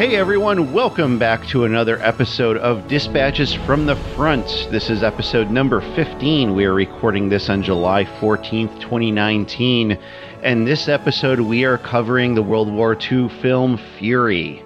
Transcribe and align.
Hey 0.00 0.16
everyone, 0.16 0.72
welcome 0.72 1.18
back 1.18 1.46
to 1.48 1.64
another 1.64 2.00
episode 2.00 2.56
of 2.56 2.88
Dispatches 2.88 3.52
from 3.52 3.84
the 3.84 3.96
Front. 4.16 4.46
This 4.70 4.88
is 4.88 5.02
episode 5.02 5.50
number 5.50 5.82
15. 5.94 6.54
We 6.54 6.64
are 6.64 6.72
recording 6.72 7.28
this 7.28 7.50
on 7.50 7.62
July 7.62 8.04
14th, 8.04 8.80
2019. 8.80 9.98
And 10.42 10.66
this 10.66 10.88
episode, 10.88 11.40
we 11.40 11.66
are 11.66 11.76
covering 11.76 12.34
the 12.34 12.42
World 12.42 12.72
War 12.72 12.96
II 12.96 13.28
film 13.42 13.78
Fury. 13.98 14.64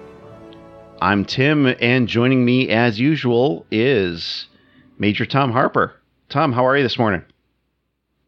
I'm 1.01 1.25
Tim, 1.25 1.65
and 1.81 2.07
joining 2.07 2.45
me 2.45 2.69
as 2.69 2.97
usual 2.97 3.65
is 3.69 4.47
Major 4.97 5.25
Tom 5.25 5.51
Harper. 5.51 6.01
Tom, 6.29 6.53
how 6.53 6.65
are 6.65 6.77
you 6.77 6.83
this 6.83 6.97
morning? 6.97 7.25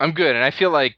I'm 0.02 0.12
good, 0.12 0.36
and 0.36 0.44
I 0.44 0.52
feel 0.52 0.72
like 0.72 0.98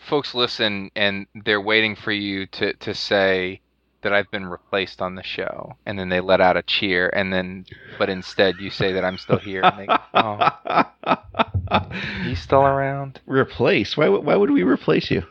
folks 0.00 0.34
listen 0.34 0.90
and 0.94 1.26
they're 1.46 1.62
waiting 1.62 1.96
for 1.96 2.12
you 2.12 2.44
to, 2.48 2.74
to 2.74 2.94
say 2.94 3.62
that 4.02 4.12
I've 4.12 4.30
been 4.30 4.46
replaced 4.46 5.00
on 5.02 5.14
the 5.14 5.22
show, 5.22 5.76
and 5.84 5.98
then 5.98 6.08
they 6.08 6.20
let 6.20 6.40
out 6.40 6.56
a 6.56 6.62
cheer, 6.62 7.08
and 7.08 7.32
then, 7.32 7.66
but 7.98 8.08
instead 8.08 8.56
you 8.60 8.70
say 8.70 8.92
that 8.92 9.04
I'm 9.04 9.18
still 9.18 9.38
here, 9.38 9.62
and 9.62 9.78
they 9.78 9.86
go, 9.86 9.96
"Oh, 10.14 11.82
he's 12.24 12.40
still 12.40 12.62
around." 12.62 13.20
Replace? 13.26 13.96
Why, 13.96 14.08
why 14.08 14.36
would 14.36 14.50
we 14.50 14.62
replace 14.62 15.10
you? 15.10 15.24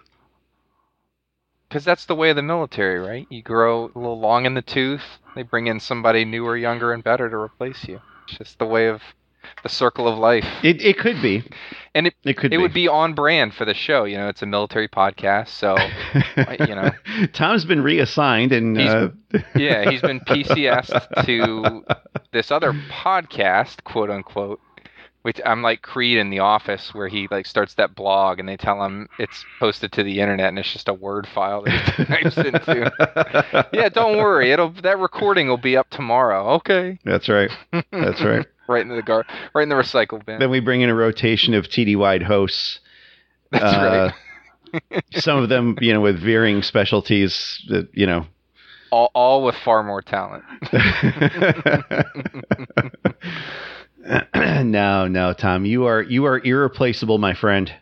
Because 1.69 1.83
that's 1.83 2.05
the 2.05 2.15
way 2.15 2.29
of 2.29 2.35
the 2.35 2.41
military, 2.41 2.99
right? 2.99 3.27
You 3.29 3.41
grow 3.41 3.85
a 3.85 3.97
little 3.99 4.19
long 4.19 4.45
in 4.45 4.53
the 4.53 4.61
tooth. 4.61 5.19
They 5.35 5.43
bring 5.43 5.67
in 5.67 5.79
somebody 5.79 6.23
newer, 6.23 6.55
younger, 6.55 6.93
and 6.93 7.03
better 7.03 7.29
to 7.29 7.35
replace 7.35 7.87
you. 7.87 8.01
It's 8.27 8.37
just 8.37 8.59
the 8.59 8.65
way 8.65 8.87
of 8.87 9.01
the 9.63 9.69
circle 9.69 10.07
of 10.07 10.17
life. 10.17 10.45
It, 10.63 10.81
it 10.81 10.97
could 10.97 11.21
be. 11.21 11.43
And 11.95 12.07
it 12.07 12.13
It 12.25 12.35
could 12.37 12.53
it 12.53 12.57
be. 12.57 12.61
would 12.61 12.73
be 12.73 12.87
on 12.89 13.13
brand 13.13 13.53
for 13.55 13.63
the 13.65 13.73
show. 13.73 14.03
You 14.03 14.17
know, 14.17 14.27
it's 14.27 14.41
a 14.41 14.45
military 14.45 14.87
podcast, 14.89 15.47
so 15.47 15.77
you 16.67 16.75
know. 16.75 16.91
Tom's 17.33 17.63
been 17.65 17.81
reassigned, 17.81 18.51
and 18.51 18.77
He's- 18.77 18.93
uh, 18.93 19.09
yeah, 19.55 19.89
he's 19.89 20.01
been 20.01 20.19
PCSed 20.27 21.25
to 21.25 21.83
this 22.33 22.51
other 22.51 22.73
podcast, 22.89 23.83
quote 23.85 24.09
unquote, 24.09 24.59
which 25.25 25.41
I'm 25.43 25.63
like 25.63 25.81
Creed 25.81 26.19
in 26.19 26.29
The 26.29 26.37
Office, 26.37 26.93
where 26.93 27.07
he 27.07 27.27
like 27.31 27.47
starts 27.47 27.73
that 27.73 27.95
blog 27.95 28.37
and 28.37 28.47
they 28.47 28.57
tell 28.57 28.83
him 28.85 29.09
it's 29.17 29.43
posted 29.59 29.91
to 29.93 30.03
the 30.03 30.19
internet 30.19 30.49
and 30.49 30.59
it's 30.59 30.71
just 30.71 30.87
a 30.87 30.93
Word 30.93 31.25
file 31.33 31.63
that 31.63 31.93
he 31.95 32.05
types 32.05 32.37
into. 32.37 33.67
Yeah, 33.73 33.89
don't 33.89 34.17
worry, 34.17 34.51
it'll 34.51 34.69
that 34.83 34.99
recording 34.99 35.47
will 35.47 35.57
be 35.57 35.75
up 35.75 35.89
tomorrow. 35.89 36.49
Okay, 36.57 36.99
That's 37.03 37.27
right. 37.27 37.49
That's 37.91 38.21
right. 38.21 38.45
right 38.69 38.83
in 38.83 38.89
the 38.95 39.01
gar, 39.01 39.25
right 39.55 39.63
in 39.63 39.69
the 39.69 39.75
recycle 39.75 40.23
bin. 40.23 40.37
then 40.37 40.51
we 40.51 40.59
bring 40.59 40.81
in 40.81 40.89
a 40.91 40.95
rotation 40.95 41.55
of 41.55 41.65
TDY 41.65 42.21
hosts. 42.21 42.79
That's 43.51 43.63
Uh, 43.63 44.11
right. 44.83 45.03
some 45.15 45.41
of 45.41 45.49
them, 45.49 45.75
you 45.81 45.91
know, 45.91 46.01
with 46.01 46.19
varying 46.21 46.61
specialties. 46.61 47.63
That 47.69 47.89
you 47.93 48.05
know. 48.05 48.27
All, 48.91 49.09
all 49.15 49.43
with 49.43 49.55
far 49.55 49.81
more 49.81 50.03
talent. 50.03 50.43
no, 54.35 55.07
no, 55.07 55.33
Tom, 55.33 55.65
you 55.65 55.85
are 55.85 56.01
you 56.01 56.25
are 56.25 56.39
irreplaceable, 56.39 57.17
my 57.17 57.33
friend. 57.33 57.73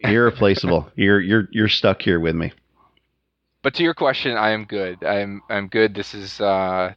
Irreplaceable. 0.00 0.90
you're 0.96 1.20
you're 1.20 1.48
you're 1.52 1.68
stuck 1.68 2.02
here 2.02 2.18
with 2.18 2.34
me. 2.34 2.52
But 3.62 3.74
to 3.74 3.82
your 3.82 3.94
question, 3.94 4.36
I 4.36 4.50
am 4.50 4.64
good. 4.64 5.04
I'm 5.04 5.42
I'm 5.48 5.68
good. 5.68 5.94
This 5.94 6.14
is. 6.14 6.40
Uh, 6.40 6.94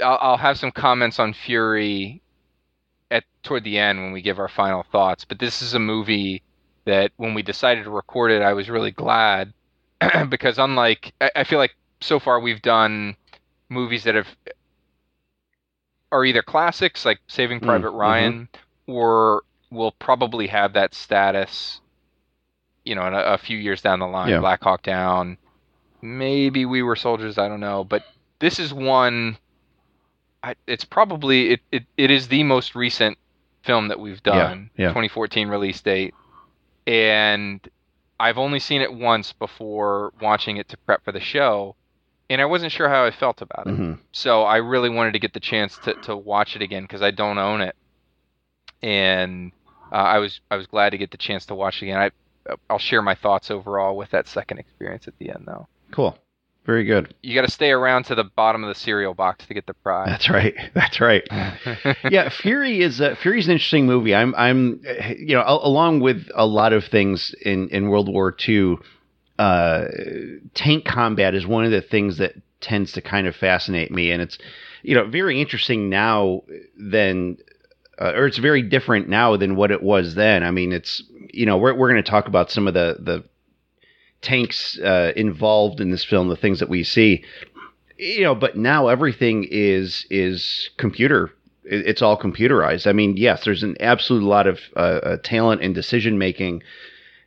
I'll, 0.00 0.18
I'll 0.20 0.36
have 0.36 0.58
some 0.58 0.70
comments 0.70 1.18
on 1.18 1.34
Fury 1.34 2.22
at 3.10 3.24
toward 3.42 3.64
the 3.64 3.78
end 3.78 4.00
when 4.00 4.12
we 4.12 4.22
give 4.22 4.38
our 4.38 4.48
final 4.48 4.84
thoughts. 4.90 5.24
But 5.24 5.38
this 5.38 5.62
is 5.62 5.74
a 5.74 5.78
movie 5.78 6.42
that 6.84 7.12
when 7.16 7.34
we 7.34 7.42
decided 7.42 7.84
to 7.84 7.90
record 7.90 8.30
it, 8.30 8.42
I 8.42 8.54
was 8.54 8.70
really 8.70 8.90
glad 8.90 9.52
because 10.28 10.58
unlike 10.58 11.12
I, 11.20 11.30
I 11.36 11.44
feel 11.44 11.58
like 11.58 11.76
so 12.00 12.18
far 12.18 12.40
we've 12.40 12.62
done 12.62 13.16
movies 13.68 14.04
that 14.04 14.14
have 14.14 14.28
are 16.14 16.24
either 16.24 16.42
classics 16.42 17.04
like 17.04 17.18
Saving 17.26 17.60
Mm, 17.60 17.66
Private 17.66 17.90
Ryan 17.90 18.48
or 18.86 19.42
will 19.70 19.92
probably 19.92 20.46
have 20.46 20.72
that 20.74 20.94
status 20.94 21.80
you 22.84 22.94
know 22.94 23.06
in 23.06 23.14
a, 23.14 23.18
a 23.18 23.38
few 23.38 23.58
years 23.58 23.82
down 23.82 23.98
the 23.98 24.06
line. 24.06 24.30
Yeah. 24.30 24.40
Black 24.40 24.62
Hawk 24.62 24.82
Down. 24.82 25.36
Maybe 26.00 26.64
We 26.64 26.82
Were 26.82 26.96
Soldiers 26.96 27.36
I 27.38 27.48
don't 27.48 27.60
know 27.60 27.84
but 27.84 28.04
this 28.38 28.58
is 28.58 28.72
one 28.72 29.38
I, 30.42 30.54
it's 30.66 30.84
probably 30.84 31.52
it, 31.52 31.60
it, 31.72 31.82
it 31.96 32.10
is 32.10 32.28
the 32.28 32.42
most 32.42 32.74
recent 32.74 33.18
film 33.62 33.88
that 33.88 33.98
we've 33.98 34.22
done 34.22 34.70
yeah. 34.76 34.88
2014 34.88 35.48
release 35.48 35.80
date. 35.80 36.14
And 36.86 37.66
I've 38.20 38.36
only 38.36 38.58
seen 38.58 38.82
it 38.82 38.92
once 38.92 39.32
before 39.32 40.12
watching 40.20 40.58
it 40.58 40.68
to 40.68 40.76
prep 40.76 41.02
for 41.02 41.12
the 41.12 41.20
show 41.20 41.76
and 42.30 42.40
I 42.40 42.44
wasn't 42.46 42.72
sure 42.72 42.88
how 42.88 43.04
I 43.04 43.10
felt 43.10 43.42
about 43.42 43.66
it 43.66 43.74
Mhm. 43.76 43.98
so 44.12 44.42
I 44.42 44.56
really 44.56 44.88
wanted 44.90 45.12
to 45.12 45.18
get 45.18 45.32
the 45.34 45.40
chance 45.40 45.78
to, 45.78 45.94
to 46.02 46.16
watch 46.16 46.56
it 46.56 46.62
again 46.62 46.82
because 46.82 47.02
I 47.02 47.10
don't 47.10 47.38
own 47.38 47.60
it, 47.60 47.76
and 48.82 49.52
uh, 49.92 49.96
I 49.96 50.18
was 50.18 50.40
I 50.50 50.56
was 50.56 50.66
glad 50.66 50.90
to 50.90 50.98
get 50.98 51.10
the 51.10 51.16
chance 51.18 51.46
to 51.46 51.54
watch 51.54 51.82
it 51.82 51.86
again. 51.86 51.98
I 51.98 52.10
I'll 52.68 52.78
share 52.78 53.00
my 53.02 53.14
thoughts 53.14 53.50
overall 53.50 53.96
with 53.96 54.10
that 54.10 54.28
second 54.28 54.58
experience 54.58 55.08
at 55.08 55.18
the 55.18 55.30
end, 55.30 55.44
though. 55.46 55.66
Cool. 55.92 56.18
Very 56.66 56.84
good. 56.84 57.14
You 57.22 57.34
got 57.34 57.46
to 57.46 57.50
stay 57.50 57.70
around 57.70 58.04
to 58.04 58.14
the 58.14 58.24
bottom 58.24 58.62
of 58.64 58.68
the 58.68 58.74
cereal 58.74 59.12
box 59.14 59.46
to 59.46 59.54
get 59.54 59.66
the 59.66 59.74
prize. 59.74 60.08
That's 60.08 60.28
right. 60.30 60.54
That's 60.74 61.00
right. 61.00 61.22
yeah, 62.10 62.28
Fury 62.30 62.80
is 62.80 63.00
uh, 63.00 63.14
Fury's 63.16 63.46
an 63.46 63.52
interesting 63.52 63.86
movie. 63.86 64.14
I'm 64.14 64.34
I'm 64.34 64.80
you 65.18 65.34
know 65.36 65.44
along 65.46 66.00
with 66.00 66.28
a 66.34 66.46
lot 66.46 66.72
of 66.72 66.84
things 66.84 67.34
in 67.42 67.68
in 67.70 67.88
World 67.88 68.08
War 68.10 68.34
II, 68.48 68.76
uh, 69.38 69.86
tank 70.54 70.84
combat 70.84 71.34
is 71.34 71.46
one 71.46 71.64
of 71.64 71.70
the 71.70 71.82
things 71.82 72.18
that 72.18 72.34
tends 72.60 72.92
to 72.92 73.00
kind 73.00 73.26
of 73.26 73.36
fascinate 73.36 73.90
me, 73.90 74.10
and 74.10 74.22
it's 74.22 74.38
you 74.82 74.94
know 74.94 75.06
very 75.06 75.40
interesting 75.40 75.88
now 75.88 76.42
than. 76.78 77.38
Uh, 77.96 78.12
or 78.16 78.26
it's 78.26 78.38
very 78.38 78.60
different 78.60 79.08
now 79.08 79.36
than 79.36 79.54
what 79.54 79.70
it 79.70 79.80
was 79.80 80.16
then. 80.16 80.42
I 80.42 80.50
mean, 80.50 80.72
it's 80.72 81.00
you 81.32 81.46
know 81.46 81.56
we're 81.58 81.74
we're 81.74 81.92
going 81.92 82.02
to 82.02 82.10
talk 82.10 82.26
about 82.26 82.50
some 82.50 82.66
of 82.66 82.74
the 82.74 82.96
the 82.98 83.24
tanks 84.20 84.76
uh, 84.80 85.12
involved 85.14 85.80
in 85.80 85.92
this 85.92 86.04
film, 86.04 86.26
the 86.26 86.34
things 86.34 86.58
that 86.58 86.68
we 86.68 86.82
see, 86.82 87.22
you 87.98 88.22
know 88.22 88.34
but 88.34 88.56
now 88.56 88.88
everything 88.88 89.46
is 89.50 90.06
is 90.10 90.70
computer 90.76 91.30
it's 91.64 92.02
all 92.02 92.18
computerized 92.18 92.86
i 92.86 92.92
mean 92.92 93.16
yes 93.16 93.44
there's 93.44 93.62
an 93.62 93.76
absolute 93.80 94.22
lot 94.22 94.46
of 94.46 94.60
uh, 94.76 94.78
uh, 94.78 95.16
talent 95.22 95.62
and 95.62 95.74
decision 95.74 96.18
making 96.18 96.62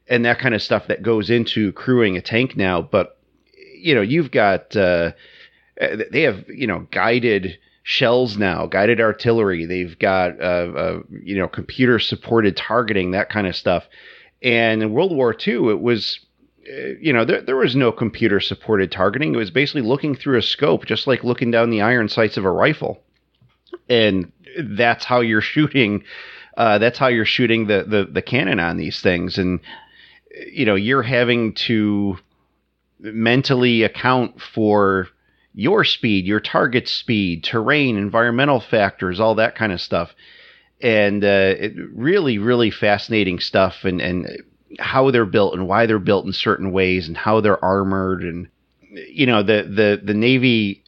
and 0.10 0.26
that 0.26 0.40
kind 0.40 0.56
of 0.56 0.62
stuff 0.62 0.88
that 0.88 1.04
goes 1.04 1.30
into 1.30 1.72
crewing 1.74 2.18
a 2.18 2.22
tank 2.22 2.56
now 2.56 2.82
but 2.82 3.18
you 3.76 3.94
know 3.94 4.02
you've 4.02 4.32
got 4.32 4.76
uh, 4.76 5.12
they 6.12 6.22
have 6.22 6.46
you 6.50 6.68
know 6.68 6.88
guided 6.92 7.58
shells 7.84 8.38
now 8.38 8.66
guided 8.66 9.00
artillery 9.00 9.66
they've 9.66 9.98
got 10.00 10.40
uh, 10.42 10.44
uh, 10.44 11.00
you 11.24 11.38
know 11.38 11.48
computer 11.48 12.00
supported 12.00 12.58
targeting 12.58 13.12
that 13.12 13.30
kind 13.30 13.48
of 13.48 13.56
stuff 13.56 13.86
and 14.42 14.82
in 14.82 14.92
world 14.92 15.16
war 15.16 15.36
ii 15.48 15.54
it 15.54 15.82
was 15.82 16.20
uh, 16.68 16.94
you 17.00 17.14
know, 17.14 17.24
there, 17.24 17.42
there 17.42 17.56
was 17.56 17.76
no 17.76 17.92
computer 17.92 18.40
supported 18.40 18.92
targeting. 18.92 19.34
It 19.34 19.38
was 19.38 19.52
basically 19.52 19.84
looking 19.84 20.16
through 20.16 20.38
a 20.38 20.42
scope, 20.42 20.86
just 20.86 21.08
like 21.08 21.24
looking 21.24 21.52
down 21.52 21.70
the 21.70 21.82
iron 21.82 22.10
sights 22.10 22.36
of 22.36 22.46
a 22.46 22.52
rifle. 22.52 23.02
And 23.90 24.32
that's 24.60 25.06
how 25.06 25.22
you're 25.22 25.42
shooting. 25.56 26.04
Uh, 26.58 26.78
that's 26.78 26.98
how 26.98 27.08
you're 27.08 27.26
shooting 27.26 27.68
the, 27.68 27.86
the, 27.88 28.08
the 28.12 28.22
cannon 28.22 28.60
on 28.60 28.78
these 28.78 29.00
things. 29.00 29.38
And, 29.38 29.60
you 30.52 30.66
know, 30.66 30.76
you're 30.76 31.04
having 31.04 31.54
to 31.54 32.18
mentally 33.00 33.84
account 33.84 34.42
for 34.42 35.08
your 35.54 35.84
speed, 35.84 36.26
your 36.26 36.40
target 36.40 36.88
speed, 36.88 37.44
terrain, 37.44 37.98
environmental 37.98 38.60
factors, 38.60 39.20
all 39.20 39.36
that 39.36 39.56
kind 39.56 39.72
of 39.72 39.82
stuff. 39.82 40.14
And 40.82 41.24
uh, 41.24 41.56
it, 41.58 41.74
really, 41.94 42.38
really 42.38 42.70
fascinating 42.70 43.40
stuff. 43.40 43.84
And, 43.84 44.00
and 44.00 44.44
how 44.80 45.12
they're 45.12 45.26
built 45.26 45.54
and 45.54 45.68
why 45.68 45.86
they're 45.86 46.00
built 46.00 46.26
in 46.26 46.34
certain 46.34 46.72
ways 46.72 47.08
and 47.08 47.18
how 47.18 47.42
they're 47.42 47.64
armored 47.64 48.24
and 48.24 48.48
you 48.92 49.26
know 49.26 49.44
the 49.44 49.64
the 49.64 50.02
the 50.04 50.14
navy 50.14 50.84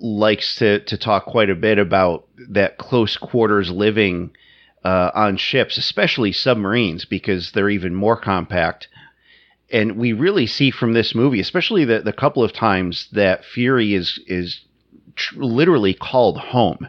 likes 0.00 0.56
to 0.56 0.80
to 0.84 0.96
talk 0.96 1.24
quite 1.24 1.50
a 1.50 1.54
bit 1.54 1.78
about 1.78 2.26
that 2.50 2.78
close 2.78 3.16
quarters 3.16 3.70
living 3.70 4.30
uh, 4.84 5.10
on 5.14 5.36
ships 5.36 5.78
especially 5.78 6.32
submarines 6.32 7.04
because 7.04 7.52
they're 7.52 7.70
even 7.70 7.94
more 7.94 8.16
compact. 8.16 8.88
And 9.70 9.96
we 9.96 10.12
really 10.12 10.46
see 10.46 10.70
from 10.70 10.92
this 10.92 11.14
movie 11.14 11.40
especially 11.40 11.84
the 11.84 12.00
the 12.00 12.12
couple 12.12 12.42
of 12.42 12.52
times 12.52 13.08
that 13.12 13.44
fury 13.44 13.94
is 13.94 14.20
is 14.26 14.60
tr- 15.16 15.42
literally 15.42 15.94
called 15.94 16.38
home 16.38 16.88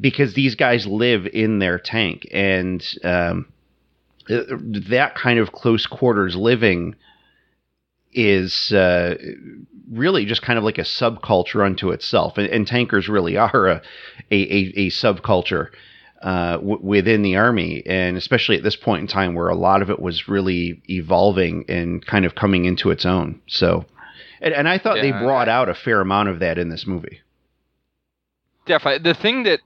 because 0.00 0.34
these 0.34 0.54
guys 0.54 0.86
live 0.86 1.26
in 1.26 1.58
their 1.58 1.78
tank. 1.78 2.26
And 2.32 2.84
um, 3.04 3.46
that 4.28 5.14
kind 5.14 5.38
of 5.38 5.52
close 5.52 5.86
quarters 5.86 6.36
living 6.36 6.94
is 8.16 8.72
uh, 8.72 9.16
really 9.90 10.24
just 10.24 10.42
kind 10.42 10.58
of 10.58 10.64
like 10.64 10.78
a 10.78 10.82
subculture 10.82 11.64
unto 11.64 11.90
itself, 11.92 12.38
and, 12.38 12.48
and 12.48 12.66
tankers 12.66 13.08
really 13.08 13.36
are 13.36 13.68
a 13.68 13.82
a, 14.30 14.36
a, 14.36 14.72
a 14.76 14.90
subculture 14.90 15.68
uh, 16.22 16.56
w- 16.56 16.80
within 16.82 17.22
the 17.22 17.36
army, 17.36 17.82
and 17.86 18.16
especially 18.16 18.56
at 18.56 18.62
this 18.64 18.76
point 18.76 19.02
in 19.02 19.06
time 19.06 19.34
where 19.34 19.48
a 19.48 19.54
lot 19.54 19.82
of 19.82 19.90
it 19.90 20.00
was 20.00 20.28
really 20.28 20.82
evolving 20.88 21.64
and 21.68 22.04
kind 22.06 22.24
of 22.24 22.34
coming 22.34 22.64
into 22.64 22.90
its 22.90 23.04
own. 23.06 23.40
So 23.46 23.84
And, 24.40 24.54
and 24.54 24.68
I 24.68 24.78
thought 24.78 25.00
they 25.00 25.10
Yeah, 25.10 25.20
brought 25.22 25.48
out 25.48 25.68
a 25.68 25.74
fair 25.74 26.00
amount 26.00 26.28
of 26.30 26.40
that 26.40 26.58
in 26.58 26.70
this 26.70 26.86
movie. 26.86 27.20
Definitely. 28.66 29.02
The 29.12 29.14
thing 29.14 29.44
that 29.44 29.60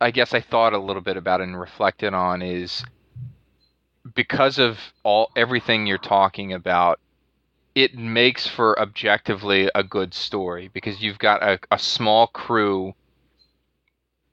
I 0.00 0.10
guess 0.10 0.34
I 0.34 0.40
thought 0.40 0.72
a 0.72 0.78
little 0.78 1.02
bit 1.02 1.16
about 1.16 1.40
and 1.40 1.58
reflected 1.58 2.14
on 2.14 2.42
is 2.42 2.84
because 4.14 4.58
of 4.58 4.78
all 5.02 5.30
everything 5.36 5.86
you're 5.86 5.98
talking 5.98 6.52
about, 6.52 6.98
it 7.74 7.94
makes 7.94 8.46
for 8.46 8.78
objectively 8.78 9.70
a 9.74 9.82
good 9.82 10.12
story 10.12 10.70
because 10.72 11.00
you've 11.00 11.18
got 11.18 11.42
a, 11.42 11.58
a 11.70 11.78
small 11.78 12.26
crew, 12.26 12.94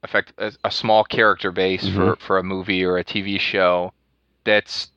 effect 0.02 0.32
a, 0.38 0.52
a 0.64 0.70
small 0.70 1.04
character 1.04 1.50
base 1.50 1.88
for, 1.88 2.16
for 2.16 2.38
a 2.38 2.42
movie 2.42 2.84
or 2.84 2.98
a 2.98 3.04
TV 3.04 3.38
show 3.38 3.92
that's 4.44 4.90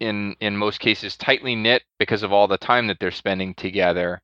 in 0.00 0.36
in 0.40 0.56
most 0.56 0.78
cases 0.78 1.16
tightly 1.16 1.56
knit 1.56 1.82
because 1.98 2.22
of 2.22 2.32
all 2.32 2.46
the 2.46 2.58
time 2.58 2.86
that 2.86 2.98
they're 3.00 3.10
spending 3.10 3.54
together. 3.54 4.20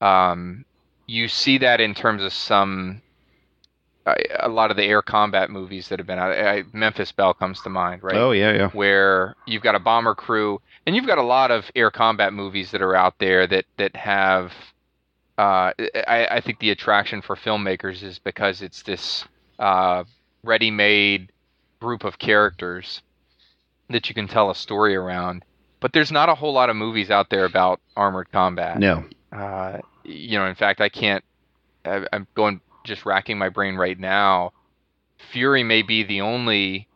Um, 0.00 0.64
you 1.06 1.28
see 1.28 1.58
that 1.58 1.80
in 1.80 1.94
terms 1.94 2.22
of 2.22 2.32
some 2.32 3.00
a 4.06 4.48
lot 4.48 4.70
of 4.70 4.76
the 4.76 4.84
air 4.84 5.02
combat 5.02 5.50
movies 5.50 5.88
that 5.88 5.98
have 5.98 6.06
been 6.06 6.18
out. 6.18 6.32
I, 6.32 6.64
Memphis 6.72 7.10
Belle 7.12 7.34
comes 7.34 7.60
to 7.62 7.70
mind, 7.70 8.02
right? 8.02 8.16
Oh 8.16 8.30
yeah, 8.30 8.52
yeah. 8.52 8.70
Where 8.70 9.34
you've 9.46 9.62
got 9.62 9.74
a 9.74 9.80
bomber 9.80 10.14
crew, 10.14 10.60
and 10.86 10.94
you've 10.94 11.06
got 11.06 11.18
a 11.18 11.22
lot 11.22 11.50
of 11.50 11.70
air 11.74 11.90
combat 11.90 12.32
movies 12.32 12.70
that 12.70 12.82
are 12.82 12.94
out 12.94 13.18
there 13.18 13.46
that 13.46 13.64
that 13.78 13.96
have. 13.96 14.52
Uh, 15.38 15.72
I, 16.08 16.28
I 16.30 16.40
think 16.40 16.60
the 16.60 16.70
attraction 16.70 17.20
for 17.20 17.36
filmmakers 17.36 18.02
is 18.02 18.18
because 18.18 18.62
it's 18.62 18.82
this 18.84 19.22
uh, 19.58 20.04
ready-made 20.42 21.30
group 21.78 22.04
of 22.04 22.18
characters 22.18 23.02
that 23.90 24.08
you 24.08 24.14
can 24.14 24.28
tell 24.28 24.48
a 24.50 24.54
story 24.54 24.96
around. 24.96 25.44
But 25.80 25.92
there's 25.92 26.10
not 26.10 26.30
a 26.30 26.34
whole 26.34 26.54
lot 26.54 26.70
of 26.70 26.76
movies 26.76 27.10
out 27.10 27.28
there 27.28 27.44
about 27.44 27.80
armored 27.94 28.32
combat. 28.32 28.78
No. 28.78 29.04
Uh, 29.30 29.80
you 30.04 30.38
know, 30.38 30.46
in 30.46 30.54
fact, 30.54 30.80
I 30.80 30.88
can't. 30.88 31.22
I, 31.84 32.06
I'm 32.14 32.26
going 32.34 32.62
just 32.86 33.04
racking 33.06 33.38
my 33.38 33.48
brain 33.48 33.76
right 33.76 33.98
now. 33.98 34.52
Fury 35.32 35.62
may 35.62 35.82
be 35.82 36.02
the 36.02 36.20
only 36.20 36.88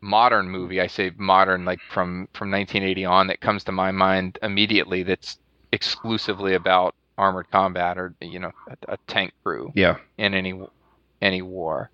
modern 0.00 0.48
movie. 0.48 0.80
I 0.80 0.86
say 0.86 1.12
modern, 1.16 1.64
like 1.64 1.80
from 1.90 2.28
from 2.32 2.50
1980 2.50 3.04
on, 3.04 3.26
that 3.28 3.40
comes 3.40 3.64
to 3.64 3.72
my 3.72 3.90
mind 3.90 4.38
immediately. 4.42 5.02
That's 5.02 5.38
exclusively 5.72 6.54
about 6.54 6.94
armored 7.18 7.50
combat 7.50 7.98
or 7.98 8.14
you 8.20 8.38
know 8.38 8.52
a, 8.68 8.94
a 8.94 8.96
tank 9.06 9.32
crew 9.44 9.70
Yeah. 9.74 9.96
in 10.18 10.34
any 10.34 10.60
any 11.20 11.42
war. 11.42 11.90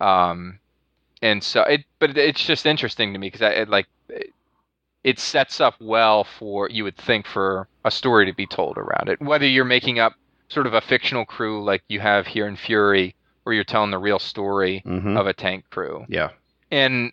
Um, 0.00 0.58
and 1.20 1.42
so 1.42 1.62
it, 1.62 1.84
but 1.98 2.16
it's 2.16 2.44
just 2.44 2.66
interesting 2.66 3.12
to 3.12 3.18
me 3.18 3.28
because 3.28 3.42
I 3.42 3.50
it, 3.50 3.68
like 3.68 3.86
it, 4.08 4.30
it 5.04 5.18
sets 5.18 5.60
up 5.60 5.74
well 5.80 6.24
for 6.24 6.68
you 6.68 6.84
would 6.84 6.96
think 6.96 7.26
for 7.26 7.68
a 7.84 7.90
story 7.90 8.26
to 8.26 8.34
be 8.34 8.46
told 8.46 8.76
around 8.76 9.08
it. 9.08 9.20
Whether 9.20 9.46
you're 9.46 9.64
making 9.64 9.98
up 9.98 10.14
sort 10.52 10.66
of 10.66 10.74
a 10.74 10.80
fictional 10.80 11.24
crew 11.24 11.64
like 11.64 11.82
you 11.88 12.00
have 12.00 12.26
here 12.26 12.46
in 12.46 12.56
Fury, 12.56 13.14
where 13.42 13.54
you're 13.54 13.64
telling 13.64 13.90
the 13.90 13.98
real 13.98 14.18
story 14.18 14.80
hmm 14.84 15.16
of 15.16 15.26
a 15.26 15.32
tank 15.32 15.64
crew. 15.70 16.04
Yeah. 16.08 16.30
And 16.70 17.12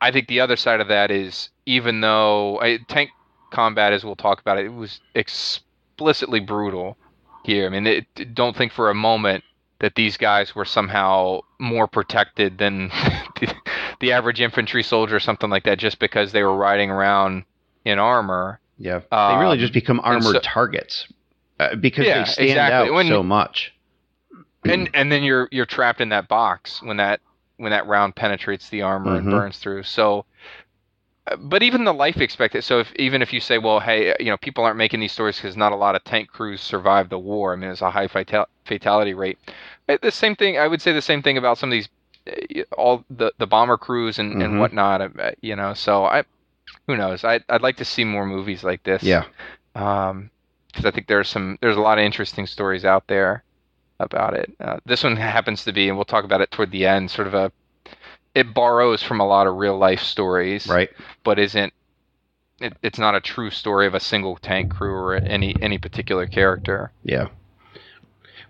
I 0.00 0.10
think 0.10 0.28
the 0.28 0.40
other 0.40 0.56
side 0.56 0.80
of 0.80 0.88
that 0.88 1.10
is 1.10 1.50
even 1.66 2.00
though 2.00 2.60
I, 2.60 2.78
tank 2.88 3.10
combat, 3.50 3.92
as 3.92 4.04
we'll 4.04 4.16
talk 4.16 4.40
about 4.40 4.58
it, 4.58 4.66
it 4.66 4.72
was 4.74 5.00
explicitly 5.14 6.40
brutal 6.40 6.96
here. 7.44 7.66
I 7.66 7.68
mean, 7.68 7.86
it, 7.86 8.34
don't 8.34 8.56
think 8.56 8.72
for 8.72 8.90
a 8.90 8.94
moment 8.94 9.44
that 9.80 9.94
these 9.94 10.16
guys 10.16 10.54
were 10.54 10.64
somehow 10.64 11.40
more 11.58 11.86
protected 11.86 12.58
than 12.58 12.88
the, 13.40 13.54
the 14.00 14.12
average 14.12 14.40
infantry 14.40 14.82
soldier 14.82 15.16
or 15.16 15.20
something 15.20 15.50
like 15.50 15.64
that 15.64 15.78
just 15.78 15.98
because 15.98 16.32
they 16.32 16.42
were 16.42 16.56
riding 16.56 16.90
around 16.90 17.44
in 17.84 17.98
armor. 17.98 18.58
Yeah. 18.78 19.00
they 19.10 19.36
really 19.38 19.52
Um, 19.54 19.58
just 19.58 19.72
become 19.72 20.00
armored 20.00 20.22
so- 20.34 20.40
targets 20.42 21.06
uh, 21.70 21.74
because 21.76 22.06
Yeah, 22.06 22.18
they 22.20 22.24
stand 22.24 22.50
exactly. 22.50 22.90
out 22.90 22.94
When- 22.94 23.06
so 23.08 23.22
much. 23.22 23.72
and 24.64 24.88
and 24.94 25.10
then 25.12 25.22
you're 25.22 25.48
you're 25.50 25.66
trapped 25.66 26.00
in 26.00 26.08
that 26.10 26.28
box 26.28 26.82
when 26.82 26.96
that 26.98 27.20
when 27.58 27.70
that 27.70 27.86
round 27.86 28.14
penetrates 28.16 28.68
the 28.68 28.82
armor 28.82 29.16
and 29.16 29.26
Mhm. 29.26 29.30
burns 29.30 29.58
through. 29.58 29.82
So, 29.84 30.24
uh, 31.30 31.36
but 31.36 31.62
even 31.62 31.84
the 31.84 31.92
life 31.94 32.20
expectancy. 32.20 32.64
So 32.66 32.80
if 32.80 32.92
even 32.96 33.22
if 33.22 33.32
you 33.32 33.40
say, 33.40 33.58
well, 33.58 33.80
hey, 33.80 34.14
you 34.18 34.26
know, 34.30 34.36
people 34.38 34.64
aren't 34.64 34.76
making 34.78 35.00
these 35.00 35.12
stories 35.12 35.36
because 35.36 35.56
not 35.56 35.72
a 35.72 35.76
lot 35.76 35.94
of 35.94 36.02
tank 36.04 36.28
crews 36.28 36.60
survive 36.60 37.08
the 37.08 37.18
war. 37.18 37.52
I 37.52 37.56
mean, 37.56 37.70
it's 37.70 37.82
a 37.82 37.90
high 37.90 38.08
fatal- 38.08 38.48
fatality 38.64 39.14
rate. 39.14 39.38
Uh, 39.88 39.98
The 40.02 40.10
same 40.10 40.34
thing. 40.36 40.58
I 40.58 40.66
would 40.66 40.80
say 40.82 40.92
the 40.92 41.02
same 41.02 41.22
thing 41.22 41.36
about 41.38 41.58
some 41.58 41.70
of 41.70 41.72
these 41.72 41.88
uh, 42.26 42.62
all 42.76 43.04
the 43.10 43.32
the 43.38 43.46
bomber 43.46 43.76
crews 43.76 44.18
and 44.18 44.34
Mhm. 44.36 44.44
and 44.44 44.60
whatnot. 44.60 45.00
uh, 45.02 45.30
You 45.40 45.56
know, 45.56 45.74
so 45.74 46.04
I. 46.04 46.24
Who 46.86 46.96
knows? 46.96 47.24
I 47.24 47.40
I'd 47.48 47.62
like 47.62 47.76
to 47.76 47.84
see 47.84 48.04
more 48.04 48.26
movies 48.26 48.64
like 48.64 48.82
this 48.82 49.02
Yeah. 49.02 49.24
um, 49.74 50.30
because 50.72 50.86
I 50.86 50.90
think 50.90 51.06
there's 51.06 51.28
some 51.28 51.58
there's 51.60 51.76
a 51.76 51.80
lot 51.80 51.98
of 51.98 52.04
interesting 52.04 52.46
stories 52.46 52.84
out 52.84 53.06
there 53.06 53.44
about 54.00 54.34
it. 54.34 54.52
Uh, 54.58 54.78
this 54.86 55.04
one 55.04 55.16
happens 55.16 55.64
to 55.64 55.72
be, 55.72 55.88
and 55.88 55.96
we'll 55.96 56.04
talk 56.04 56.24
about 56.24 56.40
it 56.40 56.50
toward 56.50 56.70
the 56.72 56.86
end. 56.86 57.10
Sort 57.10 57.26
of 57.28 57.34
a 57.34 57.52
it 58.34 58.54
borrows 58.54 59.02
from 59.02 59.20
a 59.20 59.26
lot 59.26 59.46
of 59.46 59.56
real 59.56 59.76
life 59.78 60.00
stories, 60.00 60.66
Right. 60.66 60.88
but 61.22 61.38
isn't 61.38 61.72
it, 62.60 62.72
it's 62.82 62.98
not 62.98 63.14
a 63.14 63.20
true 63.20 63.50
story 63.50 63.86
of 63.86 63.94
a 63.94 64.00
single 64.00 64.36
tank 64.36 64.72
crew 64.74 64.94
or 64.94 65.14
any 65.14 65.54
any 65.60 65.78
particular 65.78 66.26
character. 66.26 66.90
Yeah. 67.04 67.28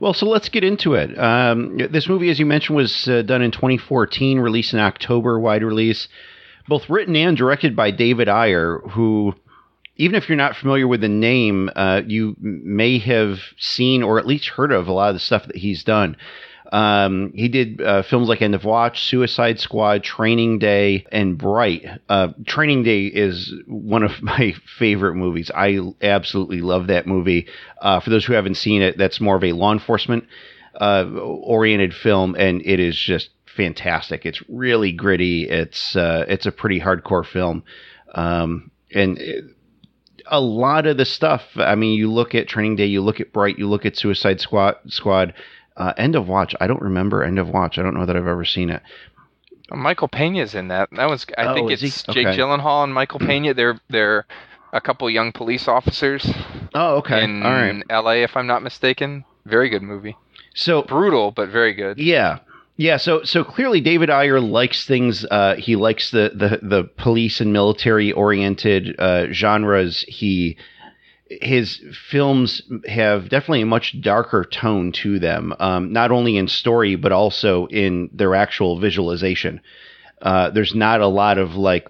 Well, 0.01 0.15
so 0.15 0.27
let's 0.27 0.49
get 0.49 0.65
into 0.65 0.95
it. 0.95 1.17
Um, 1.17 1.79
this 1.79 2.09
movie, 2.09 2.29
as 2.31 2.41
you 2.41 2.47
mentioned, 2.47 2.77
was 2.77 3.07
uh, 3.07 3.23
done 3.23 3.41
in 3.41 3.53
2014, 3.53 4.41
released 4.41 4.73
in 4.73 4.81
October, 4.81 5.39
wide 5.39 5.63
release. 5.63 6.09
Both 6.67 6.91
written 6.91 7.15
and 7.15 7.37
directed 7.37 7.77
by 7.77 7.93
David 7.93 8.29
Ayer, 8.29 8.79
who, 8.91 9.35
even 9.97 10.15
if 10.15 10.29
you're 10.29 10.37
not 10.37 10.57
familiar 10.57 10.89
with 10.89 11.01
the 11.01 11.09
name, 11.09 11.71
uh, 11.77 12.03
you 12.07 12.37
may 12.41 12.99
have 12.99 13.39
seen 13.59 14.03
or 14.03 14.19
at 14.19 14.27
least 14.27 14.49
heard 14.49 14.73
of 14.73 14.89
a 14.89 14.93
lot 14.93 15.11
of 15.11 15.15
the 15.15 15.21
stuff 15.21 15.47
that 15.47 15.57
he's 15.57 15.85
done. 15.85 16.17
Um, 16.73 17.33
he 17.35 17.49
did 17.49 17.83
uh, 17.83 18.03
films 18.03 18.29
like 18.29 18.41
End 18.41 18.55
of 18.55 18.65
Watch, 18.65 19.05
Suicide 19.05 19.61
Squad, 19.61 20.03
Training 20.03 20.59
Day, 20.59 21.05
and 21.13 21.37
Bright. 21.37 21.85
Uh, 22.09 22.29
Training 22.47 22.83
Day 22.83 23.07
is 23.07 23.53
one 23.67 24.03
of 24.03 24.23
my 24.23 24.55
favorite 24.79 25.15
movies. 25.15 25.51
I 25.55 25.79
absolutely 26.01 26.63
love 26.63 26.87
that 26.87 27.07
movie. 27.07 27.47
Uh, 27.81 28.01
for 28.01 28.09
those 28.09 28.25
who 28.25 28.33
haven't 28.33 28.57
seen 28.57 28.81
it, 28.81 28.97
that's 28.97 29.21
more 29.21 29.37
of 29.37 29.45
a 29.45 29.53
law 29.53 29.73
enforcement 29.73 30.25
uh, 30.81 31.05
oriented 31.05 31.93
film, 31.93 32.35
and 32.39 32.63
it 32.65 32.81
is 32.81 32.97
just 32.97 33.29
fantastic. 33.55 34.25
It's 34.25 34.43
really 34.49 34.93
gritty. 34.93 35.47
It's 35.51 35.95
uh, 35.95 36.25
it's 36.27 36.47
a 36.47 36.53
pretty 36.53 36.81
hardcore 36.81 37.27
film, 37.27 37.65
um, 38.15 38.71
and. 38.95 39.52
A 40.33 40.41
lot 40.41 40.87
of 40.87 40.97
the 40.97 41.05
stuff. 41.05 41.43
I 41.57 41.75
mean, 41.77 41.93
you 41.97 42.11
look 42.11 42.35
at 42.35 42.49
Training 42.49 42.75
Day, 42.77 42.87
you 42.87 43.03
look 43.03 43.21
at 43.21 43.33
Bright, 43.33 43.59
you 43.59 43.69
look 43.69 43.85
at 43.87 43.97
Suicide 43.97 44.41
Squad. 44.41 44.77
Squad. 44.89 45.35
Uh, 45.77 45.93
End 45.97 46.17
of 46.17 46.27
Watch. 46.27 46.55
I 46.61 46.67
don't 46.67 46.81
remember 46.83 47.23
End 47.23 47.39
of 47.39 47.49
Watch. 47.49 47.79
I 47.79 47.83
don't 47.83 47.95
know 47.95 48.07
that 48.07 48.17
I've 48.17 48.27
ever 48.27 48.45
seen 48.45 48.71
it. 48.71 48.83
Michael 49.71 50.09
Pena's 50.09 50.55
in 50.55 50.69
that. 50.69 50.89
That 50.93 51.09
was 51.09 51.25
I 51.39 51.45
Oh, 51.47 51.55
think 51.55 51.71
it's 51.71 51.81
Jake. 51.81 52.27
Gyllenhaal 52.29 52.85
and 52.85 52.93
Michael 52.93 53.21
Pena. 53.27 53.55
They're 53.55 53.81
they're 53.89 54.27
a 54.73 54.81
couple 54.81 55.09
young 55.11 55.33
police 55.33 55.69
officers 55.69 56.27
Oh, 56.75 56.97
okay. 56.97 57.25
in 57.25 57.43
All 57.43 57.53
right. 57.53 57.83
L.A. 57.91 58.23
if 58.23 58.37
I'm 58.37 58.47
not 58.47 58.63
mistaken. 58.63 59.25
Very 59.45 59.69
good 59.69 59.83
movie. 59.83 60.17
So 60.55 60.83
Brutal, 60.83 61.31
but 61.31 61.49
very 61.49 61.73
good. 61.75 61.99
Yeah. 61.99 62.39
Yeah, 62.77 62.97
so 62.97 63.23
so 63.23 63.45
clearly 63.45 63.81
David 63.81 64.11
Ayer 64.11 64.41
likes 64.41 64.87
things. 64.87 65.25
Uh, 65.31 65.57
he 65.57 65.77
likes 65.77 66.11
the 66.11 66.33
the 66.35 66.67
the 66.67 66.85
police 66.85 67.41
and 67.41 67.53
military 67.53 68.13
oriented 68.13 68.99
uh, 68.99 69.27
genres. 69.31 70.05
He 70.09 70.57
his 71.29 71.81
films 72.11 72.63
have 72.87 73.29
definitely 73.29 73.63
a 73.63 73.67
much 73.67 74.01
darker 74.01 74.45
tone 74.45 74.93
to 74.93 75.19
them, 75.19 75.55
um, 75.61 75.93
not 75.93 76.11
only 76.11 76.37
in 76.37 76.49
story 76.49 76.97
but 76.97 77.13
also 77.13 77.67
in 77.67 78.11
their 78.13 78.35
actual 78.35 78.79
visualization. 78.79 79.61
Uh, 80.21 80.51
there's 80.51 80.75
not 80.75 81.01
a 81.01 81.07
lot 81.07 81.39
of 81.39 81.55
like, 81.55 81.89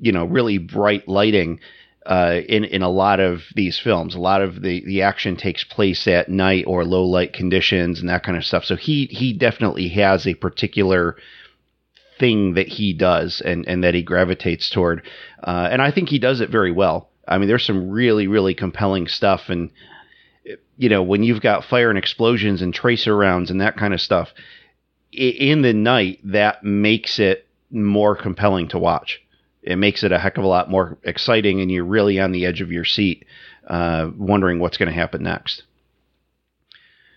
you 0.00 0.12
know, 0.12 0.24
really 0.24 0.58
bright 0.58 1.06
lighting 1.08 1.60
uh, 2.06 2.40
in 2.48 2.64
in 2.64 2.82
a 2.82 2.88
lot 2.88 3.20
of 3.20 3.42
these 3.54 3.78
films. 3.78 4.14
A 4.14 4.20
lot 4.20 4.42
of 4.42 4.60
the 4.60 4.84
the 4.84 5.02
action 5.02 5.36
takes 5.36 5.64
place 5.64 6.06
at 6.06 6.28
night 6.28 6.64
or 6.66 6.84
low 6.84 7.04
light 7.04 7.32
conditions 7.32 8.00
and 8.00 8.08
that 8.08 8.22
kind 8.22 8.36
of 8.36 8.44
stuff. 8.44 8.64
So 8.64 8.76
he 8.76 9.06
he 9.06 9.32
definitely 9.32 9.88
has 9.88 10.26
a 10.26 10.34
particular 10.34 11.16
thing 12.18 12.54
that 12.54 12.68
he 12.68 12.92
does 12.92 13.40
and 13.40 13.66
and 13.66 13.82
that 13.84 13.94
he 13.94 14.02
gravitates 14.02 14.68
toward, 14.68 15.02
uh, 15.42 15.68
and 15.70 15.80
I 15.80 15.90
think 15.90 16.08
he 16.08 16.18
does 16.18 16.40
it 16.40 16.50
very 16.50 16.72
well. 16.72 17.08
I 17.26 17.38
mean, 17.38 17.48
there's 17.48 17.64
some 17.64 17.90
really 17.90 18.26
really 18.26 18.54
compelling 18.54 19.08
stuff, 19.08 19.48
and 19.48 19.70
you 20.76 20.90
know 20.90 21.02
when 21.02 21.22
you've 21.22 21.40
got 21.40 21.64
fire 21.64 21.88
and 21.88 21.98
explosions 21.98 22.60
and 22.60 22.74
tracer 22.74 23.16
rounds 23.16 23.50
and 23.50 23.60
that 23.60 23.76
kind 23.76 23.94
of 23.94 24.00
stuff 24.00 24.32
in 25.10 25.62
the 25.62 25.72
night, 25.72 26.18
that 26.24 26.64
makes 26.64 27.18
it 27.18 27.46
more 27.70 28.14
compelling 28.14 28.68
to 28.68 28.78
watch 28.78 29.23
it 29.64 29.76
makes 29.76 30.02
it 30.02 30.12
a 30.12 30.18
heck 30.18 30.36
of 30.36 30.44
a 30.44 30.48
lot 30.48 30.70
more 30.70 30.98
exciting 31.04 31.60
and 31.60 31.70
you're 31.70 31.84
really 31.84 32.20
on 32.20 32.32
the 32.32 32.46
edge 32.46 32.60
of 32.60 32.70
your 32.70 32.84
seat 32.84 33.24
uh, 33.66 34.10
wondering 34.16 34.58
what's 34.58 34.76
going 34.76 34.88
to 34.88 34.94
happen 34.94 35.22
next. 35.22 35.62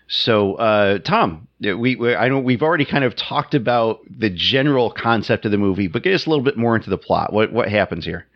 So 0.08 0.54
uh, 0.54 0.98
tom 1.00 1.48
we, 1.60 1.96
we 1.96 2.14
i 2.14 2.28
know 2.28 2.38
we've 2.38 2.62
already 2.62 2.84
kind 2.84 3.04
of 3.04 3.14
talked 3.16 3.54
about 3.54 4.00
the 4.08 4.30
general 4.30 4.90
concept 4.90 5.44
of 5.44 5.50
the 5.50 5.58
movie 5.58 5.88
but 5.88 6.02
get 6.02 6.14
us 6.14 6.24
a 6.24 6.30
little 6.30 6.44
bit 6.44 6.56
more 6.56 6.76
into 6.76 6.90
the 6.90 6.98
plot. 6.98 7.32
What 7.32 7.52
what 7.52 7.68
happens 7.68 8.04
here? 8.04 8.26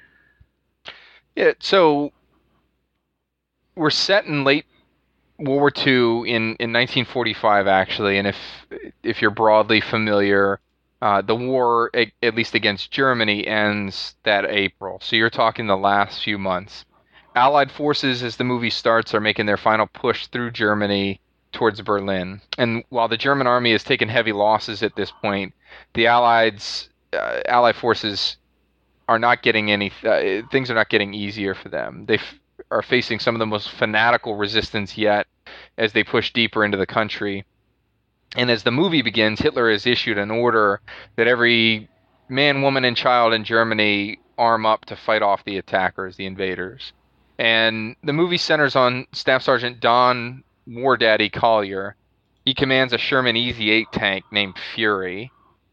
Yeah, 1.35 1.53
so 1.61 2.13
we're 3.75 3.91
set 3.91 4.27
in 4.27 4.45
late 4.45 4.67
World 5.39 5.61
War 5.61 5.73
II 5.75 6.31
in, 6.31 6.57
in 6.61 6.73
1945 6.73 7.67
actually, 7.67 8.19
and 8.19 8.29
if 8.29 8.37
if 9.03 9.23
you're 9.23 9.31
broadly 9.31 9.81
familiar, 9.81 10.61
uh, 11.03 11.21
the 11.21 11.35
war 11.35 11.91
at 11.95 12.35
least 12.37 12.55
against 12.55 12.93
Germany 12.93 13.45
ends 13.45 14.15
that 14.23 14.45
April. 14.49 15.01
So 15.03 15.17
you're 15.17 15.31
talking 15.31 15.67
the 15.67 15.77
last 15.77 16.23
few 16.23 16.39
months. 16.39 16.85
Allied 17.35 17.73
forces, 17.73 18.23
as 18.23 18.37
the 18.37 18.45
movie 18.45 18.71
starts, 18.71 19.13
are 19.13 19.21
making 19.21 19.47
their 19.47 19.57
final 19.57 19.89
push 19.89 20.29
through 20.29 20.53
Germany 20.53 21.21
towards 21.51 21.81
Berlin. 21.81 22.41
And 22.57 22.85
while 22.91 23.09
the 23.09 23.17
German 23.17 23.49
army 23.49 23.73
has 23.73 23.83
taken 23.83 24.09
heavy 24.09 24.33
losses 24.33 24.83
at 24.85 24.95
this 24.95 25.11
point, 25.11 25.55
the 25.95 26.07
Allies, 26.07 26.89
uh, 27.13 27.41
Allied 27.49 27.77
forces 27.77 28.37
are 29.09 29.19
not 29.19 29.43
getting 29.43 29.73
any. 29.73 29.91
Uh, 30.05 30.47
things 30.53 30.71
are 30.71 30.75
not 30.75 30.89
getting 30.89 31.15
easier 31.15 31.55
for 31.55 31.69
them. 31.69 32.07
They 32.07 32.19
f- 32.19 32.39
are 32.71 32.83
facing 32.83 33.19
some 33.19 33.35
of 33.35 33.41
the 33.41 33.47
most 33.47 33.73
fanatical 33.73 34.37
resistance 34.37 34.97
yet 34.97 35.27
as 35.77 35.93
they 35.93 36.05
push 36.05 36.33
deeper 36.33 36.65
into 36.65 36.77
the 36.77 36.87
country. 36.87 37.45
And 38.37 38.51
as 38.51 38.63
the 38.63 38.71
movie 38.71 39.03
begins, 39.03 39.41
Hitler 39.41 39.71
has 39.71 39.87
issued 39.87 40.19
an 40.19 40.31
order 40.31 40.81
that 41.17 41.29
every 41.29 41.89
man, 42.29 42.63
woman, 42.63 42.85
and 42.85 42.97
child 42.97 43.35
in 43.35 43.45
Germany 43.45 44.19
arm 44.39 44.65
up 44.65 44.85
to 44.87 44.97
fight 44.97 45.23
off 45.23 45.45
the 45.45 45.59
attackers, 45.59 46.17
the 46.17 46.27
invaders. 46.27 46.93
And 47.39 47.97
the 48.03 48.13
movie 48.13 48.39
centers 48.39 48.77
on 48.77 49.07
Staff 49.13 49.43
Sergeant 49.43 49.81
Don 49.81 50.45
War 50.67 50.97
Daddy 50.97 51.29
Collier. 51.29 51.97
He 52.45 52.55
commands 52.55 52.93
a 52.93 52.99
Sherman 52.99 53.37
Easy 53.37 53.71
8 53.71 53.89
tank 53.93 54.25
named 54.33 54.59
Fury, 54.75 55.31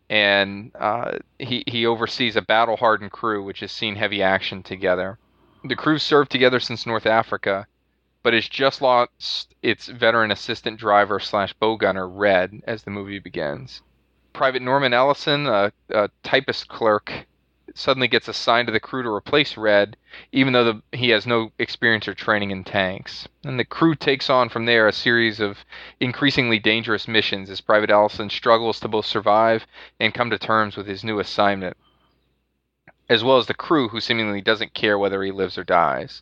and 0.09 0.71
uh, 0.79 1.17
he, 1.39 1.63
he 1.65 1.85
oversees 1.85 2.35
a 2.35 2.41
battle 2.41 2.77
hardened 2.77 3.11
crew 3.11 3.43
which 3.43 3.61
has 3.61 3.71
seen 3.71 3.95
heavy 3.95 4.21
action 4.21 4.63
together. 4.63 5.17
The 5.63 5.75
crew 5.75 5.97
served 5.97 6.31
together 6.31 6.59
since 6.59 6.85
North 6.85 7.05
Africa, 7.05 7.67
but 8.29 8.35
has 8.35 8.47
just 8.47 8.79
lost 8.79 9.55
its 9.63 9.87
veteran 9.87 10.29
assistant 10.29 10.79
driver 10.79 11.19
slash 11.19 11.51
bow 11.53 11.75
gunner, 11.75 12.07
Red, 12.07 12.61
as 12.67 12.83
the 12.83 12.91
movie 12.91 13.17
begins. 13.17 13.81
Private 14.33 14.61
Norman 14.61 14.93
Ellison, 14.93 15.47
a, 15.47 15.71
a 15.89 16.11
typist 16.21 16.67
clerk, 16.67 17.25
suddenly 17.73 18.07
gets 18.07 18.27
assigned 18.27 18.67
to 18.67 18.71
the 18.71 18.79
crew 18.79 19.01
to 19.01 19.09
replace 19.09 19.57
Red, 19.57 19.97
even 20.31 20.53
though 20.53 20.63
the, 20.63 20.81
he 20.95 21.09
has 21.09 21.25
no 21.25 21.51
experience 21.57 22.07
or 22.07 22.13
training 22.13 22.51
in 22.51 22.63
tanks. 22.63 23.27
And 23.43 23.59
the 23.59 23.65
crew 23.65 23.95
takes 23.95 24.29
on 24.29 24.49
from 24.49 24.67
there 24.67 24.87
a 24.87 24.93
series 24.93 25.39
of 25.39 25.65
increasingly 25.99 26.59
dangerous 26.59 27.07
missions 27.07 27.49
as 27.49 27.61
Private 27.61 27.89
Ellison 27.89 28.29
struggles 28.29 28.79
to 28.81 28.87
both 28.87 29.07
survive 29.07 29.65
and 29.99 30.13
come 30.13 30.29
to 30.29 30.37
terms 30.37 30.77
with 30.77 30.85
his 30.85 31.03
new 31.03 31.17
assignment, 31.17 31.75
as 33.09 33.23
well 33.23 33.39
as 33.39 33.47
the 33.47 33.55
crew 33.55 33.87
who 33.87 33.99
seemingly 33.99 34.39
doesn't 34.39 34.75
care 34.75 34.99
whether 34.99 35.23
he 35.23 35.31
lives 35.31 35.57
or 35.57 35.63
dies. 35.63 36.21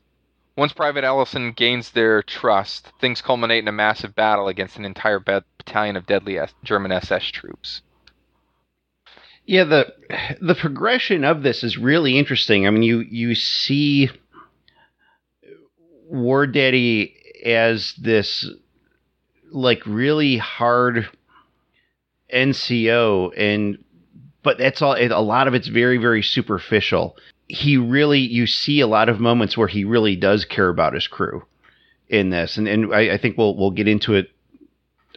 Once 0.57 0.73
Private 0.73 1.03
Ellison 1.03 1.51
gains 1.51 1.91
their 1.91 2.23
trust, 2.23 2.91
things 2.99 3.21
culminate 3.21 3.59
in 3.63 3.67
a 3.67 3.71
massive 3.71 4.15
battle 4.15 4.47
against 4.47 4.75
an 4.75 4.85
entire 4.85 5.19
battalion 5.19 5.95
of 5.95 6.07
deadly 6.07 6.39
German 6.63 6.91
SS 6.91 7.25
troops. 7.25 7.83
Yeah, 9.45 9.65
the 9.65 9.93
the 10.41 10.55
progression 10.55 11.23
of 11.23 11.43
this 11.43 11.63
is 11.63 11.77
really 11.77 12.17
interesting. 12.17 12.65
I 12.65 12.71
mean, 12.71 12.81
you 12.81 12.99
you 12.99 13.35
see 13.35 14.09
War 16.09 16.47
Daddy 16.47 17.15
as 17.45 17.93
this 17.93 18.49
like 19.51 19.83
really 19.85 20.37
hard 20.37 21.07
NCO, 22.33 23.31
and 23.37 23.77
but 24.41 24.57
that's 24.57 24.81
all. 24.81 24.95
A 24.97 25.21
lot 25.21 25.47
of 25.47 25.53
it's 25.53 25.67
very 25.67 25.97
very 25.97 26.23
superficial. 26.23 27.15
He 27.48 27.77
really, 27.77 28.20
you 28.20 28.46
see 28.46 28.82
a 28.82 28.88
lot 28.88 29.10
of 29.10 29.20
moments 29.20 29.58
where 29.58 29.68
he 29.68 29.86
really 29.86 30.16
does 30.16 30.46
care 30.46 30.70
about 30.70 30.94
his 30.94 31.08
crew 31.08 31.46
in 32.10 32.30
this, 32.30 32.58
and 32.58 32.68
and 32.68 32.94
I, 32.94 33.13
I 33.13 33.18
think 33.18 33.38
we'll 33.38 33.56
we'll 33.56 33.72
get 33.72 33.88
into 33.88 34.16
it 34.16 34.32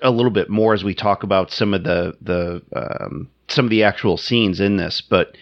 a 0.02 0.10
little 0.10 0.30
bit 0.30 0.48
more 0.48 0.74
as 0.74 0.84
we 0.84 0.94
talk 0.94 1.22
about 1.22 1.50
some 1.50 1.74
of 1.74 1.84
the 1.84 2.16
the 2.20 2.62
um, 2.74 3.28
some 3.48 3.66
of 3.66 3.70
the 3.70 3.82
actual 3.82 4.16
scenes 4.16 4.60
in 4.60 4.76
this, 4.76 5.00
but 5.00 5.36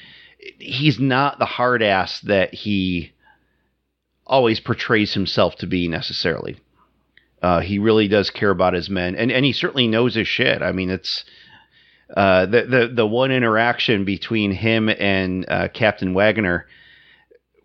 he's 0.59 0.99
not 0.99 1.39
the 1.39 1.45
hard 1.45 1.83
ass 1.83 2.21
that 2.21 2.55
he 2.55 3.13
always 4.27 4.61
portrays 4.61 5.15
himself 5.15 5.57
to 5.57 5.67
be 5.67 5.89
necessarily. 5.89 6.57
Uh, 7.41 7.61
he 7.61 7.79
really 7.79 8.09
does 8.09 8.31
care 8.31 8.51
about 8.51 8.75
his 8.75 8.91
men, 8.91 9.15
and 9.15 9.31
and 9.31 9.45
he 9.45 9.53
certainly 9.53 9.87
knows 9.87 10.15
his 10.15 10.29
shit. 10.29 10.63
I 10.63 10.73
mean, 10.73 10.91
it's 10.91 11.25
uh, 12.17 12.47
the 12.47 12.63
the 12.63 12.93
the 12.95 13.07
one 13.07 13.31
interaction 13.31 14.05
between 14.05 14.51
him 14.51 14.89
and 14.89 15.45
uh, 15.49 15.69
Captain 15.69 16.15
Wagner 16.15 16.67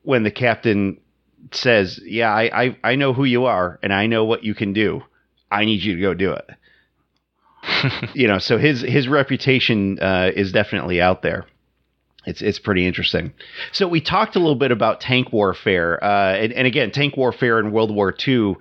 when 0.03 0.23
the 0.23 0.31
captain 0.31 0.99
says, 1.51 1.99
"Yeah, 2.03 2.31
I, 2.33 2.63
I 2.65 2.77
I 2.83 2.95
know 2.95 3.13
who 3.13 3.23
you 3.23 3.45
are, 3.45 3.79
and 3.81 3.93
I 3.93 4.07
know 4.07 4.25
what 4.25 4.43
you 4.43 4.53
can 4.53 4.73
do. 4.73 5.03
I 5.49 5.65
need 5.65 5.81
you 5.83 5.95
to 5.95 6.01
go 6.01 6.13
do 6.13 6.33
it." 6.33 6.49
you 8.13 8.27
know, 8.27 8.39
so 8.39 8.57
his 8.57 8.81
his 8.81 9.07
reputation 9.07 9.99
uh, 9.99 10.31
is 10.35 10.51
definitely 10.51 11.01
out 11.01 11.21
there. 11.21 11.45
It's 12.25 12.41
it's 12.41 12.59
pretty 12.59 12.85
interesting. 12.85 13.33
So 13.71 13.87
we 13.87 14.01
talked 14.01 14.35
a 14.35 14.39
little 14.39 14.55
bit 14.55 14.71
about 14.71 15.01
tank 15.01 15.31
warfare, 15.33 16.01
uh, 16.03 16.33
and, 16.35 16.53
and 16.53 16.67
again, 16.67 16.91
tank 16.91 17.17
warfare 17.17 17.59
in 17.59 17.71
World 17.71 17.93
War 17.93 18.13
II 18.27 18.55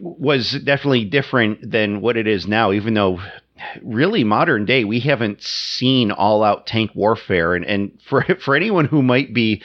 was 0.00 0.50
definitely 0.64 1.04
different 1.04 1.70
than 1.70 2.00
what 2.00 2.16
it 2.16 2.26
is 2.26 2.46
now. 2.46 2.72
Even 2.72 2.94
though, 2.94 3.20
really, 3.82 4.24
modern 4.24 4.64
day, 4.64 4.84
we 4.84 5.00
haven't 5.00 5.42
seen 5.42 6.10
all 6.10 6.42
out 6.42 6.66
tank 6.66 6.92
warfare, 6.94 7.54
and 7.54 7.64
and 7.64 8.00
for 8.02 8.22
for 8.40 8.56
anyone 8.56 8.84
who 8.86 9.02
might 9.02 9.32
be 9.34 9.62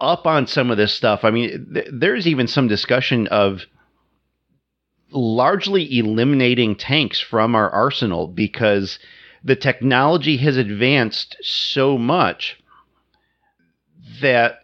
up 0.00 0.26
on 0.26 0.46
some 0.46 0.70
of 0.70 0.76
this 0.76 0.92
stuff, 0.92 1.20
I 1.22 1.30
mean, 1.30 1.72
th- 1.72 1.88
there's 1.92 2.26
even 2.26 2.46
some 2.46 2.68
discussion 2.68 3.26
of 3.28 3.62
largely 5.10 5.98
eliminating 5.98 6.74
tanks 6.74 7.20
from 7.20 7.54
our 7.54 7.70
arsenal 7.70 8.26
because 8.26 8.98
the 9.44 9.56
technology 9.56 10.36
has 10.38 10.56
advanced 10.56 11.36
so 11.42 11.96
much 11.96 12.58
that 14.20 14.60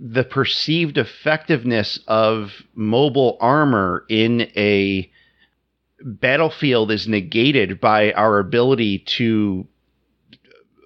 the 0.00 0.24
perceived 0.24 0.98
effectiveness 0.98 2.00
of 2.08 2.62
mobile 2.74 3.36
armor 3.40 4.04
in 4.08 4.42
a 4.56 5.10
battlefield 6.04 6.90
is 6.90 7.08
negated 7.08 7.80
by 7.80 8.12
our 8.12 8.38
ability 8.38 9.00
to 9.00 9.66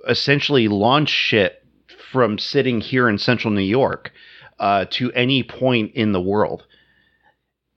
essentially 0.09 0.69
launch 0.69 1.11
shit 1.11 1.63
from 2.11 2.39
sitting 2.39 2.81
here 2.81 3.09
in 3.09 3.19
central 3.19 3.53
New 3.53 3.61
York 3.61 4.13
uh, 4.59 4.87
to 4.91 5.13
any 5.13 5.43
point 5.43 5.95
in 5.95 6.13
the 6.13 6.21
world. 6.21 6.65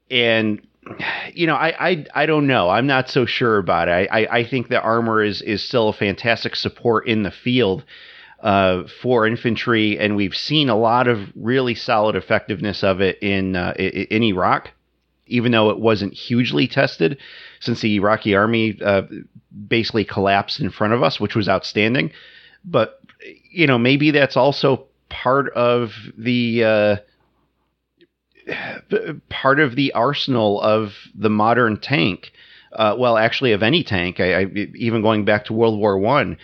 And 0.09 0.65
you 1.33 1.47
know, 1.47 1.55
I, 1.55 1.89
I 1.91 2.05
I 2.15 2.25
don't 2.25 2.47
know. 2.47 2.69
I'm 2.69 2.87
not 2.87 3.09
so 3.09 3.25
sure 3.25 3.57
about 3.57 3.87
it. 3.87 4.09
I, 4.11 4.21
I, 4.21 4.37
I 4.37 4.43
think 4.43 4.69
that 4.69 4.81
armor 4.81 5.23
is 5.23 5.41
is 5.41 5.63
still 5.63 5.89
a 5.89 5.93
fantastic 5.93 6.55
support 6.55 7.07
in 7.07 7.23
the 7.23 7.31
field 7.31 7.83
uh, 8.41 8.83
for 9.01 9.27
infantry, 9.27 9.99
and 9.99 10.15
we've 10.15 10.35
seen 10.35 10.69
a 10.69 10.77
lot 10.77 11.07
of 11.07 11.29
really 11.35 11.75
solid 11.75 12.15
effectiveness 12.15 12.83
of 12.83 12.99
it 12.99 13.19
in 13.21 13.55
uh, 13.55 13.73
in 13.77 14.23
Iraq, 14.23 14.71
even 15.31 15.51
though 15.51 15.69
it 15.69 15.79
wasn't 15.79 16.13
hugely 16.13 16.67
tested, 16.67 17.17
since 17.59 17.81
the 17.81 17.95
Iraqi 17.95 18.35
army 18.35 18.77
uh, 18.83 19.03
basically 19.67 20.05
collapsed 20.05 20.59
in 20.59 20.69
front 20.69 20.93
of 20.93 21.01
us, 21.01 21.19
which 21.19 21.35
was 21.35 21.49
outstanding. 21.49 22.11
But 22.63 22.99
you 23.49 23.67
know, 23.67 23.77
maybe 23.77 24.11
that's 24.11 24.37
also 24.37 24.85
part 25.09 25.51
of 25.53 25.93
the 26.17 26.63
uh, 26.63 26.95
part 29.29 29.59
of 29.59 29.75
the 29.75 29.93
arsenal 29.93 30.61
of 30.61 30.93
the 31.15 31.29
modern 31.29 31.79
tank. 31.79 32.31
Uh, 32.73 32.95
well, 32.97 33.17
actually, 33.17 33.51
of 33.51 33.63
any 33.63 33.83
tank, 33.83 34.19
I, 34.19 34.41
I, 34.41 34.45
even 34.75 35.01
going 35.01 35.25
back 35.25 35.45
to 35.45 35.53
World 35.53 35.79
War 35.79 35.97
One, 35.97 36.37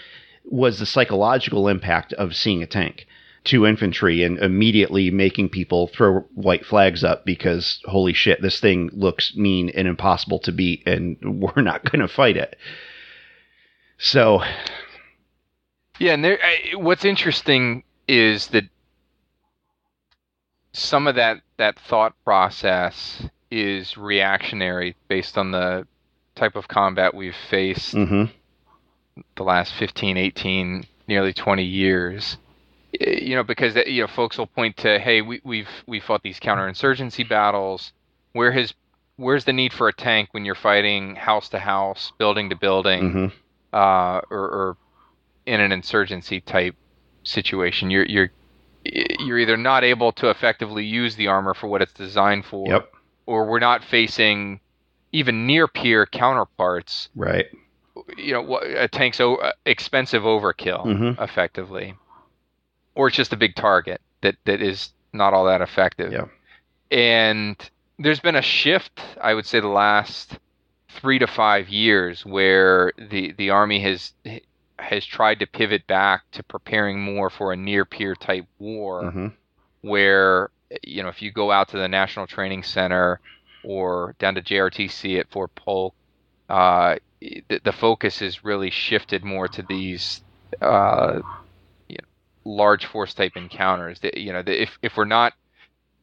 was 0.46 0.80
the 0.80 0.86
psychological 0.86 1.68
impact 1.68 2.14
of 2.14 2.36
seeing 2.36 2.64
a 2.64 2.68
tank 2.68 3.08
to 3.46 3.66
infantry 3.66 4.24
and 4.24 4.38
immediately 4.40 5.10
making 5.10 5.50
people 5.50 5.88
throw 5.88 6.22
white 6.34 6.66
flags 6.66 7.04
up 7.04 7.26
because 7.26 7.82
holy 7.86 8.14
shit, 8.14 8.42
this 8.42 8.60
thing 8.60 8.90
looks 8.94 9.36
mean 9.36 9.70
and 9.70 9.88
impossible 9.88 10.40
to 10.40 10.52
beat, 10.52 10.86
and 10.88 11.18
we're 11.42 11.62
not 11.62 11.90
going 11.90 12.02
to 12.02 12.08
fight 12.08 12.38
it. 12.38 12.58
So, 13.98 14.44
yeah, 16.00 16.14
and 16.14 16.24
there, 16.24 16.40
what's 16.76 17.06
interesting 17.06 17.84
is 18.08 18.48
that 18.48 18.66
some 20.74 21.08
of 21.08 21.16
that 21.16 21.42
that 21.58 21.80
thought 21.80 22.14
process 22.24 23.24
is 23.50 23.98
reactionary 23.98 24.96
based 25.08 25.38
on 25.38 25.52
the 25.52 25.88
type 26.36 26.56
of 26.56 26.68
combat 26.68 27.16
we've 27.16 27.36
faced 27.50 27.96
mm-hmm. 27.96 28.26
the 29.36 29.44
last 29.44 29.74
15 29.74 30.18
18 30.18 30.86
nearly 31.08 31.34
20 31.34 31.64
years 31.64 32.38
you 33.00 33.36
know 33.36 33.44
because 33.44 33.76
you 33.76 34.02
know 34.02 34.08
folks 34.08 34.38
will 34.38 34.48
point 34.48 34.78
to 34.78 35.00
hey 35.00 35.22
we, 35.22 35.42
we've 35.44 35.70
we 35.88 36.00
fought 36.00 36.24
these 36.24 36.40
counterinsurgency 36.40 37.28
battles 37.28 37.94
where 38.34 38.52
has 38.52 38.74
where's 39.18 39.46
the 39.46 39.54
need 39.54 39.74
for 39.74 39.88
a 39.88 39.94
tank 39.94 40.30
when 40.32 40.46
you're 40.46 40.56
fighting 40.56 41.16
house 41.16 41.50
to 41.50 41.60
house 41.60 42.12
building 42.18 42.50
to 42.50 42.56
building 42.56 43.02
mm-hmm. 43.04 43.26
uh, 43.74 44.20
or, 44.30 44.50
or 44.50 44.78
in 45.46 45.60
an 45.60 45.72
insurgency 45.72 46.42
type 46.42 46.76
situation 47.24 47.90
you're 47.92 48.06
you're 48.06 48.32
you're 49.20 49.40
either 49.40 49.58
not 49.58 49.84
able 49.84 50.12
to 50.14 50.30
effectively 50.30 50.86
use 50.86 51.16
the 51.16 51.28
armor 51.28 51.54
for 51.54 51.68
what 51.68 51.82
it's 51.82 51.92
designed 51.94 52.46
for, 52.46 52.68
Yep. 52.68 52.90
or 53.26 53.46
we're 53.46 53.60
not 53.60 53.84
facing 53.84 54.62
even 55.12 55.46
near 55.46 55.68
peer 55.68 56.06
counterparts. 56.06 57.10
Right. 57.16 57.48
You 58.18 58.34
know, 58.34 58.58
a 58.60 58.88
tank's 58.88 59.20
uh, 59.20 59.52
expensive 59.66 60.24
overkill, 60.24 60.86
Mhm. 60.86 61.22
effectively, 61.22 61.96
or 62.98 63.08
it's 63.08 63.16
just 63.16 63.32
a 63.32 63.38
big 63.38 63.56
target 63.56 64.02
that 64.22 64.36
that 64.46 64.62
is 64.62 64.92
not 65.14 65.34
all 65.34 65.46
that 65.46 65.62
effective. 65.62 66.12
Yeah. 66.12 66.26
And 66.92 67.58
there's 68.00 68.20
been 68.20 68.36
a 68.36 68.42
shift, 68.42 69.02
I 69.22 69.34
would 69.34 69.46
say, 69.46 69.60
the 69.60 69.68
last 69.68 70.38
three 70.90 71.20
to 71.20 71.28
five 71.28 71.70
years 71.70 72.26
where 72.26 72.92
the 72.98 73.34
the 73.38 73.52
army 73.52 73.80
has 73.82 74.14
has 74.80 75.06
tried 75.06 75.40
to 75.40 75.48
pivot 75.48 75.86
back 75.88 76.24
to 76.32 76.44
preparing 76.44 77.00
more 77.00 77.30
for 77.30 77.54
a 77.54 77.58
near 77.58 77.86
peer 77.86 78.16
type 78.16 78.46
war 78.60 79.12
hmm 79.12 79.28
where 79.82 80.50
you 80.84 81.04
know 81.04 81.10
if 81.10 81.22
you 81.22 81.32
go 81.32 81.52
out 81.52 81.70
to 81.70 81.78
the 81.78 81.88
National 81.88 82.28
Training 82.28 82.64
Center 82.64 83.20
or 83.64 84.16
down 84.20 84.36
to 84.36 84.42
JRTC 84.42 85.20
at 85.20 85.30
Fort 85.30 85.54
Polk, 85.56 85.94
uh, 86.50 86.96
the, 87.20 87.62
the 87.64 87.72
focus 87.72 88.22
is 88.22 88.44
really 88.44 88.70
shifted 88.70 89.24
more 89.24 89.48
to 89.48 89.62
these 89.62 90.22
uh, 90.62 91.20
large 92.48 92.86
force 92.86 93.14
type 93.14 93.34
encounters. 93.36 94.00
That 94.02 94.18
you 94.18 94.34
know, 94.34 94.44
that 94.44 94.62
if 94.62 94.80
if 94.84 94.98
we're 94.98 95.06
not 95.06 95.34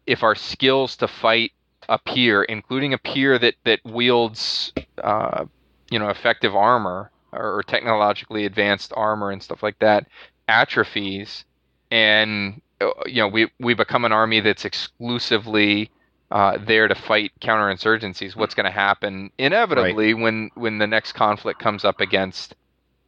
if 0.06 0.22
our 0.22 0.34
skills 0.36 0.96
to 0.98 1.08
fight 1.08 1.52
a 1.88 1.98
peer, 1.98 2.44
including 2.44 2.94
a 2.94 2.98
peer 2.98 3.38
that 3.38 3.54
that 3.64 3.80
wields 3.84 4.72
uh, 5.02 5.44
you 5.90 5.98
know 5.98 6.08
effective 6.10 6.54
armor 6.56 7.12
or, 7.32 7.58
or 7.58 7.62
technologically 7.62 8.46
advanced 8.46 8.92
armor 8.96 9.30
and 9.30 9.42
stuff 9.42 9.62
like 9.62 9.78
that, 9.80 10.06
atrophies, 10.48 11.44
and 11.90 12.60
uh, 12.80 12.90
you 13.06 13.16
know 13.22 13.28
we 13.28 13.50
we 13.60 13.74
become 13.74 14.04
an 14.04 14.12
army 14.12 14.40
that's 14.40 14.64
exclusively 14.64 15.90
uh, 16.30 16.58
there 16.66 16.88
to 16.88 16.94
fight 16.94 17.32
counterinsurgencies. 17.40 18.36
What's 18.36 18.54
going 18.54 18.66
to 18.66 18.72
happen 18.72 19.30
inevitably 19.38 20.14
when 20.14 20.50
when 20.54 20.78
the 20.78 20.86
next 20.86 21.12
conflict 21.12 21.60
comes 21.60 21.84
up 21.84 22.00
against 22.00 22.54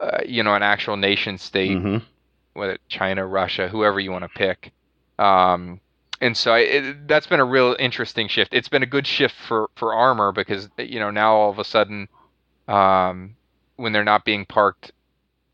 uh, 0.01 0.21
you 0.27 0.43
know 0.43 0.55
an 0.55 0.63
actual 0.63 0.97
nation 0.97 1.39
state, 1.39 1.83
hmm 1.83 1.99
whether 2.57 2.79
China, 2.89 3.27
Russia, 3.27 3.69
whoever 3.69 4.01
you 4.01 4.11
want 4.11 4.25
to 4.25 4.29
pick. 4.29 4.73
Um, 5.19 5.81
and 6.21 6.37
so 6.37 6.53
I, 6.53 6.59
it, 6.61 7.09
that's 7.09 7.27
been 7.27 7.41
a 7.41 7.45
real 7.45 7.77
interesting 7.79 8.29
shift. 8.29 8.55
It's 8.55 8.69
been 8.69 8.83
a 8.83 8.87
good 8.87 9.07
shift 9.07 9.35
for 9.47 9.69
for 9.77 9.95
armor 9.95 10.33
because 10.33 10.69
you 10.79 10.99
know 10.99 11.11
now 11.11 11.35
all 11.35 11.51
of 11.51 11.59
a 11.59 11.65
sudden, 11.65 12.09
um, 12.69 13.37
when 13.77 13.93
they're 13.93 14.05
not 14.05 14.25
being 14.25 14.47
parked 14.47 14.93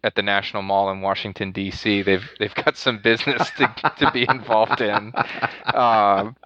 at 0.05 0.15
the 0.15 0.23
National 0.23 0.63
Mall 0.63 0.91
in 0.91 1.01
Washington 1.01 1.53
D.C., 1.53 2.03
they've 2.03 2.29
they've 2.39 2.55
got 2.55 2.77
some 2.77 2.99
business 2.99 3.51
to 3.59 3.75
to 3.99 4.11
be 4.13 4.27
involved 4.29 4.81
in. 4.81 5.13
Um, 5.75 6.37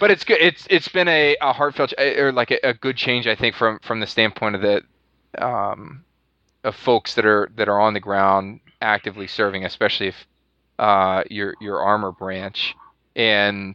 but 0.00 0.10
it's 0.10 0.24
good. 0.24 0.40
It's 0.40 0.66
it's 0.70 0.88
been 0.88 1.08
a, 1.08 1.36
a 1.40 1.52
heartfelt 1.52 1.92
or 1.98 2.32
like 2.32 2.50
a, 2.50 2.58
a 2.68 2.74
good 2.74 2.96
change, 2.96 3.26
I 3.26 3.34
think, 3.34 3.54
from 3.54 3.78
from 3.80 4.00
the 4.00 4.06
standpoint 4.06 4.56
of 4.56 4.62
the 4.62 4.82
um, 5.44 6.04
of 6.64 6.74
folks 6.76 7.14
that 7.14 7.24
are 7.26 7.50
that 7.56 7.68
are 7.68 7.80
on 7.80 7.94
the 7.94 8.00
ground 8.00 8.60
actively 8.80 9.26
serving, 9.26 9.64
especially 9.64 10.08
if 10.08 10.26
uh, 10.78 11.22
your 11.30 11.56
your 11.60 11.80
armor 11.82 12.12
branch, 12.12 12.76
and 13.16 13.74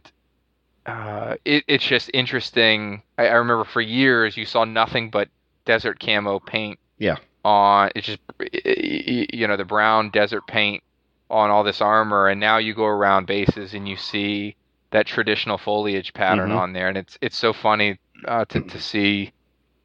uh, 0.86 1.36
it, 1.44 1.64
it's 1.68 1.84
just 1.86 2.10
interesting. 2.14 3.02
I, 3.18 3.28
I 3.28 3.34
remember 3.34 3.64
for 3.64 3.80
years 3.80 4.36
you 4.36 4.44
saw 4.46 4.64
nothing 4.64 5.10
but 5.10 5.28
desert 5.64 5.98
camo 6.00 6.40
paint. 6.40 6.78
Yeah. 6.98 7.16
On 7.44 7.90
it's 7.94 8.06
just 8.06 8.20
you 8.64 9.46
know 9.46 9.56
the 9.56 9.64
brown 9.64 10.10
desert 10.10 10.46
paint 10.46 10.82
on 11.30 11.50
all 11.50 11.62
this 11.64 11.80
armor, 11.80 12.28
and 12.28 12.40
now 12.40 12.58
you 12.58 12.74
go 12.74 12.84
around 12.86 13.26
bases 13.26 13.74
and 13.74 13.88
you 13.88 13.96
see 13.96 14.56
that 14.90 15.06
traditional 15.06 15.58
foliage 15.58 16.12
pattern 16.14 16.50
Mhm. 16.50 16.56
on 16.56 16.72
there, 16.72 16.88
and 16.88 16.96
it's 16.98 17.18
it's 17.20 17.36
so 17.36 17.52
funny 17.52 17.98
uh, 18.26 18.44
to 18.46 18.60
to 18.68 18.80
see. 18.80 19.32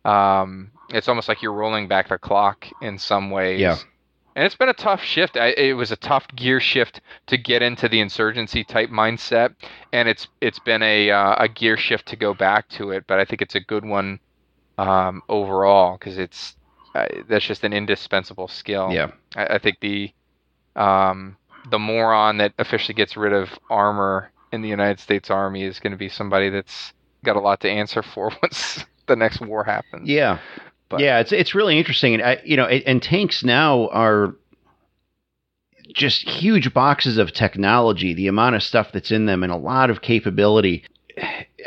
Um, 0.05 0.71
it's 0.91 1.07
almost 1.07 1.27
like 1.27 1.41
you're 1.41 1.53
rolling 1.53 1.87
back 1.87 2.09
the 2.09 2.17
clock 2.17 2.67
in 2.81 2.97
some 2.97 3.31
ways. 3.31 3.59
Yeah. 3.59 3.77
And 4.35 4.45
it's 4.45 4.55
been 4.55 4.69
a 4.69 4.73
tough 4.73 5.03
shift. 5.03 5.37
I, 5.37 5.47
it 5.49 5.73
was 5.73 5.91
a 5.91 5.97
tough 5.97 6.25
gear 6.35 6.59
shift 6.59 7.01
to 7.27 7.37
get 7.37 7.61
into 7.61 7.89
the 7.89 7.99
insurgency 7.99 8.63
type 8.63 8.89
mindset, 8.89 9.55
and 9.91 10.07
it's 10.07 10.27
it's 10.39 10.59
been 10.59 10.81
a 10.81 11.11
uh, 11.11 11.35
a 11.39 11.47
gear 11.49 11.75
shift 11.77 12.07
to 12.07 12.15
go 12.15 12.33
back 12.33 12.69
to 12.69 12.91
it. 12.91 13.05
But 13.07 13.19
I 13.19 13.25
think 13.25 13.41
it's 13.41 13.55
a 13.55 13.59
good 13.59 13.83
one 13.83 14.19
um, 14.77 15.21
overall 15.27 15.97
because 15.97 16.17
it's 16.17 16.55
uh, 16.95 17.05
that's 17.27 17.45
just 17.45 17.63
an 17.63 17.73
indispensable 17.73 18.47
skill. 18.47 18.89
Yeah. 18.91 19.11
I, 19.35 19.55
I 19.55 19.57
think 19.57 19.79
the 19.81 20.13
um, 20.75 21.35
the 21.69 21.79
moron 21.79 22.37
that 22.37 22.53
officially 22.59 22.93
gets 22.93 23.17
rid 23.17 23.33
of 23.33 23.59
armor 23.69 24.31
in 24.51 24.61
the 24.61 24.69
United 24.69 24.99
States 24.99 25.29
Army 25.29 25.63
is 25.63 25.79
going 25.79 25.91
to 25.91 25.97
be 25.97 26.09
somebody 26.09 26.49
that's 26.49 26.93
got 27.23 27.35
a 27.35 27.39
lot 27.39 27.59
to 27.61 27.69
answer 27.69 28.01
for 28.01 28.31
once 28.41 28.85
the 29.07 29.15
next 29.15 29.41
war 29.41 29.63
happens. 29.63 30.07
Yeah. 30.07 30.39
But- 30.89 30.99
yeah, 31.01 31.19
it's 31.19 31.31
it's 31.31 31.53
really 31.55 31.77
interesting, 31.77 32.15
and 32.15 32.23
I, 32.23 32.41
you 32.43 32.57
know, 32.57 32.65
and, 32.65 32.83
and 32.85 33.01
tanks 33.03 33.43
now 33.43 33.87
are 33.89 34.35
just 35.93 36.27
huge 36.27 36.73
boxes 36.73 37.17
of 37.17 37.31
technology. 37.33 38.13
The 38.13 38.27
amount 38.27 38.55
of 38.55 38.63
stuff 38.63 38.91
that's 38.91 39.11
in 39.11 39.25
them, 39.25 39.43
and 39.43 39.51
a 39.51 39.55
lot 39.57 39.89
of 39.89 40.01
capability. 40.01 40.83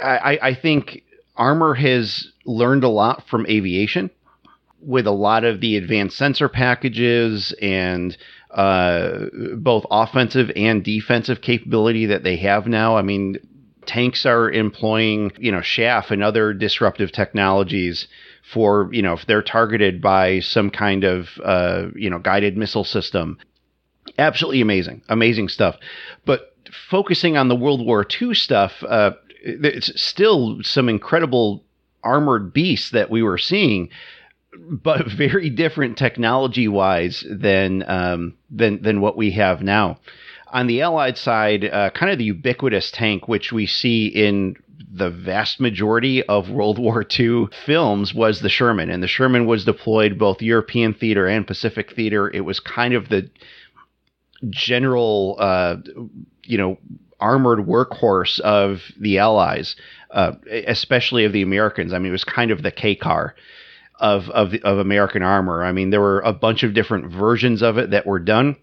I, 0.03 0.19
I- 0.35 0.39
I 0.49 0.55
think 0.55 1.03
armor 1.37 1.75
has 1.75 2.29
learned 2.45 2.85
a 2.85 2.89
lot 2.89 3.27
from 3.29 3.47
aviation, 3.47 4.11
with 4.81 5.07
a 5.07 5.13
lot 5.13 5.45
of 5.45 5.61
the 5.61 5.77
advanced 5.77 6.17
sensor 6.17 6.49
packages 6.49 7.53
and 7.63 8.17
uh, 8.51 9.27
both 9.57 9.87
offensive 9.91 10.51
and 10.57 10.85
defensive 10.85 11.41
capability 11.41 12.07
that 12.07 12.23
they 12.23 12.37
have 12.37 12.67
now. 12.67 12.97
I 12.97 13.03
mean, 13.03 13.37
tanks 13.87 14.27
are 14.27 14.51
employing, 14.51 15.33
you 15.39 15.51
know, 15.53 15.63
chaff 15.63 16.11
and 16.11 16.23
other 16.23 16.53
disruptive 16.53 17.13
technologies 17.13 18.07
for, 18.53 18.89
you 18.93 19.03
know, 19.03 19.15
if 19.15 19.27
they're 19.27 19.43
targeted 19.43 20.01
by 20.01 20.41
some 20.41 20.71
kind 20.71 21.05
of, 21.05 21.29
uh, 21.45 21.87
you 21.95 22.11
know, 22.11 22.19
guided 22.19 22.57
missile 22.57 22.85
system. 22.85 23.39
Absolutely 24.19 24.61
amazing, 24.61 25.03
amazing 25.09 25.49
stuff. 25.49 25.77
But 26.25 26.55
focusing 26.91 27.37
on 27.37 27.49
the 27.49 27.57
World 27.57 27.85
War 27.85 28.07
II 28.21 28.35
stuff, 28.35 28.83
uh, 28.89 29.13
it's 29.43 30.01
still 30.01 30.59
some 30.63 30.89
incredible 30.89 31.65
armored 32.05 32.53
beasts 32.53 32.91
that 32.91 33.11
we 33.11 33.23
were 33.23 33.39
seeing 33.39 33.89
but 34.57 35.07
very 35.17 35.51
different 35.51 35.99
technology 35.99 36.69
wise 36.69 37.25
than 37.29 37.85
um, 37.89 38.35
than 38.51 38.83
than 38.83 39.01
what 39.01 39.17
we 39.17 39.33
have 39.33 39.63
now. 39.63 39.99
On 40.53 40.67
the 40.67 40.83
Allied 40.83 41.17
side, 41.17 41.65
uh, 41.65 41.91
kind 41.91 42.13
of 42.13 42.19
the 42.19 42.25
ubiquitous 42.25 42.91
tank, 42.91 43.27
which 43.27 43.53
we 43.53 43.67
see 43.67 44.07
in 44.07 44.57
the 44.95 45.11
vast 45.11 45.59
majority 45.59 46.23
of 46.25 46.51
World 46.51 46.79
War 46.79 47.05
II 47.19 47.47
films, 47.65 48.13
was 48.13 48.41
the 48.41 48.49
Sherman, 48.49 48.91
and 48.91 49.03
the 49.03 49.09
Sherman 49.09 49.47
was 49.47 49.65
deployed 49.65 50.19
both 50.19 50.43
European 50.43 50.93
theater 50.93 51.27
and 51.27 51.47
Pacific 51.47 51.95
theater. 51.95 52.31
It 52.31 52.43
was 52.43 52.61
kind 52.61 52.93
of 52.93 53.09
the 53.09 53.31
general, 54.51 55.37
uh, 55.39 55.77
you 56.45 56.59
know, 56.59 56.79
armored 57.21 57.61
workhorse 57.61 58.39
of 58.41 58.83
the 58.99 59.19
Allies, 59.19 59.77
uh, 60.11 60.33
especially 60.51 61.25
of 61.25 61.33
the 61.33 61.43
Americans. 61.43 61.93
I 61.93 61.99
mean, 61.99 62.09
it 62.09 62.13
was 62.13 62.25
kind 62.25 62.51
of 62.51 62.63
the 62.63 62.71
K 62.71 62.95
car 62.95 63.35
of 63.99 64.29
of 64.31 64.53
of 64.63 64.79
American 64.79 65.23
armor. 65.23 65.65
I 65.65 65.73
mean, 65.73 65.91
there 65.91 66.01
were 66.01 66.21
a 66.21 66.33
bunch 66.35 66.65
of 66.65 66.75
different 66.75 67.11
versions 67.11 67.63
of 67.63 67.79
it 67.79 67.91
that 67.91 68.07
were 68.07 68.19
done 68.19 68.57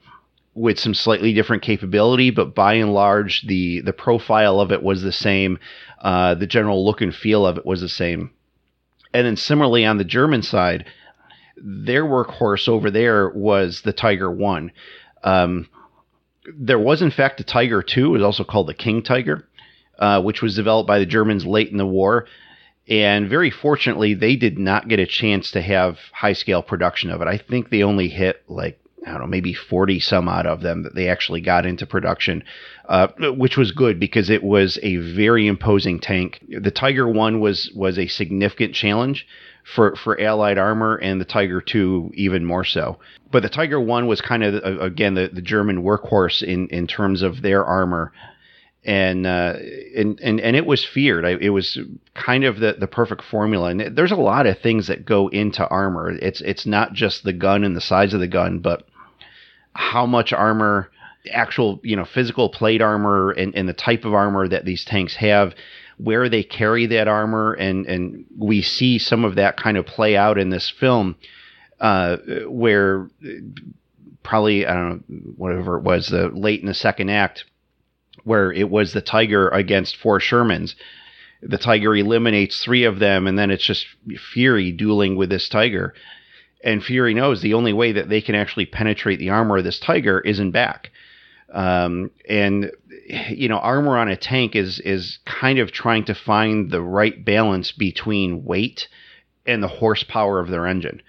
with 0.60 0.78
some 0.78 0.94
slightly 0.94 1.34
different 1.34 1.64
capability, 1.64 2.32
but 2.32 2.54
by 2.54 2.74
and 2.74 2.94
large, 2.94 3.44
the 3.48 3.80
the 3.82 3.94
profile 3.94 4.60
of 4.60 4.72
it 4.72 4.84
was 4.84 5.02
the 5.02 5.12
same. 5.12 5.58
Uh, 6.02 6.36
the 6.36 6.48
general 6.48 6.86
look 6.86 7.02
and 7.02 7.16
feel 7.16 7.46
of 7.46 7.58
it 7.58 7.66
was 7.66 7.80
the 7.80 7.90
same. 7.90 8.32
And 9.14 9.26
then 9.26 9.38
similarly 9.38 9.86
on 9.86 9.98
the 9.98 10.04
German 10.04 10.44
side, 10.44 10.86
their 11.58 12.04
workhorse 12.04 12.68
over 12.68 12.92
there 12.92 13.30
was 13.30 13.82
the 13.82 13.94
Tiger 13.94 14.30
One. 14.30 14.72
Um, 15.24 15.70
there 16.54 16.80
was 16.80 17.02
in 17.02 17.12
fact 17.12 17.40
a 17.40 17.44
Tiger 17.46 17.82
Two. 17.82 18.08
It 18.08 18.18
was 18.18 18.24
also 18.24 18.44
called 18.44 18.68
the 18.68 18.74
King 18.74 19.02
Tiger, 19.02 19.48
uh, 19.98 20.22
which 20.22 20.42
was 20.42 20.56
developed 20.56 20.88
by 20.88 21.00
the 21.00 21.06
Germans 21.06 21.46
late 21.46 21.70
in 21.70 21.78
the 21.78 21.86
war. 21.86 22.28
And 22.90 23.30
very 23.30 23.50
fortunately, 23.50 24.14
they 24.14 24.36
did 24.36 24.58
not 24.58 24.90
get 24.90 25.00
a 25.00 25.06
chance 25.06 25.52
to 25.52 25.62
have 25.62 26.00
high 26.12 26.34
scale 26.34 26.64
production 26.64 27.12
of 27.12 27.22
it. 27.22 27.28
I 27.28 27.38
think 27.38 27.70
they 27.70 27.84
only 27.84 28.10
hit 28.10 28.44
like, 28.48 28.80
I 29.06 29.12
don't 29.12 29.22
know, 29.22 29.28
maybe 29.28 29.54
40 29.54 30.00
some 30.00 30.28
odd 30.28 30.46
of 30.46 30.62
them 30.62 30.84
that 30.84 30.96
they 30.96 31.08
actually 31.08 31.42
got 31.42 31.66
into 31.66 31.86
production, 31.86 32.44
uh, 32.88 33.08
which 33.20 33.58
was 33.58 33.72
good 33.72 34.00
because 34.00 34.30
it 34.30 34.44
was 34.44 34.78
a 34.84 34.98
very 34.98 35.48
imposing 35.48 36.00
tank. 36.00 36.44
The 36.48 36.72
Tiger 36.72 37.08
1 37.08 37.40
was, 37.40 37.72
was 37.74 37.98
a 37.98 38.08
significant 38.08 38.74
challenge 38.74 39.26
for, 39.64 39.96
for 39.96 40.20
Allied 40.20 40.58
armor, 40.58 40.96
and 40.96 41.22
the 41.22 41.26
Tiger 41.26 41.62
2 41.62 42.12
even 42.16 42.44
more 42.44 42.66
so. 42.66 43.00
But 43.32 43.44
the 43.44 43.50
Tiger 43.50 43.80
1 43.80 44.08
was 44.08 44.22
kind 44.22 44.44
of, 44.44 44.82
again, 44.82 45.14
the, 45.14 45.30
the 45.32 45.42
German 45.42 45.84
workhorse 45.84 46.42
in, 46.44 46.68
in 46.68 46.88
terms 46.88 47.22
of 47.22 47.42
their 47.42 47.64
armor 47.64 48.12
and 48.84 49.28
uh, 49.28 49.56
and 49.96 50.20
and 50.22 50.40
and 50.40 50.56
it 50.56 50.66
was 50.66 50.86
feared. 50.86 51.26
I, 51.26 51.32
it 51.32 51.50
was 51.50 51.78
kind 52.16 52.44
of 52.44 52.60
the 52.60 52.76
the 52.80 52.88
perfect 52.88 53.24
formula. 53.24 53.70
And 53.70 53.96
there's 53.96 54.12
a 54.12 54.16
lot 54.16 54.48
of 54.48 54.60
things 54.60 54.88
that 54.88 55.06
go 55.06 55.28
into 55.28 55.68
armor. 55.68 56.12
It's 56.12 56.42
it's 56.42 56.66
not 56.66 56.94
just 56.94 57.24
the 57.24 57.34
gun 57.34 57.64
and 57.64 57.76
the 57.76 57.82
size 57.82 58.14
of 58.14 58.20
the 58.20 58.28
gun, 58.28 58.60
but 58.60 58.88
how 59.74 60.06
much 60.06 60.34
armor 60.34 60.90
actual, 61.32 61.80
you 61.84 61.96
know, 61.96 62.06
physical 62.06 62.50
plate 62.50 62.82
armor 62.82 63.32
and, 63.32 63.54
and 63.56 63.68
the 63.68 63.74
type 63.74 64.06
of 64.06 64.14
armor 64.14 64.48
that 64.48 64.66
these 64.66 64.86
tanks 64.86 65.16
have, 65.16 65.54
where 65.98 66.30
they 66.30 66.44
carry 66.44 66.86
that 66.88 67.08
armor, 67.08 67.54
and 67.54 67.86
and 67.86 68.26
we 68.38 68.62
see 68.62 68.98
some 68.98 69.26
of 69.26 69.36
that 69.36 69.58
kind 69.58 69.78
of 69.78 69.86
play 69.86 70.16
out 70.16 70.38
in 70.38 70.50
this 70.50 70.70
film, 70.70 71.16
uh, 71.80 72.18
where 72.48 73.10
probably 74.24 74.66
I 74.66 74.74
don't 74.74 75.10
know 75.10 75.18
whatever 75.36 75.78
it 75.78 75.84
was, 75.84 76.08
the 76.08 76.30
late 76.30 76.62
in 76.62 76.68
the 76.68 76.74
second 76.74 77.10
act, 77.10 77.46
where 78.24 78.52
it 78.52 78.70
was 78.70 78.94
the 78.94 79.02
Tiger 79.02 79.50
against 79.50 79.98
four 79.98 80.20
Shermans. 80.20 80.76
The 81.42 81.58
Tiger 81.58 81.96
eliminates 81.96 82.64
three 82.64 82.84
of 82.84 83.00
them, 83.00 83.28
and 83.28 83.38
then 83.38 83.52
it's 83.52 83.64
just 83.64 83.86
Fury 84.34 84.72
dueling 84.72 85.16
with 85.16 85.30
this 85.30 85.48
Tiger. 85.48 85.94
And 86.64 86.84
Fury 86.84 87.14
knows 87.14 87.42
the 87.42 87.54
only 87.54 87.72
way 87.72 87.94
that 87.94 88.10
they 88.10 88.22
can 88.22 88.36
actually 88.36 88.66
penetrate 88.66 89.20
the 89.20 89.30
armor 89.30 89.58
of 89.58 89.64
this 89.64 89.80
Tiger 89.80 90.20
is 90.20 90.40
in 90.40 90.52
back. 90.52 90.92
Um, 91.54 92.12
and 92.28 92.72
you 93.08 93.48
know, 93.48 93.58
armor 93.58 93.98
on 93.98 94.10
a 94.10 94.16
tank 94.16 94.56
is 94.56 94.80
is 94.80 95.20
kind 95.26 95.60
of 95.60 95.72
trying 95.72 96.06
to 96.06 96.14
find 96.14 96.70
the 96.70 96.82
right 96.82 97.24
balance 97.24 97.72
between 97.72 98.44
weight 98.44 98.88
and 99.46 99.64
the 99.64 99.68
horsepower 99.68 100.40
of 100.40 100.50
their 100.50 100.68
engine. 100.68 101.02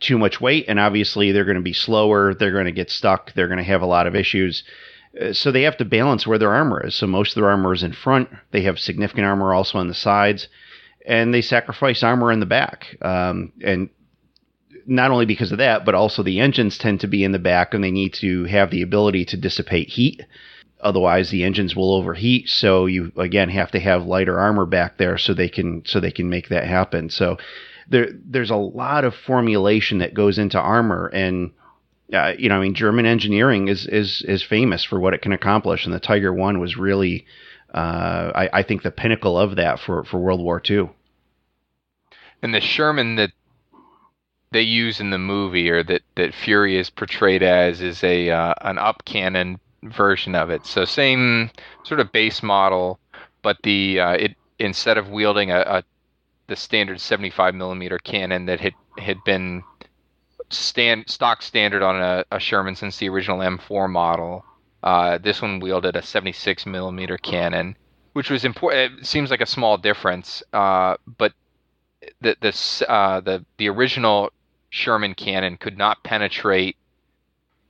Too 0.00 0.16
much 0.16 0.40
weight, 0.40 0.66
and 0.68 0.78
obviously 0.78 1.32
they're 1.32 1.44
going 1.44 1.56
to 1.56 1.62
be 1.62 1.72
slower. 1.72 2.32
They're 2.32 2.52
going 2.52 2.66
to 2.66 2.72
get 2.72 2.90
stuck. 2.90 3.34
They're 3.34 3.48
going 3.48 3.58
to 3.58 3.64
have 3.64 3.82
a 3.82 3.86
lot 3.86 4.06
of 4.06 4.14
issues. 4.14 4.62
Uh, 5.20 5.32
so 5.32 5.50
they 5.50 5.62
have 5.62 5.76
to 5.78 5.84
balance 5.84 6.26
where 6.26 6.38
their 6.38 6.52
armor 6.54 6.86
is. 6.86 6.94
So 6.94 7.06
most 7.06 7.36
of 7.36 7.40
their 7.40 7.50
armor 7.50 7.72
is 7.72 7.82
in 7.82 7.92
front. 7.92 8.28
They 8.50 8.62
have 8.62 8.78
significant 8.78 9.26
armor 9.26 9.52
also 9.52 9.78
on 9.78 9.88
the 9.88 9.94
sides, 9.94 10.48
and 11.06 11.32
they 11.32 11.42
sacrifice 11.42 12.02
armor 12.02 12.32
in 12.32 12.40
the 12.40 12.46
back. 12.46 12.96
Um, 13.02 13.52
and 13.62 13.90
not 14.86 15.10
only 15.10 15.26
because 15.26 15.52
of 15.52 15.58
that, 15.58 15.84
but 15.84 15.94
also 15.94 16.22
the 16.22 16.40
engines 16.40 16.78
tend 16.78 17.00
to 17.00 17.06
be 17.06 17.24
in 17.24 17.32
the 17.32 17.38
back, 17.38 17.74
and 17.74 17.84
they 17.84 17.90
need 17.90 18.14
to 18.14 18.44
have 18.44 18.70
the 18.70 18.82
ability 18.82 19.24
to 19.26 19.36
dissipate 19.36 19.88
heat. 19.88 20.22
Otherwise, 20.80 21.30
the 21.30 21.42
engines 21.44 21.74
will 21.74 21.92
overheat. 21.92 22.48
So 22.48 22.86
you 22.86 23.12
again 23.16 23.48
have 23.48 23.70
to 23.72 23.80
have 23.80 24.06
lighter 24.06 24.38
armor 24.38 24.64
back 24.64 24.96
there 24.96 25.18
so 25.18 25.34
they 25.34 25.48
can 25.48 25.82
so 25.84 25.98
they 25.98 26.12
can 26.12 26.30
make 26.30 26.48
that 26.48 26.64
happen. 26.64 27.10
So 27.10 27.36
there 27.88 28.08
there's 28.24 28.50
a 28.50 28.56
lot 28.56 29.04
of 29.04 29.14
formulation 29.14 29.98
that 29.98 30.14
goes 30.14 30.38
into 30.38 30.58
armor 30.58 31.08
and 31.08 31.50
uh, 32.12 32.32
you 32.38 32.48
know, 32.48 32.56
I 32.56 32.60
mean, 32.60 32.74
German 32.74 33.06
engineering 33.06 33.68
is 33.68 33.86
is 33.86 34.22
is 34.22 34.42
famous 34.42 34.82
for 34.84 34.98
what 34.98 35.14
it 35.14 35.22
can 35.22 35.32
accomplish, 35.32 35.84
and 35.84 35.94
the 35.94 36.00
Tiger 36.00 36.32
One 36.32 36.58
was 36.58 36.76
really, 36.76 37.26
uh, 37.74 38.32
I, 38.34 38.50
I, 38.52 38.62
think, 38.62 38.82
the 38.82 38.90
pinnacle 38.90 39.38
of 39.38 39.56
that 39.56 39.78
for 39.78 40.04
for 40.04 40.18
World 40.18 40.40
War 40.40 40.62
II. 40.68 40.90
And 42.42 42.54
the 42.54 42.60
Sherman 42.60 43.16
that 43.16 43.32
they 44.52 44.62
use 44.62 45.00
in 45.00 45.10
the 45.10 45.18
movie, 45.18 45.68
or 45.68 45.82
that 45.82 46.02
that 46.14 46.34
Fury 46.34 46.78
is 46.78 46.88
portrayed 46.88 47.42
as, 47.42 47.82
is 47.82 48.02
a 48.02 48.30
uh, 48.30 48.54
an 48.62 48.78
up 48.78 49.04
cannon 49.04 49.60
version 49.82 50.34
of 50.34 50.48
it. 50.48 50.64
So 50.64 50.86
same 50.86 51.50
sort 51.84 52.00
of 52.00 52.10
base 52.10 52.42
model, 52.42 52.98
but 53.42 53.58
the 53.62 54.00
uh, 54.00 54.12
it 54.12 54.36
instead 54.58 54.96
of 54.96 55.10
wielding 55.10 55.50
a, 55.50 55.60
a 55.60 55.84
the 56.46 56.56
standard 56.56 56.98
75 57.00 57.54
millimeter 57.54 57.98
cannon 57.98 58.46
that 58.46 58.60
had 58.60 58.72
had 58.96 59.22
been 59.24 59.62
stand 60.50 61.08
stock 61.08 61.42
standard 61.42 61.82
on 61.82 62.00
a, 62.00 62.24
a 62.30 62.40
Sherman 62.40 62.76
since 62.76 62.98
the 62.98 63.08
original 63.08 63.38
M4 63.38 63.88
model. 63.90 64.44
Uh, 64.82 65.18
this 65.18 65.42
one 65.42 65.60
wielded 65.60 65.96
a 65.96 66.02
76 66.02 66.66
millimeter 66.66 67.18
cannon, 67.18 67.76
which 68.12 68.30
was 68.30 68.44
important. 68.44 69.00
It 69.00 69.06
seems 69.06 69.30
like 69.30 69.40
a 69.40 69.46
small 69.46 69.76
difference, 69.76 70.42
uh, 70.52 70.96
but 71.18 71.32
the 72.20 72.36
the 72.40 72.86
uh, 72.88 73.20
the 73.20 73.44
the 73.56 73.68
original 73.68 74.30
Sherman 74.70 75.14
cannon 75.14 75.56
could 75.56 75.76
not 75.76 76.02
penetrate 76.04 76.76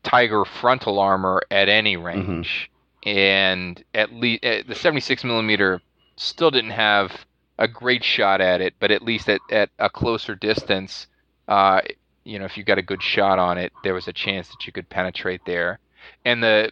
Tiger 0.03 0.45
frontal 0.45 0.99
armor 0.99 1.43
at 1.51 1.69
any 1.69 1.97
mm-hmm. 1.97 2.07
range, 2.07 2.71
mm-hmm. 3.05 3.19
and 3.19 3.85
at 3.95 4.13
least 4.13 4.45
uh, 4.45 4.63
the 4.67 4.75
76 4.75 5.25
millimeter 5.25 5.81
still 6.17 6.51
didn't 6.51 6.71
have 6.71 7.27
a 7.59 7.67
great 7.67 8.05
shot 8.05 8.41
at 8.41 8.61
it, 8.61 8.75
but 8.79 8.91
at 8.91 9.03
least 9.03 9.29
at, 9.29 9.41
at 9.51 9.71
a 9.79 9.91
closer 9.91 10.35
distance, 10.35 11.09
uh, 11.49 11.81
you 12.29 12.39
know, 12.39 12.45
if 12.45 12.59
you 12.59 12.65
got 12.65 12.77
a 12.77 12.83
good 12.83 13.03
shot 13.03 13.39
on 13.39 13.57
it, 13.57 13.73
there 13.83 13.95
was 13.95 14.07
a 14.07 14.13
chance 14.13 14.49
that 14.49 14.67
you 14.67 14.73
could 14.73 14.89
penetrate 14.91 15.41
there. 15.47 15.79
And 16.27 16.43
the, 16.43 16.71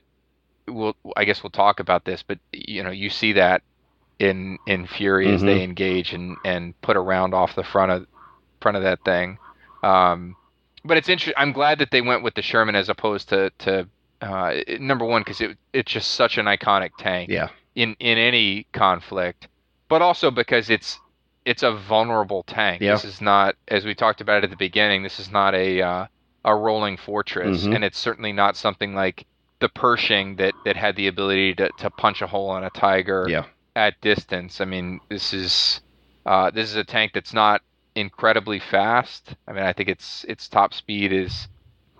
we'll, 0.68 0.94
I 1.16 1.24
guess 1.24 1.42
we'll 1.42 1.50
talk 1.50 1.80
about 1.80 2.04
this, 2.04 2.22
but 2.22 2.38
you 2.52 2.82
know, 2.82 2.90
you 2.90 3.08
see 3.08 3.32
that 3.32 3.62
in 4.18 4.58
in 4.66 4.86
Fury 4.86 5.26
mm-hmm. 5.26 5.34
as 5.34 5.42
they 5.42 5.54
mm-hmm. 5.54 5.64
engage 5.64 6.12
and 6.12 6.36
and 6.44 6.80
put 6.82 6.96
a 6.96 7.00
round 7.00 7.34
off 7.34 7.54
the 7.54 7.64
front 7.64 7.90
of 7.90 8.06
front 8.60 8.76
of 8.76 8.82
that 8.82 9.02
thing. 9.04 9.38
Um, 9.82 10.36
but 10.84 10.96
it's 10.98 11.08
interesting. 11.08 11.34
I'm 11.36 11.52
glad 11.52 11.78
that 11.78 11.90
they 11.90 12.02
went 12.02 12.22
with 12.22 12.34
the 12.34 12.42
Sherman 12.42 12.76
as 12.76 12.88
opposed 12.88 13.30
to 13.30 13.50
to 13.60 13.88
uh, 14.20 14.54
number 14.78 15.06
one 15.06 15.22
because 15.22 15.40
it 15.40 15.56
it's 15.72 15.90
just 15.90 16.12
such 16.12 16.36
an 16.38 16.46
iconic 16.46 16.90
tank. 16.98 17.30
Yeah. 17.30 17.48
In 17.74 17.96
in 17.98 18.18
any 18.18 18.66
conflict, 18.72 19.48
but 19.88 20.00
also 20.02 20.30
because 20.30 20.70
it's 20.70 20.98
it's 21.46 21.62
a 21.62 21.72
vulnerable 21.72 22.42
tank. 22.42 22.80
This 22.80 23.04
is 23.04 23.20
not, 23.20 23.54
as 23.68 23.84
we 23.84 23.94
talked 23.94 24.20
about 24.20 24.42
at 24.42 24.50
the 24.50 24.56
beginning, 24.56 25.04
this 25.04 25.20
is 25.20 25.30
not 25.30 25.54
a 25.54 25.80
uh, 25.80 26.06
a 26.44 26.54
rolling 26.54 26.96
fortress, 26.96 27.62
mm-hmm. 27.62 27.72
and 27.72 27.84
it's 27.84 27.98
certainly 27.98 28.32
not 28.32 28.56
something 28.56 28.94
like 28.94 29.24
the 29.60 29.68
Pershing 29.68 30.36
that 30.36 30.54
that 30.64 30.76
had 30.76 30.96
the 30.96 31.06
ability 31.06 31.54
to 31.54 31.70
to 31.78 31.88
punch 31.88 32.20
a 32.20 32.26
hole 32.26 32.56
in 32.56 32.64
a 32.64 32.70
tiger 32.70 33.26
yeah. 33.28 33.44
at 33.76 33.98
distance. 34.00 34.60
I 34.60 34.64
mean, 34.64 35.00
this 35.08 35.32
is 35.32 35.80
uh, 36.26 36.50
this 36.50 36.68
is 36.68 36.76
a 36.76 36.84
tank 36.84 37.12
that's 37.14 37.32
not 37.32 37.62
incredibly 37.94 38.58
fast. 38.58 39.36
I 39.46 39.52
mean, 39.52 39.62
I 39.62 39.72
think 39.72 39.88
its 39.88 40.24
its 40.28 40.48
top 40.48 40.74
speed 40.74 41.12
is 41.12 41.46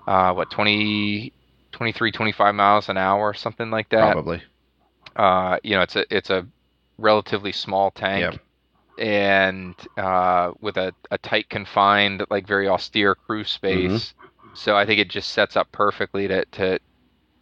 uh, 0.08 0.32
what 0.34 0.50
20, 0.50 1.32
23, 1.70 2.12
25 2.12 2.54
miles 2.54 2.88
an 2.88 2.96
hour, 2.96 3.32
something 3.32 3.70
like 3.70 3.88
that. 3.90 4.12
Probably. 4.12 4.42
Uh, 5.14 5.58
you 5.62 5.76
know, 5.76 5.82
it's 5.82 5.94
a 5.94 6.04
it's 6.10 6.30
a 6.30 6.46
relatively 6.98 7.52
small 7.52 7.92
tank. 7.92 8.32
Yep 8.32 8.40
and 8.98 9.74
uh, 9.96 10.52
with 10.60 10.76
a, 10.76 10.92
a 11.10 11.18
tight 11.18 11.48
confined 11.48 12.24
like 12.30 12.46
very 12.46 12.68
austere 12.68 13.14
crew 13.14 13.44
space. 13.44 14.14
Mm-hmm. 14.14 14.48
so 14.54 14.76
i 14.76 14.86
think 14.86 15.00
it 15.00 15.08
just 15.08 15.30
sets 15.30 15.56
up 15.56 15.70
perfectly 15.72 16.28
to, 16.28 16.44
to 16.46 16.78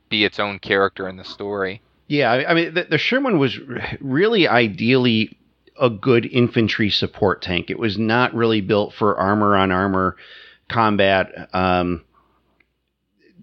be 0.08 0.24
its 0.24 0.38
own 0.38 0.58
character 0.58 1.08
in 1.08 1.16
the 1.16 1.24
story. 1.24 1.80
Yeah 2.08 2.44
i 2.48 2.54
mean 2.54 2.74
the, 2.74 2.84
the 2.84 2.98
sherman 2.98 3.38
was 3.38 3.58
really 4.00 4.46
ideally 4.46 5.38
a 5.80 5.90
good 5.90 6.26
infantry 6.26 6.90
support 6.90 7.42
tank. 7.42 7.70
It 7.70 7.78
was 7.78 7.98
not 7.98 8.34
really 8.34 8.60
built 8.60 8.94
for 8.94 9.16
armor 9.16 9.56
on 9.56 9.72
armor 9.72 10.16
combat. 10.68 11.48
Um, 11.52 12.04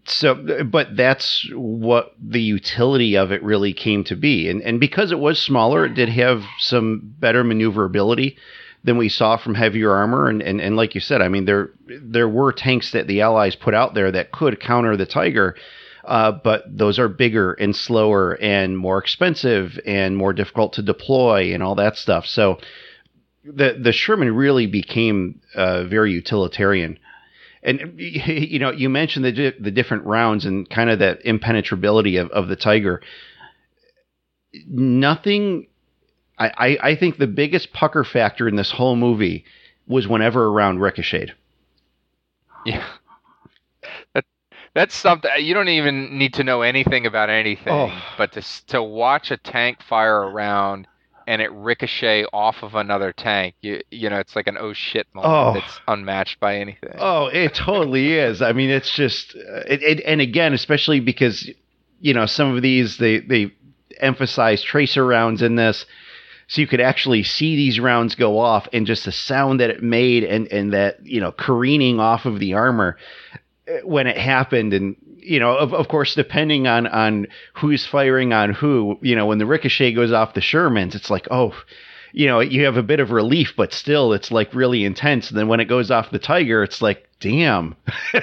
so 0.06 0.64
but 0.66 0.96
that's 0.96 1.48
what 1.54 2.14
the 2.22 2.42
utility 2.42 3.16
of 3.16 3.32
it 3.32 3.44
really 3.44 3.74
came 3.74 4.04
to 4.06 4.16
be. 4.16 4.50
And 4.50 4.62
and 4.62 4.80
because 4.80 5.12
it 5.12 5.20
was 5.20 5.42
smaller 5.42 5.86
it 5.86 5.94
did 5.94 6.10
have 6.10 6.44
some 6.60 7.14
better 7.20 7.44
maneuverability 7.44 8.38
than 8.84 8.98
we 8.98 9.10
saw 9.10 9.38
from 9.38 9.54
heavier 9.54 9.92
armor. 9.92 10.28
And, 10.28 10.42
and 10.42 10.60
and 10.60 10.76
like 10.76 10.96
you 10.96 11.02
said 11.02 11.22
i 11.22 11.28
mean 11.28 11.46
there 11.46 11.72
there 11.88 12.30
were 12.30 12.52
tanks 12.52 12.92
that 12.92 13.08
the 13.08 13.22
allies 13.22 13.56
put 13.56 13.74
out 13.74 13.94
there 13.94 14.12
that 14.12 14.32
could 14.32 14.60
counter 14.60 14.98
the 14.98 15.06
tiger 15.06 15.56
uh, 16.06 16.32
but 16.32 16.64
those 16.68 17.00
are 17.00 17.08
bigger 17.08 17.54
and 17.54 17.76
slower 17.76 18.34
and 18.42 18.78
more 18.78 18.98
expensive 18.98 19.80
and 19.86 20.18
more 20.18 20.34
difficult 20.34 20.74
to 20.74 20.82
deploy 20.82 21.54
and 21.54 21.62
all 21.62 21.76
that 21.76 21.98
stuff. 21.98 22.26
So 22.26 22.60
the 23.44 23.78
the 23.80 23.92
Sherman 23.92 24.36
really 24.36 24.68
became 24.68 25.42
uh, 25.56 25.84
very 25.84 26.12
utilitarian 26.12 26.98
and 27.64 27.94
you 27.98 28.60
know, 28.60 28.72
you 28.72 28.90
mentioned 28.90 29.26
the 29.26 29.54
the 29.60 29.72
different 29.72 30.06
rounds 30.06 30.46
and 30.46 30.70
kind 30.70 30.90
of 30.90 31.00
that 31.00 31.26
impenetrability 31.26 32.18
of, 32.18 32.30
of 32.32 32.48
the 32.48 32.56
Tiger. 32.56 33.02
Nothing. 34.68 35.68
I, 36.38 36.48
I, 36.58 36.78
I 36.90 36.96
think 36.96 37.18
the 37.18 37.28
biggest 37.28 37.72
pucker 37.72 38.04
factor 38.04 38.48
in 38.48 38.56
this 38.56 38.72
whole 38.72 38.96
movie 38.96 39.46
was 39.88 40.08
whenever 40.08 40.46
a 40.46 40.50
round 40.50 40.82
ricocheted. 40.82 41.36
Yeah. 42.66 42.86
That, 44.14 44.26
that's 44.74 44.96
something 44.96 45.30
uh, 45.32 45.38
you 45.38 45.54
don't 45.54 45.70
even 45.70 46.18
need 46.18 46.36
to 46.36 46.44
know 46.44 46.62
anything 46.62 47.06
about 47.06 47.30
anything, 47.30 47.74
oh. 47.74 48.02
but 48.18 48.32
to 48.34 48.66
to 48.68 48.82
watch 48.82 49.32
a 49.32 49.38
tank 49.38 49.82
fire 49.82 50.20
around 50.20 50.88
and 51.28 51.42
it 51.42 51.52
ricochet 51.52 52.26
off 52.34 52.64
of 52.64 52.76
another 52.76 53.12
tank. 53.12 53.56
You 53.62 53.82
you 53.92 54.10
know, 54.10 54.20
it's 54.20 54.36
like 54.36 54.48
an 54.48 54.58
oh 54.60 54.74
shit 54.74 55.08
moment 55.14 55.34
oh. 55.34 55.54
that's 55.54 55.80
unmatched 55.88 56.40
by 56.40 56.58
anything. 56.58 56.96
Oh, 56.98 57.28
it 57.28 57.54
totally 57.54 58.14
is. 58.18 58.42
I 58.42 58.54
mean, 58.54 58.70
it's 58.70 58.92
just 58.92 59.36
it, 59.36 59.82
it, 59.84 60.02
and 60.06 60.22
again, 60.22 60.54
especially 60.54 61.00
because 61.00 61.50
you 62.00 62.14
know 62.14 62.26
some 62.26 62.56
of 62.56 62.62
these 62.62 62.98
they 62.98 63.20
they 63.20 63.54
emphasize 64.00 64.62
tracer 64.62 65.06
rounds 65.06 65.42
in 65.42 65.56
this. 65.56 65.86
So 66.48 66.60
you 66.60 66.68
could 66.68 66.82
actually 66.82 67.24
see 67.24 67.56
these 67.56 67.80
rounds 67.80 68.16
go 68.16 68.38
off 68.38 68.68
and 68.74 68.86
just 68.86 69.06
the 69.06 69.12
sound 69.14 69.62
that 69.62 69.70
it 69.70 69.82
made 69.82 70.26
and, 70.26 70.52
and 70.52 70.74
that, 70.74 71.06
you 71.06 71.22
know, 71.22 71.32
careening 71.32 72.02
off 72.02 72.26
of 72.26 72.40
the 72.40 72.56
armor 72.56 72.98
eh, 73.68 73.80
when 73.86 74.06
it 74.06 74.18
happened 74.18 74.74
and 74.74 74.98
you 75.22 75.40
know, 75.40 75.56
of, 75.58 75.74
of 75.74 75.88
course, 75.88 76.16
depending 76.16 76.68
on 76.68 76.88
on 76.88 77.28
who's 77.54 77.86
firing 77.86 78.34
on 78.34 78.54
who, 78.54 78.98
you 79.02 79.16
know, 79.16 79.26
when 79.26 79.38
the 79.38 79.46
ricochet 79.46 79.94
goes 79.94 80.12
off 80.12 80.34
the 80.34 80.42
Shermans, 80.42 80.96
it's 80.96 81.10
like, 81.10 81.28
oh, 81.32 81.54
you 82.14 82.28
know, 82.28 82.40
you 82.42 82.66
have 82.66 82.78
a 82.78 82.84
bit 82.84 83.00
of 83.00 83.12
relief, 83.12 83.54
but 83.56 83.74
still, 83.74 84.14
it's 84.14 84.32
like 84.32 84.54
really 84.54 84.84
intense. 84.84 85.30
And 85.30 85.38
then 85.40 85.48
when 85.48 85.60
it 85.62 85.66
goes 85.66 85.90
off 85.92 86.12
the 86.12 86.20
Tiger, 86.20 86.62
it's 86.64 86.82
like, 86.82 87.08
damn, 87.20 87.76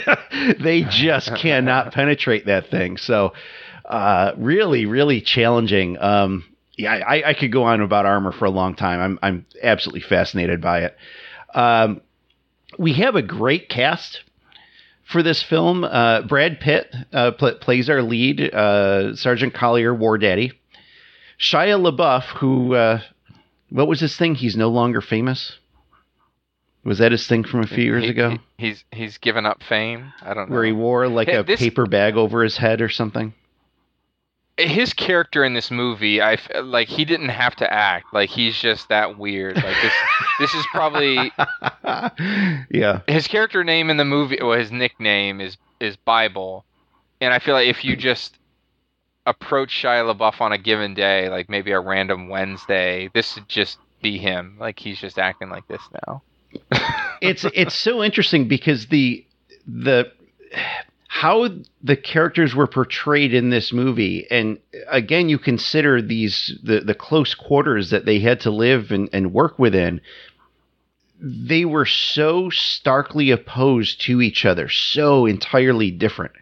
they 0.61 0.83
just 0.91 1.35
cannot 1.37 1.93
penetrate 1.95 2.47
that 2.47 2.71
thing. 2.71 2.97
So, 2.99 3.33
Uh, 3.85 4.33
really, 4.37 4.85
really 4.85 5.23
challenging. 5.23 5.97
Um, 5.99 6.45
yeah, 6.77 6.93
I, 6.93 7.31
I 7.31 7.35
could 7.35 7.51
go 7.51 7.65
on 7.65 7.81
about 7.81 8.05
armor 8.05 8.33
for 8.33 8.45
a 8.45 8.51
long 8.51 8.75
time. 8.75 9.01
I'm 9.01 9.19
I'm 9.23 9.47
absolutely 9.63 10.03
fascinated 10.03 10.61
by 10.61 10.81
it. 10.85 10.97
Um, 11.55 12.03
we 12.79 12.93
have 12.95 13.17
a 13.17 13.23
great 13.23 13.71
cast 13.71 14.23
for 15.11 15.23
this 15.23 15.43
film. 15.43 15.85
Uh, 15.85 16.23
Brad 16.23 16.61
Pitt 16.61 16.95
uh, 17.13 17.33
pl- 17.33 17.55
plays 17.57 17.89
our 17.91 18.03
lead, 18.03 18.41
uh, 18.55 19.15
Sergeant 19.17 19.55
Collier, 19.55 19.95
War 19.95 20.19
Daddy. 20.19 20.53
Shia 21.41 21.79
LaBeouf, 21.81 22.25
who 22.39 22.75
uh, 22.75 23.01
what 23.71 23.87
was 23.89 24.01
his 24.01 24.17
thing? 24.17 24.35
He's 24.35 24.57
no 24.57 24.69
longer 24.69 25.01
famous. 25.01 25.59
Was 26.85 26.99
that 26.99 27.13
his 27.13 27.27
thing 27.27 27.45
from 27.45 27.61
a 27.63 27.67
few 27.67 27.85
years 27.85 28.05
He- 28.05 28.11
ago, 28.11 28.31
he- 28.31 28.67
he's 28.69 28.85
he's 28.93 29.19
given 29.19 29.47
up 29.47 29.63
fame. 29.63 30.13
I 30.23 30.35
don't 30.35 30.49
know. 30.49 30.55
where 30.55 30.65
he 30.65 30.73
wore 30.73 31.07
like 31.09 31.29
Hey, 31.29 31.37
a 31.37 31.43
this- 31.43 31.61
paper 31.61 31.87
bag 31.87 32.17
over 32.17 32.43
his 32.43 32.57
head 32.57 32.81
or 32.81 32.89
something? 32.89 33.35
His 34.59 34.93
character 34.93 35.45
in 35.45 35.55
this 35.55 35.71
movie, 35.71 36.21
I 36.21 36.35
f- 36.35 36.51
like 36.63 36.89
he 36.89 37.05
didn't 37.05 37.29
have 37.29 37.55
to 37.57 37.73
act. 37.73 38.13
Like 38.13 38.29
he's 38.29 38.59
just 38.59 38.89
that 38.89 39.17
weird. 39.17 39.57
Like 39.57 39.77
this 39.81 39.93
this 40.41 40.55
is 40.55 40.67
probably 40.73 41.33
yeah, 42.71 43.01
his 43.07 43.29
character 43.29 43.63
name 43.63 43.89
in 43.89 43.97
the 43.97 44.05
movie 44.05 44.39
well 44.43 44.59
his 44.59 44.73
nickname 44.73 45.41
is 45.41 45.57
is 45.81 45.97
Bible. 45.97 46.65
And 47.21 47.33
I 47.33 47.39
feel 47.39 47.55
like 47.55 47.69
if 47.69 47.85
you 47.85 47.97
just 47.97 48.39
approach 49.27 49.71
Shia 49.71 50.15
LaBeouf 50.15 50.41
on 50.41 50.53
a 50.53 50.59
given 50.59 50.95
day, 50.95 51.29
like 51.29 51.49
maybe 51.49 51.73
a 51.73 51.81
random 51.81 52.29
Wednesday, 52.29 53.11
this 53.15 53.37
would 53.37 53.49
just 53.49 53.79
be 54.03 54.19
him. 54.19 54.57
Like 54.59 54.79
he's 54.79 54.99
just 54.99 55.19
acting 55.19 55.51
like 55.51 55.67
this 55.69 55.83
now. 56.07 56.23
it's 57.21 57.45
it's 57.55 57.75
so 57.75 58.03
interesting 58.03 58.49
because 58.49 58.87
the 58.87 59.25
the 59.67 60.11
how 61.09 61.49
the 61.83 61.97
characters 61.97 62.55
were 62.55 62.67
portrayed 62.67 63.33
in 63.33 63.49
this 63.49 63.73
movie 63.73 64.27
and 64.31 64.59
again 64.89 65.29
you 65.29 65.39
consider 65.39 66.01
these 66.03 66.57
the 66.63 66.81
the 66.81 66.95
close 66.95 67.35
quarters 67.35 67.91
that 67.91 68.05
they 68.05 68.21
had 68.21 68.39
to 68.41 68.51
live 68.51 68.91
and, 68.91 69.09
and 69.13 69.33
work 69.33 69.59
within 69.59 70.01
they 71.21 71.65
were 71.65 71.87
so 71.87 72.51
starkly 72.51 73.31
opposed 73.31 74.03
to 74.03 74.21
each 74.21 74.45
other 74.45 74.69
so 74.69 75.25
entirely 75.25 75.91
different 75.91 76.33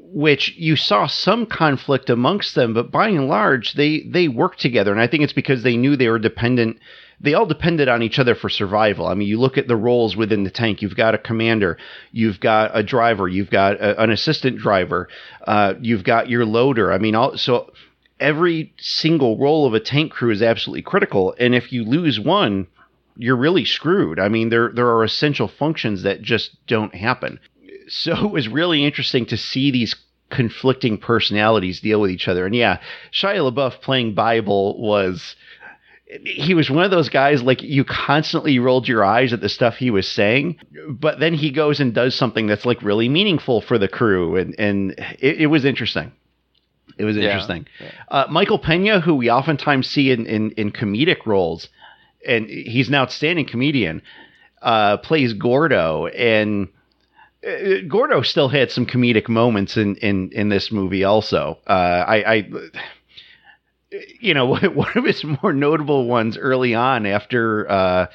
which 0.00 0.54
you 0.56 0.74
saw 0.74 1.06
some 1.06 1.46
conflict 1.46 2.10
amongst 2.10 2.56
them 2.56 2.74
but 2.74 2.90
by 2.90 3.08
and 3.08 3.28
large 3.28 3.74
they 3.74 4.00
they 4.00 4.26
worked 4.26 4.60
together 4.60 4.90
and 4.90 5.00
i 5.00 5.06
think 5.06 5.22
it's 5.22 5.32
because 5.32 5.62
they 5.62 5.76
knew 5.76 5.94
they 5.94 6.08
were 6.08 6.18
dependent 6.18 6.76
they 7.22 7.34
all 7.34 7.46
depended 7.46 7.88
on 7.88 8.02
each 8.02 8.18
other 8.18 8.34
for 8.34 8.48
survival. 8.48 9.06
I 9.06 9.14
mean, 9.14 9.28
you 9.28 9.38
look 9.38 9.56
at 9.56 9.68
the 9.68 9.76
roles 9.76 10.16
within 10.16 10.44
the 10.44 10.50
tank. 10.50 10.82
You've 10.82 10.96
got 10.96 11.14
a 11.14 11.18
commander, 11.18 11.78
you've 12.10 12.40
got 12.40 12.76
a 12.76 12.82
driver, 12.82 13.28
you've 13.28 13.50
got 13.50 13.80
a, 13.80 14.00
an 14.02 14.10
assistant 14.10 14.58
driver, 14.58 15.08
uh, 15.46 15.74
you've 15.80 16.04
got 16.04 16.28
your 16.28 16.44
loader. 16.44 16.92
I 16.92 16.98
mean, 16.98 17.14
all, 17.14 17.38
so 17.38 17.72
every 18.18 18.72
single 18.78 19.38
role 19.38 19.66
of 19.66 19.74
a 19.74 19.80
tank 19.80 20.12
crew 20.12 20.30
is 20.30 20.42
absolutely 20.42 20.82
critical. 20.82 21.34
And 21.38 21.54
if 21.54 21.72
you 21.72 21.84
lose 21.84 22.18
one, 22.18 22.66
you're 23.16 23.36
really 23.36 23.64
screwed. 23.64 24.18
I 24.18 24.28
mean, 24.28 24.48
there 24.48 24.70
there 24.74 24.88
are 24.88 25.04
essential 25.04 25.48
functions 25.48 26.02
that 26.02 26.22
just 26.22 26.56
don't 26.66 26.94
happen. 26.94 27.38
So 27.88 28.12
it 28.26 28.30
was 28.30 28.48
really 28.48 28.84
interesting 28.84 29.26
to 29.26 29.36
see 29.36 29.70
these 29.70 29.94
conflicting 30.30 30.96
personalities 30.96 31.80
deal 31.80 32.00
with 32.00 32.10
each 32.10 32.26
other. 32.26 32.46
And 32.46 32.54
yeah, 32.54 32.80
Shia 33.12 33.52
LaBeouf 33.52 33.82
playing 33.82 34.14
Bible 34.14 34.80
was 34.80 35.36
he 36.24 36.54
was 36.54 36.70
one 36.70 36.84
of 36.84 36.90
those 36.90 37.08
guys 37.08 37.42
like 37.42 37.62
you 37.62 37.84
constantly 37.84 38.58
rolled 38.58 38.86
your 38.88 39.04
eyes 39.04 39.32
at 39.32 39.40
the 39.40 39.48
stuff 39.48 39.76
he 39.76 39.90
was 39.90 40.06
saying, 40.08 40.58
but 40.88 41.18
then 41.20 41.34
he 41.34 41.50
goes 41.50 41.80
and 41.80 41.94
does 41.94 42.14
something 42.14 42.46
that's 42.46 42.66
like 42.66 42.82
really 42.82 43.08
meaningful 43.08 43.60
for 43.60 43.78
the 43.78 43.88
crew, 43.88 44.36
and 44.36 44.54
and 44.58 44.92
it, 45.18 45.42
it 45.42 45.46
was 45.46 45.64
interesting. 45.64 46.12
It 46.98 47.04
was 47.04 47.16
Yeah. 47.16 47.24
interesting. 47.24 47.66
Uh, 48.08 48.26
Michael 48.30 48.58
Pena, 48.58 49.00
who 49.00 49.14
we 49.14 49.30
oftentimes 49.30 49.88
see 49.88 50.10
in, 50.10 50.26
in 50.26 50.50
in 50.52 50.70
comedic 50.72 51.24
roles, 51.26 51.68
and 52.26 52.46
he's 52.48 52.88
an 52.88 52.94
outstanding 52.94 53.46
comedian, 53.46 54.02
uh, 54.60 54.98
plays 54.98 55.32
Gordo, 55.32 56.06
and 56.08 56.68
uh, 57.46 57.80
Gordo 57.88 58.22
still 58.22 58.48
had 58.48 58.70
some 58.70 58.84
comedic 58.86 59.28
moments 59.28 59.76
in 59.76 59.96
in 59.96 60.30
in 60.32 60.48
this 60.50 60.70
movie. 60.70 61.04
Also, 61.04 61.58
uh, 61.66 61.72
I. 62.06 62.32
I 62.34 62.48
you 64.20 64.34
know, 64.34 64.46
one 64.56 64.92
of 64.96 65.04
his 65.04 65.24
more 65.24 65.52
notable 65.52 66.06
ones 66.06 66.36
early 66.38 66.74
on 66.74 67.06
after 67.06 67.70
uh, 67.70 68.06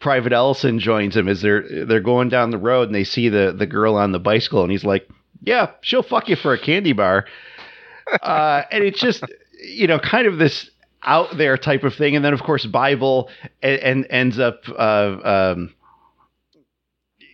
Private 0.00 0.32
Ellison 0.32 0.78
joins 0.78 1.16
him 1.16 1.28
is 1.28 1.40
they're 1.40 1.86
they're 1.86 2.00
going 2.00 2.28
down 2.28 2.50
the 2.50 2.58
road 2.58 2.88
and 2.88 2.94
they 2.94 3.04
see 3.04 3.28
the 3.28 3.54
the 3.56 3.66
girl 3.66 3.96
on 3.96 4.12
the 4.12 4.20
bicycle 4.20 4.62
and 4.62 4.70
he's 4.70 4.84
like, 4.84 5.08
"Yeah, 5.42 5.70
she'll 5.80 6.02
fuck 6.02 6.28
you 6.28 6.36
for 6.36 6.52
a 6.52 6.58
candy 6.58 6.92
bar," 6.92 7.26
uh, 8.22 8.62
and 8.70 8.84
it's 8.84 9.00
just 9.00 9.24
you 9.64 9.86
know 9.86 9.98
kind 9.98 10.26
of 10.26 10.38
this 10.38 10.70
out 11.02 11.36
there 11.36 11.56
type 11.56 11.84
of 11.84 11.94
thing, 11.94 12.16
and 12.16 12.24
then 12.24 12.34
of 12.34 12.42
course 12.42 12.66
Bible 12.66 13.30
and, 13.62 13.78
and 13.80 14.06
ends 14.10 14.38
up. 14.38 14.64
Uh, 14.68 15.16
um, 15.24 15.74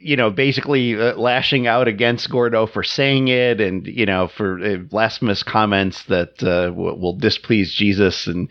you 0.03 0.17
know, 0.17 0.31
basically 0.31 1.01
uh, 1.01 1.15
lashing 1.15 1.67
out 1.67 1.89
against 1.89 2.29
Gordo 2.31 2.67
for 2.67 2.83
saying 2.83 3.29
it, 3.29 3.61
and 3.61 3.87
you 3.87 4.05
know, 4.05 4.29
for 4.29 4.59
uh, 4.63 4.77
blasphemous 4.79 5.43
comments 5.43 6.05
that 6.05 6.43
uh, 6.43 6.73
will, 6.73 6.99
will 6.99 7.17
displease 7.17 7.73
Jesus, 7.73 8.27
and 8.27 8.49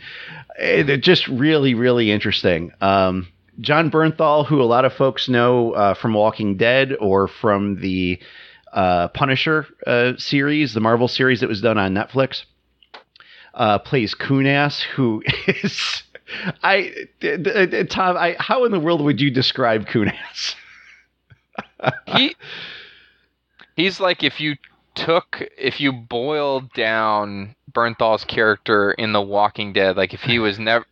it, 0.58 0.90
it 0.90 1.02
just 1.02 1.28
really, 1.28 1.74
really 1.74 2.12
interesting. 2.12 2.72
Um, 2.82 3.28
Jon 3.60 3.92
Bernthal, 3.92 4.46
who 4.46 4.62
a 4.62 4.64
lot 4.64 4.86
of 4.86 4.94
folks 4.94 5.28
know 5.28 5.74
uh, 5.74 5.94
from 5.94 6.14
Walking 6.14 6.58
Dead 6.58 6.94
or 7.00 7.28
from 7.28 7.82
the 7.82 8.20
uh, 8.72 9.10
Punisher 9.10 9.68
uh, 9.86 10.14
series, 10.18 10.74
the 10.74 10.80
Marvel 10.80 11.08
series 11.08 11.42
that 11.42 11.50
was 11.50 11.62
done 11.62 11.78
on 11.78 11.94
Netflix, 11.94 12.46
uh, 13.54 13.80
plays 13.80 14.14
Coon-Ass, 14.14 14.82
who 14.96 15.22
is. 15.48 16.04
I, 16.64 16.94
Tom, 17.90 18.16
I, 18.16 18.38
how 18.40 18.64
in 18.64 18.72
the 18.72 18.80
world 18.80 19.02
would 19.02 19.20
you 19.20 19.30
describe 19.32 19.88
Coon-Ass? 19.88 20.56
he 22.08 22.36
he's 23.76 24.00
like 24.00 24.24
if 24.24 24.40
you 24.40 24.56
took 24.96 25.42
if 25.58 25.80
you 25.80 25.92
boiled 25.92 26.72
down 26.74 27.56
Bernthal's 27.72 28.26
character 28.26 28.92
in 28.92 29.14
The 29.14 29.22
Walking 29.22 29.74
Dead, 29.74 29.96
like 29.98 30.14
if 30.14 30.22
he 30.24 30.40
was 30.40 30.60
never 30.70 30.86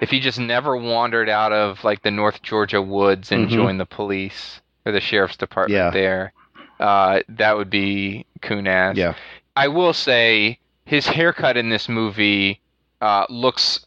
if 0.00 0.10
he 0.10 0.20
just 0.20 0.38
never 0.38 0.76
wandered 0.76 1.28
out 1.28 1.52
of 1.52 1.82
like 1.84 2.02
the 2.02 2.10
North 2.10 2.42
Georgia 2.42 2.82
woods 2.82 3.30
and 3.32 3.48
Mhm. 3.48 3.52
joined 3.52 3.80
the 3.80 3.86
police 3.86 4.60
or 4.84 4.92
the 4.92 5.00
sheriff's 5.00 5.36
department 5.36 5.78
Yeah. 5.78 5.90
there, 5.90 6.32
uh, 6.80 7.20
that 7.28 7.56
would 7.56 7.70
be 7.70 8.26
Coon-Ass. 8.42 8.96
Yeah. 8.96 9.14
I 9.56 9.68
will 9.68 9.92
say 9.92 10.58
his 10.84 11.06
haircut 11.06 11.56
in 11.56 11.68
this 11.70 11.88
movie 11.88 12.60
uh, 13.00 13.24
looks 13.30 13.86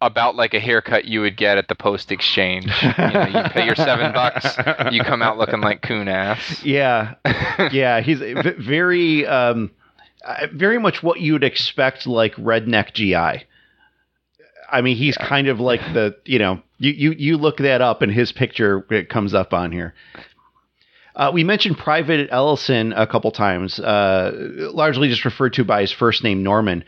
about 0.00 0.36
like 0.36 0.54
a 0.54 0.60
haircut 0.60 1.04
you 1.06 1.20
would 1.20 1.36
get 1.36 1.58
at 1.58 1.68
the 1.68 1.74
post 1.74 2.12
exchange. 2.12 2.66
you, 2.82 2.88
know, 2.96 3.26
you 3.26 3.50
pay 3.50 3.66
your 3.66 3.74
seven 3.74 4.12
bucks, 4.14 4.56
you 4.92 5.02
come 5.02 5.22
out 5.22 5.38
looking 5.38 5.60
like 5.60 5.82
coon 5.82 6.08
ass. 6.08 6.62
Yeah, 6.64 7.14
yeah, 7.72 8.00
he's 8.00 8.20
very, 8.58 9.26
um, 9.26 9.70
uh, 10.24 10.46
very 10.52 10.78
much 10.78 11.02
what 11.02 11.20
you'd 11.20 11.44
expect, 11.44 12.06
like 12.06 12.34
redneck 12.36 12.92
GI. 12.92 13.44
I 14.70 14.82
mean, 14.82 14.96
he's 14.96 15.16
kind 15.16 15.48
of 15.48 15.60
like 15.60 15.80
the, 15.94 16.16
you 16.26 16.38
know, 16.38 16.62
you 16.78 16.92
you 16.92 17.10
you 17.12 17.36
look 17.36 17.56
that 17.58 17.80
up, 17.80 18.02
and 18.02 18.12
his 18.12 18.32
picture 18.32 18.86
it 18.90 19.08
comes 19.08 19.34
up 19.34 19.52
on 19.52 19.72
here. 19.72 19.94
Uh, 21.16 21.32
we 21.32 21.42
mentioned 21.42 21.76
Private 21.76 22.28
Ellison 22.30 22.92
a 22.92 23.04
couple 23.04 23.32
times, 23.32 23.80
uh, 23.80 24.30
largely 24.72 25.08
just 25.08 25.24
referred 25.24 25.52
to 25.54 25.64
by 25.64 25.80
his 25.80 25.90
first 25.90 26.22
name 26.22 26.44
Norman, 26.44 26.84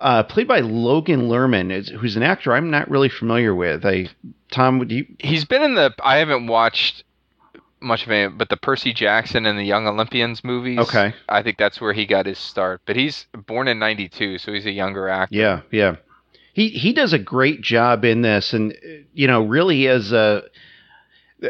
uh, 0.00 0.22
played 0.22 0.48
by 0.48 0.60
Logan 0.60 1.28
Lerman, 1.28 1.88
who's 1.88 2.16
an 2.16 2.22
actor 2.22 2.54
I'm 2.54 2.70
not 2.70 2.90
really 2.90 3.10
familiar 3.10 3.54
with. 3.54 3.84
I, 3.84 4.08
Tom, 4.50 4.78
would 4.78 4.90
you? 4.90 5.06
He's 5.18 5.44
been 5.44 5.62
in 5.62 5.74
the. 5.74 5.94
I 6.02 6.16
haven't 6.16 6.46
watched 6.46 7.04
much 7.80 8.04
of 8.06 8.12
it, 8.12 8.36
but 8.36 8.48
the 8.48 8.56
Percy 8.56 8.92
Jackson 8.92 9.46
and 9.46 9.58
the 9.58 9.64
Young 9.64 9.86
Olympians 9.86 10.42
movies. 10.42 10.78
Okay. 10.78 11.14
I 11.28 11.42
think 11.42 11.58
that's 11.58 11.80
where 11.80 11.92
he 11.92 12.06
got 12.06 12.26
his 12.26 12.38
start. 12.38 12.80
But 12.86 12.96
he's 12.96 13.26
born 13.46 13.68
in 13.68 13.78
'92, 13.78 14.38
so 14.38 14.52
he's 14.52 14.66
a 14.66 14.72
younger 14.72 15.08
actor. 15.08 15.36
Yeah, 15.36 15.60
yeah. 15.70 15.96
He 16.54 16.70
he 16.70 16.92
does 16.92 17.12
a 17.12 17.18
great 17.18 17.60
job 17.60 18.04
in 18.04 18.22
this, 18.22 18.54
and 18.54 18.74
you 19.12 19.26
know, 19.26 19.44
really 19.44 19.86
is 19.86 20.12
a. 20.12 20.44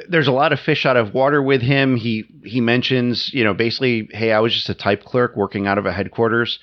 There's 0.09 0.29
a 0.29 0.33
lot 0.33 0.53
of 0.53 0.61
fish 0.61 0.87
out 0.87 0.97
of 0.97 1.15
water 1.15 1.43
with 1.43 1.63
him. 1.63 1.97
He 1.97 2.25
he 2.45 2.61
mentions, 2.61 3.33
you 3.35 3.43
know, 3.43 3.55
basically, 3.55 4.09
hey, 4.13 4.33
I 4.33 4.39
was 4.39 4.55
just 4.55 4.69
a 4.69 4.75
type 4.75 5.05
clerk 5.05 5.35
working 5.37 5.67
out 5.67 5.79
of 5.79 5.87
a 5.87 5.93
headquarters, 5.93 6.61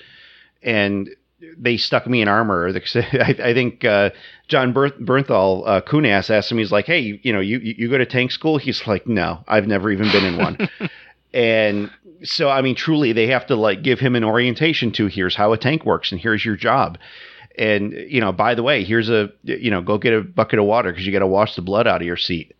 and 0.62 1.10
they 1.56 1.76
stuck 1.76 2.06
me 2.06 2.22
in 2.22 2.28
armor. 2.28 2.68
I, 2.94 3.36
I 3.42 3.54
think 3.54 3.84
uh, 3.84 4.10
Jon 4.48 4.72
Bernthal 4.72 5.62
uh, 5.66 5.80
Coon-Ass 5.82 6.30
asked 6.30 6.50
him, 6.50 6.58
he's 6.58 6.72
like, 6.72 6.86
hey, 6.86 7.20
you 7.22 7.32
know, 7.32 7.40
you 7.40 7.58
you 7.58 7.88
go 7.88 7.98
to 7.98 8.06
tank 8.06 8.30
school? 8.30 8.58
He's 8.58 8.86
like, 8.86 9.06
no, 9.06 9.44
I've 9.46 9.66
never 9.66 9.90
even 9.90 10.10
been 10.10 10.24
in 10.24 10.36
one. 10.36 10.68
and 11.34 11.90
so, 12.22 12.48
I 12.48 12.62
mean, 12.62 12.74
truly, 12.74 13.12
they 13.12 13.28
have 13.28 13.46
to 13.46 13.56
like 13.56 13.82
give 13.82 14.00
him 14.00 14.16
an 14.16 14.24
orientation 14.24 14.92
to 14.92 15.06
here's 15.06 15.36
how 15.36 15.52
a 15.52 15.58
tank 15.58 15.84
works, 15.84 16.12
and 16.12 16.20
here's 16.20 16.44
your 16.44 16.56
job 16.56 16.98
and 17.58 17.92
you 17.92 18.20
know 18.20 18.30
by 18.30 18.54
the 18.54 18.62
way 18.62 18.84
here's 18.84 19.10
a 19.10 19.30
you 19.42 19.70
know 19.70 19.82
go 19.82 19.98
get 19.98 20.14
a 20.14 20.22
bucket 20.22 20.60
of 20.60 20.64
water 20.64 20.92
because 20.92 21.04
you 21.04 21.12
got 21.12 21.18
to 21.18 21.26
wash 21.26 21.56
the 21.56 21.62
blood 21.62 21.88
out 21.88 22.00
of 22.00 22.06
your 22.06 22.16
seat 22.16 22.54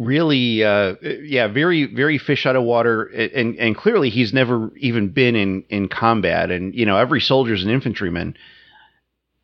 really 0.00 0.64
uh, 0.64 0.94
yeah 1.02 1.46
very 1.46 1.84
very 1.84 2.16
fish 2.16 2.46
out 2.46 2.56
of 2.56 2.62
water 2.62 3.04
and 3.04 3.54
and 3.56 3.76
clearly 3.76 4.08
he's 4.08 4.32
never 4.32 4.70
even 4.78 5.10
been 5.10 5.36
in 5.36 5.62
in 5.68 5.88
combat 5.88 6.50
and 6.50 6.74
you 6.74 6.86
know 6.86 6.96
every 6.96 7.20
soldier's 7.20 7.62
an 7.62 7.68
infantryman 7.68 8.34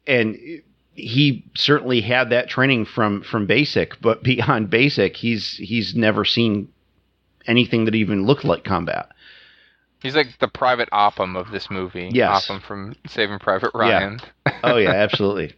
and 0.06 0.38
he 0.94 1.44
certainly 1.54 2.00
had 2.00 2.30
that 2.30 2.48
training 2.48 2.86
from 2.86 3.22
from 3.22 3.46
basic 3.46 4.00
but 4.00 4.22
beyond 4.22 4.70
basic 4.70 5.14
he's 5.14 5.58
he's 5.58 5.94
never 5.94 6.24
seen 6.24 6.72
anything 7.46 7.84
that 7.84 7.94
even 7.94 8.24
looked 8.24 8.44
like 8.44 8.64
combat 8.64 9.10
He's 10.02 10.14
like 10.14 10.38
the 10.40 10.48
private 10.48 10.88
Upham 10.92 11.36
of 11.36 11.50
this 11.50 11.68
movie. 11.70 12.10
Yes. 12.12 12.44
Upham 12.44 12.60
from 12.60 12.94
Saving 13.08 13.38
Private 13.38 13.72
Ryan. 13.74 14.20
oh 14.62 14.76
yeah 14.76 14.90
absolutely 14.94 15.54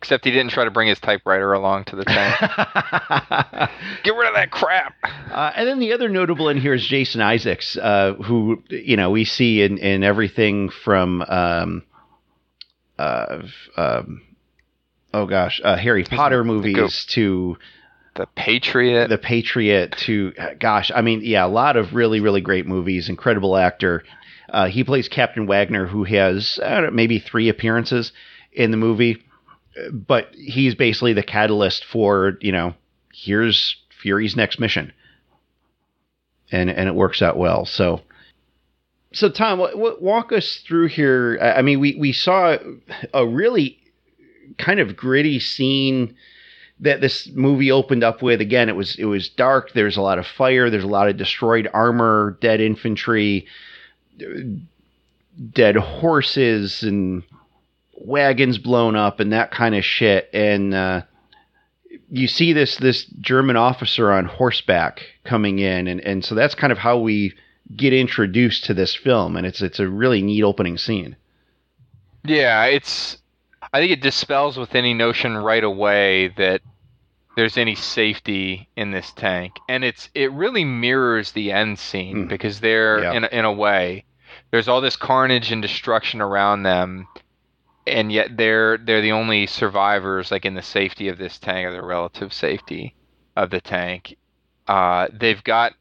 Except 0.00 0.24
he 0.24 0.30
didn't 0.30 0.50
try 0.50 0.64
to 0.64 0.70
bring 0.70 0.88
his 0.88 0.98
typewriter 0.98 1.52
along 1.52 1.84
to 1.84 1.96
the 1.96 2.06
tank. 2.06 2.40
Get 4.02 4.14
rid 4.16 4.28
of 4.28 4.34
that 4.34 4.50
crap. 4.50 4.94
Uh, 5.04 5.52
and 5.54 5.68
then 5.68 5.78
the 5.78 5.92
other 5.92 6.08
notable 6.08 6.48
in 6.48 6.58
here 6.58 6.72
is 6.72 6.86
Jason 6.86 7.20
Isaacs, 7.20 7.76
uh, 7.76 8.14
who 8.14 8.62
you 8.70 8.96
know 8.96 9.10
we 9.10 9.26
see 9.26 9.60
in, 9.60 9.76
in 9.76 10.02
everything 10.02 10.70
from 10.70 11.20
um, 11.20 11.82
uh, 12.98 13.42
um, 13.76 14.22
oh 15.12 15.26
gosh, 15.26 15.60
uh, 15.62 15.76
Harry 15.76 16.04
Potter 16.04 16.44
movies 16.44 17.04
to 17.10 17.58
The 18.16 18.26
Patriot. 18.34 19.08
The 19.08 19.18
Patriot 19.18 19.96
to 20.06 20.32
gosh, 20.58 20.90
I 20.94 21.02
mean, 21.02 21.20
yeah, 21.22 21.44
a 21.44 21.48
lot 21.48 21.76
of 21.76 21.94
really 21.94 22.20
really 22.20 22.40
great 22.40 22.66
movies. 22.66 23.10
Incredible 23.10 23.54
actor. 23.54 24.02
Uh, 24.48 24.66
he 24.66 24.82
plays 24.82 25.08
Captain 25.08 25.46
Waggoner, 25.46 25.86
who 25.86 26.04
has 26.04 26.58
know, 26.62 26.90
maybe 26.90 27.18
three 27.18 27.50
appearances 27.50 28.12
in 28.50 28.70
the 28.70 28.76
movie, 28.76 29.22
but 29.92 30.34
he's 30.34 30.74
basically 30.74 31.12
the 31.12 31.22
catalyst 31.22 31.84
for 31.84 32.36
you 32.40 32.52
know 32.52 32.74
here's 33.12 33.76
Fury's 34.02 34.36
next 34.36 34.58
mission, 34.58 34.92
and 36.50 36.70
and 36.70 36.88
it 36.88 36.94
works 36.94 37.22
out 37.22 37.36
well. 37.36 37.64
So. 37.64 38.00
So 39.12 39.28
Tom, 39.28 39.58
w- 39.58 39.76
w- 39.76 39.96
walk 40.00 40.30
us 40.30 40.62
through 40.64 40.86
here. 40.86 41.36
I 41.42 41.62
mean, 41.62 41.80
we, 41.80 41.96
we 41.96 42.12
saw 42.12 42.58
a 43.12 43.26
really 43.26 43.76
kind 44.56 44.78
of 44.78 44.96
gritty 44.96 45.40
scene 45.40 46.14
that 46.80 47.00
this 47.00 47.28
movie 47.34 47.70
opened 47.70 48.02
up 48.02 48.22
with. 48.22 48.40
Again, 48.40 48.68
it 48.68 48.76
was 48.76 48.96
it 48.98 49.04
was 49.04 49.28
dark. 49.28 49.72
There's 49.72 49.96
a 49.96 50.02
lot 50.02 50.18
of 50.18 50.26
fire. 50.26 50.70
There's 50.70 50.84
a 50.84 50.88
lot 50.88 51.08
of 51.08 51.16
destroyed 51.16 51.68
armor, 51.72 52.38
dead 52.40 52.60
infantry, 52.60 53.46
dead 55.52 55.76
horses, 55.76 56.82
and 56.82 57.22
wagons 58.00 58.58
blown 58.58 58.96
up, 58.96 59.20
and 59.20 59.32
that 59.32 59.50
kind 59.50 59.74
of 59.74 59.84
shit. 59.84 60.28
And 60.32 60.74
uh, 60.74 61.02
you 62.10 62.26
see 62.28 62.52
this 62.52 62.76
this 62.76 63.04
German 63.20 63.56
officer 63.56 64.10
on 64.10 64.24
horseback 64.24 65.02
coming 65.24 65.58
in, 65.58 65.86
and 65.86 66.00
and 66.00 66.24
so 66.24 66.34
that's 66.34 66.54
kind 66.54 66.72
of 66.72 66.78
how 66.78 66.98
we 66.98 67.34
get 67.76 67.92
introduced 67.92 68.64
to 68.64 68.74
this 68.74 68.94
film, 68.94 69.36
and 69.36 69.46
it's 69.46 69.62
it's 69.62 69.78
a 69.78 69.88
really 69.88 70.22
neat 70.22 70.42
opening 70.42 70.78
scene. 70.78 71.16
Yeah, 72.24 72.64
it's. 72.64 73.16
I 73.72 73.78
think 73.78 73.92
it 73.92 74.00
dispels 74.00 74.56
with 74.56 74.74
any 74.74 74.94
notion 74.94 75.36
right 75.36 75.62
away 75.62 76.28
that 76.36 76.60
there's 77.36 77.56
any 77.56 77.76
safety 77.76 78.68
in 78.76 78.90
this 78.90 79.12
tank, 79.12 79.52
and 79.68 79.84
it's 79.84 80.08
it 80.14 80.32
really 80.32 80.64
mirrors 80.64 81.32
the 81.32 81.52
end 81.52 81.78
scene 81.78 82.24
Mm. 82.26 82.28
because 82.28 82.58
they're 82.60 83.00
Yeah. 83.02 83.12
in 83.12 83.24
in 83.26 83.44
a 83.44 83.52
way 83.52 84.04
there's 84.50 84.66
all 84.66 84.80
this 84.80 84.96
carnage 84.96 85.52
and 85.52 85.62
destruction 85.62 86.20
around 86.20 86.64
them, 86.64 87.06
and 87.90 88.12
yet 88.12 88.36
they're 88.36 88.78
they're 88.78 89.02
the 89.02 89.12
only 89.12 89.46
survivors 89.46 90.30
like 90.30 90.44
in 90.44 90.54
the 90.54 90.62
safety 90.62 91.08
of 91.08 91.18
this 91.18 91.38
tank 91.38 91.66
or 91.66 91.72
the 91.72 91.82
relative 91.82 92.32
safety 92.32 92.94
of 93.36 93.50
the 93.50 93.60
tank. 93.60 94.16
Uh, 94.66 95.08
they've 95.12 95.42
got 95.44 95.74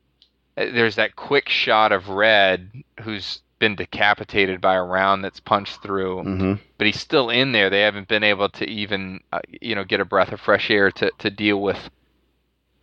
there's 0.56 0.96
that 0.96 1.16
quick 1.16 1.48
shot 1.48 1.92
of 1.92 2.10
Red 2.10 2.72
who's 3.02 3.42
been 3.60 3.76
decapitated 3.76 4.62
by 4.62 4.76
a 4.76 4.84
round 4.84 5.24
that's 5.24 5.40
punched 5.40 5.82
through 5.82 6.24
hmm 6.24 6.54
but 6.80 6.88
he's 6.88 7.00
still 7.00 7.30
in 7.30 7.52
there. 7.52 7.70
They 7.70 7.82
haven't 7.82 8.08
been 8.08 8.24
able 8.24 8.48
to 8.52 8.66
even, 8.66 9.20
uh, 9.34 9.42
you 9.62 9.76
know, 9.76 9.84
get 9.84 10.00
a 10.00 10.06
breath 10.06 10.32
of 10.32 10.40
fresh 10.40 10.72
air 10.72 10.90
to, 10.92 11.12
to 11.20 11.30
deal 11.30 11.62
with 11.62 11.90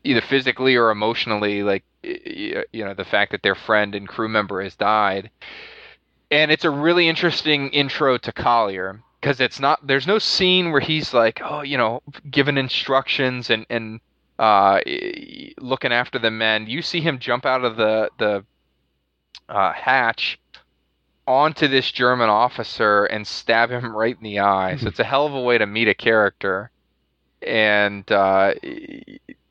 either 0.05 0.21
physically 0.21 0.77
or 0.77 0.91
emotionally, 0.91 1.63
like, 1.63 1.83
you 2.03 2.85
know, 2.85 2.93
the 2.93 3.07
fact 3.07 3.33
that 3.33 3.43
their 3.43 3.55
friend 3.55 3.95
and 3.95 4.07
crew 4.07 4.29
member 4.29 4.63
has 4.63 4.77
died. 4.77 5.31
And 6.31 6.51
it's 6.51 6.67
a 6.67 6.71
really 6.71 7.09
interesting 7.09 7.71
intro 7.71 8.19
to 8.19 8.33
Collier 8.33 9.01
because 9.21 9.41
it's 9.41 9.59
not, 9.61 9.87
there's 9.87 10.07
no 10.07 10.19
scene 10.19 10.71
where 10.71 10.81
he's 10.81 11.13
like, 11.15 11.41
oh, 11.43 11.63
you 11.63 11.77
know, 11.79 12.03
giving 12.31 12.59
instructions 12.59 13.51
and, 13.51 13.67
and, 13.71 14.01
uh, 14.39 14.81
looking 15.59 15.93
after 15.93 16.19
the 16.19 16.31
men. 16.31 16.67
You 16.67 16.83
see 16.83 17.01
him 17.01 17.19
jump 17.19 17.47
out 17.47 17.65
of 17.65 17.77
the, 17.77 18.11
the, 18.19 18.45
uh, 19.49 19.73
hatch 19.73 20.39
onto 21.27 21.67
this 21.69 21.91
German 21.91 22.29
officer 22.29 23.05
and 23.07 23.27
stab 23.27 23.71
him 23.71 23.95
right 23.97 24.17
in 24.17 24.23
the 24.23 24.39
eye. 24.41 24.77
So 24.77 24.89
it's 24.89 25.01
a 25.01 25.05
hell 25.05 25.27
of 25.27 25.35
a 25.35 25.41
way 25.41 25.59
to 25.59 25.67
meet 25.67 25.89
a 25.89 25.95
character. 25.95 26.71
And 27.43 28.11
uh, 28.11 28.55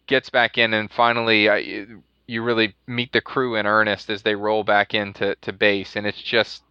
gets 0.08 0.30
back 0.30 0.58
in, 0.58 0.74
and 0.74 0.92
finally, 0.92 1.48
uh, 1.50 1.56
you- 1.56 2.04
you 2.28 2.42
really 2.42 2.74
meet 2.88 3.12
the 3.14 3.22
crew 3.22 3.56
in 3.56 3.68
earnest 3.68 4.10
as 4.10 4.24
they 4.24 4.34
roll 4.34 4.64
back 4.64 4.96
into 4.96 5.36
to 5.42 5.54
base, 5.54 5.96
and 5.96 6.08
it's 6.08 6.22
just 6.22 6.64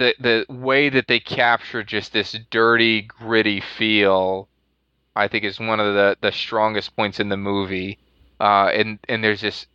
the 0.00 0.14
the 0.18 0.52
way 0.52 0.88
that 0.88 1.06
they 1.06 1.20
capture 1.20 1.84
just 1.84 2.12
this 2.12 2.32
dirty, 2.50 3.02
gritty 3.02 3.60
feel. 3.60 4.48
I 5.14 5.28
think 5.28 5.44
is 5.44 5.60
one 5.60 5.78
of 5.80 5.94
the 5.94 6.16
the 6.20 6.32
strongest 6.32 6.96
points 6.96 7.20
in 7.20 7.28
the 7.28 7.36
movie. 7.36 7.98
Uh, 8.40 8.70
and 8.74 8.98
and 9.08 9.22
there's 9.22 9.42
this 9.42 9.66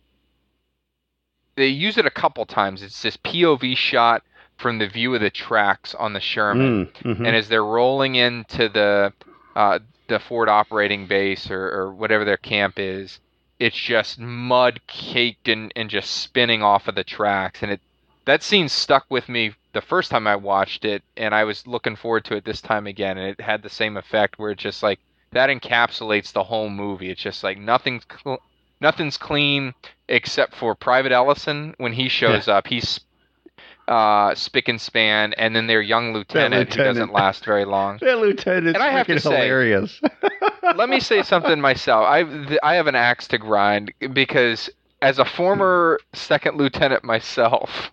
they 1.56 1.68
use 1.68 1.96
it 1.96 2.04
a 2.06 2.10
couple 2.10 2.44
times. 2.44 2.82
It's 2.82 3.00
this 3.00 3.16
POV 3.16 3.76
shot 3.76 4.22
from 4.58 4.78
the 4.78 4.88
view 4.88 5.14
of 5.14 5.20
the 5.20 5.30
tracks 5.30 5.94
on 5.94 6.12
the 6.12 6.20
Sherman, 6.20 6.86
Mm, 6.86 7.16
mhm. 7.16 7.26
and 7.26 7.36
as 7.36 7.48
they're 7.48 7.64
rolling 7.64 8.14
into 8.16 8.68
the 8.68 9.12
uh, 9.54 9.78
the 10.08 10.18
forward 10.18 10.48
operating 10.48 11.06
base 11.06 11.50
or, 11.50 11.70
or 11.70 11.92
whatever 11.94 12.24
their 12.24 12.36
camp 12.36 12.78
is, 12.78 13.20
it's 13.58 13.76
just 13.76 14.18
mud 14.18 14.80
caked 14.86 15.48
and, 15.48 15.72
and 15.76 15.88
just 15.90 16.10
spinning 16.10 16.62
off 16.62 16.88
of 16.88 16.94
the 16.94 17.04
tracks, 17.04 17.62
and 17.62 17.70
it 17.72 17.80
that 18.26 18.42
scene 18.42 18.68
stuck 18.68 19.06
with 19.08 19.28
me 19.28 19.54
the 19.72 19.80
first 19.80 20.10
time 20.10 20.26
I 20.26 20.36
watched 20.36 20.84
it, 20.84 21.02
and 21.16 21.34
I 21.34 21.44
was 21.44 21.66
looking 21.66 21.96
forward 21.96 22.24
to 22.26 22.36
it 22.36 22.44
this 22.44 22.60
time 22.60 22.86
again, 22.86 23.18
and 23.18 23.28
it 23.28 23.40
had 23.40 23.62
the 23.62 23.68
same 23.70 23.96
effect 23.96 24.38
where 24.38 24.50
it's 24.52 24.62
just 24.62 24.82
like 24.82 24.98
that 25.32 25.50
encapsulates 25.50 26.32
the 26.32 26.44
whole 26.44 26.70
movie. 26.70 27.10
It's 27.10 27.20
just 27.22 27.42
like 27.44 27.58
nothing's 27.58 28.04
cl- 28.22 28.40
nothing's 28.80 29.16
clean 29.16 29.74
except 30.08 30.54
for 30.54 30.74
Private 30.74 31.12
Ellison 31.12 31.74
when 31.78 31.92
he 31.92 32.08
shows 32.08 32.48
up. 32.48 32.66
He's 32.68 33.00
uh, 33.88 34.34
spick 34.34 34.68
and 34.68 34.80
span, 34.80 35.32
and 35.34 35.54
then 35.54 35.66
their 35.66 35.80
young 35.82 36.12
lieutenant, 36.12 36.54
who 36.54 36.58
lieutenant. 36.80 36.96
doesn't 36.96 37.12
last 37.12 37.44
very 37.44 37.64
long. 37.64 37.98
that 38.02 38.18
lieutenant 38.18 38.68
is 38.68 38.74
And 38.74 38.82
I 38.82 38.90
have 38.90 39.06
to 39.06 39.20
say- 39.20 39.30
hilarious. 39.30 40.00
Let 40.74 40.88
me 40.88 40.98
say 41.00 41.22
something 41.22 41.60
myself. 41.60 42.04
I 42.06 42.24
th- 42.24 42.58
I 42.62 42.74
have 42.74 42.88
an 42.88 42.96
axe 42.96 43.28
to 43.28 43.38
grind 43.38 43.92
because 44.12 44.68
as 45.02 45.18
a 45.18 45.24
former 45.24 45.98
second 46.14 46.56
lieutenant 46.56 47.04
myself, 47.04 47.90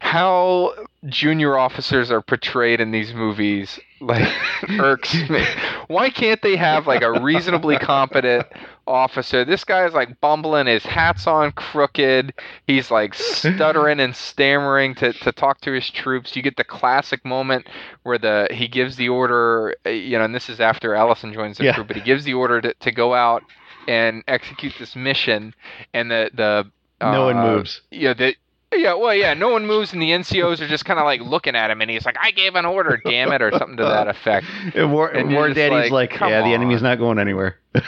how 0.00 0.72
junior 1.06 1.56
officers 1.56 2.10
are 2.10 2.20
portrayed 2.20 2.80
in 2.80 2.90
these 2.90 3.14
movies 3.14 3.78
like 4.00 4.28
irks 4.78 5.14
me. 5.30 5.42
Why 5.88 6.10
can't 6.10 6.42
they 6.42 6.56
have 6.56 6.86
like 6.86 7.02
a 7.02 7.20
reasonably 7.22 7.78
competent 7.78 8.46
officer? 8.86 9.44
This 9.44 9.64
guy 9.64 9.86
is 9.86 9.94
like 9.94 10.20
bumbling, 10.20 10.66
his 10.66 10.84
hat's 10.84 11.26
on 11.26 11.52
crooked. 11.52 12.34
He's 12.66 12.90
like 12.90 13.14
stuttering 13.14 14.00
and 14.00 14.14
stammering 14.14 14.94
to, 14.96 15.12
to 15.12 15.32
talk 15.32 15.60
to 15.62 15.72
his 15.72 15.88
troops. 15.90 16.36
You 16.36 16.42
get 16.42 16.56
the 16.56 16.64
classic 16.64 17.24
moment 17.24 17.66
where 18.02 18.18
the 18.18 18.48
he 18.50 18.68
gives 18.68 18.96
the 18.96 19.08
order, 19.08 19.74
you 19.86 20.18
know, 20.18 20.24
and 20.24 20.34
this 20.34 20.50
is 20.50 20.60
after 20.60 20.94
Ellison 20.94 21.32
joins 21.32 21.58
the 21.58 21.64
Yeah. 21.64 21.74
crew, 21.74 21.84
but 21.84 21.96
he 21.96 22.02
gives 22.02 22.24
the 22.24 22.34
order 22.34 22.60
to, 22.60 22.74
to 22.74 22.92
go 22.92 23.14
out 23.14 23.42
and 23.88 24.22
execute 24.28 24.74
this 24.78 24.94
mission, 24.96 25.54
and 25.92 26.10
the 26.10 26.30
the 26.34 26.70
no 27.00 27.26
one 27.26 27.36
uh, 27.36 27.56
moves. 27.56 27.82
yeah, 27.90 28.14
the 28.14 28.34
yeah, 28.76 28.94
well, 28.94 29.14
yeah, 29.14 29.34
no 29.34 29.50
one 29.50 29.66
moves, 29.66 29.92
and 29.92 30.02
the 30.02 30.10
NCOs 30.10 30.60
are 30.60 30.68
just 30.68 30.84
kind 30.84 30.98
of 30.98 31.04
like 31.04 31.20
looking 31.20 31.54
at 31.54 31.70
him, 31.70 31.80
and 31.80 31.90
he's 31.90 32.04
like, 32.04 32.16
"I 32.20 32.30
gave 32.30 32.54
an 32.56 32.64
order, 32.64 33.00
damn 33.04 33.32
it," 33.32 33.40
or 33.42 33.50
something 33.52 33.76
to 33.76 33.84
that 33.84 34.08
effect. 34.08 34.46
And 34.74 34.92
War, 34.92 35.08
and 35.08 35.32
War 35.32 35.48
Daddy's 35.50 35.90
like, 35.90 36.10
like, 36.10 36.10
"Come 36.10 36.30
yeah, 36.30 36.42
the 36.42 36.54
enemy's 36.54 36.82
not 36.82 36.98
going 36.98 37.18
anywhere. 37.18 37.58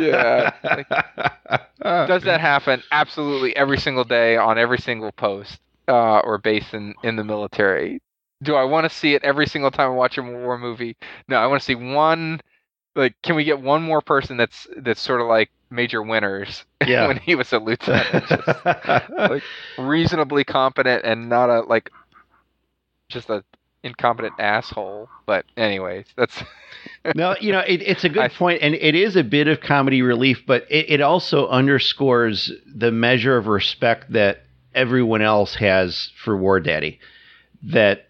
Yeah, 0.00 0.52
Does 1.82 2.22
that 2.24 2.40
happen? 2.40 2.82
Absolutely, 2.90 3.56
every 3.56 3.78
single 3.78 4.04
day 4.04 4.36
on 4.36 4.58
every 4.58 4.78
single 4.78 5.12
post 5.12 5.58
uh, 5.88 6.18
or 6.20 6.38
base 6.38 6.72
in 6.74 6.94
in 7.02 7.16
the 7.16 7.24
military. 7.24 8.00
Do 8.42 8.54
I 8.54 8.64
want 8.64 8.90
to 8.90 8.94
see 8.94 9.14
it 9.14 9.22
every 9.22 9.46
single 9.46 9.70
time 9.70 9.90
I 9.90 9.94
watch 9.94 10.16
a 10.16 10.22
war 10.22 10.58
movie? 10.58 10.96
No, 11.28 11.36
I 11.36 11.46
want 11.46 11.60
to 11.60 11.64
see 11.64 11.74
one. 11.74 12.40
Like, 12.96 13.14
can 13.22 13.36
we 13.36 13.44
get 13.44 13.60
one 13.60 13.82
more 13.82 14.00
person 14.00 14.36
that's 14.36 14.66
that's 14.76 15.00
sort 15.00 15.20
of 15.20 15.28
like 15.28 15.50
Major 15.70 16.02
Winters 16.02 16.64
Yeah. 16.86 17.06
when 17.06 17.18
he 17.18 17.34
was 17.34 17.52
a 17.52 17.58
lieutenant? 17.58 18.26
Just 18.28 19.44
reasonably 19.78 20.44
competent 20.44 21.04
and 21.04 21.28
not 21.28 21.50
a 21.50 21.60
like 21.60 21.90
just 23.08 23.30
a 23.30 23.44
incompetent 23.82 24.34
asshole. 24.38 25.08
But 25.26 25.44
anyways, 25.56 26.06
that's 26.16 26.42
no, 27.14 27.36
you 27.40 27.52
know, 27.52 27.60
it, 27.60 27.82
it's 27.82 28.04
a 28.04 28.08
good 28.08 28.22
I- 28.24 28.28
point, 28.28 28.60
and 28.62 28.74
it 28.74 28.94
is 28.94 29.16
a 29.16 29.24
bit 29.24 29.46
of 29.48 29.60
comedy 29.60 30.02
relief, 30.02 30.42
but 30.46 30.66
it, 30.70 30.90
it 30.90 31.00
also 31.00 31.46
underscores 31.48 32.52
the 32.66 32.90
measure 32.90 33.36
of 33.36 33.46
respect 33.46 34.12
that 34.12 34.42
everyone 34.74 35.22
else 35.22 35.54
has 35.56 36.10
for 36.24 36.36
War 36.36 36.60
Daddy. 36.60 36.98
That 37.62 38.06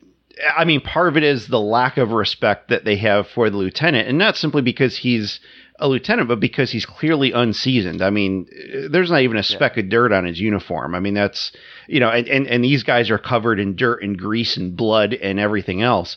I 0.57 0.65
mean, 0.65 0.81
part 0.81 1.09
of 1.09 1.17
it 1.17 1.23
is 1.23 1.47
the 1.47 1.61
lack 1.61 1.97
of 1.97 2.13
respect 2.13 2.69
that 2.69 2.85
they 2.85 2.97
have 2.97 3.29
for 3.29 3.51
the 3.51 3.57
lieutenant, 3.57 4.09
and 4.09 4.19
not 4.19 4.37
simply 4.37 4.63
because 4.63 4.97
he's 4.97 5.41
a 5.79 5.89
lieutenant, 5.89 6.29
but 6.29 6.41
because 6.41 6.71
he's 6.71 6.87
clearly 6.87 7.33
unseasoned. 7.33 8.03
I 8.03 8.11
mean, 8.11 8.47
there's 8.91 9.11
not 9.11 9.23
even 9.23 9.39
a 9.39 9.43
speck 9.43 9.79
of 9.79 9.89
dirt 9.89 10.13
on 10.13 10.27
his 10.27 10.39
uniform. 10.39 10.95
I 10.95 11.01
mean, 11.01 11.15
that's 11.15 11.53
you 11.89 12.01
know, 12.01 12.11
and, 12.11 12.29
and, 12.29 12.47
and 12.47 12.65
these 12.65 12.83
guys 12.83 13.11
are 13.11 13.19
covered 13.19 13.59
in 13.59 13.77
dirt 13.77 14.03
and 14.03 14.19
grease 14.19 14.57
and 14.57 14.77
blood 14.77 15.15
and 15.15 15.41
everything 15.41 15.83
else. 15.83 16.17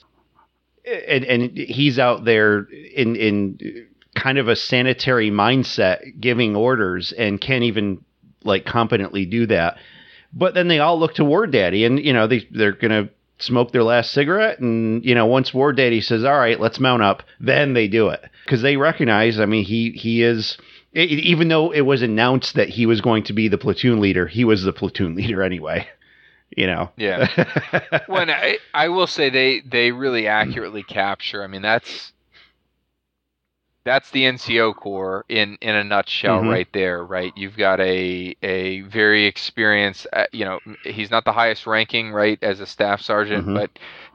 And 0.86 1.24
and 1.24 1.57
he's 1.57 1.97
out 1.97 2.26
there 2.26 2.67
in 2.95 3.15
in 3.15 3.88
kind 4.15 4.38
of 4.38 4.47
a 4.47 4.55
sanitary 4.55 5.32
mindset 5.32 6.19
giving 6.19 6.55
orders 6.55 7.11
and 7.13 7.39
can't 7.39 7.63
even 7.63 8.03
like 8.43 8.65
competently 8.65 9.26
do 9.26 9.45
that. 9.47 9.78
But 10.34 10.53
then 10.55 10.67
they 10.67 10.80
all 10.80 10.99
look 10.99 11.15
toward 11.15 11.51
Daddy 11.51 11.86
and 11.86 12.03
you 12.03 12.11
know, 12.11 12.28
they 12.28 12.47
they're 12.51 12.74
gonna 12.74 13.09
smoke 13.43 13.71
their 13.71 13.83
last 13.83 14.11
cigarette 14.11 14.59
and 14.59 15.03
you 15.03 15.13
know 15.13 15.25
once 15.25 15.53
war 15.53 15.73
daddy 15.73 15.99
says 16.01 16.23
all 16.23 16.37
right 16.37 16.59
let's 16.59 16.79
mount 16.79 17.01
up 17.03 17.23
then 17.39 17.73
they 17.73 17.87
do 17.87 18.07
it 18.09 18.23
because 18.45 18.61
they 18.61 18.77
recognize 18.77 19.39
i 19.39 19.45
mean 19.45 19.63
he 19.65 19.91
he 19.91 20.23
is 20.23 20.57
e- 20.95 21.01
even 21.01 21.47
though 21.49 21.71
it 21.71 21.81
was 21.81 22.01
announced 22.01 22.55
that 22.55 22.69
he 22.69 22.85
was 22.85 23.01
going 23.01 23.23
to 23.23 23.33
be 23.33 23.47
the 23.47 23.57
platoon 23.57 23.99
leader 23.99 24.27
he 24.27 24.45
was 24.45 24.63
the 24.63 24.71
platoon 24.73 25.15
leader 25.17 25.43
anyway 25.43 25.85
you 26.55 26.67
know 26.67 26.89
Yeah. 26.97 27.27
when 28.07 28.29
I, 28.29 28.59
I 28.73 28.87
will 28.89 29.07
say 29.07 29.29
they 29.31 29.61
they 29.61 29.91
really 29.91 30.27
accurately 30.27 30.83
capture. 30.83 31.43
I 31.43 31.47
mean 31.47 31.63
that's 31.63 32.12
that's 33.86 34.09
the 34.11 34.23
NCO 34.23 34.75
Corps 34.75 35.25
in 35.29 35.57
in 35.61 35.75
a 35.75 35.84
nutshell 35.84 36.41
Mhm. 36.41 36.49
right 36.51 36.67
there. 36.73 37.03
Right, 37.03 37.34
you've 37.36 37.57
got 37.57 37.79
a 37.79 38.36
a 38.41 38.81
very 38.81 39.25
experienced. 39.25 40.07
Uh, 40.13 40.25
you 40.31 40.45
know, 40.45 40.59
he's 40.84 41.11
not 41.11 41.25
the 41.25 41.34
highest 41.34 41.67
ranking 41.67 42.11
right 42.11 42.39
as 42.41 42.59
a 42.59 42.65
staff 42.65 43.01
sergeant, 43.01 43.47
Mhm. 43.47 43.55
but 43.55 43.71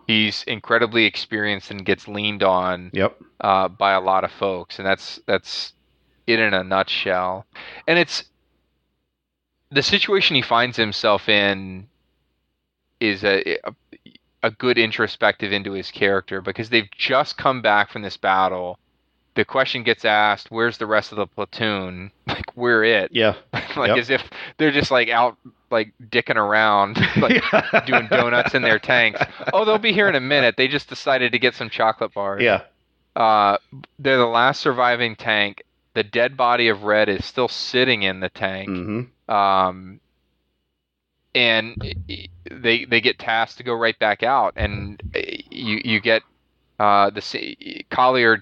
he's 0.07 0.43
incredibly 0.45 1.05
experienced 1.05 1.71
and 1.71 1.85
gets 1.85 2.09
leaned 2.09 2.43
on 2.43 2.91
yep 2.95 3.17
uh, 3.41 3.69
by 3.69 3.93
a 3.93 4.01
lot 4.01 4.25
of 4.25 4.33
folks, 4.33 4.79
and 4.79 4.87
that's 4.87 5.21
that's 5.27 5.73
it 6.27 6.39
in 6.39 6.55
a 6.55 6.65
nutshell. 6.65 7.47
And 7.87 7.99
it's 7.99 8.25
the 9.71 9.83
situation 9.83 10.35
he 10.37 10.43
finds 10.43 10.77
himself 10.77 11.29
in 11.29 11.89
is 13.01 13.23
a, 13.25 13.57
a 13.67 13.73
a 14.45 14.51
good 14.53 14.79
introspective 14.79 15.53
into 15.53 15.73
his 15.73 15.91
character 15.91 16.41
because 16.41 16.71
they've 16.71 16.91
just 16.97 17.37
come 17.37 17.61
back 17.61 17.91
from 17.91 18.03
this 18.03 18.17
battle. 18.17 18.79
The 19.39 19.45
question 19.45 19.85
gets 19.85 20.05
asked, 20.05 20.51
"Where's 20.51 20.79
the 20.79 20.87
rest 20.87 21.13
of 21.13 21.17
the 21.19 21.29
platoon?" 21.29 22.11
Like 22.27 22.57
we're 22.57 22.83
it, 22.83 23.11
yeah 23.13 23.35
like 23.77 23.89
Yep. 23.91 23.99
as 23.99 24.11
if 24.11 24.23
they're 24.57 24.73
just 24.73 24.91
like 24.91 25.09
out 25.11 25.37
like 25.71 25.93
dicking 26.11 26.35
around, 26.35 26.99
like 27.17 27.41
doing 27.87 28.09
donuts 28.09 28.55
in 28.57 28.63
their 28.63 28.81
tanks. 28.81 29.21
Oh, 29.53 29.65
they'll 29.65 29.79
be 29.79 29.93
here 29.93 30.09
in 30.09 30.17
a 30.17 30.21
minute. 30.21 30.57
They 30.57 30.67
just 30.67 30.89
decided 30.89 31.31
to 31.33 31.39
get 31.39 31.55
some 31.55 31.71
chocolate 31.71 32.13
bars. 32.15 32.43
yeah 32.43 32.63
Uh, 33.15 33.59
they're 34.01 34.19
the 34.19 34.27
last 34.27 34.61
surviving 34.61 35.15
tank. 35.15 35.63
The 35.95 36.03
dead 36.03 36.37
body 36.37 36.67
of 36.69 36.83
Red 36.83 37.09
is 37.09 37.25
still 37.25 37.49
sitting 37.49 38.03
in 38.03 38.19
the 38.19 38.29
tank. 38.29 38.69
hmm 38.69 39.03
Um, 39.33 40.01
and 41.35 41.95
they 42.51 42.85
they 42.87 43.01
get 43.01 43.19
tasked 43.21 43.59
to 43.59 43.63
go 43.63 43.75
right 43.75 43.99
back 44.01 44.23
out, 44.25 44.55
and 44.57 45.01
you 45.51 45.81
you 45.85 46.01
get 46.01 46.23
uh, 46.81 47.11
the 47.11 47.85
Collier 47.91 48.41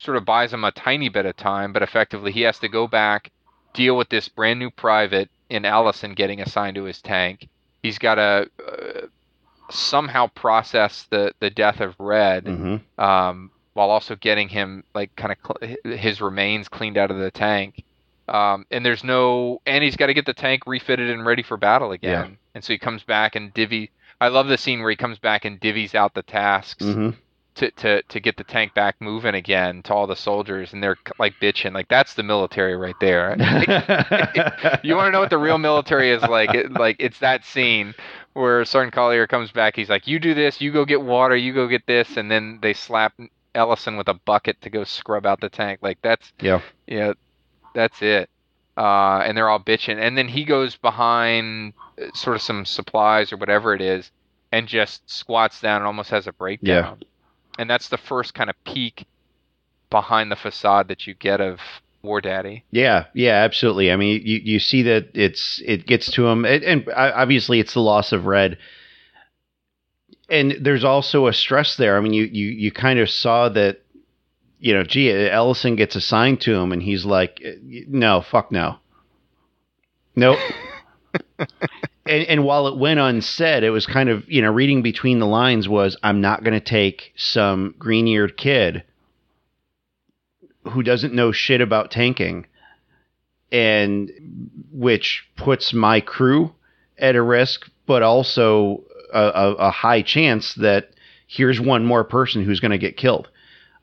sort 0.00 0.16
of 0.16 0.24
buys 0.24 0.52
him 0.52 0.64
a 0.64 0.72
tiny 0.72 1.08
bit 1.08 1.26
of 1.26 1.36
time, 1.36 1.72
but 1.72 1.82
effectively 1.82 2.32
he 2.32 2.42
has 2.42 2.58
to 2.60 2.68
go 2.68 2.88
back, 2.88 3.30
deal 3.74 3.96
with 3.96 4.08
this 4.10 4.28
brand 4.28 4.58
new 4.58 4.70
private 4.70 5.30
in 5.50 5.64
Allison 5.64 6.14
getting 6.14 6.40
assigned 6.40 6.76
to 6.76 6.84
his 6.84 7.00
tank. 7.02 7.48
He's 7.82 7.98
got 7.98 8.16
to 8.16 8.50
uh, 8.66 9.06
somehow 9.70 10.28
process 10.34 11.06
the 11.10 11.32
the 11.40 11.50
death 11.50 11.80
of 11.80 11.94
Red 11.98 12.46
hmm 12.46 12.76
um, 12.98 13.50
while 13.74 13.90
also 13.90 14.16
getting 14.16 14.48
him 14.48 14.84
like 14.94 15.14
kind 15.16 15.32
of 15.32 15.38
cl- 15.44 15.96
his 15.96 16.20
remains 16.20 16.68
cleaned 16.68 16.98
out 16.98 17.10
of 17.10 17.18
the 17.18 17.30
tank. 17.30 17.84
Um, 18.28 18.66
and 18.70 18.84
there's 18.84 19.04
no, 19.04 19.60
and 19.66 19.82
he's 19.84 19.96
got 19.96 20.06
to 20.06 20.14
get 20.14 20.26
the 20.26 20.34
tank 20.34 20.62
refitted 20.66 21.10
and 21.10 21.24
ready 21.26 21.42
for 21.42 21.56
battle 21.56 21.92
again. 21.92 22.38
And 22.54 22.62
so 22.64 22.72
he 22.72 22.78
comes 22.78 23.04
back 23.04 23.34
and 23.36 23.52
divvy. 23.54 23.92
I 24.20 24.28
love 24.28 24.48
the 24.48 24.58
scene 24.58 24.80
where 24.80 24.90
he 24.90 24.96
comes 24.96 25.18
back 25.18 25.44
and 25.44 25.60
divvies 25.60 25.94
out 25.94 26.14
the 26.14 26.22
tasks 26.22 26.96
hmm 26.96 27.10
to, 27.60 27.70
to 27.72 28.02
to 28.02 28.20
get 28.20 28.36
the 28.36 28.44
tank 28.44 28.74
back 28.74 28.96
moving 29.00 29.34
again 29.34 29.82
to 29.82 29.94
all 29.94 30.06
the 30.06 30.16
soldiers, 30.16 30.72
and 30.72 30.82
they're 30.82 30.96
like 31.18 31.34
bitching. 31.40 31.72
Like 31.72 31.88
that's 31.88 32.14
the 32.14 32.22
military 32.22 32.76
right 32.76 32.94
there. 33.00 33.36
you 34.82 34.96
want 34.96 35.08
to 35.08 35.10
know 35.10 35.20
what 35.20 35.30
the 35.30 35.38
real 35.38 35.58
military 35.58 36.10
is 36.10 36.22
like? 36.22 36.54
It, 36.54 36.72
like 36.72 36.96
it's 36.98 37.18
that 37.18 37.44
scene 37.44 37.94
where 38.32 38.64
Sergeant 38.64 38.94
Collier 38.94 39.26
comes 39.26 39.52
back. 39.52 39.76
He's 39.76 39.90
like, 39.90 40.06
"You 40.08 40.18
do 40.18 40.34
this. 40.34 40.60
You 40.60 40.72
go 40.72 40.84
get 40.84 41.02
water. 41.02 41.36
You 41.36 41.52
go 41.52 41.68
get 41.68 41.86
this," 41.86 42.16
and 42.16 42.30
then 42.30 42.58
they 42.62 42.72
slap 42.72 43.12
Ellison 43.54 43.96
with 43.96 44.08
a 44.08 44.14
bucket 44.14 44.60
to 44.62 44.70
go 44.70 44.84
scrub 44.84 45.26
out 45.26 45.40
the 45.40 45.50
tank. 45.50 45.80
Like 45.82 45.98
that's 46.02 46.32
yeah 46.40 46.62
yeah, 46.86 47.12
that's 47.74 48.00
it. 48.00 48.30
Uh, 48.76 49.18
and 49.18 49.36
they're 49.36 49.50
all 49.50 49.60
bitching, 49.60 49.98
and 49.98 50.16
then 50.16 50.28
he 50.28 50.44
goes 50.44 50.76
behind 50.76 51.74
uh, 52.00 52.06
sort 52.14 52.36
of 52.36 52.42
some 52.42 52.64
supplies 52.64 53.32
or 53.32 53.36
whatever 53.36 53.74
it 53.74 53.82
is, 53.82 54.10
and 54.50 54.66
just 54.66 55.08
squats 55.10 55.60
down 55.60 55.82
and 55.82 55.86
almost 55.86 56.08
has 56.08 56.26
a 56.26 56.32
breakdown. 56.32 57.02
And 57.58 57.68
that's 57.68 57.88
the 57.88 57.98
first 57.98 58.34
kind 58.34 58.48
of 58.50 58.56
peek 58.64 59.06
behind 59.90 60.30
the 60.30 60.36
facade 60.36 60.88
that 60.88 61.06
you 61.06 61.14
get 61.14 61.40
of 61.40 61.58
War 62.02 62.20
Daddy. 62.20 62.64
Yeah, 62.70 63.06
yeah, 63.14 63.42
absolutely. 63.44 63.92
I 63.92 63.96
mean, 63.96 64.22
you, 64.24 64.40
you 64.42 64.58
see 64.58 64.82
that 64.82 65.10
it's 65.14 65.60
it 65.64 65.86
gets 65.86 66.10
to 66.12 66.26
him, 66.26 66.44
and, 66.44 66.64
and 66.64 66.88
obviously 66.94 67.60
it's 67.60 67.74
the 67.74 67.80
loss 67.80 68.12
of 68.12 68.24
Red, 68.24 68.56
and 70.30 70.56
there's 70.60 70.84
also 70.84 71.26
a 71.26 71.32
stress 71.32 71.76
there. 71.76 71.98
I 71.98 72.00
mean, 72.00 72.14
you 72.14 72.24
you 72.24 72.46
you 72.46 72.72
kind 72.72 72.98
of 73.00 73.10
saw 73.10 73.50
that, 73.50 73.82
you 74.60 74.72
know, 74.72 74.82
gee, 74.82 75.10
Ellison 75.12 75.76
gets 75.76 75.94
assigned 75.94 76.40
to 76.42 76.54
him, 76.54 76.72
and 76.72 76.82
he's 76.82 77.04
like, 77.04 77.40
eh, 77.44 77.56
no, 77.88 78.22
fuck 78.22 78.50
no, 78.50 78.76
nope. 80.16 80.38
and, 82.10 82.26
and 82.26 82.44
while 82.44 82.66
it 82.66 82.76
went 82.76 82.98
unsaid, 82.98 83.62
it 83.62 83.70
was 83.70 83.86
kind 83.86 84.08
of 84.08 84.28
you 84.28 84.42
know 84.42 84.50
reading 84.50 84.82
between 84.82 85.20
the 85.20 85.26
lines 85.26 85.68
was 85.68 85.96
I'm 86.02 86.20
not 86.20 86.42
going 86.42 86.58
to 86.58 86.64
take 86.64 87.12
some 87.16 87.74
green 87.78 88.08
eared 88.08 88.36
kid 88.36 88.82
who 90.72 90.82
doesn't 90.82 91.14
know 91.14 91.32
shit 91.32 91.60
about 91.60 91.90
tanking 91.90 92.46
and 93.52 94.10
which 94.72 95.24
puts 95.36 95.72
my 95.72 96.00
crew 96.00 96.52
at 96.98 97.16
a 97.16 97.22
risk 97.22 97.70
but 97.86 98.02
also 98.02 98.84
a, 99.12 99.22
a, 99.22 99.52
a 99.54 99.70
high 99.70 100.02
chance 100.02 100.54
that 100.54 100.90
here's 101.26 101.60
one 101.60 101.84
more 101.84 102.04
person 102.04 102.44
who's 102.44 102.60
going 102.60 102.70
to 102.70 102.78
get 102.78 102.96
killed 102.96 103.28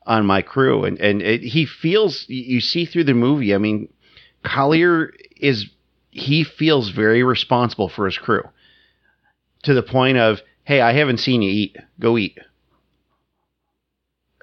on 0.06 0.24
my 0.24 0.42
crew. 0.42 0.84
And 0.84 0.98
and 0.98 1.22
it, 1.22 1.40
he 1.40 1.66
feels 1.66 2.26
you 2.28 2.60
see 2.60 2.84
through 2.84 3.04
the 3.04 3.14
movie 3.14 3.54
i 3.54 3.58
mean 3.58 3.88
collier 4.44 5.12
is 5.36 5.68
he 6.18 6.44
feels 6.44 6.90
very 6.90 7.22
responsible 7.22 7.88
for 7.88 8.04
his 8.06 8.18
crew 8.18 8.42
to 9.62 9.74
the 9.74 9.82
point 9.82 10.18
of 10.18 10.40
hey 10.64 10.80
i 10.80 10.92
haven't 10.92 11.18
seen 11.18 11.42
you 11.42 11.50
eat 11.50 11.76
go 11.98 12.16
eat 12.18 12.38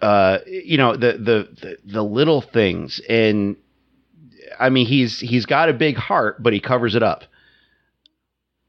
uh, 0.01 0.39
you 0.45 0.77
know 0.77 0.95
the, 0.95 1.13
the 1.13 1.49
the 1.61 1.77
the 1.85 2.03
little 2.03 2.41
things, 2.41 2.99
and 3.07 3.55
I 4.59 4.69
mean 4.69 4.85
he's 4.85 5.19
he's 5.19 5.45
got 5.45 5.69
a 5.69 5.73
big 5.73 5.95
heart, 5.95 6.43
but 6.43 6.53
he 6.53 6.59
covers 6.59 6.95
it 6.95 7.01
up. 7.01 7.23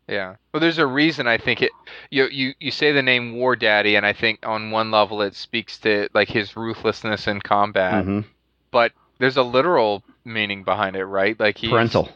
Yeah. 0.09 0.37
Well, 0.53 0.61
there's 0.61 0.79
a 0.79 0.87
reason 0.87 1.27
I 1.27 1.37
think 1.37 1.63
it. 1.63 1.73
You 2.11 2.29
you 2.31 2.55
you 2.61 2.71
say 2.71 2.93
the 2.93 3.03
name 3.03 3.35
War 3.35 3.57
Daddy, 3.57 3.97
and 3.97 4.07
I 4.07 4.13
think 4.13 4.47
on 4.47 4.71
one 4.71 4.91
level 4.93 5.21
it 5.23 5.35
speaks 5.35 5.79
to 5.79 6.09
like 6.15 6.29
his 6.29 6.57
ruthlessness 6.57 7.27
in 7.27 7.41
combat. 7.41 8.05
Mhm. 8.05 8.25
But 8.71 8.93
there's 9.19 9.37
a 9.37 9.43
literal 9.43 10.05
meaning 10.25 10.63
behind 10.63 10.95
it, 10.95 11.05
right? 11.05 11.39
Like 11.39 11.59
he's 11.59 11.71
Parental, 11.71 12.09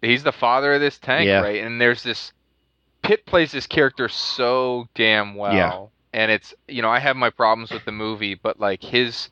he's 0.00 0.22
the 0.22 0.32
father 0.32 0.74
of 0.74 0.80
this 0.80 0.98
tank, 0.98 1.26
Yeah. 1.26 1.40
right? 1.40 1.62
And 1.62 1.80
there's 1.80 2.02
this 2.02 2.32
Pitt 3.02 3.24
plays 3.26 3.52
this 3.52 3.66
character 3.66 4.08
so 4.08 4.88
damn 4.94 5.34
well. 5.34 5.54
Yeah. 5.54 6.20
And 6.20 6.30
it's 6.32 6.54
you 6.66 6.82
know, 6.82 6.90
I 6.90 6.98
have 6.98 7.16
my 7.16 7.30
problems 7.30 7.70
with 7.70 7.84
the 7.84 7.92
movie, 7.92 8.34
but 8.34 8.58
like 8.60 8.82
his 8.82 9.30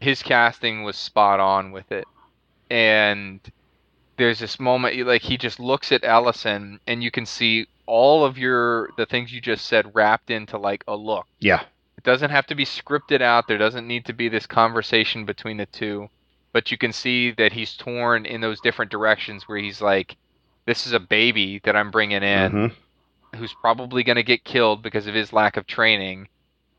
his 0.00 0.22
casting 0.22 0.82
was 0.84 0.96
spot 0.96 1.40
on 1.40 1.72
with 1.72 1.90
it. 1.90 2.06
And 2.70 3.40
there's 4.16 4.38
this 4.40 4.58
moment 4.60 4.96
like 5.06 5.22
he 5.22 5.36
just 5.36 5.58
looks 5.60 5.92
at 5.92 6.04
Ellison 6.04 6.80
and 6.86 7.02
you 7.02 7.10
can 7.10 7.24
see 7.26 7.66
all 7.86 8.24
of 8.24 8.36
your 8.36 8.90
the 8.96 9.06
things 9.06 9.32
you 9.32 9.40
just 9.40 9.64
said 9.66 9.94
wrapped 9.94 10.30
into 10.30 10.58
like 10.58 10.84
a 10.86 10.94
look. 10.96 11.26
yeah, 11.40 11.62
It 11.96 12.04
doesn't 12.04 12.30
have 12.30 12.46
to 12.48 12.54
be 12.54 12.64
scripted 12.64 13.22
out. 13.22 13.48
There 13.48 13.56
doesn't 13.58 13.86
need 13.86 14.04
to 14.06 14.12
be 14.12 14.28
this 14.28 14.46
conversation 14.46 15.24
between 15.24 15.56
the 15.56 15.66
two. 15.66 16.10
But 16.58 16.72
you 16.72 16.76
can 16.76 16.92
see 16.92 17.30
that 17.38 17.52
he's 17.52 17.76
torn 17.76 18.26
in 18.26 18.40
those 18.40 18.60
different 18.60 18.90
directions 18.90 19.46
where 19.46 19.58
he's 19.58 19.80
like, 19.80 20.16
this 20.66 20.88
is 20.88 20.92
a 20.92 20.98
baby 20.98 21.60
that 21.62 21.76
I'm 21.76 21.92
bringing 21.92 22.24
in 22.24 22.50
Mhm. 22.52 22.72
who's 23.36 23.52
probably 23.54 24.02
going 24.02 24.16
to 24.16 24.24
get 24.24 24.42
killed 24.42 24.82
because 24.82 25.06
of 25.06 25.14
his 25.14 25.32
lack 25.32 25.56
of 25.56 25.68
training. 25.68 26.26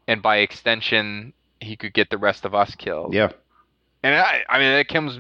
and 0.06 0.22
by 0.22 0.38
extension, 0.40 1.32
he 1.62 1.78
could 1.78 1.94
get 1.94 2.10
the 2.10 2.18
rest 2.18 2.44
of 2.44 2.54
us 2.54 2.76
killed. 2.76 3.14
Yeah. 3.14 3.30
And 4.04 4.16
I, 4.16 4.44
I 4.50 4.60
mean, 4.60 4.74
that 4.74 4.90
comes 4.90 5.18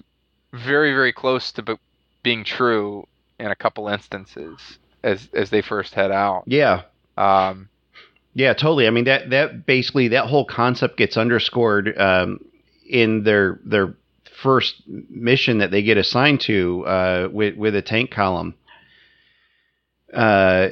very, 0.51 0.91
very 0.91 1.13
close 1.13 1.53
to 1.53 1.61
be- 1.61 1.77
being 2.21 2.43
true 2.43 3.07
in 3.39 3.47
a 3.51 3.55
couple 3.55 3.87
instances 3.87 4.77
as 5.03 5.29
as 5.33 5.51
they 5.51 5.61
first 5.61 5.93
head 5.93 6.11
out. 6.11 6.43
Yeah. 6.47 6.81
Um, 7.17 7.69
Yeah, 8.33 8.51
totally. 8.53 8.87
I 8.87 8.89
mean 8.89 9.05
that 9.05 9.29
that 9.29 9.65
basically 9.65 10.09
that 10.09 10.25
whole 10.25 10.43
concept 10.43 10.97
gets 10.97 11.15
underscored 11.15 11.97
um, 11.97 12.43
in 12.89 13.23
their 13.23 13.59
their 13.63 13.93
first 14.41 14.81
mission 14.87 15.59
that 15.59 15.71
they 15.71 15.81
get 15.81 15.97
assigned 15.97 16.41
to 16.41 16.85
uh, 16.85 17.29
with 17.31 17.55
with 17.55 17.75
a 17.75 17.81
tank 17.81 18.11
column, 18.11 18.55
uh, 20.13 20.69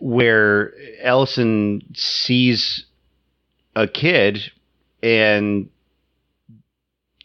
where 0.00 0.72
Ellison 1.00 1.82
sees 1.94 2.86
a 3.74 3.86
kid 3.86 4.50
and 5.02 5.68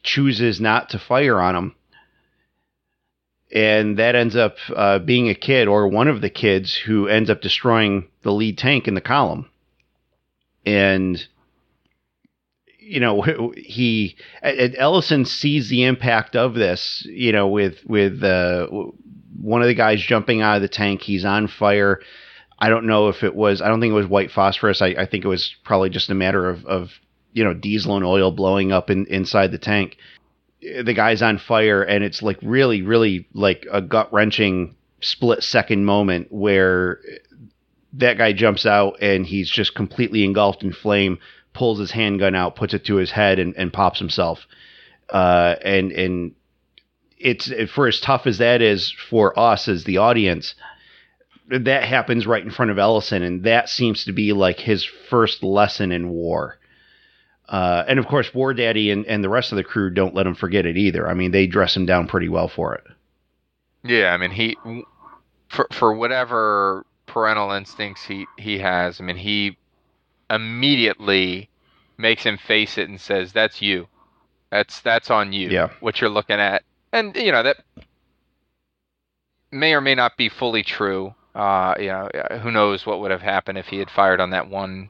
chooses 0.04 0.60
not 0.60 0.90
to 0.90 1.00
fire 1.00 1.40
on 1.40 1.56
him. 1.56 1.76
And 3.52 3.98
that 4.00 4.16
ends 4.16 4.36
up 4.36 4.58
uh, 4.76 5.00
being 5.00 5.30
a 5.30 5.36
kid 5.36 5.68
or 5.68 5.88
one 5.88 6.08
of 6.08 6.22
the 6.22 6.30
kids 6.30 6.76
who 6.76 7.08
ends 7.08 7.30
up 7.30 7.42
destroying 7.42 8.08
the 8.24 8.32
lead 8.32 8.58
tank 8.58 8.88
in 8.88 8.96
the 8.96 9.02
column 9.02 9.48
and 10.66 11.26
you 12.86 13.00
know 13.00 13.22
he 13.58 14.16
Ellison 14.42 15.26
sees 15.26 15.70
the 15.70 15.84
impact 15.84 16.36
of 16.36 16.54
this 16.54 17.06
you 17.10 17.32
know 17.32 17.48
with 17.48 17.78
with 17.86 18.24
uh, 18.24 18.68
one 19.42 19.62
of 19.62 19.68
the 19.68 19.74
guys 19.74 20.02
jumping 20.02 20.42
out 20.42 20.58
of 20.58 20.62
the 20.62 20.68
tank. 20.68 21.02
He's 21.02 21.26
on 21.26 21.48
fire. 21.48 22.00
I 22.60 22.70
don't 22.70 22.86
know 22.86 23.10
if 23.10 23.24
it 23.24 23.36
was 23.36 23.62
I 23.62 23.68
don't 23.68 23.82
think 23.82 23.92
it 23.92 23.96
was 23.96 24.08
white 24.08 24.32
phosphorus. 24.32 24.82
I, 24.82 24.88
I 24.98 25.06
think 25.06 25.26
it 25.26 25.30
was 25.30 25.56
probably 25.64 25.90
just 25.90 26.10
a 26.10 26.16
matter 26.16 26.50
of, 26.50 26.66
of 26.66 26.92
you 27.34 27.44
know 27.44 27.54
diesel 27.54 27.96
and 27.96 28.06
oil 28.06 28.32
blowing 28.32 28.72
up 28.72 28.90
in, 28.90 29.06
inside 29.08 29.52
the 29.52 29.58
tank. 29.58 29.98
The 30.62 30.94
guy's 30.94 31.22
on 31.22 31.40
fire 31.40 31.84
and 31.84 32.04
it's 32.04 32.22
like 32.22 32.38
really 32.42 32.82
really 32.82 33.28
like 33.34 33.66
a 33.72 33.82
gut 33.82 34.12
wrenching 34.14 34.76
split 35.02 35.44
second 35.44 35.84
moment 35.84 36.32
where 36.32 37.00
that 37.94 38.18
guy 38.18 38.34
jumps 38.34 38.66
out 38.66 38.98
and 39.02 39.26
he's 39.26 39.50
just 39.50 39.76
completely 39.76 40.24
engulfed 40.24 40.64
in 40.64 40.72
flame, 40.74 41.20
pulls 41.54 41.80
his 41.80 41.92
handgun 41.92 42.36
out, 42.36 42.56
puts 42.56 42.74
it 42.74 42.86
to 42.86 42.96
his 42.96 43.12
head, 43.12 43.40
and, 43.40 43.56
and 43.56 43.72
pops 43.72 44.00
himself. 44.00 44.46
Uh, 45.10 45.56
and 45.64 45.92
and 45.92 46.36
it's 47.18 47.52
for 47.72 47.88
as 47.88 48.00
tough 48.00 48.28
as 48.28 48.40
that 48.40 48.62
is 48.62 48.92
for 49.10 49.38
us 49.38 49.68
as 49.68 49.84
the 49.84 49.98
audience. 49.98 50.56
That 51.50 51.84
happens 51.84 52.26
right 52.26 52.44
in 52.44 52.52
front 52.52 52.72
of 52.72 52.80
Ellison, 52.80 53.22
and 53.22 53.44
that 53.44 53.70
seems 53.70 54.06
to 54.06 54.14
be 54.14 54.34
like 54.34 54.60
his 54.60 54.84
first 54.84 55.44
lesson 55.44 55.92
in 55.92 56.10
war. 56.10 56.58
Uh, 57.48 57.84
and 57.88 58.00
of 58.00 58.08
course, 58.08 58.34
War 58.34 58.54
Daddy 58.54 58.90
and, 58.90 59.06
and 59.06 59.24
the 59.24 59.30
rest 59.30 59.52
of 59.52 59.58
the 59.58 59.64
crew 59.64 59.90
don't 59.90 60.16
let 60.16 60.26
him 60.26 60.36
forget 60.36 60.66
it 60.66 60.78
either. 60.78 61.08
I 61.08 61.14
mean, 61.14 61.32
they 61.32 61.46
dress 61.46 61.76
him 61.76 61.86
down 61.86 62.08
pretty 62.08 62.30
well 62.30 62.48
for 62.48 62.74
it. 62.76 62.84
Yeah, 63.84 64.14
I 64.14 64.18
mean, 64.18 64.32
he 64.32 64.58
for 65.50 65.68
for 65.72 65.94
whatever 65.94 66.86
parental 67.06 67.52
instincts 67.52 68.06
he 68.06 68.26
he 68.38 68.60
has. 68.60 69.00
I 69.00 69.04
mean, 69.04 69.18
he 69.18 69.58
immediately 70.30 71.50
makes 71.98 72.24
him 72.24 72.38
face 72.38 72.78
it 72.78 72.90
and 72.90 73.00
says, 73.00 73.34
"That's 73.34 73.62
you. 73.62 73.88
That's 74.50 74.82
that's 74.82 75.10
on 75.10 75.34
you. 75.34 75.50
Yeah. 75.50 75.70
What 75.80 76.02
you're 76.02 76.10
looking 76.10 76.40
at." 76.40 76.64
And 76.92 77.16
you 77.16 77.32
know 77.32 77.44
that 77.44 77.58
may 79.52 79.74
or 79.74 79.82
may 79.82 79.96
not 79.96 80.18
be 80.18 80.30
fully 80.30 80.64
true. 80.64 81.14
Uh, 81.36 81.74
you 81.80 81.88
know, 81.88 82.10
who 82.42 82.52
knows 82.52 82.86
what 82.86 83.00
would 83.00 83.12
have 83.12 83.22
happened 83.22 83.58
if 83.58 83.68
he 83.68 83.80
had 83.80 83.90
fired 83.90 84.20
on 84.20 84.30
that 84.32 84.50
one 84.50 84.90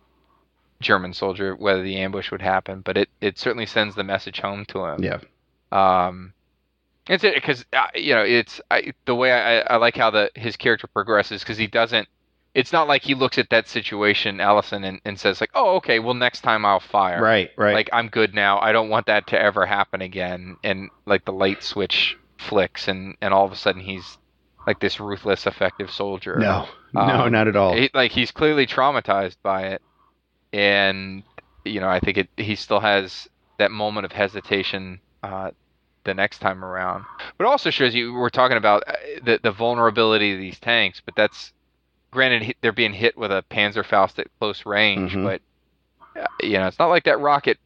German 0.82 1.14
soldier, 1.14 1.56
whether 1.56 1.82
the 1.82 1.98
ambush 1.98 2.32
would 2.32 2.42
happen. 2.42 2.82
But 2.82 2.98
it 2.98 3.10
it 3.22 3.38
certainly 3.38 3.66
sends 3.66 3.96
the 3.96 4.04
message 4.04 4.40
home 4.40 4.66
to 4.66 4.86
him. 4.86 5.04
Yeah. 5.04 5.20
Um, 5.72 6.34
it's 7.08 7.24
because 7.24 7.66
uh, 7.74 7.88
you 7.96 8.14
know 8.14 8.24
it's 8.24 8.62
I, 8.72 8.94
the 9.06 9.16
way 9.16 9.32
I, 9.32 9.60
I 9.62 9.78
like 9.78 9.98
how 9.98 10.10
the 10.10 10.32
his 10.36 10.56
character 10.56 10.88
progresses 10.88 11.42
because 11.42 11.58
he 11.58 11.68
doesn't. 11.68 12.08
It's 12.54 12.72
not 12.72 12.88
like 12.88 13.02
he 13.02 13.16
looks 13.16 13.38
at 13.40 13.50
that 13.50 13.68
situation, 13.68 14.40
Ellison, 14.40 14.84
and, 14.84 15.02
and 15.06 15.20
says 15.20 15.42
like, 15.42 15.50
"Oh, 15.56 15.78
okay, 15.78 15.98
well 16.00 16.14
next 16.14 16.42
time 16.42 16.66
I'll 16.66 16.80
fire." 16.80 17.22
Right, 17.22 17.50
right. 17.58 17.74
Like 17.74 17.90
I'm 17.92 18.10
good 18.10 18.34
now. 18.36 18.60
I 18.60 18.72
don't 18.72 18.90
want 18.90 19.08
that 19.08 19.26
to 19.28 19.42
ever 19.42 19.66
happen 19.66 20.02
again. 20.02 20.58
And 20.64 20.90
like 21.06 21.26
the 21.26 21.34
light 21.34 21.64
switch 21.64 22.16
flicks, 22.38 22.88
and 22.88 23.16
and 23.22 23.34
all 23.34 23.46
of 23.46 23.52
a 23.52 23.56
sudden 23.56 23.82
he's 23.82 24.18
like 24.68 24.80
this 24.80 25.00
ruthless, 25.00 25.46
effective 25.48 25.90
soldier. 25.92 26.38
no, 26.38 26.68
no, 26.94 27.02
Um, 27.02 27.32
not 27.32 27.48
at 27.48 27.56
all. 27.56 27.74
He, 27.76 27.90
like 27.94 28.12
he's 28.12 28.32
clearly 28.32 28.68
traumatized 28.68 29.38
by 29.42 29.64
it, 29.70 29.82
and 30.52 31.24
you 31.66 31.80
know 31.80 31.90
I 31.90 32.00
think 32.00 32.18
it. 32.18 32.30
He 32.38 32.56
still 32.56 32.80
has 32.80 33.28
that 33.58 33.72
moment 33.72 34.06
of 34.06 34.12
hesitation 34.12 35.00
uh, 35.22 35.52
the 36.04 36.14
next 36.14 36.40
time 36.40 36.64
around. 36.64 37.06
But 37.38 37.48
also 37.48 37.70
shows 37.70 37.96
you 37.96 38.14
we're 38.14 38.30
talking 38.30 38.58
about 38.58 38.84
uh, 38.88 38.94
the 39.24 39.40
the 39.42 39.52
vulnerability 39.52 40.34
of 40.34 40.40
these 40.40 40.60
tanks. 40.60 41.02
But 41.04 41.16
that's 41.16 41.52
granted 42.14 42.56
they're 42.62 42.72
being 42.72 42.94
hit 42.94 43.18
with 43.18 43.32
a 43.32 43.44
Panzerfaust 43.50 44.20
at 44.20 44.28
close 44.40 44.66
range, 44.66 45.14
Mhm. 45.14 45.24
but 45.24 45.42
uh, 46.22 46.26
you 46.42 46.54
know 46.58 46.68
it's 46.68 46.80
not 46.80 46.88
like 46.88 47.04
that 47.06 47.20
rocket 47.20 47.58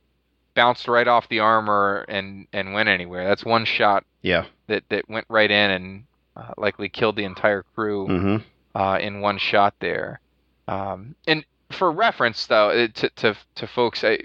bounced 0.56 0.88
right 0.88 1.08
off 1.08 1.30
the 1.30 1.40
armor 1.40 2.06
and 2.08 2.48
and 2.54 2.74
went 2.74 2.90
anywhere. 2.90 3.28
That's 3.28 3.46
one 3.46 3.66
shot 3.66 4.04
yeah. 4.22 4.46
that 4.68 4.84
that 4.90 5.08
went 5.10 5.26
right 5.30 5.52
in 5.52 5.72
and 5.72 6.04
uh, 6.36 6.54
likely 6.58 6.90
killed 6.90 7.16
the 7.16 7.26
entire 7.26 7.64
crew 7.76 8.08
hmm 8.08 8.38
uh, 8.76 8.98
in 9.02 9.22
one 9.22 9.38
shot 9.38 9.74
there. 9.80 10.20
Um, 10.68 11.16
and 11.28 11.44
for 11.72 11.92
reference, 11.92 12.46
though, 12.48 12.88
to 12.88 13.10
to 13.10 13.36
to 13.56 13.68
folks, 13.68 14.04
I 14.04 14.20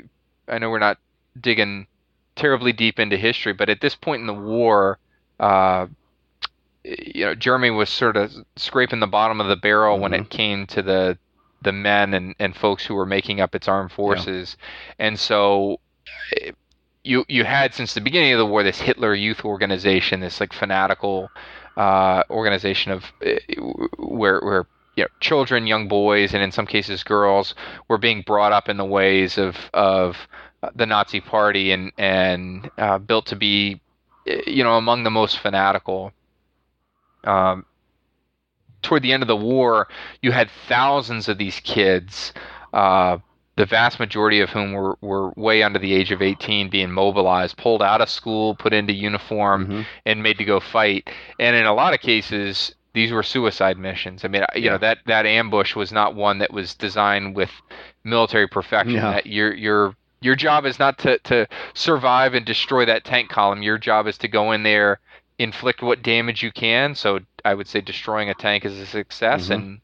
I 0.48 0.58
know 0.58 0.70
we're 0.70 0.78
not 0.78 0.98
digging 1.40 1.86
terribly 2.36 2.72
deep 2.72 2.98
into 2.98 3.16
history, 3.16 3.52
but 3.52 3.68
at 3.68 3.80
this 3.80 3.94
point 3.94 4.20
in 4.20 4.26
the 4.26 4.34
war, 4.34 4.98
uh, 5.40 5.86
you 6.84 7.24
know, 7.24 7.34
Germany 7.34 7.70
was 7.70 7.88
sort 7.90 8.16
of 8.16 8.32
scraping 8.56 9.00
the 9.00 9.06
bottom 9.06 9.40
of 9.40 9.48
the 9.48 9.56
barrel 9.56 9.98
when 9.98 10.12
it 10.14 10.30
came 10.30 10.66
to 10.68 10.82
the 10.82 11.18
the 11.62 11.72
men 11.72 12.12
and, 12.14 12.34
and 12.40 12.56
folks 12.56 12.84
who 12.86 12.94
were 12.94 13.06
making 13.06 13.40
up 13.40 13.54
its 13.54 13.68
armed 13.68 13.92
forces, 13.92 14.56
and 14.98 15.18
so. 15.18 15.78
eh, 16.36 16.50
You, 17.04 17.24
you 17.28 17.42
had 17.44 17.74
since 17.74 17.94
the 17.94 18.00
beginning 18.00 18.32
of 18.32 18.38
the 18.38 18.46
war 18.46 18.62
this 18.62 18.80
Hitler 18.80 19.12
Youth 19.14 19.44
Organization, 19.44 20.20
this 20.20 20.40
like 20.40 20.52
fanatical 20.52 21.32
uh, 21.76 22.22
organization 22.30 22.92
of 22.92 23.12
uh, 23.26 23.34
where 23.98 24.40
where 24.40 24.66
you 24.96 25.04
know, 25.04 25.08
children, 25.20 25.66
young 25.66 25.88
boys, 25.88 26.32
and 26.34 26.42
in 26.44 26.52
some 26.52 26.66
cases 26.66 27.02
girls 27.02 27.54
were 27.88 27.98
being 27.98 28.22
brought 28.22 28.52
up 28.52 28.68
in 28.68 28.76
the 28.76 28.84
ways 28.84 29.36
of 29.38 29.56
of 29.74 30.16
uh, 30.62 30.70
the 30.76 30.86
Nazi 30.86 31.20
Party 31.20 31.72
and 31.72 31.90
and 31.98 32.70
uh, 32.78 32.98
built 32.98 33.26
to 33.26 33.36
be 33.36 33.80
uh, 34.28 34.34
you 34.46 34.62
know 34.62 34.76
among 34.76 35.02
the 35.02 35.10
most 35.10 35.38
fanatical. 35.40 36.12
Um, 37.24 37.66
toward 38.82 39.02
the 39.02 39.12
end 39.12 39.22
of 39.22 39.28
the 39.28 39.36
war, 39.36 39.88
you 40.22 40.32
had 40.32 40.50
thousands 40.68 41.28
of 41.28 41.38
these 41.38 41.60
kids. 41.60 42.32
Uh, 42.72 43.18
the 43.56 43.66
vast 43.66 44.00
majority 44.00 44.40
of 44.40 44.50
whom 44.50 44.72
were, 44.72 44.96
were 45.02 45.30
way 45.36 45.62
under 45.62 45.78
the 45.78 45.92
age 45.92 46.10
of 46.10 46.22
18 46.22 46.70
being 46.70 46.90
mobilized, 46.90 47.56
pulled 47.58 47.82
out 47.82 48.00
of 48.00 48.08
school, 48.08 48.54
put 48.54 48.72
into 48.72 48.92
uniform, 48.94 49.66
Mhm. 49.66 49.86
and 50.06 50.22
made 50.22 50.38
to 50.38 50.44
go 50.44 50.58
fight. 50.58 51.08
And 51.38 51.54
in 51.54 51.66
a 51.66 51.74
lot 51.74 51.92
of 51.92 52.00
cases, 52.00 52.74
these 52.94 53.12
were 53.12 53.22
suicide 53.22 53.76
missions. 53.78 54.24
I 54.24 54.28
mean, 54.28 54.42
you 54.54 54.62
Yeah. 54.62 54.70
know 54.72 54.78
that 54.78 54.98
that 55.06 55.26
ambush 55.26 55.76
was 55.76 55.92
not 55.92 56.14
one 56.14 56.38
that 56.38 56.52
was 56.52 56.74
designed 56.74 57.36
with 57.36 57.50
military 58.04 58.48
perfection. 58.48 58.96
No. 58.96 59.12
That 59.12 59.26
your 59.26 59.52
your 59.54 59.96
your 60.22 60.34
job 60.34 60.64
is 60.66 60.78
not 60.78 60.98
to 60.98 61.18
to 61.18 61.46
survive 61.74 62.32
and 62.34 62.46
destroy 62.46 62.84
that 62.86 63.04
tank 63.04 63.28
column. 63.28 63.62
Your 63.62 63.76
job 63.78 64.06
is 64.06 64.16
to 64.18 64.28
go 64.28 64.52
in 64.52 64.62
there, 64.62 64.98
inflict 65.42 65.82
what 65.82 66.02
damage 66.02 66.42
you 66.42 66.52
can. 66.52 66.94
So 66.94 67.20
I 67.44 67.54
would 67.54 67.66
say 67.68 67.80
destroying 67.80 68.28
a 68.30 68.34
tank 68.34 68.64
is 68.64 68.78
a 68.78 68.86
success, 68.86 69.48
Mhm. 69.48 69.54
and 69.54 69.80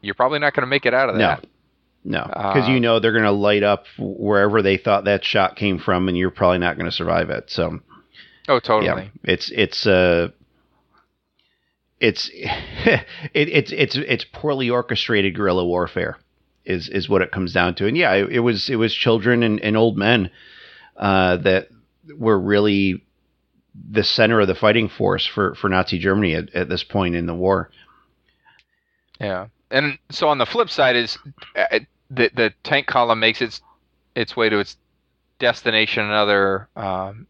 you're 0.00 0.14
probably 0.14 0.38
not 0.38 0.54
going 0.54 0.62
to 0.62 0.66
make 0.70 0.86
it 0.86 0.94
out 0.94 1.08
of 1.10 1.16
that. 1.18 1.44
No, 2.02 2.24
because 2.26 2.66
Uh, 2.68 2.72
you 2.72 2.80
know 2.80 2.98
they're 2.98 3.12
going 3.12 3.24
to 3.24 3.30
light 3.30 3.62
up 3.62 3.84
wherever 3.98 4.62
they 4.62 4.78
thought 4.78 5.04
that 5.04 5.22
shot 5.24 5.56
came 5.56 5.78
from, 5.78 6.08
and 6.08 6.16
you're 6.16 6.30
probably 6.30 6.58
not 6.58 6.76
going 6.76 6.86
to 6.90 6.96
survive 6.96 7.28
it. 7.28 7.50
So 7.50 7.80
Oh, 8.48 8.58
totally. 8.58 9.02
yeah, 9.02 9.08
it's 9.32 9.50
it's 9.50 9.86
uh, 9.86 10.28
it's 12.00 12.30
it, 12.34 13.04
it's 13.34 13.72
it's 13.72 13.96
it's 13.96 14.24
poorly 14.32 14.70
orchestrated 14.70 15.34
guerrilla 15.34 15.64
warfare 15.64 16.16
is 16.64 16.88
is 16.88 17.08
what 17.08 17.20
it 17.22 17.30
comes 17.32 17.52
down 17.52 17.74
to. 17.76 17.86
And 17.86 17.96
yeah, 17.96 18.12
it, 18.14 18.30
it 18.30 18.40
was 18.40 18.70
it 18.70 18.76
was 18.76 18.94
children 18.94 19.42
and, 19.42 19.60
and 19.60 19.76
old 19.76 19.98
men 19.98 20.30
uh, 20.96 21.36
that 21.38 21.68
were 22.16 22.38
really 22.38 23.04
the 23.74 24.04
center 24.04 24.40
of 24.40 24.48
the 24.48 24.54
fighting 24.54 24.88
force 24.88 25.26
for 25.26 25.54
for 25.54 25.68
Nazi 25.68 25.98
Germany 25.98 26.34
at, 26.34 26.54
at 26.54 26.68
this 26.68 26.82
point 26.82 27.14
in 27.14 27.26
the 27.26 27.34
war. 27.34 27.70
Yeah, 29.20 29.48
and 29.70 29.98
so 30.10 30.28
on 30.28 30.38
the 30.38 30.46
flip 30.46 30.70
side 30.70 30.96
is 30.96 31.18
uh, 31.56 31.80
the 32.10 32.30
the 32.34 32.52
tank 32.62 32.86
column 32.86 33.20
makes 33.20 33.40
its 33.40 33.60
its 34.14 34.36
way 34.36 34.48
to 34.48 34.58
its 34.58 34.76
destination, 35.38 36.04
another 36.04 36.68
um, 36.76 37.26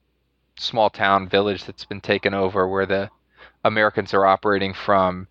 small 0.58 0.90
town 0.90 1.28
village 1.28 1.64
that's 1.64 1.84
been 1.84 2.00
taken 2.00 2.34
over, 2.34 2.66
where 2.68 2.86
the 2.86 3.10
Americans 3.64 4.14
are 4.14 4.26
operating 4.26 4.72
from, 4.72 5.28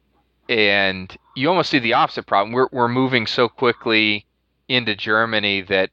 and 0.47 1.17
you 1.35 1.49
almost 1.49 1.69
see 1.69 1.79
the 1.79 1.93
opposite 1.93 2.27
problem. 2.27 2.53
We're 2.53 2.69
we're 2.71 2.87
moving 2.87 3.25
so 3.25 3.49
quickly 3.49 4.25
into 4.67 4.95
Germany 4.95 5.61
that 5.61 5.89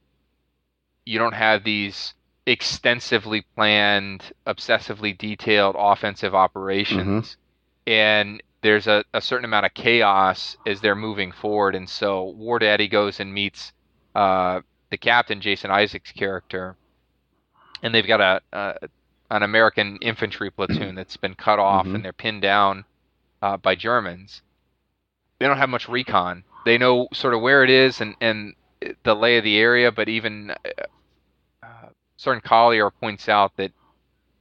you 1.05 1.17
don't 1.17 1.33
have 1.33 1.63
these 1.63 2.13
extensively 2.47 3.41
planned, 3.55 4.31
obsessively 4.47 5.15
detailed 5.15 5.75
offensive 5.77 6.33
operations, 6.33 7.37
and 7.85 8.41
there's 8.61 8.87
a, 8.87 9.03
a 9.13 9.21
certain 9.21 9.45
amount 9.45 9.65
of 9.67 9.73
chaos 9.75 10.57
as 10.65 10.81
they're 10.81 10.95
moving 10.95 11.31
forward. 11.31 11.75
And 11.75 11.87
so 11.87 12.23
War 12.37 12.57
Daddy 12.57 12.87
goes 12.87 13.19
and 13.19 13.31
meets 13.33 13.71
uh, 14.15 14.61
the 14.89 14.97
captain, 14.97 15.41
Jason 15.41 15.69
Isaacs' 15.69 16.11
character, 16.11 16.75
and 17.83 17.93
they've 17.93 18.07
got 18.07 18.21
a, 18.21 18.41
a 18.53 18.89
an 19.29 19.43
American 19.43 19.97
infantry 20.01 20.49
platoon 20.49 20.95
that's 20.95 21.17
been 21.17 21.35
cut 21.35 21.59
off 21.59 21.85
Mhm. 21.85 21.95
and 21.95 22.05
they're 22.05 22.13
pinned 22.13 22.41
down 22.41 22.85
uh, 23.41 23.57
by 23.57 23.75
Germans. 23.75 24.41
They 25.37 25.45
don't 25.47 25.57
have 25.57 25.69
much 25.69 25.89
recon. 25.89 26.45
They 26.65 26.77
know 26.77 27.09
sort 27.13 27.33
of 27.33 27.41
where 27.41 27.61
it 27.63 27.69
is 27.69 27.99
and, 27.99 28.15
and 28.21 28.55
the 29.03 29.13
lay 29.15 29.37
of 29.37 29.43
the 29.43 29.57
area, 29.57 29.91
but 29.91 30.07
even 30.07 30.55
uh, 32.25 32.39
Collier 32.43 32.89
points 32.91 33.29
out 33.29 33.55
that 33.57 33.71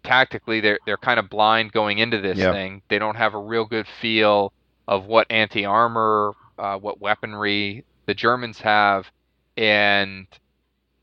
tactically 0.03 0.61
they're 0.61 0.79
they're 0.87 0.97
kind 0.97 1.19
of 1.19 1.29
blind 1.29 1.73
going 1.73 1.99
into 1.99 2.21
this 2.21 2.39
Yeah. 2.39 2.53
thing. 2.53 2.83
They 2.89 2.99
don't 2.99 3.17
have 3.17 3.35
a 3.35 3.39
real 3.39 3.65
good 3.65 3.87
feel 3.89 4.53
of 4.89 5.07
what 5.07 5.27
anti 5.31 5.65
armor, 5.65 6.33
uh, 6.59 6.79
what 6.79 7.01
weaponry 7.01 7.85
the 8.07 8.15
Germans 8.15 8.61
have, 8.61 9.11
and 9.57 10.27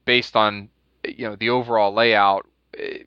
based 0.06 0.36
on 0.36 0.70
you 1.04 1.30
know 1.30 1.36
the 1.36 1.50
overall 1.50 1.94
layout, 1.94 2.48
eh, 2.78 3.04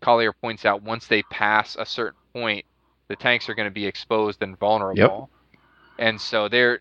Collier 0.00 0.32
points 0.32 0.64
out 0.64 0.82
once 0.82 1.06
they 1.06 1.22
pass 1.24 1.76
a 1.76 1.86
certain 1.86 2.20
point, 2.34 2.64
the 3.08 3.16
tanks 3.16 3.48
are 3.48 3.54
going 3.54 3.68
to 3.68 3.74
be 3.74 3.86
exposed 3.86 4.42
and 4.42 4.58
vulnerable, 4.58 5.30
yep. 5.50 5.58
and 5.98 6.20
so 6.20 6.48
they're 6.48 6.80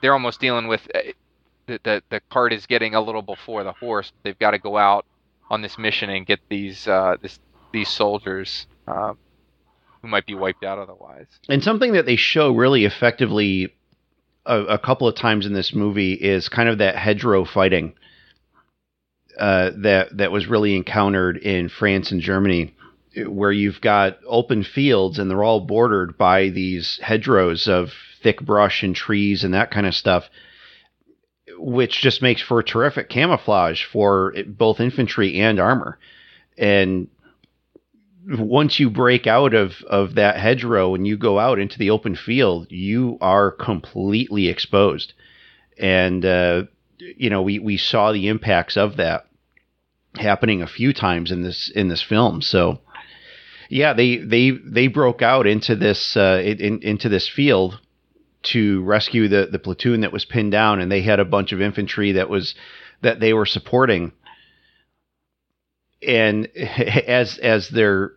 they're 0.00 0.12
almost 0.12 0.40
dealing 0.40 0.68
with 0.68 0.88
uh, 0.94 1.00
the, 1.66 1.80
the 1.82 2.02
the 2.10 2.20
cart 2.30 2.52
is 2.52 2.66
getting 2.66 2.94
a 2.94 3.00
little 3.00 3.22
before 3.22 3.64
the 3.64 3.72
horse. 3.72 4.12
They've 4.22 4.38
got 4.38 4.52
to 4.52 4.58
go 4.58 4.76
out 4.76 5.04
on 5.50 5.62
this 5.62 5.78
mission 5.78 6.10
and 6.10 6.26
get 6.26 6.40
these 6.48 6.86
uh, 6.88 7.16
this 7.20 7.38
these 7.72 7.88
soldiers 7.88 8.66
uh, 8.86 9.14
who 10.02 10.08
might 10.08 10.26
be 10.26 10.34
wiped 10.34 10.64
out 10.64 10.78
otherwise. 10.78 11.26
And 11.48 11.62
something 11.62 11.92
that 11.92 12.06
they 12.06 12.16
show 12.16 12.52
really 12.52 12.84
effectively 12.84 13.74
a, 14.46 14.60
a 14.60 14.78
couple 14.78 15.08
of 15.08 15.14
times 15.14 15.46
in 15.46 15.52
this 15.52 15.74
movie 15.74 16.12
is 16.12 16.48
kind 16.48 16.68
of 16.68 16.78
that 16.78 16.96
hedgerow 16.96 17.44
fighting 17.44 17.94
uh, 19.38 19.70
that 19.76 20.16
that 20.16 20.32
was 20.32 20.46
really 20.46 20.76
encountered 20.76 21.36
in 21.36 21.68
France 21.68 22.12
and 22.12 22.20
Germany, 22.20 22.74
where 23.26 23.52
you've 23.52 23.80
got 23.80 24.18
open 24.26 24.62
fields 24.62 25.18
and 25.18 25.30
they're 25.30 25.44
all 25.44 25.60
bordered 25.60 26.16
by 26.16 26.48
these 26.50 26.98
hedgerows 27.02 27.68
of 27.68 27.92
thick 28.22 28.40
brush 28.40 28.82
and 28.82 28.94
trees 28.94 29.44
and 29.44 29.54
that 29.54 29.70
kind 29.70 29.86
of 29.86 29.94
stuff, 29.94 30.28
which 31.58 32.00
just 32.00 32.22
makes 32.22 32.42
for 32.42 32.62
terrific 32.62 33.08
camouflage 33.08 33.84
for 33.84 34.34
both 34.46 34.80
infantry 34.80 35.40
and 35.40 35.60
armor. 35.60 35.98
And 36.56 37.08
once 38.26 38.78
you 38.78 38.90
break 38.90 39.26
out 39.26 39.54
of 39.54 39.82
of 39.82 40.14
that 40.14 40.38
hedgerow 40.38 40.94
and 40.94 41.06
you 41.06 41.16
go 41.16 41.38
out 41.38 41.58
into 41.58 41.78
the 41.78 41.90
open 41.90 42.16
field, 42.16 42.66
you 42.70 43.18
are 43.20 43.50
completely 43.50 44.48
exposed. 44.48 45.12
And 45.78 46.24
uh, 46.24 46.64
you 46.98 47.30
know, 47.30 47.42
we 47.42 47.58
we 47.58 47.76
saw 47.76 48.12
the 48.12 48.28
impacts 48.28 48.76
of 48.76 48.96
that 48.96 49.26
happening 50.16 50.62
a 50.62 50.66
few 50.66 50.92
times 50.92 51.30
in 51.30 51.42
this 51.42 51.70
in 51.74 51.88
this 51.88 52.02
film. 52.02 52.40
So 52.40 52.80
yeah, 53.68 53.92
they 53.92 54.18
they 54.18 54.50
they 54.50 54.86
broke 54.86 55.22
out 55.22 55.46
into 55.46 55.76
this 55.76 56.16
uh, 56.16 56.40
in, 56.44 56.80
into 56.82 57.08
this 57.08 57.28
field 57.28 57.80
to 58.44 58.82
rescue 58.82 59.28
the 59.28 59.48
the 59.50 59.58
platoon 59.58 60.00
that 60.00 60.12
was 60.12 60.24
pinned 60.24 60.52
down, 60.52 60.80
and 60.80 60.90
they 60.90 61.02
had 61.02 61.20
a 61.20 61.24
bunch 61.24 61.52
of 61.52 61.60
infantry 61.60 62.12
that 62.12 62.28
was 62.28 62.54
that 63.02 63.20
they 63.20 63.32
were 63.32 63.46
supporting. 63.46 64.12
And 66.06 66.46
as 66.56 67.38
as 67.38 67.68
they're 67.68 68.12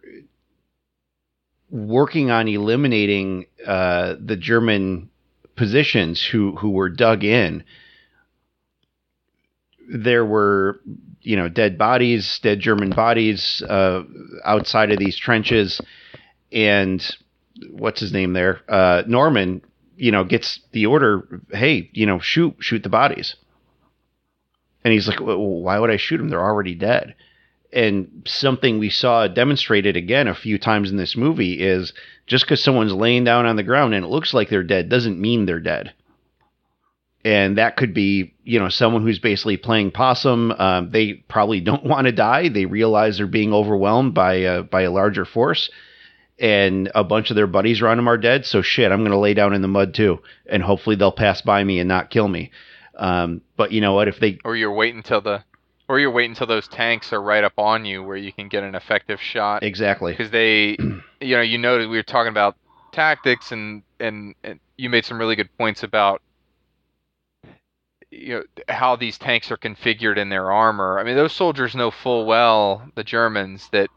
working 1.70 2.32
on 2.32 2.48
eliminating 2.48 3.46
uh, 3.66 4.16
the 4.24 4.38
German 4.38 5.10
positions 5.56 6.24
who 6.24 6.56
who 6.56 6.72
were 6.72 6.90
dug 6.90 7.24
in, 7.24 7.64
there 9.90 10.26
were 10.26 10.80
you 11.22 11.36
know 11.36 11.50
dead 11.50 11.78
bodies, 11.78 12.40
dead 12.42 12.60
German 12.60 12.90
bodies 12.90 13.62
uh, 13.68 14.04
outside 14.46 14.92
of 14.92 15.00
these 15.00 15.18
trenches, 15.18 15.82
and 16.52 17.06
what's 17.72 18.00
his 18.00 18.14
name 18.14 18.34
there? 18.34 18.62
Uh, 18.70 19.04
Norman, 19.08 19.62
you 19.98 20.12
know, 20.12 20.24
gets 20.24 20.60
the 20.72 20.86
order, 20.86 21.42
hey, 21.52 21.90
you 21.94 22.06
know, 22.06 22.20
shoot, 22.20 22.56
shoot 22.60 22.84
the 22.84 22.90
bodies. 22.90 23.36
And 24.84 24.94
he's 24.94 25.08
like, 25.08 25.20
well, 25.20 25.38
why 25.38 25.80
would 25.80 25.90
I 25.90 25.98
shoot 25.98 26.18
them? 26.18 26.30
They're 26.30 26.40
already 26.40 26.76
dead. 26.76 27.16
And 27.74 28.24
something 28.26 28.80
we 28.80 28.90
saw 28.90 29.28
demonstrated 29.28 29.98
again 29.98 30.28
a 30.28 30.36
few 30.36 30.58
times 30.58 30.90
in 30.90 30.98
this 30.98 31.18
movie 31.18 31.60
is 31.60 31.92
just 32.26 32.46
because 32.46 32.64
someone's 32.64 32.94
laying 32.94 33.26
down 33.26 33.46
on 33.46 33.58
the 33.58 33.64
ground 33.64 33.94
and 33.94 34.06
it 34.06 34.10
looks 34.10 34.34
like 34.34 34.50
they're 34.50 34.64
dead 34.64 34.88
doesn't 34.88 35.20
mean 35.20 35.46
they're 35.46 35.60
dead. 35.60 35.94
And 37.26 37.58
that 37.58 37.76
could 37.76 37.94
be, 37.94 38.34
you 38.46 38.60
know, 38.60 38.70
someone 38.70 39.02
who's 39.02 39.20
basically 39.20 39.58
playing 39.58 39.92
possum. 39.92 40.52
Um, 40.52 40.92
they 40.92 41.16
probably 41.16 41.60
don't 41.60 41.84
want 41.92 42.06
to 42.06 42.14
die. 42.14 42.48
They 42.48 42.66
realize 42.66 43.18
they're 43.18 43.28
being 43.28 43.54
overwhelmed 43.54 44.14
by 44.14 44.36
a, 44.36 44.64
by 44.64 44.84
a 44.84 44.92
larger 44.92 45.26
force, 45.26 45.70
and 46.40 46.92
a 46.94 47.04
bunch 47.04 47.30
of 47.30 47.36
their 47.36 47.48
buddies 47.48 47.82
around 47.82 47.98
them 47.98 48.08
are 48.08 48.18
dead. 48.18 48.46
So 48.46 48.62
shit, 48.62 48.92
I'm 48.92 49.00
going 49.00 49.12
to 49.12 49.18
lay 49.18 49.34
down 49.34 49.54
in 49.54 49.62
the 49.62 49.68
mud 49.68 49.94
too, 49.94 50.20
and 50.46 50.62
hopefully 50.62 50.96
they'll 50.96 51.12
pass 51.12 51.42
by 51.42 51.64
me 51.64 51.80
and 51.80 51.88
not 51.88 52.10
kill 52.10 52.28
me. 52.28 52.52
Um, 52.96 53.42
but 53.56 53.72
you 53.72 53.82
know 53.82 53.94
what? 53.94 54.08
If 54.08 54.20
they 54.20 54.40
Or 54.44 54.56
you're 54.56 54.74
waiting 54.74 54.98
until 54.98 55.22
the 55.22 55.44
or 55.90 56.00
you're 56.00 56.12
waiting 56.12 56.32
until 56.32 56.48
those 56.48 56.68
tanks 56.68 57.14
are 57.14 57.22
right 57.22 57.44
up 57.44 57.58
on 57.58 57.86
you 57.86 58.04
where 58.04 58.18
you 58.18 58.34
can 58.34 58.50
get 58.50 58.64
an 58.64 58.76
effective 58.76 59.22
shot 59.22 59.64
exactly, 59.64 60.12
because 60.12 60.32
they 60.32 60.78
you 61.22 61.36
know 61.36 61.42
you 61.42 61.58
noted 61.58 61.90
we 61.90 61.98
were 61.98 62.04
talking 62.04 62.32
about 62.32 62.56
tactics 62.92 63.52
and, 63.52 63.84
and 64.00 64.36
and 64.44 64.60
you 64.78 64.90
made 64.90 65.06
some 65.06 65.20
really 65.20 65.36
good 65.36 65.50
points 65.58 65.84
about 65.84 66.22
you 68.10 68.36
know 68.36 68.44
how 68.70 68.96
these 68.96 69.18
tanks 69.18 69.52
are 69.52 69.58
configured 69.58 70.18
in 70.18 70.30
their 70.30 70.52
armor. 70.52 71.00
I 71.00 71.04
mean 71.04 71.16
those 71.16 71.34
soldiers 71.34 71.76
know 71.76 71.92
full 71.92 72.26
well 72.26 72.90
the 72.96 73.04
Germans 73.04 73.70
that 73.72 73.90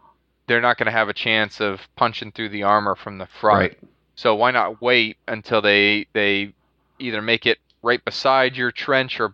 they're 0.50 0.60
not 0.60 0.76
going 0.76 0.86
to 0.86 0.92
have 0.92 1.08
a 1.08 1.12
chance 1.14 1.60
of 1.60 1.78
punching 1.94 2.32
through 2.32 2.48
the 2.48 2.64
armor 2.64 2.96
from 2.96 3.18
the 3.18 3.28
front. 3.40 3.58
right? 3.60 3.78
So 4.16 4.34
why 4.34 4.50
not 4.50 4.82
wait 4.82 5.16
until 5.28 5.62
they 5.62 6.06
they 6.12 6.52
either 6.98 7.22
make 7.22 7.46
it 7.46 7.58
right 7.82 8.04
beside 8.04 8.56
your 8.56 8.72
trench 8.72 9.20
or 9.20 9.32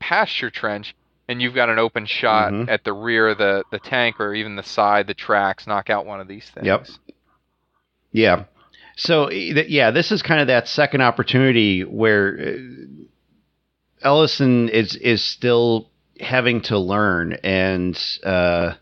past 0.00 0.40
your 0.42 0.50
trench, 0.50 0.96
and 1.28 1.40
you've 1.40 1.54
got 1.54 1.68
an 1.70 1.78
open 1.78 2.06
shot 2.06 2.52
Mhm. 2.52 2.68
at 2.68 2.82
the 2.82 2.92
rear 2.92 3.28
of 3.28 3.38
the 3.38 3.62
the 3.70 3.78
tank 3.78 4.18
or 4.18 4.34
even 4.34 4.56
the 4.56 4.64
side, 4.64 5.06
the 5.06 5.14
tracks, 5.14 5.64
knock 5.68 5.90
out 5.90 6.04
one 6.06 6.20
of 6.20 6.26
these 6.26 6.50
things. 6.50 6.66
Yep. 6.66 6.86
Yeah. 8.12 8.44
So 8.96 9.30
yeah, 9.30 9.92
this 9.92 10.10
is 10.10 10.22
kind 10.22 10.40
of 10.40 10.48
that 10.48 10.66
second 10.66 11.02
opportunity 11.02 11.82
where 11.84 12.36
uh, 12.40 12.52
Ellison 14.02 14.68
is 14.68 14.96
is 14.96 15.22
still 15.22 15.88
having 16.20 16.60
to 16.62 16.78
learn, 16.78 17.34
and 17.44 17.96
uh, 18.24 18.74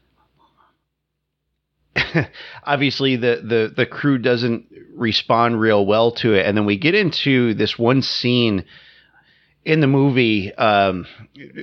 obviously 2.64 3.16
the, 3.16 3.42
the 3.42 3.72
the 3.74 3.86
crew 3.86 4.18
doesn't 4.18 4.66
respond 4.94 5.60
real 5.60 5.84
well 5.86 6.12
to 6.12 6.34
it, 6.34 6.46
and 6.46 6.56
then 6.56 6.66
we 6.66 6.76
get 6.76 6.94
into 6.94 7.54
this 7.54 7.78
one 7.78 8.02
scene 8.02 8.64
in 9.64 9.80
the 9.80 9.86
movie 9.86 10.54
um, 10.54 11.06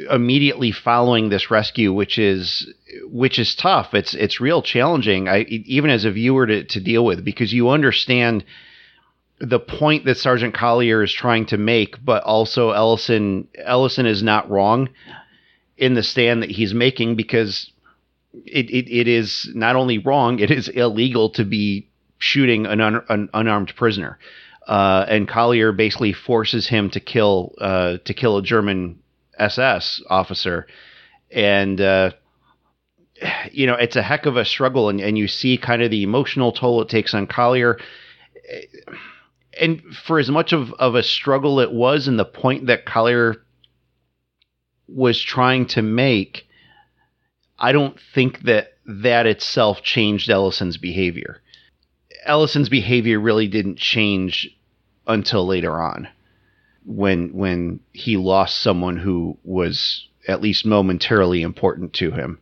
immediately 0.09 0.71
following 0.71 1.29
this 1.29 1.49
rescue, 1.49 1.93
which 1.93 2.17
is 2.17 2.71
which 3.05 3.39
is 3.39 3.55
tough. 3.55 3.93
It's 3.93 4.13
it's 4.13 4.41
real 4.41 4.61
challenging, 4.61 5.29
I, 5.29 5.41
even 5.41 5.89
as 5.89 6.05
a 6.05 6.11
viewer 6.11 6.45
to, 6.45 6.63
to 6.63 6.81
deal 6.81 7.05
with, 7.05 7.23
because 7.23 7.53
you 7.53 7.69
understand 7.69 8.43
the 9.39 9.59
point 9.59 10.05
that 10.05 10.17
Sergeant 10.17 10.53
Collier 10.53 11.03
is 11.03 11.11
trying 11.11 11.45
to 11.47 11.57
make, 11.57 12.03
but 12.03 12.23
also 12.23 12.71
Ellison 12.71 13.47
Ellison 13.57 14.05
is 14.05 14.21
not 14.21 14.49
wrong 14.49 14.89
in 15.77 15.95
the 15.95 16.03
stand 16.03 16.43
that 16.43 16.51
he's 16.51 16.73
making 16.73 17.15
because 17.15 17.71
it, 18.45 18.69
it, 18.69 18.91
it 18.91 19.07
is 19.07 19.49
not 19.53 19.75
only 19.75 19.97
wrong, 19.97 20.39
it 20.39 20.51
is 20.51 20.67
illegal 20.69 21.29
to 21.31 21.45
be 21.45 21.87
shooting 22.17 22.65
an, 22.65 22.81
un, 22.81 23.01
an 23.09 23.29
unarmed 23.33 23.75
prisoner. 23.75 24.17
Uh, 24.67 25.05
and 25.09 25.27
Collier 25.27 25.71
basically 25.71 26.13
forces 26.13 26.67
him 26.67 26.89
to 26.91 26.99
kill 26.99 27.53
uh, 27.59 27.97
to 28.05 28.13
kill 28.13 28.37
a 28.37 28.41
German 28.41 28.99
SS 29.37 30.01
officer, 30.09 30.67
and 31.31 31.81
uh, 31.81 32.11
you 33.51 33.67
know 33.67 33.73
it's 33.73 33.97
a 33.97 34.01
heck 34.01 34.25
of 34.25 34.37
a 34.37 34.45
struggle, 34.45 34.87
and, 34.87 35.01
and 35.01 35.17
you 35.17 35.27
see 35.27 35.57
kind 35.57 35.81
of 35.81 35.91
the 35.91 36.03
emotional 36.03 36.53
toll 36.53 36.81
it 36.81 36.87
takes 36.87 37.13
on 37.13 37.27
Collier. 37.27 37.77
And 39.59 39.81
for 40.05 40.17
as 40.17 40.29
much 40.29 40.53
of, 40.53 40.73
of 40.73 40.95
a 40.95 41.03
struggle 41.03 41.59
it 41.59 41.71
was, 41.71 42.07
and 42.07 42.17
the 42.17 42.25
point 42.25 42.67
that 42.67 42.85
Collier 42.85 43.43
was 44.87 45.21
trying 45.21 45.65
to 45.67 45.81
make, 45.81 46.47
I 47.59 47.71
don't 47.71 47.99
think 48.13 48.41
that 48.41 48.73
that 48.85 49.25
itself 49.25 49.81
changed 49.81 50.29
Ellison's 50.29 50.77
behavior. 50.77 51.41
Ellison's 52.25 52.69
behavior 52.69 53.19
really 53.19 53.47
didn't 53.47 53.77
change 53.77 54.49
until 55.07 55.45
later 55.45 55.81
on 55.81 56.07
when 56.85 57.33
when 57.33 57.79
he 57.93 58.17
lost 58.17 58.61
someone 58.61 58.97
who 58.97 59.37
was 59.43 60.07
at 60.27 60.41
least 60.41 60.65
momentarily 60.65 61.41
important 61.41 61.93
to 61.93 62.11
him. 62.11 62.39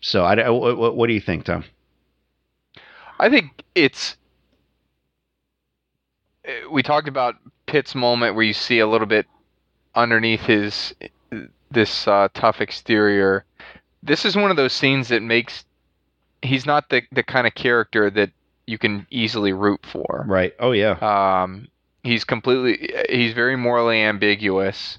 So, 0.00 0.24
I, 0.24 0.50
what, 0.50 0.96
what 0.96 1.06
do 1.06 1.14
you 1.14 1.20
think, 1.20 1.44
Tom? 1.44 1.64
I 3.18 3.30
think 3.30 3.64
it's. 3.74 4.16
We 6.70 6.82
talked 6.82 7.08
about 7.08 7.36
Pitt's 7.66 7.94
moment 7.94 8.34
where 8.34 8.44
you 8.44 8.52
see 8.52 8.80
a 8.80 8.86
little 8.86 9.06
bit 9.06 9.26
underneath 9.94 10.42
his 10.42 10.94
this 11.70 12.06
uh, 12.06 12.28
tough 12.34 12.60
exterior. 12.60 13.44
This 14.04 14.24
is 14.24 14.36
one 14.36 14.50
of 14.50 14.56
those 14.56 14.72
scenes 14.72 15.08
that 15.08 15.22
makes 15.22 15.64
he's 16.42 16.66
not 16.66 16.90
the 16.90 17.02
the 17.10 17.22
kind 17.22 17.46
of 17.46 17.54
character 17.54 18.10
that 18.10 18.30
you 18.66 18.78
can 18.78 19.06
easily 19.10 19.52
root 19.52 19.84
for. 19.84 20.24
Right. 20.26 20.54
Oh 20.60 20.72
yeah. 20.72 20.96
Um, 21.00 21.68
he's 22.02 22.24
completely 22.24 22.94
he's 23.08 23.32
very 23.32 23.56
morally 23.56 24.00
ambiguous. 24.00 24.98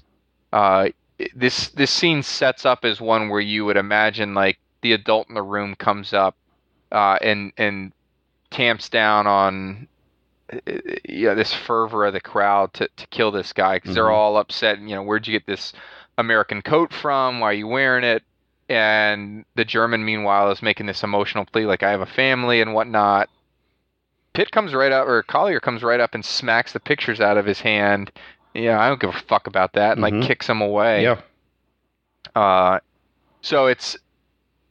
Uh, 0.52 0.88
this 1.34 1.68
this 1.68 1.90
scene 1.90 2.22
sets 2.22 2.66
up 2.66 2.84
as 2.84 3.00
one 3.00 3.28
where 3.28 3.40
you 3.40 3.64
would 3.64 3.76
imagine 3.76 4.34
like 4.34 4.58
the 4.82 4.92
adult 4.92 5.28
in 5.28 5.34
the 5.34 5.42
room 5.42 5.74
comes 5.74 6.12
up 6.12 6.36
uh, 6.92 7.18
and 7.22 7.52
and 7.56 7.92
tamps 8.50 8.88
down 8.88 9.26
on 9.26 9.88
yeah 11.08 11.34
this 11.34 11.52
fervor 11.52 12.06
of 12.06 12.12
the 12.12 12.20
crowd 12.20 12.72
to, 12.72 12.88
to 12.96 13.06
kill 13.08 13.32
this 13.32 13.52
guy 13.52 13.76
because 13.76 13.88
mm-hmm. 13.88 13.94
they're 13.94 14.10
all 14.10 14.36
upset. 14.36 14.78
You 14.80 14.96
know, 14.96 15.02
where'd 15.02 15.26
you 15.26 15.32
get 15.32 15.46
this 15.46 15.72
American 16.18 16.62
coat 16.62 16.92
from? 16.92 17.40
Why 17.40 17.50
are 17.50 17.54
you 17.54 17.66
wearing 17.66 18.04
it? 18.04 18.22
And 18.68 19.44
the 19.54 19.64
German, 19.64 20.04
meanwhile, 20.04 20.50
is 20.50 20.62
making 20.62 20.86
this 20.86 21.04
emotional 21.04 21.44
plea 21.44 21.66
like 21.66 21.82
I 21.82 21.90
have 21.90 22.00
a 22.00 22.06
family 22.06 22.60
and 22.60 22.74
whatnot. 22.74 23.28
Pitt 24.32 24.50
comes 24.50 24.74
right 24.74 24.92
up, 24.92 25.06
or 25.06 25.22
Collier 25.22 25.60
comes 25.60 25.82
right 25.82 26.00
up 26.00 26.14
and 26.14 26.24
smacks 26.24 26.72
the 26.72 26.80
pictures 26.80 27.20
out 27.20 27.38
of 27.38 27.46
his 27.46 27.60
hand. 27.60 28.10
Yeah, 28.54 28.80
I 28.80 28.88
don't 28.88 29.00
give 29.00 29.14
a 29.14 29.20
fuck 29.28 29.46
about 29.46 29.74
that, 29.74 29.96
and 29.96 30.04
mm-hmm. 30.04 30.18
like 30.18 30.28
kicks 30.28 30.48
him 30.48 30.60
away. 30.60 31.04
Yeah. 31.04 31.20
Uh, 32.34 32.80
so 33.40 33.66
it's 33.66 33.96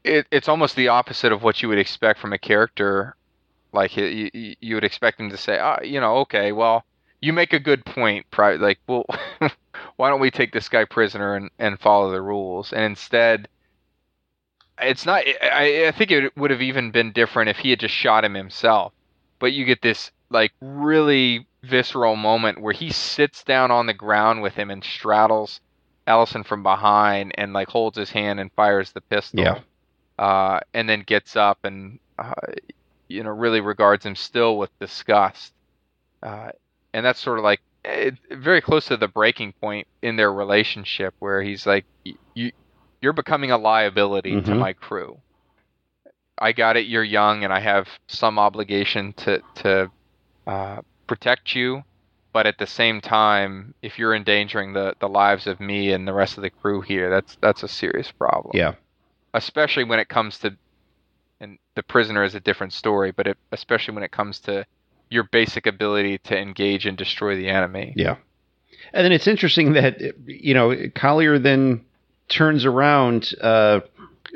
it, 0.03 0.27
it's 0.31 0.47
almost 0.47 0.75
the 0.75 0.89
opposite 0.89 1.31
of 1.31 1.41
what 1.41 1.61
you 1.61 1.69
would 1.69 1.79
expect 1.79 2.19
from 2.19 2.33
a 2.33 2.37
character. 2.37 3.15
Like 3.73 3.97
you, 3.97 4.29
you 4.33 4.75
would 4.75 4.83
expect 4.83 5.19
him 5.19 5.29
to 5.29 5.37
say, 5.37 5.57
ah, 5.59 5.81
you 5.81 5.99
know, 5.99 6.17
okay, 6.17 6.51
well, 6.51 6.85
you 7.21 7.33
make 7.33 7.53
a 7.53 7.59
good 7.59 7.83
point. 7.85 8.25
Like, 8.37 8.79
well, 8.87 9.05
why 9.97 10.09
don't 10.09 10.21
we 10.21 10.31
take 10.31 10.53
this 10.53 10.69
guy 10.69 10.85
prisoner 10.85 11.35
and, 11.35 11.49
and 11.59 11.79
follow 11.79 12.11
the 12.11 12.21
rules? 12.21 12.71
And 12.71 12.83
instead, 12.83 13.47
it's 14.81 15.05
not. 15.05 15.23
I, 15.41 15.87
I 15.87 15.91
think 15.91 16.11
it 16.11 16.35
would 16.37 16.51
have 16.51 16.61
even 16.61 16.91
been 16.91 17.11
different 17.11 17.49
if 17.49 17.57
he 17.57 17.69
had 17.69 17.79
just 17.79 17.93
shot 17.93 18.25
him 18.25 18.33
himself 18.33 18.93
but 19.39 19.53
you 19.53 19.65
get 19.65 19.81
this 19.81 20.11
like 20.29 20.51
really 20.61 21.47
visceral 21.63 22.15
moment 22.15 22.61
where 22.61 22.73
he 22.73 22.91
sits 22.91 23.43
down 23.43 23.71
on 23.71 23.85
the 23.85 23.93
ground 23.93 24.41
with 24.41 24.53
him 24.53 24.69
and 24.69 24.83
straddles 24.83 25.61
Ellison 26.07 26.43
from 26.43 26.63
behind 26.63 27.31
and 27.37 27.53
like 27.53 27.67
holds 27.67 27.97
his 27.97 28.11
hand 28.11 28.39
and 28.39 28.51
fires 28.53 28.91
the 28.91 29.01
pistol. 29.01 29.39
Yeah. 29.41 29.59
Uh, 30.17 30.59
and 30.73 30.87
then 30.87 31.01
gets 31.01 31.35
up 31.35 31.59
and 31.63 31.99
uh, 32.17 32.33
you 33.07 33.23
know 33.23 33.31
really 33.31 33.59
regards 33.59 34.05
him 34.05 34.15
still 34.15 34.57
with 34.57 34.69
disgust. 34.79 35.53
Uh, 36.23 36.49
and 36.93 37.05
that's 37.05 37.19
sort 37.19 37.37
of 37.37 37.43
like 37.43 37.61
it, 37.83 38.15
very 38.31 38.61
close 38.61 38.85
to 38.85 38.97
the 38.97 39.07
breaking 39.07 39.53
point 39.53 39.87
in 40.01 40.15
their 40.15 40.31
relationship 40.31 41.13
where 41.19 41.41
he's 41.41 41.65
like 41.65 41.85
you 42.33 42.51
you're 43.05 43.13
becoming 43.13 43.51
a 43.51 43.57
liability 43.59 44.31
mm-hmm. 44.31 44.51
to 44.51 44.55
my 44.55 44.73
crew. 44.73 45.19
I 46.39 46.53
got 46.53 46.75
it. 46.75 46.87
You're 46.87 47.03
young, 47.03 47.43
and 47.43 47.53
I 47.53 47.59
have 47.59 47.87
some 48.07 48.39
obligation 48.39 49.13
to 49.17 49.43
to 49.61 49.91
uh, 50.47 50.81
protect 51.05 51.55
you. 51.55 51.83
But 52.33 52.47
at 52.47 52.57
the 52.57 52.65
same 52.65 53.01
time, 53.01 53.75
if 53.83 53.99
you're 53.99 54.15
endangering 54.15 54.73
the, 54.73 54.95
the 54.99 55.07
lives 55.07 55.45
of 55.45 55.59
me 55.59 55.91
and 55.91 56.07
the 56.07 56.13
rest 56.13 56.35
of 56.35 56.41
the 56.41 56.49
crew 56.49 56.81
here, 56.81 57.11
that's 57.11 57.37
that's 57.41 57.61
a 57.61 57.67
serious 57.67 58.11
problem. 58.11 58.51
Yeah. 58.55 58.73
Especially 59.35 59.83
when 59.83 59.99
it 59.99 60.09
comes 60.09 60.39
to, 60.39 60.57
and 61.39 61.59
the 61.75 61.83
prisoner 61.83 62.23
is 62.23 62.33
a 62.33 62.39
different 62.39 62.73
story, 62.73 63.11
but 63.11 63.27
it, 63.27 63.37
especially 63.51 63.93
when 63.93 64.03
it 64.03 64.11
comes 64.11 64.39
to 64.39 64.65
your 65.11 65.25
basic 65.31 65.67
ability 65.67 66.17
to 66.29 66.35
engage 66.35 66.87
and 66.87 66.97
destroy 66.97 67.35
the 67.35 67.49
enemy. 67.49 67.93
Yeah. 67.95 68.15
And 68.93 69.05
then 69.05 69.11
it's 69.11 69.27
interesting 69.27 69.73
that 69.73 70.01
you 70.25 70.55
know 70.55 70.75
Collier 70.95 71.37
then 71.37 71.84
turns 72.29 72.65
around. 72.65 73.33
Uh, 73.41 73.81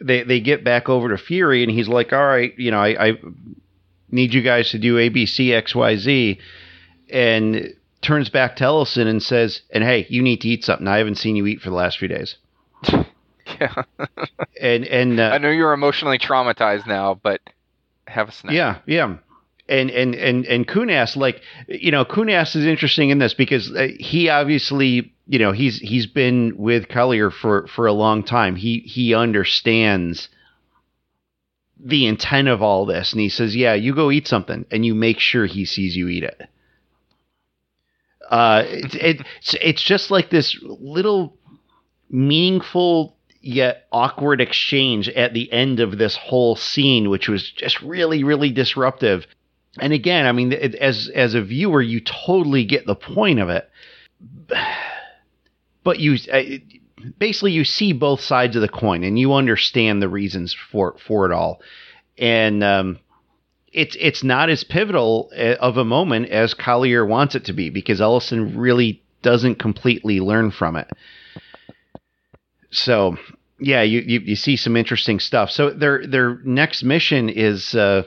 they 0.02 0.24
they 0.24 0.40
get 0.40 0.64
back 0.64 0.90
over 0.90 1.10
to 1.10 1.18
Fury, 1.18 1.64
and 1.64 1.72
he's 1.72 1.88
like, 1.88 2.14
"All 2.14 2.26
right, 2.26 2.54
you 2.58 2.72
know, 2.72 2.80
I, 2.80 3.10
I 3.10 3.18
need 4.10 4.34
you 4.34 4.42
guys 4.42 4.72
to 4.72 4.80
do 4.80 4.98
A, 4.98 5.10
B, 5.10 5.26
C, 5.26 5.54
X, 5.54 5.76
Y, 5.76 5.96
Z," 5.98 6.40
and 7.10 7.74
turns 8.02 8.30
back 8.30 8.56
to 8.58 8.64
Ellison 8.64 9.08
and 9.08 9.22
says, 9.22 9.62
"And 9.72 9.84
hey, 9.84 10.06
you 10.10 10.22
need 10.22 10.42
to 10.42 10.48
eat 10.50 10.64
something. 10.64 10.88
I 10.88 10.98
haven't 10.98 11.16
seen 11.16 11.36
you 11.36 11.46
eat 11.48 11.62
for 11.62 11.70
the 11.70 11.76
last 11.76 11.98
few 11.98 12.08
days." 12.08 12.36
yeah. 13.60 13.84
and 14.62 14.86
and 14.86 15.20
uh, 15.20 15.32
I 15.34 15.38
know 15.38 15.50
you're 15.50 15.74
emotionally 15.74 16.18
traumatized 16.18 16.88
now, 16.88 17.20
but 17.22 17.42
have 18.08 18.30
a 18.30 18.32
snack. 18.32 18.54
Yeah, 18.54 18.78
yeah. 18.86 19.18
And 19.70 19.92
and 19.92 20.16
and 20.16 20.46
and 20.48 20.68
Coon-Ass, 20.68 21.16
like 21.16 21.42
you 21.68 21.92
know, 21.92 22.04
Coon-Ass 22.04 22.56
is 22.56 22.66
interesting 22.66 23.12
in 23.12 23.20
this 23.20 23.36
because 23.36 23.72
uh, 23.72 23.90
he 24.00 24.28
obviously 24.28 25.14
you 25.28 25.38
know 25.38 25.52
he's 25.52 25.78
he's 25.78 26.08
been 26.08 26.58
with 26.58 26.90
Collier 26.90 27.30
for 27.30 27.68
for 27.68 27.86
a 27.86 27.94
long 27.94 28.24
time. 28.24 28.56
He 28.56 28.80
he 28.80 29.14
understands 29.14 30.28
the 31.80 32.08
intent 32.08 32.48
of 32.48 32.62
all 32.62 32.86
this, 32.86 33.14
and 33.14 33.22
he 33.22 33.30
says, 33.30 33.56
"Yeah, 33.56 33.76
you 33.76 33.94
go 33.94 34.12
eat 34.12 34.28
something, 34.28 34.66
and 34.72 34.86
you 34.86 34.96
make 34.96 35.20
sure 35.20 35.46
he 35.46 35.66
sees 35.66 35.96
you 35.96 36.08
eat 36.10 36.24
it." 36.24 36.42
Uh, 38.30 38.64
it, 38.66 38.96
it 38.96 39.22
it's 39.38 39.56
it's 39.62 39.84
just 39.84 40.12
like 40.12 40.30
this 40.30 40.58
little 40.64 41.38
meaningful 42.10 43.16
yet 43.42 43.88
awkward 43.92 44.42
exchange 44.42 45.08
at 45.10 45.34
the 45.34 45.52
end 45.52 45.80
of 45.80 45.98
this 45.98 46.16
whole 46.16 46.56
scene, 46.56 47.10
which 47.10 47.30
was 47.30 47.50
just 47.52 47.82
really 47.82 48.24
really 48.24 48.52
disruptive. 48.52 49.26
And 49.78 49.94
again, 49.94 50.26
I 50.26 50.32
mean, 50.32 50.52
it, 50.52 50.76
as 50.76 51.10
as 51.14 51.36
a 51.36 51.42
viewer, 51.42 51.82
you 51.82 52.00
totally 52.00 52.66
get 52.66 52.86
the 52.86 52.96
point 52.96 53.40
of 53.40 53.50
it 53.50 53.70
but 55.84 56.00
you 56.00 56.18
basically 57.18 57.52
you 57.52 57.64
see 57.64 57.94
both 57.94 58.22
sides 58.22 58.56
of 58.56 58.62
the 58.62 58.68
coin 58.68 59.04
and 59.04 59.18
you 59.18 59.34
understand 59.34 60.02
the 60.02 60.10
reasons 60.10 60.54
for 60.54 60.96
for 61.06 61.26
it 61.26 61.32
all, 61.32 61.62
and 62.18 62.64
um, 62.64 63.00
it's 63.72 63.96
it's 64.00 64.24
not 64.24 64.50
as 64.50 64.64
pivotal 64.64 65.32
uh, 65.36 65.56
of 65.60 65.78
a 65.78 65.86
moment 65.86 66.30
as 66.30 66.54
Collier 66.54 67.06
wants 67.06 67.36
it 67.36 67.46
to 67.46 67.54
be 67.54 67.70
because 67.70 68.02
Ellison 68.02 68.58
really 68.58 69.02
doesn't 69.22 69.56
completely 69.56 70.20
learn 70.20 70.52
from 70.52 70.76
it. 70.76 70.90
So 72.72 73.18
yeah, 73.60 73.82
you, 73.82 74.00
you, 74.00 74.20
you 74.22 74.36
see 74.36 74.56
some 74.56 74.78
interesting 74.78 75.20
stuff. 75.20 75.52
So 75.52 75.72
their 75.72 76.06
their 76.06 76.40
next 76.44 76.84
mission 76.84 77.30
is 77.30 77.74
uh, 77.76 78.04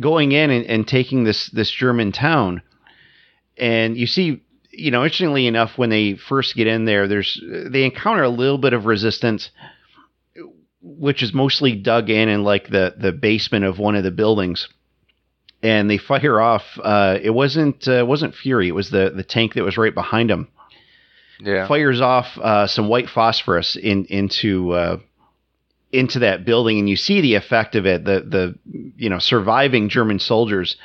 going 0.00 0.32
in 0.32 0.50
and, 0.50 0.66
and 0.66 0.88
taking 0.88 1.24
this 1.24 1.48
this 1.50 1.70
German 1.70 2.12
town, 2.12 2.62
and 3.56 3.96
you 3.96 4.06
see 4.06 4.42
you 4.78 4.92
know, 4.92 5.02
interestingly 5.02 5.46
enough, 5.46 5.76
when 5.76 5.90
they 5.90 6.14
first 6.14 6.54
get 6.54 6.68
in 6.68 6.84
there, 6.84 7.08
there's 7.08 7.40
they 7.68 7.84
encounter 7.84 8.22
a 8.22 8.28
little 8.28 8.58
bit 8.58 8.72
of 8.72 8.86
resistance, 8.86 9.50
which 10.80 11.22
is 11.22 11.34
mostly 11.34 11.74
dug 11.74 12.08
in 12.10 12.28
in 12.28 12.44
like 12.44 12.68
the 12.68 12.94
the 12.96 13.12
basement 13.12 13.64
of 13.64 13.78
one 13.78 13.96
of 13.96 14.04
the 14.04 14.12
buildings, 14.12 14.68
and 15.62 15.90
they 15.90 15.98
fire 15.98 16.40
off. 16.40 16.62
Uh, 16.82 17.18
it 17.20 17.30
wasn't 17.30 17.88
uh, 17.88 18.04
wasn't 18.06 18.36
Fury. 18.36 18.68
It 18.68 18.74
was 18.74 18.90
the 18.90 19.12
the 19.14 19.24
tank 19.24 19.54
that 19.54 19.64
was 19.64 19.76
right 19.76 19.94
behind 19.94 20.30
them. 20.30 20.48
Yeah, 21.40 21.66
fires 21.66 22.00
off 22.00 22.38
uh, 22.38 22.68
some 22.68 22.88
white 22.88 23.08
phosphorus 23.08 23.76
in 23.76 24.04
into 24.06 24.72
uh, 24.72 24.98
into 25.92 26.18
that 26.20 26.44
building, 26.44 26.78
and 26.78 26.88
you 26.88 26.96
see 26.96 27.20
the 27.20 27.34
effect 27.34 27.74
of 27.74 27.86
it. 27.86 28.04
The 28.04 28.20
the 28.20 28.58
you 28.96 29.08
know 29.08 29.18
surviving 29.18 29.88
German 29.88 30.18
soldiers 30.18 30.76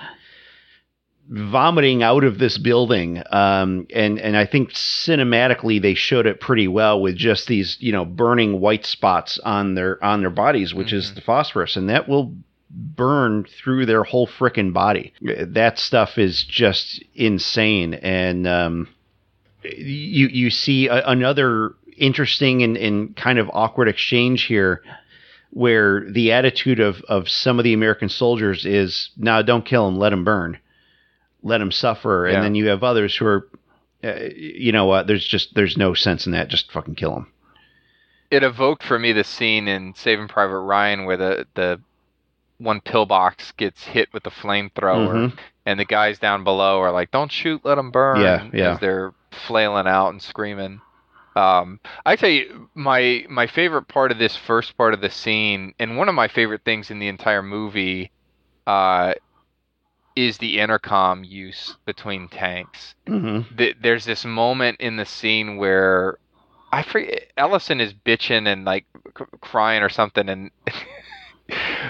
vomiting 1.29 2.03
out 2.03 2.23
of 2.23 2.37
this 2.37 2.57
building. 2.57 3.23
Um, 3.31 3.87
and, 3.93 4.19
and 4.19 4.35
I 4.35 4.45
think 4.45 4.71
cinematically 4.71 5.81
they 5.81 5.93
showed 5.93 6.25
it 6.25 6.39
pretty 6.39 6.67
well 6.67 7.01
with 7.01 7.15
just 7.15 7.47
these, 7.47 7.77
you 7.79 7.91
know, 7.91 8.05
burning 8.05 8.59
white 8.59 8.85
spots 8.85 9.39
on 9.39 9.75
their, 9.75 10.03
on 10.03 10.21
their 10.21 10.29
bodies, 10.29 10.73
which 10.73 10.87
mm-hmm. 10.87 10.97
is 10.97 11.15
the 11.15 11.21
phosphorus. 11.21 11.75
And 11.75 11.89
that 11.89 12.07
will 12.07 12.35
burn 12.69 13.45
through 13.45 13.85
their 13.85 14.03
whole 14.03 14.27
freaking 14.27 14.73
body. 14.73 15.13
That 15.21 15.79
stuff 15.79 16.17
is 16.17 16.43
just 16.43 17.03
insane. 17.15 17.93
And, 17.93 18.47
um, 18.47 18.89
you, 19.63 20.27
you 20.27 20.49
see 20.49 20.87
a, 20.87 21.07
another 21.07 21.73
interesting 22.03 22.63
and, 22.63 22.77
and 22.77 23.15
kind 23.15 23.39
of 23.39 23.49
awkward 23.53 23.87
exchange 23.87 24.43
here 24.43 24.83
where 25.51 26.09
the 26.11 26.31
attitude 26.31 26.79
of, 26.79 27.01
of 27.07 27.29
some 27.29 27.59
of 27.59 27.63
the 27.63 27.73
American 27.73 28.09
soldiers 28.09 28.65
is, 28.65 29.11
no, 29.17 29.43
don't 29.43 29.65
kill 29.65 29.87
him, 29.87 29.97
let 29.97 30.11
him 30.11 30.23
burn 30.23 30.57
let 31.43 31.61
him 31.61 31.71
suffer, 31.71 32.25
and 32.25 32.43
then 32.43 32.55
you 32.55 32.67
have 32.67 32.83
others 32.83 33.15
who 33.15 33.25
are, 33.25 33.47
uh, 34.03 34.29
you 34.35 34.71
know, 34.71 34.89
uh, 34.91 35.03
there's 35.03 35.25
just 35.25 35.53
there's 35.53 35.77
no 35.77 35.93
sense 35.93 36.25
in 36.25 36.31
that. 36.31 36.47
Just 36.47 36.71
fucking 36.71 36.95
kill 36.95 37.15
him. 37.15 37.27
It 38.31 38.43
evoked 38.43 38.83
for 38.83 38.97
me 38.97 39.11
the 39.11 39.23
scene 39.23 39.67
in 39.67 39.93
Saving 39.93 40.27
Private 40.27 40.59
Ryan 40.59 41.05
where 41.05 41.17
the 41.17 41.47
the 41.53 41.81
one 42.57 42.81
pillbox 42.81 43.51
gets 43.51 43.83
hit 43.83 44.11
with 44.13 44.23
the 44.23 44.31
flamethrower, 44.31 45.13
mm-hmm. 45.13 45.37
and 45.65 45.79
the 45.79 45.85
guys 45.85 46.17
down 46.17 46.43
below 46.43 46.79
are 46.79 46.91
like, 46.91 47.11
"Don't 47.11 47.31
shoot, 47.31 47.61
let 47.63 47.75
them 47.75 47.91
burn." 47.91 48.21
Yeah, 48.21 48.49
yeah. 48.53 48.73
As 48.73 48.79
they're 48.79 49.13
flailing 49.31 49.87
out 49.87 50.09
and 50.09 50.21
screaming. 50.21 50.81
Um, 51.35 51.79
I 52.05 52.15
tell 52.15 52.29
you, 52.29 52.69
my 52.75 53.25
my 53.29 53.47
favorite 53.47 53.87
part 53.87 54.11
of 54.11 54.17
this 54.19 54.35
first 54.35 54.77
part 54.77 54.93
of 54.93 55.01
the 55.01 55.09
scene, 55.09 55.73
and 55.79 55.97
one 55.97 56.09
of 56.09 56.15
my 56.15 56.27
favorite 56.27 56.61
things 56.63 56.91
in 56.91 56.99
the 56.99 57.07
entire 57.07 57.41
movie, 57.43 58.11
uh, 58.67 59.13
is 60.15 60.37
the 60.37 60.59
intercom 60.59 61.23
use 61.23 61.75
between 61.85 62.27
tanks. 62.29 62.93
Mm-hmm. 63.07 63.55
Th- 63.55 63.75
There's 63.81 64.05
this 64.05 64.25
moment 64.25 64.79
in 64.79 64.95
the 64.97 65.05
scene 65.05 65.57
where 65.57 66.19
I 66.71 66.83
forget 66.83 67.31
Ellison 67.35 67.81
is 67.81 67.93
bitching 67.93 68.47
and 68.47 68.63
like 68.65 68.85
c- 69.17 69.25
crying 69.41 69.81
or 69.81 69.89
something, 69.89 70.29
and 70.29 70.51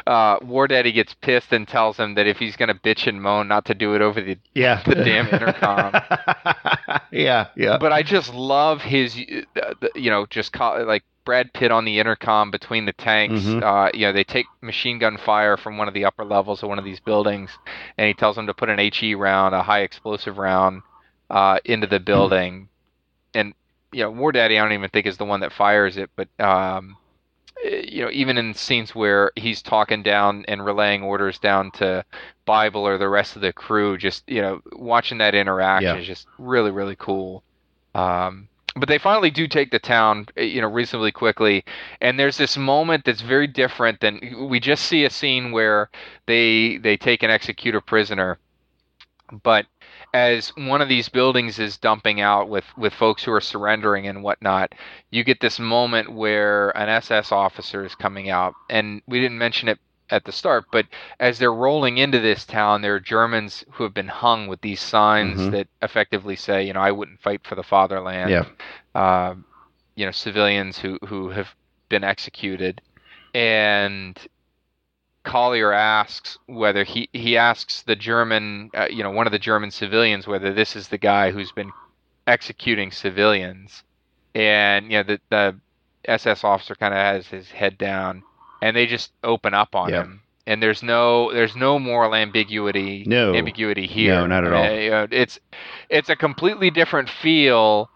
uh, 0.07 0.37
War 0.41 0.67
Daddy 0.67 0.91
gets 0.91 1.13
pissed 1.13 1.51
and 1.53 1.67
tells 1.67 1.97
him 1.97 2.15
that 2.15 2.27
if 2.27 2.37
he's 2.37 2.55
gonna 2.55 2.75
bitch 2.75 3.07
and 3.07 3.21
moan, 3.21 3.47
not 3.47 3.65
to 3.65 3.73
do 3.73 3.95
it 3.95 4.01
over 4.01 4.21
the 4.21 4.37
Yeah. 4.53 4.81
The 4.85 4.95
damn 4.95 5.27
intercom. 5.27 5.93
yeah, 7.11 7.47
yeah. 7.55 7.77
but 7.77 7.91
I 7.91 8.03
just 8.03 8.33
love 8.33 8.81
his, 8.81 9.17
uh, 9.61 9.73
you 9.95 10.09
know, 10.09 10.25
just 10.25 10.51
call, 10.53 10.83
like 10.85 11.03
Brad 11.25 11.53
Pitt 11.53 11.71
on 11.71 11.85
the 11.85 11.99
intercom 11.99 12.51
between 12.51 12.85
the 12.85 12.93
tanks. 12.93 13.41
Mhm. 13.43 13.63
Uh, 13.63 13.89
you 13.93 14.05
know, 14.05 14.11
they 14.11 14.23
take 14.25 14.45
machine 14.61 14.99
gun 14.99 15.17
fire 15.17 15.55
from 15.57 15.77
one 15.77 15.87
of 15.87 15.93
the 15.93 16.05
upper 16.05 16.25
levels 16.25 16.61
of 16.63 16.69
one 16.69 16.79
of 16.79 16.85
these 16.85 16.99
buildings, 16.99 17.49
and 17.97 18.07
he 18.07 18.13
tells 18.13 18.35
them 18.35 18.47
to 18.47 18.53
put 18.53 18.69
an 18.69 18.79
HE 18.79 19.15
round, 19.15 19.55
a 19.55 19.63
high 19.63 19.81
explosive 19.81 20.37
round, 20.37 20.81
uh, 21.29 21.59
into 21.65 21.87
the 21.87 21.99
building. 21.99 22.67
And 23.33 23.53
you 23.93 24.03
know, 24.03 24.11
War 24.11 24.31
Daddy, 24.31 24.57
I 24.59 24.63
don't 24.63 24.73
even 24.73 24.89
think 24.89 25.05
is 25.05 25.17
the 25.17 25.25
one 25.25 25.39
that 25.41 25.53
fires 25.53 25.97
it, 25.97 26.09
but 26.15 26.27
um, 26.39 26.97
you 27.63 28.03
know, 28.03 28.09
even 28.11 28.37
in 28.37 28.53
scenes 28.53 28.95
where 28.95 29.31
he's 29.35 29.61
talking 29.61 30.01
down 30.03 30.45
and 30.47 30.65
relaying 30.65 31.03
orders 31.03 31.37
down 31.39 31.71
to 31.71 32.03
Bible 32.45 32.85
or 32.85 32.97
the 32.97 33.09
rest 33.09 33.35
of 33.35 33.41
the 33.41 33.53
crew, 33.53 33.97
just 33.97 34.23
you 34.27 34.41
know, 34.41 34.61
watching 34.73 35.17
that 35.19 35.35
interaction 35.35 35.95
Yeah. 35.95 35.95
is 35.97 36.07
just 36.07 36.27
really, 36.37 36.71
really 36.71 36.95
cool. 36.97 37.43
Um, 37.93 38.47
but 38.75 38.87
they 38.87 38.97
finally 38.97 39.29
do 39.31 39.47
take 39.47 39.71
the 39.71 39.79
town, 39.79 40.27
eh, 40.37 40.43
you 40.43 40.61
know, 40.61 40.67
reasonably 40.69 41.11
quickly. 41.11 41.63
And 42.01 42.19
there's 42.19 42.37
this 42.37 42.57
moment 42.57 43.05
that's 43.05 43.21
very 43.21 43.47
different 43.47 43.99
than 44.01 44.47
we 44.49 44.59
just 44.59 44.85
see 44.85 45.03
a 45.05 45.09
scene 45.09 45.51
where 45.51 45.89
they 46.25 46.77
they 46.77 46.97
take 46.97 47.23
an 47.23 47.29
executor 47.31 47.81
prisoner, 47.81 48.39
but 49.43 49.65
as 50.13 50.49
one 50.55 50.81
of 50.81 50.89
these 50.89 51.09
buildings 51.09 51.59
is 51.59 51.77
dumping 51.77 52.21
out 52.21 52.47
with 52.49 52.65
with 52.77 52.93
folks 52.93 53.23
who 53.23 53.31
are 53.31 53.41
surrendering 53.41 54.07
and 54.07 54.23
whatnot, 54.23 54.73
you 55.11 55.23
get 55.23 55.39
this 55.39 55.59
moment 55.59 56.11
where 56.13 56.69
an 56.77 56.89
SS 56.89 57.31
officer 57.31 57.83
is 57.85 57.95
coming 57.95 58.29
out, 58.29 58.53
and 58.69 59.01
we 59.07 59.19
didn't 59.19 59.37
mention 59.39 59.69
it 59.69 59.79
at 60.09 60.25
the 60.25 60.31
start, 60.31 60.65
but 60.71 60.85
as 61.19 61.39
they're 61.39 61.53
rolling 61.53 61.97
into 61.97 62.19
this 62.19 62.45
town, 62.45 62.81
there 62.81 62.93
are 62.95 62.99
Germans 62.99 63.63
who 63.71 63.83
have 63.83 63.93
been 63.93 64.07
hung 64.07 64.47
with 64.47 64.61
these 64.61 64.79
signs 64.81 65.39
Mhm. 65.39 65.51
that 65.51 65.67
effectively 65.81 66.35
say, 66.35 66.63
you 66.63 66.73
know, 66.73 66.81
I 66.81 66.91
wouldn't 66.91 67.21
fight 67.21 67.41
for 67.43 67.55
the 67.55 67.63
fatherland. 67.63 68.29
Yeah. 68.29 68.45
Uh, 68.93 69.35
you 69.95 70.05
know, 70.05 70.11
civilians 70.11 70.77
who 70.79 70.99
who 71.07 71.29
have 71.29 71.55
been 71.89 72.03
executed, 72.03 72.81
and 73.33 74.17
Collier 75.23 75.71
asks 75.73 76.37
whether 76.47 76.83
he 76.83 77.09
he 77.13 77.37
asks 77.37 77.81
the 77.83 77.95
German, 77.95 78.69
uh, 78.73 78.87
you 78.89 79.03
know, 79.03 79.11
one 79.11 79.25
of 79.27 79.31
the 79.31 79.39
German 79.39 79.71
civilians 79.71 80.27
whether 80.27 80.53
this 80.53 80.75
is 80.75 80.87
the 80.89 80.97
guy 80.97 81.31
who's 81.31 81.51
been 81.51 81.73
executing 82.27 82.91
civilians, 82.91 83.83
and 84.35 84.85
you 84.91 84.97
know 84.99 85.03
the 85.03 85.21
the 85.29 85.59
SS 86.05 86.43
officer 86.43 86.75
kind 86.75 86.93
of 86.93 86.99
has 86.99 87.27
his 87.27 87.51
head 87.51 87.77
down, 87.77 88.23
and 88.61 88.75
they 88.75 88.85
just 88.85 89.13
open 89.23 89.53
up 89.53 89.75
on 89.75 89.91
Yeah. 89.91 89.99
him. 89.99 90.23
And 90.47 90.61
there's 90.61 90.83
no 90.83 91.31
there's 91.33 91.55
no 91.55 91.79
moral 91.79 92.15
ambiguity 92.15 93.09
No. 93.09 93.33
ambiguity 93.33 93.87
here. 93.87 94.15
No, 94.15 94.27
not 94.27 94.43
at 94.45 94.53
all. 94.53 94.65
Uh, 94.65 94.73
you 94.73 94.89
know, 94.91 95.07
it's 95.11 95.39
it's 95.89 96.09
a 96.09 96.15
completely 96.15 96.69
different 96.71 97.09
feel 97.09 97.91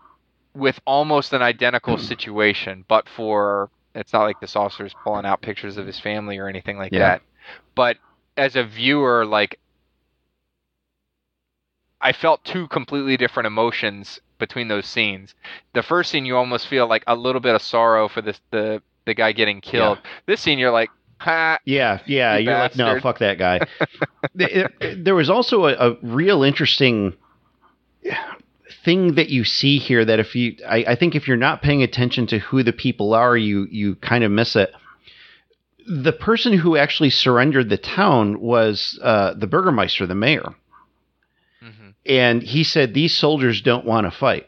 with 0.53 0.79
almost 0.85 1.33
an 1.33 1.41
identical 1.41 1.97
situation, 1.97 2.85
but 2.87 3.07
for 3.09 3.69
it's 3.99 4.13
not 4.13 4.23
like 4.23 4.39
this 4.39 4.55
officer's 4.55 4.93
pulling 4.93 5.25
out 5.25 5.41
pictures 5.41 5.77
of 5.77 5.85
his 5.87 5.99
family 5.99 6.37
or 6.37 6.47
anything 6.47 6.77
like 6.77 6.91
Yeah. 6.91 6.99
that. 6.99 7.21
But 7.75 7.97
as 8.37 8.55
a 8.55 8.63
viewer, 8.63 9.25
like 9.25 9.59
I 12.01 12.11
felt 12.13 12.43
two 12.43 12.67
completely 12.67 13.17
different 13.17 13.47
emotions 13.47 14.19
between 14.37 14.67
those 14.67 14.85
scenes. 14.85 15.33
The 15.73 15.81
first 15.81 16.11
scene, 16.11 16.25
you 16.25 16.37
almost 16.37 16.67
feel 16.67 16.87
like 16.87 17.03
a 17.07 17.15
little 17.15 17.41
bit 17.41 17.55
of 17.55 17.61
sorrow 17.61 18.07
for 18.07 18.21
this 18.21 18.39
the 18.51 18.81
the 19.05 19.13
guy 19.13 19.31
getting 19.31 19.61
killed. 19.61 19.99
This 20.25 20.41
scene, 20.41 20.59
you're 20.59 20.71
like, 20.71 20.91
ha, 21.19 21.57
Yeah, 21.65 21.99
yeah. 22.05 22.37
You 22.37 22.49
You're 22.49 22.59
like, 22.59 22.75
no, 22.75 22.99
fuck 22.99 23.19
that 23.19 23.37
guy. 23.37 23.61
there, 24.35 24.69
there 24.97 25.15
was 25.15 25.29
also 25.29 25.65
a, 25.65 25.73
a 25.91 25.97
real 26.03 26.43
interesting 26.43 27.13
thing 28.87 29.15
that 29.15 29.29
you 29.29 29.43
see 29.43 29.77
here 29.79 30.05
that 30.05 30.19
if 30.19 30.33
you, 30.33 30.55
I, 30.67 30.77
I 30.91 30.95
think 30.95 31.13
if 31.13 31.27
you're 31.27 31.35
not 31.49 31.61
paying 31.61 31.83
attention 31.83 32.25
to 32.27 32.39
who 32.39 32.63
the 32.63 32.71
people 32.85 33.13
are, 33.13 33.35
you 33.35 33.67
you 33.69 33.95
kind 33.95 34.23
of 34.23 34.31
miss 34.31 34.55
it. 34.55 34.71
The 35.85 36.13
person 36.13 36.53
who 36.53 36.77
actually 36.77 37.09
surrendered 37.09 37.67
the 37.69 37.77
town 37.77 38.39
was 38.39 38.97
uh, 39.03 39.33
the 39.33 39.47
Burgermeister, 39.47 40.05
the 40.07 40.15
mayor, 40.15 40.55
Mhm. 41.63 41.93
and 42.05 42.41
he 42.43 42.63
said 42.63 42.93
these 42.93 43.15
soldiers 43.17 43.61
don't 43.61 43.85
want 43.85 44.05
to 44.07 44.11
fight. 44.11 44.45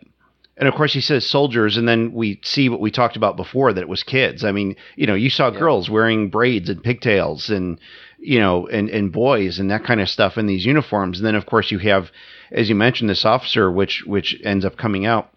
And 0.57 0.67
of 0.67 0.75
course, 0.75 0.93
he 0.93 1.01
says 1.01 1.25
soldiers, 1.25 1.77
and 1.77 1.87
then 1.87 2.11
we 2.13 2.39
see 2.43 2.69
what 2.69 2.81
we 2.81 2.91
talked 2.91 3.15
about 3.17 3.37
before 3.37 3.71
that 3.73 3.81
it 3.81 3.89
was 3.89 4.03
kids. 4.03 4.43
I 4.43 4.51
mean, 4.51 4.75
you 4.95 5.07
know, 5.07 5.15
you 5.15 5.29
saw 5.29 5.51
Yeah. 5.51 5.59
girls 5.59 5.89
wearing 5.89 6.29
braids 6.29 6.69
and 6.69 6.83
pigtails, 6.83 7.49
and 7.49 7.79
you 8.19 8.39
know, 8.39 8.67
and 8.67 8.89
and 8.89 9.11
boys 9.11 9.59
and 9.59 9.71
that 9.71 9.83
kind 9.85 10.01
of 10.01 10.09
stuff 10.09 10.37
in 10.37 10.45
these 10.47 10.65
uniforms. 10.65 11.19
And 11.19 11.25
then, 11.27 11.35
of 11.35 11.45
course, 11.45 11.71
you 11.71 11.79
have, 11.79 12.11
as 12.51 12.69
you 12.69 12.75
mentioned, 12.75 13.09
this 13.09 13.25
officer, 13.25 13.71
which 13.71 14.03
which 14.05 14.39
ends 14.43 14.65
up 14.65 14.77
coming 14.77 15.05
out. 15.05 15.31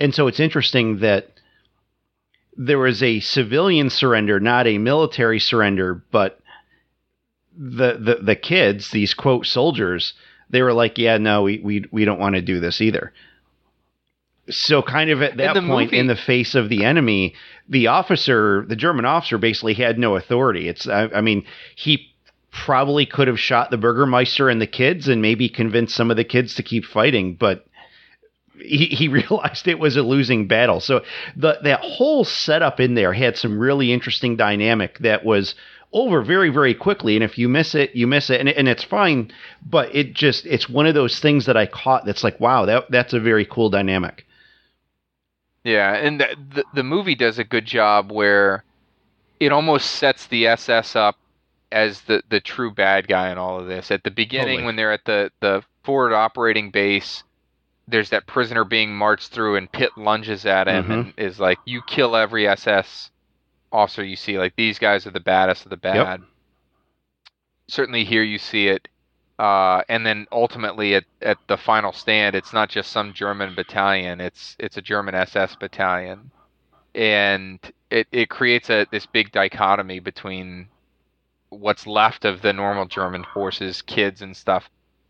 And 0.00 0.14
so 0.14 0.26
it's 0.26 0.40
interesting 0.40 0.98
that 0.98 1.28
there 2.56 2.78
was 2.78 3.02
a 3.02 3.20
civilian 3.20 3.90
surrender, 3.90 4.40
not 4.40 4.66
a 4.66 4.78
military 4.78 5.40
surrender, 5.40 6.02
but 6.10 6.40
the 7.56 7.96
the 7.98 8.18
the 8.22 8.36
kids, 8.36 8.90
these 8.90 9.14
quote 9.14 9.46
soldiers, 9.46 10.14
they 10.50 10.62
were 10.62 10.72
like, 10.72 10.98
yeah, 10.98 11.18
no, 11.18 11.42
we 11.42 11.58
we 11.58 11.84
we 11.90 12.04
don't 12.04 12.20
want 12.20 12.34
to 12.34 12.42
do 12.42 12.60
this 12.60 12.80
either. 12.80 13.12
So 14.50 14.82
kind 14.82 15.10
of 15.10 15.22
at 15.22 15.36
that 15.38 15.54
the 15.54 15.62
point, 15.62 15.92
movie- 15.92 15.98
in 15.98 16.06
the 16.06 16.16
face 16.16 16.54
of 16.54 16.68
the 16.68 16.84
enemy, 16.84 17.34
the 17.68 17.86
officer, 17.86 18.64
the 18.68 18.76
German 18.76 19.06
officer, 19.06 19.38
basically 19.38 19.74
had 19.74 19.98
no 19.98 20.16
authority. 20.16 20.68
It's, 20.68 20.86
I, 20.86 21.04
I 21.14 21.20
mean, 21.22 21.46
he 21.76 22.13
probably 22.54 23.04
could 23.04 23.28
have 23.28 23.40
shot 23.40 23.70
the 23.70 23.76
Burgermeister 23.76 24.48
and 24.48 24.60
the 24.60 24.66
kids, 24.66 25.08
and 25.08 25.20
maybe 25.20 25.48
convinced 25.48 25.94
some 25.94 26.10
of 26.10 26.16
the 26.16 26.24
kids 26.24 26.54
to 26.54 26.62
keep 26.62 26.84
fighting, 26.84 27.34
but 27.34 27.66
he, 28.58 28.86
he 28.86 29.08
realized 29.08 29.66
it 29.68 29.78
was 29.78 29.96
a 29.96 30.02
losing 30.02 30.46
battle. 30.46 30.80
So 30.80 31.02
the 31.36 31.58
that 31.64 31.80
whole 31.80 32.24
setup 32.24 32.80
in 32.80 32.94
there 32.94 33.12
had 33.12 33.36
some 33.36 33.58
really 33.58 33.92
interesting 33.92 34.36
dynamic 34.36 34.98
that 35.00 35.24
was 35.24 35.54
over 35.92 36.22
very 36.22 36.48
very 36.48 36.74
quickly. 36.74 37.16
And 37.16 37.24
if 37.24 37.36
you 37.38 37.48
miss 37.48 37.74
it 37.74 37.94
you 37.94 38.06
miss 38.06 38.30
it. 38.30 38.40
And, 38.40 38.48
and 38.48 38.68
it's 38.68 38.84
fine 38.84 39.30
but 39.64 39.94
it 39.94 40.14
just 40.14 40.46
it's 40.46 40.68
one 40.68 40.86
of 40.86 40.94
those 40.94 41.20
things 41.20 41.46
that 41.46 41.56
i 41.56 41.66
caught 41.66 42.04
that's 42.04 42.24
like 42.24 42.40
wow 42.40 42.64
that 42.64 42.90
that's 42.90 43.12
a 43.12 43.20
very 43.20 43.44
cool 43.44 43.70
dynamic. 43.70 44.26
Yeah, 45.62 45.94
and 45.94 46.20
the, 46.20 46.36
the 46.54 46.64
the 46.74 46.82
movie 46.82 47.14
does 47.14 47.38
a 47.38 47.44
good 47.44 47.64
job 47.64 48.12
where 48.12 48.64
it 49.40 49.50
almost 49.50 49.92
sets 49.92 50.26
the 50.26 50.46
SS 50.46 50.94
up 50.94 51.16
as 51.72 52.02
the 52.02 52.22
the 52.28 52.40
true 52.40 52.70
bad 52.72 53.08
guy 53.08 53.30
in 53.30 53.38
all 53.38 53.58
of 53.58 53.66
this. 53.66 53.90
At 53.90 54.04
the 54.04 54.10
beginning, 54.10 54.56
Totally. 54.58 54.64
when 54.64 54.76
they're 54.76 54.92
at 54.92 55.04
the 55.04 55.30
the 55.40 55.62
forward 55.82 56.12
operating 56.12 56.70
base, 56.70 57.24
there's 57.88 58.10
that 58.10 58.26
prisoner 58.26 58.64
being 58.64 58.94
marched 58.96 59.30
through, 59.32 59.56
and 59.56 59.70
Pitt 59.70 59.96
lunges 59.96 60.46
at 60.46 60.68
him 60.68 60.84
Mhm. 60.86 60.90
and 60.92 61.14
is 61.16 61.38
like, 61.40 61.58
"You 61.64 61.82
kill 61.82 62.16
every 62.16 62.46
SS 62.48 63.10
officer 63.72 64.04
you 64.04 64.16
see. 64.16 64.38
Like 64.38 64.56
these 64.56 64.78
guys 64.78 65.06
are 65.06 65.10
the 65.10 65.20
baddest 65.20 65.64
of 65.66 65.70
the 65.70 65.76
bad." 65.76 66.22
Certainly, 67.68 68.04
here 68.04 68.22
you 68.22 68.38
see 68.38 68.68
it. 68.68 68.88
Uh, 69.38 69.82
and 69.88 70.06
then 70.06 70.26
ultimately 70.30 70.94
at, 70.94 71.04
at 71.20 71.38
the 71.48 71.56
final 71.56 71.92
stand, 71.92 72.36
it's 72.36 72.52
not 72.52 72.68
just 72.68 72.92
some 72.92 73.12
German 73.12 73.54
battalion; 73.54 74.20
it's 74.20 74.54
it's 74.60 74.76
a 74.76 74.82
German 74.82 75.14
SS 75.16 75.56
battalion, 75.56 76.30
and 76.94 77.58
it, 77.90 78.06
it 78.12 78.30
creates 78.30 78.70
a 78.70 78.86
this 78.92 79.06
big 79.06 79.32
dichotomy 79.32 79.98
between 79.98 80.68
what's 81.58 81.86
left 81.86 82.24
of 82.24 82.42
the 82.42 82.52
normal 82.52 82.86
German 82.86 83.24
forces, 83.24 83.82
kids 83.82 84.22
and 84.22 84.36
stuff, 84.36 84.68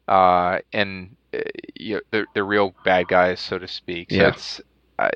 uh, 0.09 0.59
and 0.73 1.17
uh, 1.35 1.41
you 1.79 1.97
know, 1.97 2.01
the 2.11 2.27
the 2.35 2.45
real 2.45 2.77
bad 2.85 3.09
guys, 3.09 3.41
so 3.41 3.59
to 3.59 3.69
speak. 3.69 4.11
So 4.11 4.27
Yeah. 4.27 4.29
it's 4.29 4.61
uh, 4.99 5.09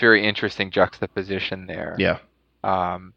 very 0.00 0.24
interesting 0.26 0.70
juxtaposition 0.70 1.66
there. 1.66 2.06
yeah 2.06 2.18
Um, 2.62 3.14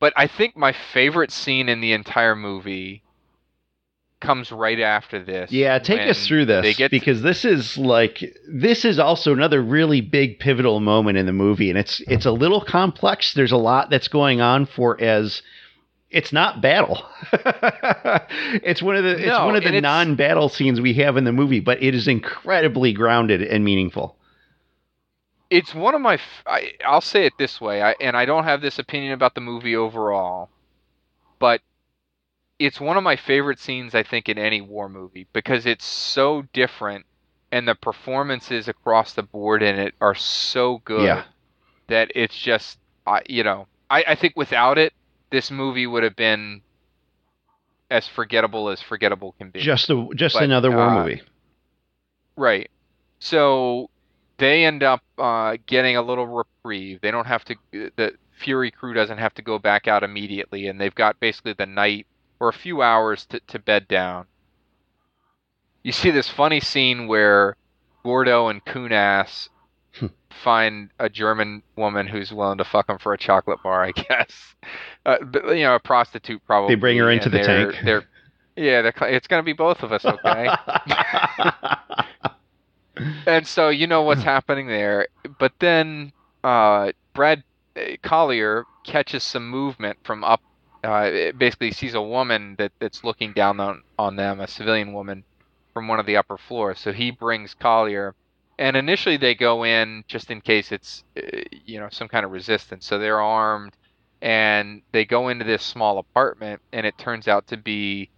but 0.00 0.12
I 0.16 0.26
think 0.26 0.56
my 0.56 0.72
favorite 0.72 1.30
scene 1.32 1.68
in 1.68 1.80
the 1.80 1.92
entire 1.92 2.36
movie 2.36 3.04
comes 4.20 4.50
right 4.50 4.80
after 4.80 5.22
this. 5.22 5.52
yeah 5.52 5.78
take 5.78 6.00
us 6.00 6.26
through 6.26 6.44
this 6.44 6.76
because 6.90 7.22
this 7.22 7.44
is 7.44 7.78
like 7.78 8.24
this 8.48 8.84
is 8.84 8.98
also 8.98 9.32
another 9.32 9.62
really 9.62 10.00
big 10.00 10.38
pivotal 10.40 10.80
moment 10.80 11.16
in 11.16 11.26
the 11.26 11.32
movie 11.32 11.70
and 11.70 11.78
it's 11.78 12.00
it's 12.08 12.26
a 12.26 12.32
little 12.32 12.60
complex 12.60 13.34
there's 13.34 13.52
a 13.52 13.56
lot 13.56 13.90
that's 13.90 14.08
going 14.08 14.40
on 14.40 14.66
for 14.66 15.00
as 15.00 15.42
it's 16.10 16.32
not 16.32 16.60
battle 16.60 17.04
it's 17.32 18.82
one 18.82 18.96
of 18.96 19.04
the 19.04 19.10
it's 19.10 19.26
No, 19.26 19.46
one 19.46 19.56
of 19.56 19.62
the 19.62 19.80
non-battle 19.80 20.48
scenes 20.48 20.80
we 20.80 20.94
have 20.94 21.16
in 21.16 21.24
the 21.24 21.32
movie 21.32 21.60
but 21.60 21.80
it 21.82 21.94
is 21.94 22.08
incredibly 22.08 22.92
grounded 22.92 23.42
and 23.42 23.64
meaningful 23.64 24.16
it's 25.50 25.74
one 25.74 25.94
of 25.94 26.00
my. 26.00 26.14
f- 26.14 26.44
I, 26.46 26.72
will 26.90 27.00
say 27.00 27.24
it 27.24 27.32
this 27.38 27.60
way, 27.60 27.82
I, 27.82 27.94
and 28.00 28.16
I 28.16 28.24
don't 28.26 28.44
have 28.44 28.60
this 28.60 28.78
opinion 28.78 29.12
about 29.12 29.34
the 29.34 29.40
movie 29.40 29.74
overall, 29.74 30.50
but 31.38 31.62
it's 32.58 32.80
one 32.80 32.96
of 32.96 33.02
my 33.02 33.16
favorite 33.16 33.58
scenes 33.60 33.94
I 33.94 34.02
think 34.02 34.28
in 34.28 34.38
any 34.38 34.60
war 34.60 34.88
movie 34.88 35.26
because 35.32 35.66
it's 35.66 35.84
so 35.84 36.42
different, 36.52 37.06
and 37.52 37.66
the 37.68 37.74
performances 37.74 38.68
across 38.68 39.12
the 39.14 39.22
board 39.22 39.62
in 39.62 39.78
it 39.78 39.94
are 40.00 40.14
so 40.14 40.78
good 40.84 41.04
Yeah. 41.04 41.24
that 41.88 42.10
it's 42.14 42.36
just, 42.36 42.78
I, 43.06 43.22
you 43.28 43.44
know, 43.44 43.66
I, 43.90 44.04
I 44.08 44.14
think 44.16 44.34
without 44.36 44.78
it, 44.78 44.92
this 45.30 45.50
movie 45.50 45.86
would 45.86 46.02
have 46.02 46.16
been 46.16 46.62
as 47.90 48.06
forgettable 48.06 48.68
as 48.68 48.82
forgettable 48.82 49.32
can 49.38 49.50
be. 49.50 49.60
Just 49.60 49.88
a 49.90 50.08
just 50.14 50.34
But, 50.34 50.44
another 50.44 50.70
war 50.70 50.88
uh, 50.88 51.04
movie. 51.04 51.22
Right. 52.36 52.70
So 53.18 53.90
they 54.38 54.64
end 54.64 54.82
up 54.82 55.02
uh, 55.16 55.56
getting 55.66 55.96
a 55.96 56.02
little 56.02 56.26
reprieve. 56.26 57.00
They 57.00 57.10
don't 57.10 57.26
have 57.26 57.44
to. 57.46 57.56
The 57.72 58.14
Fury 58.38 58.70
crew 58.70 58.94
doesn't 58.94 59.18
have 59.18 59.34
to 59.34 59.42
go 59.42 59.58
back 59.58 59.88
out 59.88 60.04
immediately, 60.04 60.68
and 60.68 60.80
they've 60.80 60.94
got 60.94 61.18
basically 61.18 61.54
the 61.54 61.66
night 61.66 62.06
or 62.40 62.48
a 62.48 62.52
few 62.52 62.82
hours 62.82 63.26
to, 63.26 63.40
to 63.48 63.58
bed 63.58 63.88
down. 63.88 64.26
You 65.82 65.92
see 65.92 66.10
this 66.10 66.28
funny 66.28 66.60
scene 66.60 67.06
where 67.08 67.56
Gordo 68.04 68.48
and 68.48 68.64
Coon-Ass 68.64 69.48
find 70.42 70.90
a 70.98 71.08
German 71.08 71.62
woman 71.76 72.06
who's 72.06 72.32
willing 72.32 72.58
to 72.58 72.64
fuck 72.64 72.86
them 72.86 72.98
for 72.98 73.12
a 73.12 73.18
chocolate 73.18 73.62
bar, 73.62 73.84
I 73.84 73.90
guess. 73.92 74.54
Uh, 75.04 75.16
but, 75.24 75.56
you 75.56 75.62
know, 75.64 75.74
a 75.74 75.80
prostitute 75.80 76.40
probably. 76.46 76.74
They 76.74 76.80
bring 76.80 76.98
her 76.98 77.10
into 77.10 77.28
the 77.28 77.38
they're- 77.38 77.72
tank. 77.72 77.84
They're, 77.84 78.04
yeah, 78.56 78.82
they're, 78.82 79.08
it's 79.08 79.28
gonna 79.28 79.44
be 79.44 79.52
both 79.52 79.82
of 79.84 79.92
us, 79.92 80.04
okay? 80.04 80.48
and 83.26 83.46
so 83.46 83.68
you 83.68 83.86
know 83.86 84.02
what's 84.02 84.22
happening 84.24 84.66
there. 84.66 85.06
But 85.38 85.52
then 85.60 86.12
uh, 86.42 86.92
Brad 87.14 87.44
uh, 87.76 87.80
Collier 88.02 88.64
catches 88.84 89.22
some 89.22 89.48
movement 89.48 89.98
from 90.02 90.24
up. 90.24 90.40
Uh, 90.84 91.32
basically, 91.36 91.72
sees 91.72 91.94
a 91.94 92.02
woman 92.02 92.54
that, 92.58 92.72
that's 92.80 93.02
looking 93.04 93.32
down 93.32 93.58
on, 93.60 93.82
on 93.98 94.16
them, 94.16 94.40
a 94.40 94.46
civilian 94.48 94.92
woman 94.92 95.24
from 95.74 95.88
one 95.88 96.00
of 96.00 96.06
the 96.06 96.16
upper 96.16 96.38
floors. 96.38 96.78
So 96.80 96.92
he 96.92 97.10
brings 97.10 97.54
Collier, 97.54 98.14
and 98.58 98.76
initially 98.76 99.16
they 99.16 99.34
go 99.34 99.64
in 99.64 100.04
just 100.08 100.30
in 100.30 100.40
case 100.40 100.72
it's 100.72 101.04
uh, 101.16 101.22
you 101.64 101.80
know 101.80 101.88
some 101.90 102.08
kind 102.08 102.24
of 102.24 102.32
resistance. 102.32 102.86
So 102.86 102.98
they're 102.98 103.20
armed, 103.20 103.76
and 104.22 104.82
they 104.92 105.04
go 105.04 105.28
into 105.28 105.44
this 105.44 105.64
small 105.64 105.98
apartment, 105.98 106.62
and 106.72 106.86
it 106.86 106.96
turns 106.98 107.28
out 107.28 107.46
to 107.48 107.56
be 107.56 108.10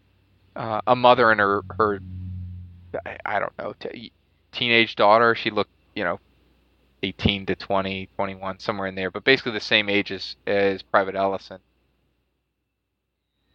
uh, 0.57 0.81
a 0.87 0.97
mother 0.97 1.31
and 1.31 1.41
her 1.41 1.63
her 1.79 2.01
I- 3.25 3.39
don't 3.41 3.57
know 3.59 3.75
t- 3.81 4.13
teenage 4.53 4.97
daughter. 4.97 5.35
She 5.35 5.51
looked 5.51 5.71
you 5.95 6.05
know 6.05 6.19
18 7.03 7.47
to 7.47 7.57
20, 7.57 8.09
21, 8.17 8.59
somewhere 8.61 8.89
in 8.89 8.95
there, 8.95 9.11
but 9.11 9.25
basically 9.25 9.53
the 9.53 9.61
same 9.61 9.89
age 9.89 10.13
as 10.13 10.37
as 10.47 10.83
Private 10.83 11.15
Ellison. 11.17 11.61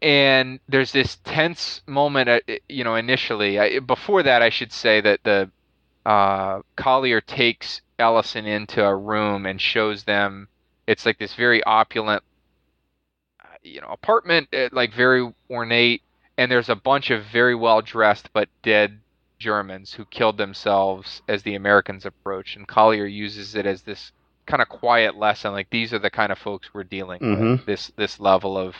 And 0.01 0.59
there's 0.67 0.91
this 0.91 1.17
tense 1.23 1.81
moment, 1.87 2.29
at, 2.29 2.43
you 2.69 2.83
know, 2.83 2.95
initially. 2.95 3.59
I, 3.59 3.79
before 3.79 4.23
that, 4.23 4.41
I 4.41 4.49
should 4.49 4.71
say 4.71 5.01
that 5.01 5.23
the 5.23 5.49
uh, 6.05 6.61
Collier 6.75 7.21
takes 7.21 7.81
Ellison 7.97 8.45
into 8.45 8.83
a 8.83 8.95
room 8.95 9.45
and 9.45 9.59
shows 9.59 10.03
them. 10.03 10.47
It's 10.85 11.05
like 11.05 11.17
this 11.17 11.33
very 11.33 11.63
opulent, 11.63 12.21
uh, 13.43 13.47
you 13.63 13.81
know, 13.81 13.87
apartment, 13.87 14.49
uh, 14.53 14.69
like 14.71 14.93
very 14.93 15.33
ornate, 15.49 16.03
and 16.37 16.51
there's 16.51 16.69
a 16.69 16.75
bunch 16.75 17.09
of 17.09 17.23
very 17.25 17.55
well 17.55 17.81
dressed 17.81 18.29
but 18.33 18.49
dead 18.61 18.99
Germans 19.39 19.93
who 19.93 20.05
killed 20.05 20.37
themselves 20.37 21.21
as 21.27 21.41
the 21.43 21.55
Americans 21.55 22.05
approached, 22.05 22.55
and 22.57 22.67
Collier 22.67 23.05
uses 23.05 23.55
it 23.55 23.65
as 23.65 23.81
this 23.81 24.11
kind 24.45 24.61
of 24.61 24.69
quiet 24.69 25.15
lesson, 25.15 25.53
like 25.53 25.69
these 25.71 25.91
are 25.93 25.99
the 25.99 26.09
kind 26.11 26.31
of 26.31 26.37
folks 26.37 26.73
we're 26.73 26.83
dealing 26.83 27.19
with. 27.21 27.39
Mhm. 27.39 27.65
This 27.65 27.91
this 27.95 28.19
level 28.19 28.57
of 28.57 28.75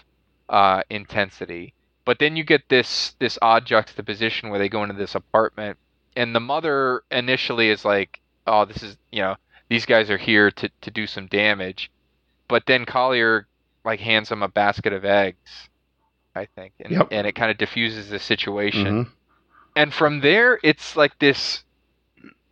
uh, 0.50 0.84
intensity. 0.90 1.74
But 2.06 2.20
then 2.20 2.36
you 2.36 2.44
get 2.44 2.70
this 2.70 3.16
this 3.20 3.38
odd 3.42 3.66
juxtaposition 3.66 4.50
where 4.50 4.60
they 4.60 4.70
go 4.70 4.84
into 4.84 4.96
this 4.96 5.16
apartment, 5.16 5.78
and 6.16 6.36
the 6.36 6.40
mother 6.40 7.04
initially 7.12 7.70
is 7.70 7.84
like, 7.84 8.20
"Oh, 8.46 8.66
this 8.66 8.84
is 8.84 8.98
you 9.12 9.22
know 9.22 9.36
these 9.70 9.86
guys 9.86 10.10
are 10.10 10.18
here 10.18 10.52
to 10.52 10.70
to 10.82 10.92
do 10.92 11.08
some 11.08 11.28
damage," 11.28 11.90
but 12.48 12.66
then 12.68 12.86
Collier 12.86 13.48
like 13.84 14.00
hands 14.00 14.30
them 14.30 14.44
a 14.44 14.48
basket 14.48 14.94
of 14.94 15.06
eggs, 15.06 15.70
I 16.36 16.46
think, 16.56 16.74
and 16.80 16.92
Yep. 16.92 17.08
and 17.12 17.28
it 17.28 17.34
kind 17.36 17.52
of 17.52 17.58
diffuses 17.58 18.10
the 18.10 18.20
situation 18.20 19.06
Mhm. 19.06 19.12
and 19.76 19.94
from 19.94 20.22
there 20.22 20.60
it's 20.64 20.96
like 20.96 21.18
this 21.20 21.64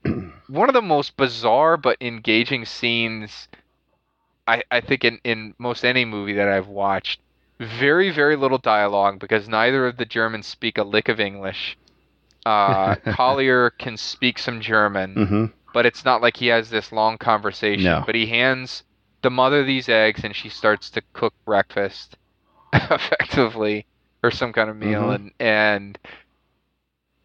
one 0.47 0.69
of 0.69 0.73
the 0.73 0.81
most 0.81 1.15
bizarre 1.17 1.77
but 1.77 1.97
engaging 2.01 2.65
scenes 2.65 3.47
I, 4.45 4.61
I 4.69 4.81
think 4.81 5.03
in, 5.05 5.19
in 5.23 5.53
most 5.57 5.85
any 5.85 6.05
movie 6.05 6.33
that 6.33 6.49
I've 6.49 6.67
watched. 6.67 7.21
Very, 7.63 8.09
very 8.09 8.35
little 8.35 8.57
dialogue 8.57 9.19
because 9.19 9.47
neither 9.47 9.87
of 9.87 9.97
the 9.97 10.05
Germans 10.05 10.47
speak 10.47 10.77
a 10.77 10.83
lick 10.83 11.09
of 11.09 11.19
English. 11.19 11.77
Uh, 12.45 12.95
Collier 13.13 13.69
can 13.71 13.97
speak 13.97 14.37
some 14.39 14.59
German, 14.61 15.15
Mhm. 15.15 15.53
but 15.73 15.85
it's 15.85 16.03
not 16.05 16.21
like 16.21 16.37
he 16.37 16.47
has 16.47 16.69
this 16.69 16.91
long 16.91 17.17
conversation. 17.17 17.85
No. 17.85 18.03
But 18.05 18.15
he 18.15 18.25
hands 18.27 18.83
the 19.21 19.29
mother 19.31 19.63
these 19.63 19.87
eggs 19.87 20.23
and 20.23 20.35
she 20.35 20.49
starts 20.49 20.89
to 20.91 21.01
cook 21.13 21.33
breakfast 21.45 22.17
effectively 22.73 23.85
or 24.21 24.31
some 24.31 24.51
kind 24.51 24.69
of 24.69 24.75
meal 24.75 25.03
Mhm. 25.03 25.15
and 25.15 25.31
and 25.39 25.99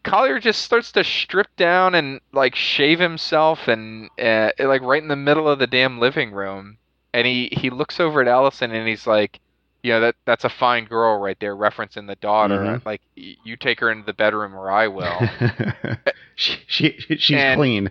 Collier 0.05 0.39
just 0.39 0.62
starts 0.62 0.93
to 0.93 1.05
strip 1.05 1.49
down 1.57 1.95
and 1.95 2.20
like 2.32 2.55
shave 2.55 2.99
himself 2.99 3.68
and 3.68 4.09
uh, 4.20 4.51
like 4.59 4.80
right 4.82 5.03
in 5.03 5.09
the 5.09 5.16
middle 5.16 5.49
of 5.49 5.59
the 5.59 5.66
damn 5.66 5.99
living 5.99 6.30
room 6.32 6.78
and 7.12 7.26
he 7.26 7.49
he 7.53 7.68
looks 7.70 7.99
over 8.01 8.20
at 8.22 8.28
Ellison 8.28 8.70
and 8.72 8.89
he's 8.89 9.07
like 9.07 9.41
you 9.89 9.95
know 9.95 10.01
that 10.01 10.14
that's 10.26 10.45
a 10.45 10.49
fine 10.51 10.84
girl 10.84 11.18
right 11.18 11.39
there 11.41 11.57
referencing 11.57 12.07
the 12.07 12.16
daughter 12.16 12.59
Mhm. 12.59 12.84
like 12.84 13.01
y- 13.16 13.36
you 13.45 13.57
take 13.57 13.80
her 13.80 13.91
into 13.91 14.05
the 14.05 14.12
bedroom 14.12 14.55
or 14.55 14.70
I 14.70 14.86
will 14.89 15.18
she, 16.34 16.59
she 16.66 16.97
she's 17.18 17.36
And- 17.39 17.59
clean. 17.59 17.91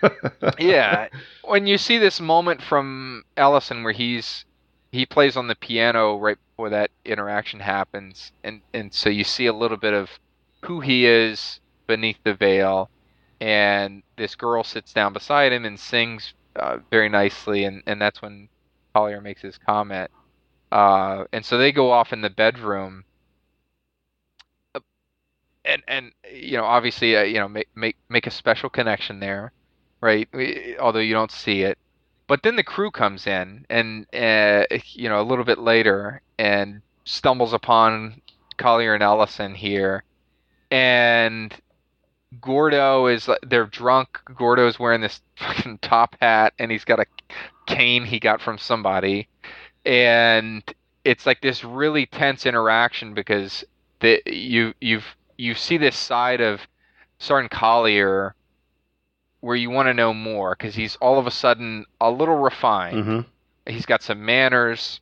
yeah 0.58 1.08
when 1.42 1.66
you 1.66 1.76
see 1.76 1.98
this 1.98 2.20
moment 2.20 2.62
from 2.62 3.24
ellison 3.36 3.82
where 3.82 3.92
he's 3.92 4.44
he 4.92 5.04
plays 5.06 5.36
on 5.36 5.48
the 5.48 5.54
piano 5.56 6.16
right 6.16 6.38
before 6.50 6.70
that 6.70 6.90
interaction 7.04 7.60
happens 7.60 8.32
and 8.44 8.60
and 8.72 8.94
so 8.94 9.08
you 9.10 9.24
see 9.24 9.46
a 9.46 9.52
little 9.52 9.76
bit 9.76 9.92
of 9.94 10.08
who 10.64 10.80
he 10.80 11.04
is 11.06 11.60
beneath 11.86 12.18
the 12.24 12.34
veil 12.34 12.88
and 13.40 14.02
this 14.16 14.34
girl 14.36 14.62
sits 14.62 14.92
down 14.92 15.12
beside 15.12 15.52
him 15.52 15.64
and 15.64 15.78
sings 15.80 16.32
uh, 16.56 16.78
very 16.90 17.08
nicely 17.08 17.64
and 17.64 17.82
and 17.86 18.00
that's 18.00 18.22
when 18.22 18.48
collier 18.94 19.20
makes 19.20 19.42
his 19.42 19.58
comment 19.58 20.10
uh, 20.72 21.26
and 21.32 21.46
so 21.46 21.58
they 21.58 21.72
go 21.72 21.92
off 21.92 22.12
in 22.14 22.22
the 22.22 22.30
bedroom 22.30 23.04
Uh, 24.74 24.80
and 25.64 25.82
and 25.88 26.12
you 26.32 26.56
know 26.56 26.64
obviously 26.64 27.16
uh, 27.16 27.22
you 27.22 27.38
know 27.40 27.48
make 27.48 27.68
make 27.76 27.96
make 28.08 28.26
a 28.26 28.30
special 28.30 28.70
connection 28.70 29.20
there 29.20 29.52
right? 30.02 30.28
Although 30.80 31.00
you 31.00 31.14
don't 31.14 31.32
see 31.32 31.62
it. 31.64 31.78
But 32.28 32.42
then 32.44 32.56
the 32.56 32.64
crew 32.64 32.90
comes 32.92 33.26
in, 33.26 33.66
and 33.70 34.06
uh, 34.14 34.64
you 34.94 35.08
know 35.10 35.20
a 35.22 35.24
little 35.28 35.44
bit 35.44 35.58
later, 35.58 36.22
and 36.38 36.82
stumbles 37.04 37.54
upon 37.54 38.22
Collier 38.58 38.94
and 38.94 39.02
Ellison 39.04 39.54
here, 39.54 40.04
and 40.70 41.54
Gordo 42.40 43.06
is 43.08 43.28
they're 43.44 43.66
drunk. 43.66 44.20
Gordo's 44.36 44.78
wearing 44.78 45.02
this 45.02 45.22
fucking 45.36 45.78
top 45.80 46.16
hat, 46.22 46.54
and 46.58 46.70
he's 46.72 46.84
got 46.84 47.00
a 47.00 47.06
cane 47.66 48.04
he 48.06 48.20
got 48.20 48.40
from 48.42 48.58
somebody, 48.58 49.28
and 49.84 50.62
it's 51.04 51.26
like 51.26 51.40
this 51.40 51.64
really 51.64 52.06
tense 52.06 52.46
interaction 52.46 53.14
because 53.14 53.64
the 54.00 54.22
you 54.26 54.74
you've 54.80 55.16
you 55.36 55.54
see 55.54 55.76
this 55.76 55.96
side 55.96 56.40
of 56.40 56.60
Sergeant 57.18 57.50
Collier 57.50 58.34
where 59.40 59.56
you 59.56 59.70
want 59.70 59.88
to 59.88 59.94
know 59.94 60.14
more 60.14 60.54
because 60.56 60.74
he's 60.74 60.96
all 60.96 61.18
of 61.18 61.26
a 61.26 61.30
sudden 61.30 61.84
a 62.00 62.10
little 62.10 62.36
refined. 62.36 63.04
hmm 63.04 63.20
He's 63.64 63.86
got 63.86 64.02
some 64.02 64.24
manners, 64.24 65.00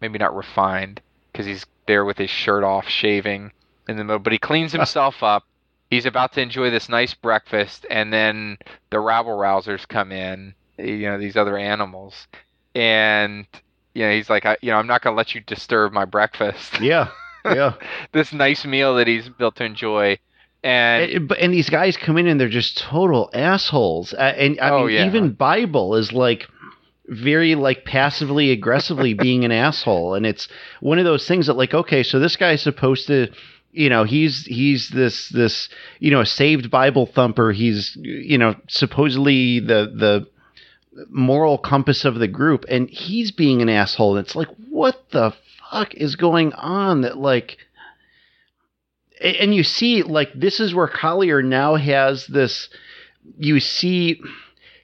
maybe 0.00 0.16
not 0.16 0.36
refined 0.36 1.00
because 1.32 1.46
he's 1.46 1.66
there 1.86 2.04
with 2.04 2.16
his 2.16 2.30
shirt 2.30 2.62
off, 2.62 2.88
shaving 2.88 3.50
in 3.88 3.96
the 3.96 4.04
middle, 4.04 4.20
but 4.20 4.32
he 4.32 4.38
cleans 4.38 4.70
himself 4.78 5.22
up. 5.22 5.44
He's 5.90 6.06
about 6.06 6.32
to 6.34 6.40
enjoy 6.40 6.70
this 6.70 6.88
nice 6.88 7.12
breakfast, 7.12 7.84
and 7.90 8.12
then 8.12 8.58
the 8.90 9.00
rabble 9.00 9.36
rousers 9.36 9.86
come 9.86 10.12
in, 10.12 10.54
you 10.78 11.02
know, 11.02 11.18
these 11.18 11.36
other 11.36 11.58
animals, 11.58 12.28
and 12.74 13.46
you 13.94 14.04
know, 14.06 14.12
he's 14.12 14.30
like, 14.30 14.46
I, 14.46 14.56
you 14.62 14.70
know, 14.70 14.76
I'm 14.78 14.86
not 14.86 15.02
gonna 15.02 15.16
let 15.16 15.34
you 15.34 15.40
disturb 15.40 15.92
my 15.92 16.04
breakfast. 16.04 16.74
Yeah, 16.80 17.08
yeah. 17.44 17.74
this 18.12 18.32
nice 18.32 18.64
meal 18.64 18.96
that 18.96 19.06
he's 19.06 19.28
built 19.28 19.56
to 19.56 19.64
enjoy, 19.64 20.18
and 20.62 21.10
and, 21.10 21.28
but- 21.28 21.38
and 21.38 21.52
these 21.52 21.70
guys 21.70 21.96
come 21.96 22.18
in 22.18 22.26
and 22.26 22.40
they're 22.40 22.48
just 22.48 22.78
total 22.78 23.30
assholes. 23.34 24.12
Uh, 24.14 24.32
and 24.36 24.60
I 24.60 24.70
Oh, 24.70 24.86
mean, 24.86 24.94
yeah. 24.96 25.06
even 25.06 25.32
Bible 25.32 25.96
is 25.96 26.12
like 26.12 26.46
very 27.08 27.54
like 27.54 27.84
passively 27.84 28.50
aggressively 28.52 29.14
being 29.26 29.44
an 29.44 29.52
asshole, 29.52 30.14
and 30.14 30.24
it's 30.24 30.48
one 30.80 30.98
of 30.98 31.04
those 31.04 31.26
things 31.26 31.46
that 31.46 31.54
like, 31.54 31.74
okay, 31.74 32.02
so 32.02 32.18
this 32.18 32.36
guy's 32.36 32.62
supposed 32.62 33.06
to. 33.08 33.28
You 33.74 33.88
know, 33.88 34.04
he's 34.04 34.44
he's 34.44 34.90
this 34.90 35.30
this 35.30 35.70
you 35.98 36.10
know 36.10 36.20
a 36.20 36.26
saved 36.26 36.70
Bible 36.70 37.06
thumper. 37.06 37.52
He's 37.52 37.96
you 38.02 38.36
know 38.36 38.54
supposedly 38.68 39.60
the 39.60 39.90
the 39.96 40.26
moral 41.08 41.58
compass 41.58 42.04
of 42.04 42.16
the 42.16 42.28
group, 42.28 42.64
and 42.68 42.88
he's 42.88 43.30
being 43.30 43.62
an 43.62 43.68
asshole. 43.68 44.16
And 44.16 44.26
it's 44.26 44.36
like, 44.36 44.48
what 44.68 45.10
the 45.10 45.34
fuck 45.70 45.94
is 45.94 46.16
going 46.16 46.52
on? 46.54 47.02
That 47.02 47.18
like, 47.18 47.58
and 49.20 49.54
you 49.54 49.62
see, 49.62 50.02
like, 50.02 50.32
this 50.34 50.60
is 50.60 50.74
where 50.74 50.88
Collier 50.88 51.42
now 51.42 51.76
has 51.76 52.26
this. 52.26 52.68
You 53.38 53.60
see, 53.60 54.20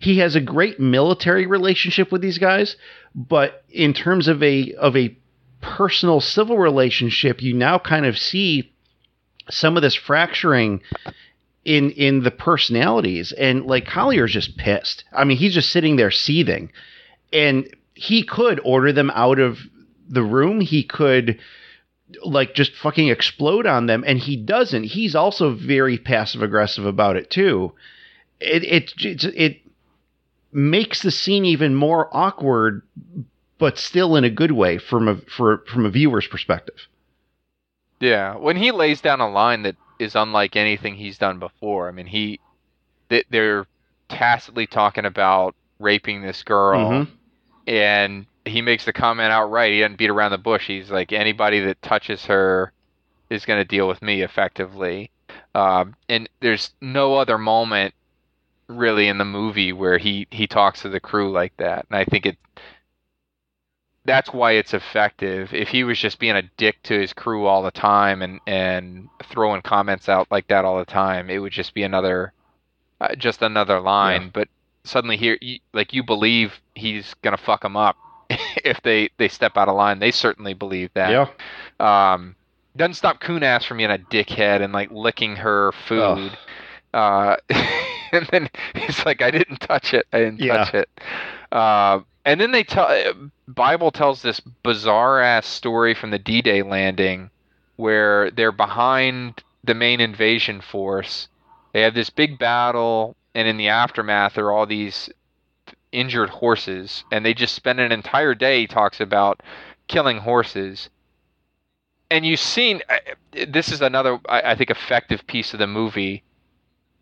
he 0.01 0.19
has 0.19 0.37
a 0.37 0.41
great 0.41 0.79
military 0.79 1.47
relationship 1.47 2.13
with 2.13 2.23
these 2.23 2.39
guys, 2.39 2.77
but 3.15 3.65
in 3.71 3.95
terms 3.95 4.29
of 4.29 4.43
a 4.43 4.73
of 4.75 4.97
a 4.97 5.17
personal 5.61 6.21
civil 6.21 6.57
relationship, 6.57 7.43
you 7.43 7.53
now 7.53 7.79
kind 7.79 8.07
of 8.07 8.17
see 8.17 8.73
some 9.51 9.77
of 9.77 9.83
this 9.83 9.95
fracturing 9.95 10.81
in 11.69 11.91
in 11.91 12.23
the 12.23 12.31
personalities 12.31 13.31
and 13.33 13.67
like 13.67 13.87
Collier's 13.87 14.33
just 14.33 14.57
pissed. 14.57 15.05
I 15.13 15.25
mean, 15.25 15.37
he's 15.37 15.53
just 15.53 15.71
sitting 15.71 15.97
there 15.97 16.11
seething. 16.11 16.73
And 17.31 17.69
he 17.95 18.23
could 18.23 18.59
order 18.65 18.91
them 18.91 19.13
out 19.15 19.39
of 19.39 19.59
the 20.09 20.23
room. 20.23 20.63
He 20.63 20.83
could 20.83 21.39
like 22.25 22.55
just 22.55 22.75
fucking 22.75 23.09
explode 23.09 23.67
on 23.67 23.85
them 23.85 24.03
and 24.07 24.19
he 24.19 24.35
doesn't. 24.35 24.85
He's 24.85 25.15
also 25.15 25.53
very 25.53 25.99
passive 25.99 26.41
aggressive 26.41 26.87
about 26.87 27.17
it 27.17 27.29
too. 27.29 27.75
It 28.41 28.65
it 28.65 28.93
it, 29.05 29.25
it 29.37 29.61
makes 30.51 31.03
the 31.03 31.11
scene 31.11 31.45
even 31.45 31.75
more 31.75 32.09
awkward 32.17 32.81
but 33.59 33.77
still 33.77 34.17
in 34.17 34.25
a 34.25 34.31
good 34.31 34.53
way 34.53 34.79
from 34.79 35.07
a 35.07 35.17
for 35.17 35.65
from 35.71 35.85
a 35.85 35.91
viewer's 35.91 36.27
perspective. 36.27 36.89
Yeah, 38.01 38.37
when 38.37 38.57
he 38.57 38.71
lays 38.71 39.03
down 39.03 39.21
a 39.21 39.29
line 39.29 39.65
that 39.65 39.77
is 39.99 40.15
unlike 40.15 40.57
anything 40.57 40.95
he's 40.95 41.19
done 41.19 41.39
before. 41.39 41.89
I 41.89 41.93
mean, 41.93 42.07
he 42.07 42.41
they're 43.31 43.67
tacitly 44.09 44.67
talking 44.67 45.05
about 45.05 45.55
raping 45.79 46.23
this 46.23 46.43
girl, 46.43 46.91
mm-hmm. 46.91 47.13
and 47.67 48.27
he 48.45 48.63
makes 48.63 48.85
the 48.85 48.93
comment 48.93 49.33
outright. 49.33 49.73
He 49.73 49.81
doesn't 49.81 49.99
beat 49.99 50.11
around 50.11 50.33
the 50.33 50.39
bush. 50.39 50.67
He's 50.67 50.91
like, 50.91 51.13
anybody 51.13 51.61
that 51.61 51.81
touches 51.83 52.25
her 52.27 52.73
is 53.31 53.45
going 53.45 53.61
to 53.61 53.65
deal 53.65 53.89
with 53.89 54.03
me 54.03 54.23
effectively. 54.23 55.11
Um, 55.55 55.95
and 56.09 56.29
there's 56.41 56.71
no 56.81 57.17
other 57.17 57.39
moment 57.39 57.95
really 58.69 59.09
in 59.09 59.19
the 59.19 59.25
movie 59.25 59.73
where 59.73 59.99
he 59.99 60.27
he 60.31 60.47
talks 60.47 60.83
to 60.83 60.89
the 60.89 61.01
crew 61.01 61.31
like 61.31 61.57
that. 61.57 61.87
And 61.91 61.99
I 61.99 62.05
think 62.05 62.27
it 62.27 62.37
that's 64.09 64.33
why 64.33 64.53
it's 64.53 64.73
effective. 64.73 65.53
If 65.53 65.69
he 65.69 65.85
was 65.85 65.99
just 65.99 66.19
being 66.19 66.35
a 66.35 66.43
dick 66.57 66.83
to 66.85 66.99
his 66.99 67.13
crew 67.13 67.45
all 67.45 67.63
the 67.63 67.71
time 67.71 68.23
and 68.23 68.41
and 68.47 69.09
throwing 69.25 69.61
comments 69.61 70.09
out 70.09 70.27
like 70.31 70.49
that 70.49 70.65
all 70.65 70.79
the 70.79 70.87
time, 70.87 71.29
it 71.29 71.39
would 71.39 71.53
just 71.53 71.75
be 71.75 71.83
another 71.83 72.33
uh, 73.03 73.15
just 73.15 73.43
another 73.43 73.81
line. 73.81 74.23
Yeah. 74.23 74.31
But 74.33 74.49
suddenly 74.83 75.19
here, 75.19 75.37
you, 75.43 75.59
like 75.75 75.93
you 75.93 76.03
believe 76.03 76.55
he's 76.75 77.15
gonna 77.23 77.37
fuck 77.37 77.61
them 77.61 77.77
up 77.77 77.97
if 78.65 78.81
they 78.83 79.11
they 79.19 79.29
step 79.29 79.59
out 79.59 79.69
of 79.69 79.77
line. 79.77 79.99
They 79.99 80.11
certainly 80.11 80.55
believe 80.55 80.91
that. 80.95 81.11
Yeah. 81.11 82.13
Um, 82.15 82.35
doesn't 82.77 82.95
stop 82.95 83.21
Coon-Ass 83.21 83.67
from 83.67 83.77
being 83.77 83.91
a 83.91 83.99
dickhead 83.99 84.63
and 84.63 84.73
like 84.73 84.91
licking 84.91 85.37
her 85.37 85.73
food. 85.87 86.33
Oh. 86.95 86.99
Uh, 86.99 87.37
and 88.13 88.27
then 88.31 88.49
he's 88.75 89.05
like, 89.05 89.21
"I 89.21 89.31
didn't 89.31 89.61
touch 89.61 89.93
it. 89.93 90.07
I 90.15 90.21
didn't 90.21 90.41
yeah. 90.41 90.65
touch 90.65 90.75
it." 90.75 90.89
Uh, 91.53 92.01
and 92.25 92.41
then 92.41 92.53
they 92.53 92.65
tell 92.65 92.91
Bible 93.47 93.91
tells 93.91 94.23
this 94.23 94.41
bizarre 94.41 95.21
ass 95.21 95.47
story 95.47 95.95
from 95.95 96.11
the 96.11 96.19
D-Day 96.19 96.63
landing 96.63 97.31
where 97.77 98.31
they're 98.31 98.53
behind 98.53 99.43
the 99.65 99.75
main 99.75 100.01
invasion 100.01 100.61
force. 100.61 101.29
They 101.73 101.83
have 101.83 101.95
this 101.95 102.11
big 102.11 102.39
battle, 102.39 103.17
and 103.35 103.47
in 103.47 103.57
the 103.57 103.69
aftermath, 103.69 104.35
there 104.35 104.47
are 104.47 104.53
all 104.53 104.67
these 104.67 105.09
injured 105.93 106.29
horses, 106.29 107.05
and 107.11 107.25
they 107.25 107.35
just 107.35 107.55
spend 107.55 107.81
an 107.81 107.93
entire 107.93 108.35
day 108.35 108.67
talks 108.67 109.01
about 109.01 109.43
killing 109.87 110.19
horses. 110.19 110.91
And 112.11 112.27
you've 112.27 112.41
seen 112.41 112.83
this 113.33 113.71
is 113.71 113.81
another, 113.81 114.19
I 114.29 114.55
think, 114.55 114.71
effective 114.71 115.27
piece 115.27 115.53
of 115.53 115.59
the 115.59 115.67
movie. 115.67 116.23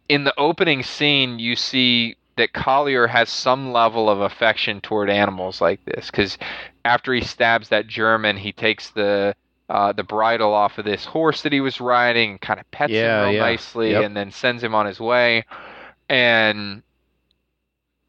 In 0.09 0.25
the 0.25 0.35
opening 0.39 0.83
scene, 0.83 1.39
you 1.39 1.57
see 1.57 2.17
that 2.37 2.53
Collier 2.53 3.07
has 3.07 3.31
some 3.31 3.73
level 3.73 4.11
of 4.11 4.21
affection 4.21 4.81
toward 4.81 5.09
animals 5.11 5.61
like 5.61 5.85
this 5.85 6.11
because 6.11 6.39
after 6.85 7.13
he 7.13 7.23
stabs 7.23 7.71
that 7.71 7.87
German, 7.87 8.37
he 8.37 8.53
takes 8.53 8.91
the 8.91 9.35
uh, 9.69 9.93
the 9.93 10.05
bridle 10.05 10.53
off 10.53 10.79
of 10.79 10.85
this 10.85 11.05
horse 11.05 11.43
that 11.43 11.53
he 11.53 11.61
was 11.61 11.81
riding, 11.81 12.39
kind 12.39 12.61
of 12.61 12.71
pets 12.71 12.93
yeah, 12.93 13.23
him 13.23 13.25
real 13.25 13.35
yeah. 13.35 13.41
nicely, 13.41 13.91
yep. 13.91 14.05
and 14.05 14.17
then 14.17 14.31
sends 14.31 14.63
him 14.63 14.75
on 14.75 14.87
his 14.87 15.01
way. 15.01 15.45
And 16.09 16.83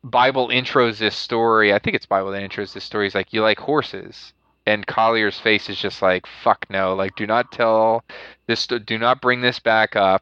Bible 0.04 0.50
intros 0.50 1.00
this 1.00 1.16
story. 1.16 1.74
I 1.74 1.80
think 1.80 1.96
it's 1.96 2.06
Bible 2.06 2.32
that 2.32 2.48
intros 2.48 2.74
this 2.74 2.84
story. 2.84 3.06
He's 3.08 3.16
like, 3.16 3.34
"You 3.34 3.42
like 3.42 3.60
horses?" 3.60 4.34
And 4.68 4.86
Collier's 4.86 5.40
face 5.40 5.70
is 5.70 5.80
just 5.80 6.02
like, 6.02 6.28
"Fuck 6.28 6.68
no! 6.70 6.94
Like, 6.94 7.16
do 7.16 7.26
not 7.26 7.52
tell 7.52 8.04
this. 8.46 8.68
Do 8.68 8.98
not 8.98 9.22
bring 9.22 9.42
this 9.42 9.60
back 9.60 9.96
up." 9.96 10.22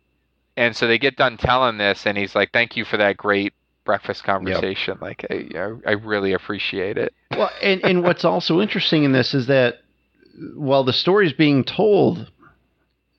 And 0.56 0.74
so 0.74 0.88
they 0.88 0.98
get 0.98 1.18
done 1.18 1.36
telling 1.36 1.78
this, 1.78 2.06
and 2.06 2.18
he's 2.18 2.36
like, 2.36 2.52
"Thank 2.54 2.78
you 2.78 2.86
for 2.86 2.96
that 2.98 3.18
great 3.18 3.54
breakfast 3.86 4.24
conversation. 4.24 4.96
Yep. 4.96 5.02
Like 5.02 5.26
I, 5.30 5.72
I 5.86 5.92
really 5.94 6.34
appreciate 6.34 6.98
it. 6.98 7.14
Well, 7.32 7.52
and 7.62 7.84
and 7.84 8.04
what's 8.04 8.26
also 8.26 8.60
interesting 8.62 9.04
in 9.04 9.12
this 9.12 9.34
is 9.34 9.48
that 9.48 9.76
while 10.56 10.84
the 10.84 10.94
story 10.94 11.28
is 11.28 11.34
being 11.34 11.64
told, 11.64 12.30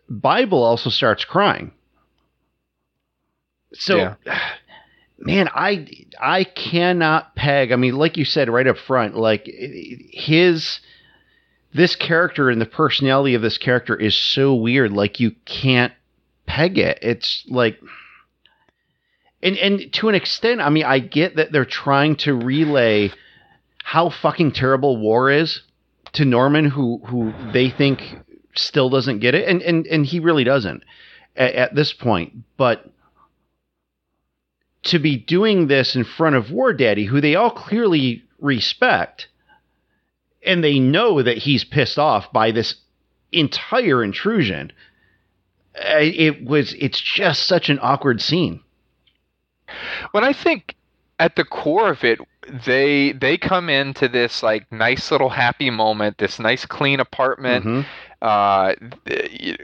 Bible 0.08 0.62
also 0.62 0.90
starts 0.90 1.24
crying. 1.24 1.72
So, 3.72 3.96
yeah. 3.96 4.14
man, 5.18 5.48
I 5.54 5.86
I 6.20 6.44
cannot 6.44 7.34
peg. 7.36 7.72
I 7.72 7.76
mean, 7.76 7.96
like 7.96 8.16
you 8.16 8.24
said 8.24 8.50
right 8.50 8.66
up 8.66 8.78
front, 8.78 9.16
like 9.16 9.46
his 9.46 10.80
this 11.72 11.96
character 11.96 12.50
and 12.50 12.60
the 12.60 12.66
personality 12.66 13.34
of 13.34 13.42
this 13.42 13.58
character 13.58 13.94
is 13.94 14.16
so 14.16 14.54
weird. 14.54 14.92
Like 14.92 15.20
you 15.20 15.32
can't 15.44 15.92
peg 16.46 16.78
it. 16.78 16.98
It's 17.02 17.44
like 17.48 17.78
and 19.42 19.56
and 19.58 19.92
to 19.94 20.08
an 20.08 20.14
extent, 20.14 20.60
I 20.60 20.70
mean, 20.70 20.84
I 20.84 20.98
get 20.98 21.36
that 21.36 21.52
they're 21.52 21.64
trying 21.64 22.16
to 22.16 22.34
relay 22.34 23.12
how 23.82 24.10
fucking 24.10 24.52
terrible 24.52 24.96
war 24.96 25.30
is 25.30 25.62
to 26.14 26.24
Norman, 26.24 26.66
who 26.66 27.00
who 27.06 27.32
they 27.52 27.70
think 27.70 28.02
still 28.54 28.88
doesn't 28.88 29.20
get 29.20 29.34
it, 29.34 29.48
and 29.48 29.62
and 29.62 29.86
and 29.86 30.06
he 30.06 30.20
really 30.20 30.44
doesn't 30.44 30.82
at, 31.36 31.54
at 31.54 31.74
this 31.74 31.92
point. 31.92 32.32
But 32.56 32.90
to 34.84 34.98
be 34.98 35.16
doing 35.16 35.66
this 35.66 35.94
in 35.94 36.04
front 36.04 36.36
of 36.36 36.50
War 36.50 36.72
Daddy, 36.72 37.04
who 37.04 37.20
they 37.20 37.34
all 37.34 37.50
clearly 37.50 38.24
respect, 38.40 39.28
and 40.44 40.64
they 40.64 40.78
know 40.78 41.22
that 41.22 41.38
he's 41.38 41.64
pissed 41.64 41.98
off 41.98 42.32
by 42.32 42.52
this 42.52 42.76
entire 43.32 44.02
intrusion. 44.02 44.72
It 45.74 46.44
was. 46.44 46.72
It's 46.74 47.00
just 47.00 47.42
such 47.46 47.68
an 47.68 47.78
awkward 47.82 48.22
scene. 48.22 48.60
When 50.12 50.24
I 50.24 50.32
think 50.32 50.76
at 51.18 51.36
the 51.36 51.44
core 51.44 51.90
of 51.90 52.04
it, 52.04 52.20
they 52.64 53.12
they 53.12 53.36
come 53.36 53.68
into 53.68 54.08
this 54.08 54.42
like 54.42 54.70
nice 54.70 55.10
little 55.10 55.30
happy 55.30 55.70
moment, 55.70 56.18
this 56.18 56.38
nice 56.38 56.64
clean 56.66 57.00
apartment. 57.00 57.64
Mm-hmm. 57.64 57.86
Uh, 58.22 58.74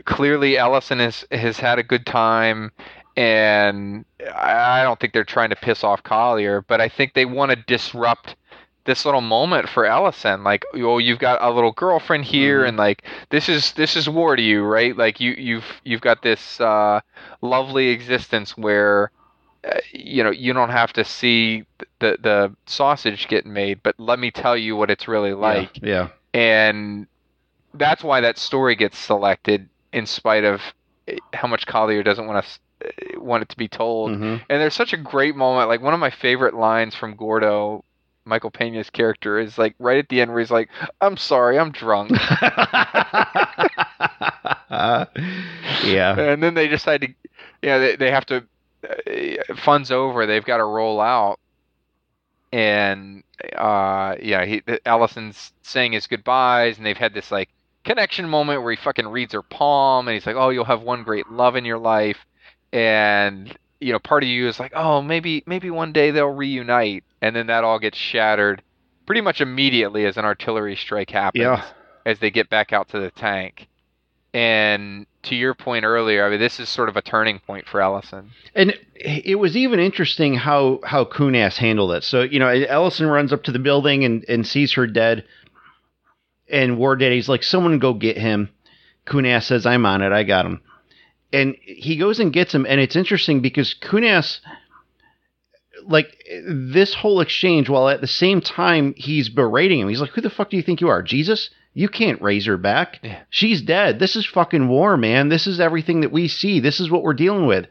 clearly, 0.04 0.58
Ellison 0.58 0.98
has 0.98 1.24
has 1.30 1.58
had 1.58 1.78
a 1.78 1.82
good 1.82 2.06
time, 2.06 2.72
and 3.16 4.04
I 4.34 4.82
don't 4.82 4.98
think 4.98 5.12
they're 5.12 5.24
trying 5.24 5.50
to 5.50 5.56
piss 5.56 5.84
off 5.84 6.02
Collier, 6.02 6.62
but 6.62 6.80
I 6.80 6.88
think 6.88 7.14
they 7.14 7.24
want 7.24 7.50
to 7.50 7.56
disrupt 7.56 8.36
this 8.84 9.04
little 9.04 9.20
moment 9.20 9.68
for 9.68 9.86
Ellison. 9.86 10.42
Like, 10.42 10.64
oh, 10.74 10.98
you've 10.98 11.18
got 11.18 11.40
a 11.40 11.50
little 11.50 11.72
girlfriend 11.72 12.24
here, 12.24 12.60
mm-hmm. 12.60 12.68
and 12.68 12.76
like 12.76 13.04
this 13.30 13.48
is 13.48 13.72
this 13.72 13.96
is 13.96 14.08
war 14.08 14.36
to 14.36 14.42
you, 14.42 14.62
right? 14.62 14.96
Like 14.96 15.20
you 15.20 15.32
you've 15.32 15.80
you've 15.84 16.00
got 16.00 16.22
this 16.22 16.60
uh, 16.60 17.00
lovely 17.42 17.88
existence 17.88 18.56
where 18.56 19.10
you 19.92 20.22
know 20.24 20.30
you 20.30 20.52
don't 20.52 20.70
have 20.70 20.92
to 20.92 21.04
see 21.04 21.64
the 22.00 22.16
the 22.20 22.54
sausage 22.66 23.28
getting 23.28 23.52
made 23.52 23.82
but 23.82 23.94
let 23.98 24.18
me 24.18 24.30
tell 24.30 24.56
you 24.56 24.74
what 24.76 24.90
it's 24.90 25.06
really 25.06 25.34
like 25.34 25.80
yeah, 25.82 26.08
yeah. 26.34 26.40
and 26.40 27.06
that's 27.74 28.02
why 28.02 28.20
that 28.20 28.38
story 28.38 28.74
gets 28.74 28.98
selected 28.98 29.68
in 29.92 30.04
spite 30.04 30.44
of 30.44 30.60
eh, 31.06 31.16
how 31.32 31.46
much 31.46 31.66
collier 31.66 32.02
doesn't 32.02 32.26
want 32.26 32.44
to 32.44 32.50
eh, 32.86 33.18
want 33.18 33.42
it 33.42 33.48
to 33.48 33.56
be 33.56 33.68
told 33.68 34.10
mm-hmm. 34.10 34.24
and 34.24 34.60
there's 34.60 34.74
such 34.74 34.92
a 34.92 34.96
great 34.96 35.36
moment 35.36 35.68
like 35.68 35.80
one 35.80 35.94
of 35.94 36.00
my 36.00 36.10
favorite 36.10 36.54
lines 36.54 36.94
from 36.94 37.14
gordo 37.14 37.84
michael 38.24 38.50
pena's 38.50 38.90
character 38.90 39.38
is 39.38 39.58
like 39.58 39.74
right 39.78 39.98
at 39.98 40.08
the 40.08 40.20
end 40.20 40.30
where 40.30 40.40
he's 40.40 40.50
like 40.50 40.68
i'm 41.00 41.16
sorry 41.16 41.56
i'm 41.58 41.70
drunk 41.70 42.10
yeah 45.84 46.18
and 46.18 46.42
then 46.42 46.54
they 46.54 46.66
decide 46.66 47.00
to 47.00 47.08
you 47.62 47.68
know 47.68 47.78
they, 47.78 47.94
they 47.96 48.10
have 48.10 48.26
to 48.26 48.44
fun's 49.56 49.90
over, 49.90 50.26
they've 50.26 50.44
got 50.44 50.58
to 50.58 50.64
roll 50.64 51.00
out, 51.00 51.38
and 52.52 53.22
uh, 53.56 54.16
yeah, 54.20 54.44
he 54.44 54.62
Ellison's 54.84 55.52
saying 55.62 55.92
his 55.92 56.06
goodbyes, 56.06 56.76
and 56.76 56.86
they've 56.86 56.96
had 56.96 57.14
this 57.14 57.30
like 57.30 57.48
connection 57.84 58.28
moment 58.28 58.62
where 58.62 58.72
he 58.72 58.76
fucking 58.76 59.08
reads 59.08 59.32
her 59.32 59.42
palm, 59.42 60.08
and 60.08 60.14
he's 60.14 60.26
like, 60.26 60.36
"Oh, 60.36 60.50
you'll 60.50 60.64
have 60.64 60.82
one 60.82 61.02
great 61.02 61.30
love 61.30 61.56
in 61.56 61.64
your 61.64 61.78
life," 61.78 62.18
and 62.72 63.56
you 63.80 63.92
know, 63.92 63.98
part 63.98 64.22
of 64.22 64.28
you 64.28 64.48
is 64.48 64.60
like, 64.60 64.72
"Oh, 64.74 65.02
maybe 65.02 65.42
maybe 65.46 65.70
one 65.70 65.92
day 65.92 66.10
they'll 66.10 66.28
reunite." 66.28 67.04
and 67.22 67.34
then 67.34 67.46
that 67.46 67.64
all 67.64 67.78
gets 67.78 67.96
shattered 67.96 68.62
pretty 69.06 69.20
much 69.22 69.40
immediately 69.40 70.04
as 70.04 70.16
an 70.16 70.24
artillery 70.24 70.76
strike 70.76 71.10
happens. 71.10 71.42
Yeah. 71.42 71.64
As 72.04 72.18
they 72.18 72.32
get 72.32 72.50
back 72.50 72.72
out 72.72 72.88
to 72.88 72.98
the 72.98 73.12
tank, 73.12 73.68
and 74.34 75.06
to 75.24 75.34
your 75.34 75.54
point 75.54 75.84
earlier, 75.84 76.26
I 76.26 76.30
mean, 76.30 76.40
this 76.40 76.58
is 76.58 76.68
sort 76.68 76.88
of 76.88 76.96
a 76.96 77.02
turning 77.02 77.38
point 77.38 77.68
for 77.68 77.80
Ellison. 77.80 78.30
And 78.54 78.78
it 78.94 79.38
was 79.38 79.56
even 79.56 79.78
interesting 79.78 80.34
how 80.34 80.80
how 80.84 81.04
Coon-Ass 81.04 81.58
handled 81.58 81.92
it. 81.92 82.04
So 82.04 82.22
you 82.22 82.38
know, 82.38 82.48
Ellison 82.48 83.06
runs 83.06 83.32
up 83.32 83.42
to 83.44 83.52
the 83.52 83.58
building 83.58 84.04
and 84.04 84.24
and 84.28 84.46
sees 84.46 84.72
her 84.74 84.86
dead, 84.86 85.24
and 86.48 86.78
War 86.78 86.96
Daddy's 86.96 87.28
like, 87.28 87.42
"Someone 87.42 87.78
go 87.78 87.94
get 87.94 88.16
him." 88.16 88.48
Coon-Ass 89.04 89.46
says, 89.46 89.66
"I'm 89.66 89.84
on 89.84 90.02
it. 90.02 90.12
I 90.12 90.22
got 90.22 90.46
him." 90.46 90.60
And 91.32 91.56
he 91.62 91.96
goes 91.96 92.20
and 92.20 92.32
gets 92.32 92.54
him, 92.54 92.66
and 92.68 92.80
it's 92.80 92.96
interesting 92.96 93.40
because 93.40 93.74
Coon-Ass, 93.74 94.40
like 95.86 96.16
this 96.46 96.94
whole 96.94 97.20
exchange, 97.20 97.68
while 97.68 97.88
at 97.88 98.00
the 98.00 98.06
same 98.06 98.40
time 98.40 98.94
he's 98.96 99.28
berating 99.28 99.80
him, 99.80 99.88
he's 99.88 100.00
like, 100.00 100.10
"Who 100.10 100.20
the 100.20 100.30
fuck 100.30 100.50
do 100.50 100.56
you 100.56 100.62
think 100.62 100.80
you 100.80 100.88
are, 100.88 101.02
Jesus?" 101.02 101.50
You 101.74 101.88
can't 101.88 102.20
raise 102.20 102.46
her 102.46 102.58
back. 102.58 103.00
Yeah. 103.02 103.22
She's 103.30 103.62
dead. 103.62 103.98
This 103.98 104.14
is 104.14 104.26
fucking 104.26 104.68
war, 104.68 104.96
man. 104.96 105.28
This 105.28 105.46
is 105.46 105.58
everything 105.60 106.02
that 106.02 106.12
we 106.12 106.28
see. 106.28 106.60
This 106.60 106.80
is 106.80 106.90
what 106.90 107.02
we're 107.02 107.14
dealing 107.14 107.46
with. 107.46 107.66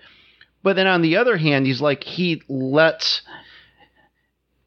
But 0.63 0.75
then 0.75 0.87
on 0.87 1.01
the 1.01 1.17
other 1.17 1.37
hand, 1.37 1.65
he's 1.65 1.81
like 1.81 2.03
he 2.03 2.41
lets 2.47 3.21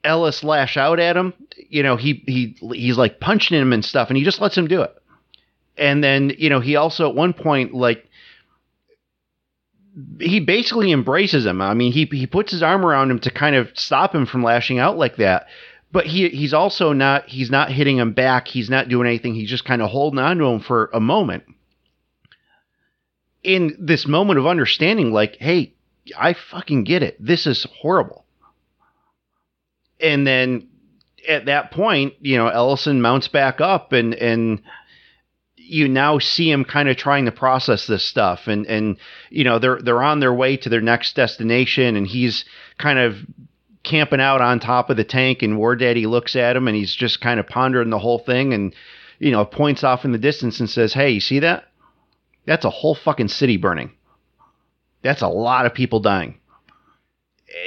Ellis 0.04 0.44
lash 0.44 0.76
out 0.76 1.00
at 1.00 1.16
him. 1.16 1.34
You 1.68 1.82
know, 1.82 1.96
he 1.96 2.22
he 2.26 2.56
he's 2.72 2.98
like 2.98 3.20
punching 3.20 3.58
him 3.58 3.72
and 3.72 3.84
stuff, 3.84 4.08
and 4.08 4.16
he 4.16 4.24
just 4.24 4.40
lets 4.40 4.56
him 4.56 4.68
do 4.68 4.82
it. 4.82 4.94
And 5.76 6.02
then 6.02 6.32
you 6.38 6.50
know 6.50 6.60
he 6.60 6.76
also 6.76 7.08
at 7.08 7.16
one 7.16 7.32
point 7.32 7.74
like 7.74 8.08
he 10.20 10.40
basically 10.40 10.92
embraces 10.92 11.46
him. 11.46 11.60
I 11.60 11.74
mean, 11.74 11.92
he 11.92 12.04
he 12.06 12.26
puts 12.26 12.52
his 12.52 12.62
arm 12.62 12.84
around 12.84 13.10
him 13.10 13.20
to 13.20 13.30
kind 13.30 13.56
of 13.56 13.68
stop 13.74 14.14
him 14.14 14.26
from 14.26 14.42
lashing 14.42 14.78
out 14.78 14.96
like 14.96 15.16
that 15.16 15.46
but 15.94 16.06
he 16.06 16.28
he's 16.28 16.52
also 16.52 16.92
not 16.92 17.28
he's 17.28 17.52
not 17.52 17.70
hitting 17.70 17.98
him 17.98 18.14
back. 18.14 18.48
He's 18.48 18.68
not 18.68 18.88
doing 18.88 19.06
anything. 19.06 19.32
He's 19.32 19.48
just 19.48 19.64
kind 19.64 19.80
of 19.80 19.88
holding 19.88 20.18
on 20.18 20.38
to 20.38 20.46
him 20.46 20.58
for 20.58 20.90
a 20.92 20.98
moment. 20.98 21.44
In 23.44 23.76
this 23.78 24.04
moment 24.04 24.40
of 24.40 24.46
understanding, 24.46 25.12
like, 25.12 25.36
hey, 25.36 25.72
I 26.18 26.32
fucking 26.32 26.82
get 26.82 27.04
it. 27.04 27.16
This 27.24 27.46
is 27.46 27.64
horrible. 27.80 28.24
And 30.00 30.26
then 30.26 30.66
at 31.28 31.46
that 31.46 31.70
point, 31.70 32.14
you 32.20 32.38
know, 32.38 32.48
Ellison 32.48 33.00
mounts 33.00 33.28
back 33.28 33.60
up 33.60 33.92
and 33.92 34.14
and 34.14 34.62
you 35.56 35.86
now 35.86 36.18
see 36.18 36.50
him 36.50 36.64
kind 36.64 36.88
of 36.88 36.96
trying 36.96 37.26
to 37.26 37.32
process 37.32 37.86
this 37.86 38.04
stuff 38.04 38.48
and 38.48 38.66
and 38.66 38.96
you 39.30 39.44
know 39.44 39.60
they're 39.60 39.80
they're 39.80 40.02
on 40.02 40.18
their 40.18 40.34
way 40.34 40.56
to 40.56 40.68
their 40.68 40.80
next 40.80 41.14
destination 41.14 41.94
and 41.94 42.08
he's 42.08 42.44
kind 42.78 42.98
of 42.98 43.16
camping 43.84 44.20
out 44.20 44.40
on 44.40 44.58
top 44.58 44.90
of 44.90 44.96
the 44.96 45.04
tank 45.04 45.42
and 45.42 45.58
War 45.58 45.76
Daddy 45.76 46.06
looks 46.06 46.34
at 46.34 46.56
him 46.56 46.66
and 46.66 46.76
he's 46.76 46.94
just 46.94 47.20
kind 47.20 47.38
of 47.38 47.46
pondering 47.46 47.90
the 47.90 47.98
whole 47.98 48.18
thing 48.18 48.52
and 48.52 48.74
you 49.18 49.30
know 49.30 49.44
points 49.44 49.84
off 49.84 50.04
in 50.04 50.12
the 50.12 50.18
distance 50.18 50.58
and 50.58 50.68
says, 50.68 50.92
"Hey, 50.92 51.10
you 51.10 51.20
see 51.20 51.38
that? 51.40 51.64
That's 52.46 52.64
a 52.64 52.70
whole 52.70 52.94
fucking 52.94 53.28
city 53.28 53.56
burning. 53.56 53.92
That's 55.02 55.22
a 55.22 55.28
lot 55.28 55.66
of 55.66 55.74
people 55.74 56.00
dying." 56.00 56.40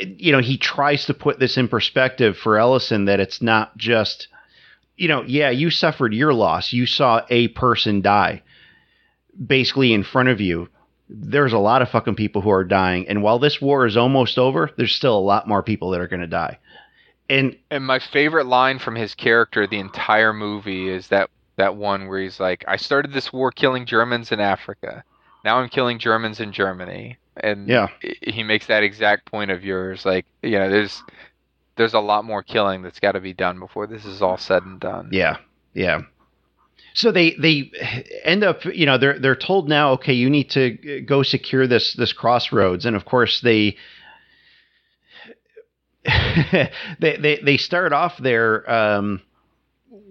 You 0.02 0.34
know, 0.34 0.42
he 0.42 0.58
tries 0.58 1.06
to 1.06 1.14
put 1.14 1.40
this 1.40 1.56
in 1.56 1.70
perspective 1.70 2.36
for 2.36 2.58
Ellison 2.58 3.06
that 3.06 3.22
it's 3.22 3.42
not 3.42 3.78
just 3.78 4.28
you 4.98 5.08
know, 5.08 5.24
yeah, 5.24 5.52
you 5.52 5.70
suffered 5.70 6.14
your 6.14 6.34
loss. 6.34 6.74
You 6.74 6.88
saw 6.88 7.22
a 7.30 7.50
person 7.50 8.02
die 8.02 8.42
basically 9.46 9.94
in 9.94 10.04
front 10.04 10.30
of 10.30 10.42
you 10.42 10.68
there's 11.10 11.54
a 11.54 11.58
lot 11.58 11.82
of 11.82 11.90
fucking 11.90 12.16
people 12.16 12.42
who 12.42 12.50
are 12.50 12.64
dying. 12.64 13.08
And 13.08 13.24
while 13.24 13.40
this 13.40 13.62
war 13.62 13.86
is 13.86 13.98
almost 13.98 14.38
over, 14.38 14.70
there's 14.78 14.94
still 14.94 15.18
a 15.18 15.20
lot 15.20 15.48
more 15.48 15.64
people 15.64 15.92
that 15.92 16.02
are 16.02 16.08
going 16.08 16.22
to 16.22 16.28
die. 16.28 16.60
And 17.30 17.58
and 17.70 17.86
my 17.86 18.00
favorite 18.00 18.46
line 18.46 18.80
from 18.80 18.96
his 18.96 19.14
character 19.14 19.68
the 19.68 19.80
entire 19.80 20.34
movie 20.34 20.90
is 20.90 21.10
that 21.10 21.30
that 21.58 21.76
one 21.76 22.08
where 22.08 22.22
he's 22.22 22.40
like, 22.40 22.64
"I 22.68 22.78
started 22.78 23.12
this 23.12 23.34
war 23.34 23.52
killing 23.52 23.86
Germans 23.86 24.32
in 24.32 24.40
Africa. 24.40 25.04
Now 25.44 25.58
I'm 25.60 25.68
killing 25.68 26.00
Germans 26.00 26.40
in 26.40 26.54
Germany." 26.54 27.18
And 27.36 27.68
yeah, 27.68 27.88
he 28.22 28.44
makes 28.44 28.68
that 28.68 28.84
exact 28.84 29.26
point 29.26 29.52
of 29.52 29.64
yours. 29.64 30.06
Like, 30.06 30.26
you 30.42 30.58
know, 30.58 30.70
there's 30.70 31.04
there's 31.76 31.94
a 31.94 32.00
lot 32.00 32.24
more 32.24 32.44
killing 32.44 32.82
that's 32.82 33.00
got 33.00 33.14
to 33.14 33.20
be 33.20 33.34
done 33.34 33.60
before 33.60 33.88
this 33.88 34.06
is 34.06 34.22
all 34.22 34.38
said 34.38 34.64
and 34.64 34.80
done. 34.80 35.10
Yeah, 35.12 35.38
yeah. 35.74 36.02
So 36.98 37.12
they 37.12 37.36
they 37.36 37.72
end 38.24 38.44
up, 38.44 38.66
you 38.66 38.88
know, 38.88 38.98
they're 38.98 39.20
they're 39.20 39.36
told 39.36 39.70
now, 39.70 39.92
okay, 39.92 40.14
you 40.14 40.32
need 40.32 40.50
to 40.52 41.04
go 41.06 41.22
secure 41.22 41.68
this 41.68 41.94
this 41.94 42.12
crossroads, 42.12 42.88
and 42.88 42.96
of 42.96 43.06
course 43.06 43.40
they. 43.40 43.78
they, 47.00 47.18
they 47.18 47.40
they 47.44 47.58
start 47.58 47.94
off 47.94 48.18
there 48.18 48.68
um, 48.72 49.22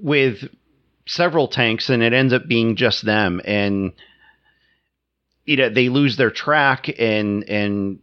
with 0.01 0.45
several 1.07 1.49
tanks, 1.49 1.91
and 1.91 2.05
it 2.05 2.13
ends 2.13 2.33
up 2.33 2.47
being 2.47 2.77
just 2.77 3.05
them, 3.05 3.41
and 3.45 3.93
you 5.45 5.57
know 5.57 5.71
they 5.71 5.89
lose 5.89 6.17
their 6.17 6.31
track, 6.31 6.89
and 7.01 7.43
and 7.49 7.99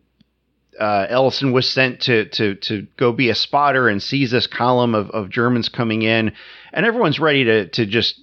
uh, 0.78 1.06
Ellison 1.08 1.54
was 1.54 1.70
sent 1.70 2.02
to 2.02 2.26
to 2.26 2.56
to 2.56 2.86
go 2.98 3.14
be 3.14 3.30
a 3.30 3.36
spotter 3.36 3.88
and 3.88 4.04
sees 4.04 4.32
this 4.32 4.48
column 4.48 4.94
of, 4.94 5.10
of 5.12 5.30
Germans 5.30 5.70
coming 5.70 6.02
in, 6.02 6.34
and 6.74 6.86
everyone's 6.86 7.20
ready 7.20 7.46
to 7.46 7.68
to 7.70 7.86
just 7.86 8.20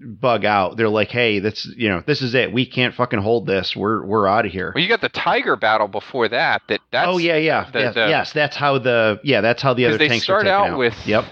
bug 0.00 0.44
out. 0.44 0.76
They're 0.76 0.88
like, 0.88 1.10
"Hey, 1.10 1.38
that's 1.38 1.66
you 1.66 1.88
know, 1.88 2.02
this 2.06 2.22
is 2.22 2.34
it. 2.34 2.52
We 2.52 2.66
can't 2.66 2.94
fucking 2.94 3.20
hold 3.20 3.46
this. 3.46 3.76
We're 3.76 4.04
we're 4.04 4.26
out 4.26 4.46
of 4.46 4.52
here." 4.52 4.72
Well, 4.74 4.82
you 4.82 4.88
got 4.88 5.00
the 5.00 5.08
tiger 5.08 5.56
battle 5.56 5.88
before 5.88 6.28
that. 6.28 6.62
That 6.68 6.80
that's 6.90 7.08
oh 7.08 7.18
yeah 7.18 7.36
yeah 7.36 7.70
the- 7.70 7.80
yes, 7.80 7.94
the- 7.94 8.08
yes 8.08 8.32
that's 8.32 8.56
how 8.56 8.78
the 8.78 9.20
yeah 9.24 9.40
that's 9.40 9.62
how 9.62 9.74
the 9.74 9.86
other 9.86 9.98
they 9.98 10.08
tanks 10.08 10.24
start 10.24 10.46
are 10.46 10.50
taken 10.60 10.72
out 10.74 10.78
with 10.78 10.94
yep 11.06 11.24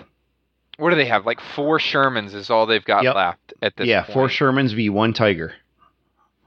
what 0.78 0.90
do 0.90 0.96
they 0.96 1.06
have? 1.06 1.26
Like 1.26 1.40
four 1.40 1.78
Shermans 1.78 2.34
is 2.34 2.50
all 2.50 2.66
they've 2.66 2.84
got 2.84 3.02
Yep. 3.02 3.14
left 3.16 3.52
at 3.62 3.76
this 3.76 3.88
yeah 3.88 4.02
point. 4.02 4.12
four 4.14 4.28
Shermans 4.28 4.74
v 4.74 4.88
one 4.90 5.12
Tiger 5.12 5.54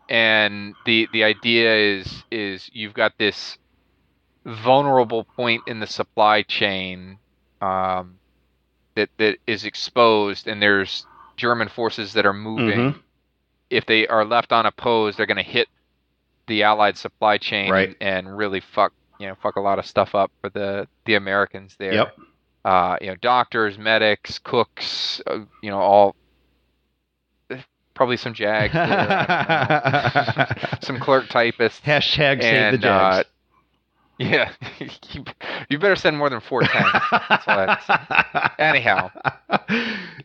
and 0.09 0.75
the 0.85 1.07
the 1.13 1.23
idea 1.23 1.75
is 1.99 2.23
is 2.31 2.69
you've 2.73 2.93
got 2.93 3.17
this 3.17 3.57
vulnerable 4.45 5.23
point 5.23 5.63
in 5.67 5.79
the 5.79 5.87
supply 5.87 6.41
chain 6.43 7.17
um, 7.61 8.17
that 8.95 9.09
that 9.17 9.37
is 9.47 9.65
exposed, 9.65 10.47
and 10.47 10.61
there's 10.61 11.05
German 11.37 11.67
forces 11.69 12.13
that 12.13 12.25
are 12.25 12.33
moving. 12.33 12.93
Mhm. 12.93 12.99
If 13.69 13.85
they 13.85 14.07
are 14.07 14.25
left 14.25 14.51
unopposed, 14.51 15.17
they're 15.17 15.25
going 15.25 15.37
to 15.37 15.43
hit 15.43 15.67
the 16.47 16.63
Allied 16.63 16.97
supply 16.97 17.37
chain 17.37 17.71
Right. 17.71 17.95
and, 18.01 18.25
and 18.27 18.37
really 18.37 18.59
fuck 18.59 18.93
you 19.19 19.27
know 19.27 19.35
fuck 19.35 19.55
a 19.55 19.61
lot 19.61 19.79
of 19.79 19.85
stuff 19.85 20.13
up 20.15 20.31
for 20.41 20.49
the 20.49 20.87
the 21.05 21.13
Americans 21.15 21.75
there. 21.79 21.93
Yep. 21.93 22.17
Uh, 22.65 22.95
you 23.01 23.07
know, 23.07 23.15
doctors, 23.15 23.77
medics, 23.79 24.37
cooks, 24.39 25.21
uh, 25.27 25.39
you 25.63 25.69
know, 25.71 25.79
all 25.79 26.15
probably 27.93 28.17
some 28.17 28.33
jags, 28.33 28.73
there, 28.73 28.83
I 28.83 30.45
don't 30.45 30.69
know. 30.69 30.77
some 30.81 30.99
clerk 30.99 31.27
typists. 31.29 31.79
hashtag 31.81 32.41
save 32.41 32.41
the 32.41 32.47
and, 32.75 32.85
uh, 32.85 33.11
Jags. 33.23 33.29
Yeah, 34.21 34.51
you, 35.69 35.79
better 35.79 35.95
send 35.95 36.17
more 36.17 36.29
than 36.29 36.41
four 36.41 36.61
tanks. 36.61 37.07
That's 37.29 37.47
what 37.47 37.69
I'd 37.69 37.81
say. 37.83 38.63
Anyhow, 38.63 39.09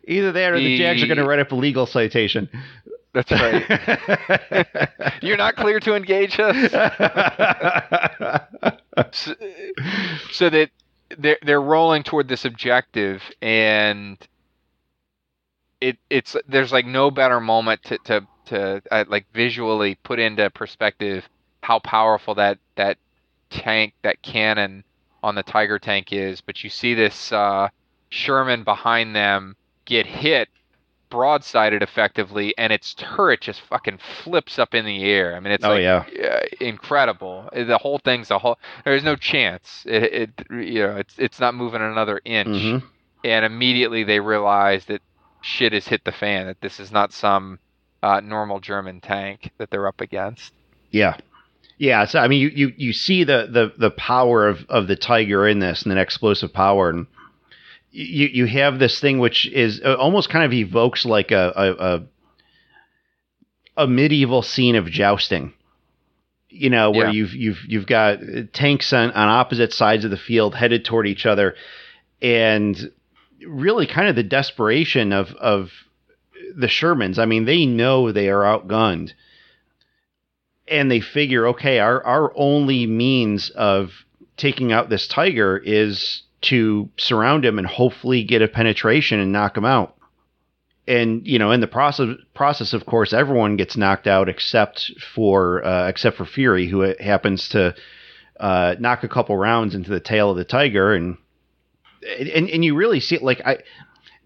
either 0.04 0.32
that 0.32 0.52
or 0.52 0.58
the, 0.58 0.76
Jags 0.76 1.02
are 1.02 1.06
going 1.06 1.18
to 1.18 1.26
write 1.26 1.38
up 1.38 1.50
a 1.52 1.54
legal 1.54 1.86
citation. 1.86 2.48
that's 3.14 3.30
right. 3.32 5.12
You're 5.22 5.38
not 5.38 5.56
clear 5.56 5.80
to 5.80 5.94
engage 5.94 6.38
us. 6.38 6.72
So, 9.12 9.34
so 10.32 10.48
that 10.48 10.70
they're 11.18 11.36
they're 11.42 11.60
rolling 11.60 12.02
toward 12.02 12.28
this 12.28 12.46
objective, 12.46 13.22
and 13.42 14.16
it 15.82 15.98
it's 16.08 16.34
there's 16.48 16.72
like 16.72 16.86
no 16.86 17.10
better 17.10 17.38
moment 17.38 17.82
to 17.84 17.98
to 18.06 18.26
to 18.46 18.82
uh, 18.90 19.04
like 19.06 19.26
visually 19.34 19.96
put 20.02 20.18
into 20.18 20.48
perspective 20.48 21.28
how 21.62 21.78
powerful 21.78 22.36
that 22.36 22.58
that 22.76 22.96
tank 23.50 23.94
that 24.02 24.22
cannon 24.22 24.84
on 25.22 25.34
the 25.34 25.42
Tiger 25.42 25.78
tank 25.78 26.12
is. 26.12 26.40
But 26.40 26.62
you 26.64 26.70
see 26.70 26.94
this 26.94 27.32
uh, 27.32 27.68
Sherman 28.10 28.64
behind 28.64 29.14
them 29.14 29.56
get 29.84 30.06
hit 30.06 30.48
broadsided 31.10 31.82
effectively, 31.82 32.52
and 32.58 32.72
its 32.72 32.94
turret 32.94 33.40
just 33.40 33.60
fucking 33.62 33.98
flips 34.24 34.58
up 34.58 34.74
in 34.74 34.84
the 34.84 35.04
air. 35.04 35.36
I 35.36 35.40
mean, 35.40 35.52
it's 35.52 35.64
oh 35.64 35.70
like 35.74 35.82
yeah, 35.82 36.04
uh, 36.24 36.40
incredible. 36.60 37.48
The 37.52 37.78
whole 37.78 37.98
thing's 37.98 38.30
a 38.30 38.38
whole. 38.38 38.58
There's 38.84 39.04
no 39.04 39.16
chance. 39.16 39.84
It, 39.88 40.02
it 40.02 40.30
you 40.50 40.80
know 40.80 40.96
it's 40.96 41.14
it's 41.18 41.40
not 41.40 41.54
moving 41.54 41.80
another 41.82 42.20
inch. 42.24 42.48
Mhm. 42.48 42.82
And 43.24 43.44
immediately 43.44 44.04
they 44.04 44.20
realize 44.20 44.84
that 44.86 45.00
shit 45.40 45.72
has 45.72 45.86
hit 45.88 46.04
the 46.04 46.12
fan. 46.12 46.46
That 46.46 46.60
this 46.60 46.78
is 46.80 46.92
not 46.92 47.12
some 47.12 47.58
uh, 48.02 48.20
normal 48.20 48.60
German 48.60 49.00
tank 49.00 49.50
that 49.58 49.70
they're 49.70 49.88
up 49.88 50.00
against. 50.00 50.52
yeah, 50.90 51.16
yeah. 51.78 52.04
So 52.06 52.18
I 52.18 52.28
mean, 52.28 52.40
you 52.40 52.48
you 52.48 52.72
you 52.76 52.92
see 52.92 53.24
the 53.24 53.48
the 53.50 53.72
the 53.78 53.90
power 53.90 54.48
of 54.48 54.64
of 54.68 54.86
the 54.88 54.96
Tiger 54.96 55.46
in 55.46 55.58
this 55.58 55.82
and 55.82 55.92
the 55.92 56.00
explosive 56.00 56.52
power 56.52 56.90
and. 56.90 57.06
You, 57.98 58.26
you 58.30 58.44
have 58.44 58.78
this 58.78 59.00
thing 59.00 59.20
which 59.20 59.46
is 59.46 59.80
uh, 59.82 59.94
almost 59.94 60.28
kind 60.28 60.44
of 60.44 60.52
evokes 60.52 61.06
like 61.06 61.30
a, 61.30 61.50
a, 61.56 61.72
a 61.96 63.84
a 63.84 63.86
medieval 63.86 64.42
scene 64.42 64.76
of 64.76 64.90
jousting. 64.90 65.54
You 66.50 66.68
know, 66.68 66.90
where 66.90 67.06
Yeah. 67.06 67.12
you've 67.12 67.34
you've 67.34 67.64
you've 67.66 67.86
got 67.86 68.18
tanks 68.52 68.92
on, 68.92 69.12
on 69.12 69.28
opposite 69.28 69.72
sides 69.72 70.04
of 70.04 70.10
the 70.10 70.18
field 70.18 70.54
headed 70.54 70.84
toward 70.84 71.06
each 71.06 71.24
other, 71.24 71.54
and 72.20 72.90
really 73.46 73.86
kind 73.86 74.08
of 74.08 74.16
the 74.16 74.22
desperation 74.22 75.12
of 75.14 75.32
of 75.36 75.70
the 76.54 76.66
Shermans. 76.66 77.18
I 77.18 77.24
mean, 77.24 77.46
they 77.46 77.64
know 77.64 78.12
they 78.12 78.28
are 78.28 78.42
outgunned, 78.42 79.12
and 80.68 80.90
they 80.90 81.00
figure, 81.00 81.48
okay, 81.48 81.78
our 81.78 82.04
our 82.04 82.32
only 82.36 82.86
means 82.86 83.50
of 83.50 83.92
taking 84.36 84.72
out 84.72 84.88
this 84.88 85.06
tiger 85.06 85.56
is 85.56 86.22
to 86.42 86.88
surround 86.96 87.44
him 87.44 87.58
and 87.58 87.66
hopefully 87.66 88.22
get 88.22 88.42
a 88.42 88.48
penetration 88.48 89.18
and 89.18 89.32
knock 89.32 89.56
him 89.56 89.64
out. 89.64 89.96
And 90.86 91.26
you 91.26 91.38
know, 91.38 91.50
in 91.50 91.60
the 91.60 91.66
process, 91.66 92.16
process, 92.34 92.72
of 92.72 92.86
course, 92.86 93.12
everyone 93.12 93.56
gets 93.56 93.76
knocked 93.76 94.06
out 94.06 94.28
except 94.28 94.92
for 95.14 95.64
uh, 95.64 95.88
except 95.88 96.16
for 96.16 96.24
Fury, 96.24 96.66
who 96.68 96.94
happens 97.00 97.48
to 97.50 97.74
uh, 98.38 98.76
knock 98.78 99.02
a 99.02 99.08
couple 99.08 99.36
rounds 99.36 99.74
into 99.74 99.90
the 99.90 100.00
tail 100.00 100.30
of 100.30 100.36
the 100.36 100.44
tiger, 100.44 100.94
and 100.94 101.16
and 102.18 102.48
and 102.48 102.64
you 102.64 102.76
really 102.76 103.00
see 103.00 103.16
it. 103.16 103.22
Like 103.22 103.40
I, 103.44 103.58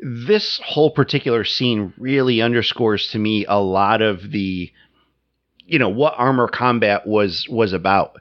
this 0.03 0.61
whole 0.65 0.91
particular 0.91 1.45
scene 1.45 1.93
really 1.99 2.41
underscores 2.41 3.09
to 3.09 3.19
me 3.19 3.45
a 3.47 3.61
lot 3.61 4.03
of 4.03 4.31
the, 4.31 4.73
you 5.71 5.79
know, 5.79 5.89
what 5.89 6.15
armor 6.17 6.49
combat 6.49 7.07
was 7.07 7.47
was 7.49 7.73
about 7.73 8.21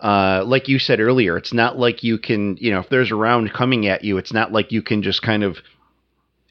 uh, 0.00 0.44
like 0.46 0.68
you 0.68 0.78
said 0.78 1.00
earlier, 1.00 1.36
it's 1.36 1.54
not 1.54 1.78
like 1.78 2.02
you 2.02 2.18
can, 2.18 2.56
you 2.58 2.70
know, 2.70 2.80
if 2.80 2.88
there's 2.88 3.10
a 3.10 3.16
round 3.16 3.52
coming 3.52 3.86
at 3.86 4.04
you, 4.04 4.18
it's 4.18 4.32
not 4.32 4.52
like 4.52 4.72
you 4.72 4.82
can 4.82 5.02
just 5.02 5.22
kind 5.22 5.42
of 5.42 5.58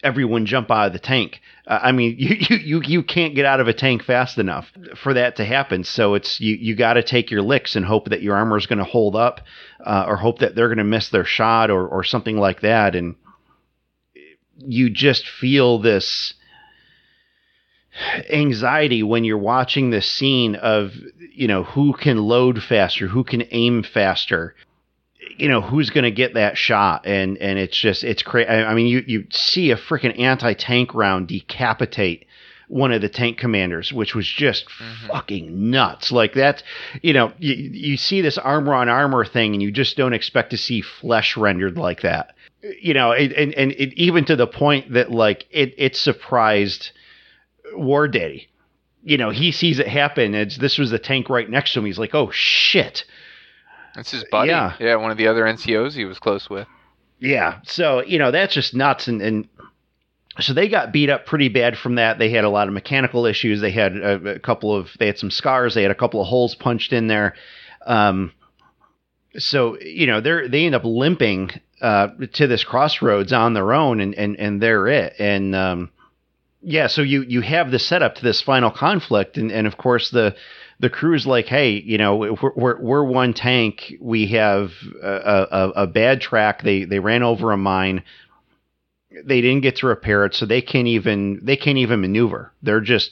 everyone 0.03 0.45
jump 0.45 0.71
out 0.71 0.87
of 0.87 0.93
the 0.93 0.99
tank. 0.99 1.41
Uh, 1.67 1.79
I 1.81 1.91
mean, 1.91 2.15
you, 2.19 2.35
you 2.39 2.57
you 2.57 2.81
you 2.81 3.03
can't 3.03 3.35
get 3.35 3.45
out 3.45 3.59
of 3.59 3.67
a 3.67 3.73
tank 3.73 4.03
fast 4.03 4.37
enough 4.37 4.71
for 5.01 5.13
that 5.13 5.35
to 5.37 5.45
happen. 5.45 5.83
So 5.83 6.15
it's 6.15 6.39
you 6.39 6.55
you 6.55 6.75
got 6.75 6.93
to 6.93 7.03
take 7.03 7.29
your 7.29 7.41
licks 7.41 7.75
and 7.75 7.85
hope 7.85 8.09
that 8.09 8.23
your 8.23 8.35
armor 8.35 8.57
is 8.57 8.65
going 8.65 8.79
to 8.79 8.85
hold 8.85 9.15
up, 9.15 9.41
uh, 9.85 10.05
or 10.07 10.15
hope 10.17 10.39
that 10.39 10.55
they're 10.55 10.69
going 10.69 10.77
to 10.79 10.83
miss 10.83 11.09
their 11.09 11.25
shot 11.25 11.69
or 11.69 11.87
or 11.87 12.03
something 12.03 12.37
like 12.37 12.61
that. 12.61 12.95
And 12.95 13.15
you 14.57 14.89
just 14.89 15.27
feel 15.27 15.79
this 15.79 16.33
anxiety 18.29 19.03
when 19.03 19.23
you're 19.23 19.37
watching 19.37 19.89
this 19.89 20.09
scene 20.09 20.55
of 20.55 20.93
you 21.33 21.47
know 21.47 21.63
who 21.63 21.93
can 21.93 22.17
load 22.17 22.61
faster 22.61 23.07
who 23.07 23.23
can 23.23 23.43
aim 23.51 23.83
faster 23.83 24.55
you 25.37 25.49
know 25.49 25.61
who's 25.61 25.89
going 25.89 26.03
to 26.03 26.11
get 26.11 26.33
that 26.35 26.57
shot? 26.57 27.05
And 27.05 27.37
and 27.37 27.59
it's 27.59 27.77
just 27.77 28.03
it's 28.03 28.23
crazy 28.23 28.49
i 28.49 28.73
mean 28.73 28.87
you 28.87 29.03
you 29.05 29.27
see 29.31 29.71
a 29.71 29.77
freaking 29.77 30.19
anti-tank 30.19 30.93
round 30.93 31.27
decapitate 31.27 32.25
one 32.67 32.91
of 32.91 33.01
the 33.01 33.09
tank 33.09 33.37
commanders 33.37 33.93
which 33.93 34.15
was 34.15 34.27
just 34.27 34.67
mm-hmm. 34.67 35.07
fucking 35.07 35.69
nuts. 35.69 36.11
Like 36.11 36.33
that 36.33 36.63
you 37.01 37.13
know 37.13 37.33
you, 37.37 37.53
you 37.53 37.97
see 37.97 38.21
this 38.21 38.37
armor 38.37 38.73
on 38.73 38.89
armor 38.89 39.25
thing 39.25 39.53
and 39.53 39.61
you 39.61 39.71
just 39.71 39.97
don't 39.97 40.13
expect 40.13 40.51
to 40.51 40.57
see 40.57 40.81
flesh 40.81 41.37
rendered 41.37 41.77
like 41.77 42.01
that. 42.01 42.33
You 42.81 42.93
know 42.93 43.11
and 43.11 43.31
and, 43.33 43.53
and 43.53 43.71
it, 43.71 43.93
even 43.93 44.25
to 44.25 44.35
the 44.35 44.47
point 44.47 44.93
that 44.93 45.11
like 45.11 45.45
it 45.51 45.73
it 45.77 45.95
surprised 45.95 46.91
War 47.75 48.07
Daddy. 48.07 48.47
You 49.03 49.17
know, 49.17 49.29
he 49.29 49.51
sees 49.51 49.79
it 49.79 49.87
happen. 49.87 50.33
It's 50.33 50.57
this 50.57 50.77
was 50.77 50.89
the 50.89 50.99
tank 50.99 51.29
right 51.29 51.49
next 51.49 51.73
to 51.73 51.79
him. 51.79 51.85
He's 51.85 51.99
like, 51.99 52.15
"Oh 52.15 52.31
shit!" 52.31 53.05
That's 53.95 54.11
his 54.11 54.25
buddy. 54.25 54.49
Yeah, 54.49 54.73
yeah, 54.79 54.95
one 54.95 55.11
of 55.11 55.17
the 55.17 55.27
other 55.27 55.43
NCOs 55.43 55.93
he 55.93 56.05
was 56.05 56.19
close 56.19 56.49
with. 56.49 56.67
Yeah, 57.19 57.59
so 57.63 58.03
you 58.03 58.19
know 58.19 58.31
that's 58.31 58.53
just 58.53 58.73
nuts, 58.73 59.07
and, 59.07 59.21
and 59.21 59.47
so 60.39 60.53
they 60.53 60.67
got 60.67 60.91
beat 60.91 61.09
up 61.09 61.25
pretty 61.25 61.49
bad 61.49 61.77
from 61.77 61.95
that. 61.95 62.19
They 62.19 62.29
had 62.29 62.43
a 62.43 62.49
lot 62.49 62.67
of 62.67 62.73
mechanical 62.73 63.25
issues. 63.25 63.61
They 63.61 63.71
had 63.71 63.95
a, 63.95 64.31
a 64.31 64.39
couple 64.39 64.75
of 64.75 64.89
they 64.99 65.07
had 65.07 65.17
some 65.17 65.31
scars. 65.31 65.75
They 65.75 65.81
had 65.81 65.91
a 65.91 65.95
couple 65.95 66.19
of 66.19 66.27
holes 66.27 66.55
punched 66.55 66.91
in 66.91 67.07
there. 67.07 67.35
Um, 67.85 68.33
so 69.37 69.79
you 69.79 70.07
know 70.07 70.19
they 70.19 70.47
they 70.47 70.65
end 70.65 70.75
up 70.75 70.83
limping 70.83 71.51
uh, 71.81 72.07
to 72.33 72.47
this 72.47 72.63
crossroads 72.63 73.31
on 73.31 73.53
their 73.53 73.73
own, 73.73 74.01
and 74.01 74.13
and 74.15 74.35
and 74.37 74.61
they're 74.61 74.87
it. 74.87 75.15
And 75.19 75.55
um, 75.55 75.91
yeah, 76.65 76.87
so 76.87 77.03
you 77.03 77.21
you 77.21 77.41
have 77.41 77.69
the 77.69 77.77
setup 77.77 78.15
to 78.15 78.23
this 78.23 78.41
final 78.41 78.71
conflict, 78.71 79.37
and 79.37 79.51
and 79.51 79.67
of 79.67 79.77
course 79.77 80.09
the 80.09 80.35
the 80.79 80.89
crew's 80.89 81.27
like, 81.27 81.45
hey, 81.45 81.73
you 81.73 81.99
know, 81.99 82.15
we're 82.15 82.51
we're, 82.55 82.81
we're 82.81 83.03
one 83.03 83.33
tank. 83.33 83.93
We 84.01 84.27
have 84.27 84.71
a, 85.01 85.47
a, 85.51 85.69
a 85.83 85.87
bad 85.87 86.21
track. 86.21 86.63
They 86.63 86.83
they 86.85 86.99
ran 86.99 87.21
over 87.21 87.51
a 87.51 87.57
mine. 87.57 88.03
They 89.23 89.41
didn't 89.41 89.61
get 89.61 89.77
to 89.77 89.87
repair 89.87 90.25
it, 90.25 90.33
so 90.33 90.47
they 90.47 90.61
can't 90.61 90.87
even 90.87 91.39
they 91.43 91.55
can't 91.55 91.77
even 91.77 92.01
maneuver. 92.01 92.51
They're 92.63 92.81
just 92.81 93.11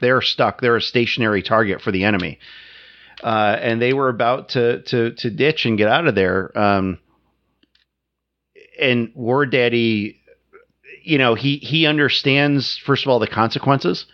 they're 0.00 0.20
stuck. 0.20 0.60
They're 0.60 0.76
a 0.76 0.82
stationary 0.82 1.42
target 1.42 1.80
for 1.80 1.90
the 1.90 2.04
enemy. 2.04 2.38
Uh, 3.24 3.56
and 3.58 3.80
they 3.80 3.94
were 3.94 4.10
about 4.10 4.50
to 4.50 4.82
to 4.82 5.12
to 5.12 5.30
ditch 5.30 5.64
and 5.64 5.78
get 5.78 5.88
out 5.88 6.06
of 6.06 6.14
there. 6.14 6.56
Um, 6.56 6.98
and 8.78 9.12
War 9.14 9.46
Daddy 9.46 10.15
you 11.06 11.18
know, 11.18 11.34
he 11.34 11.58
he 11.58 11.86
understands 11.86 12.76
first 12.76 13.04
of 13.04 13.10
all 13.10 13.20
the 13.20 13.28
consequences 13.28 14.06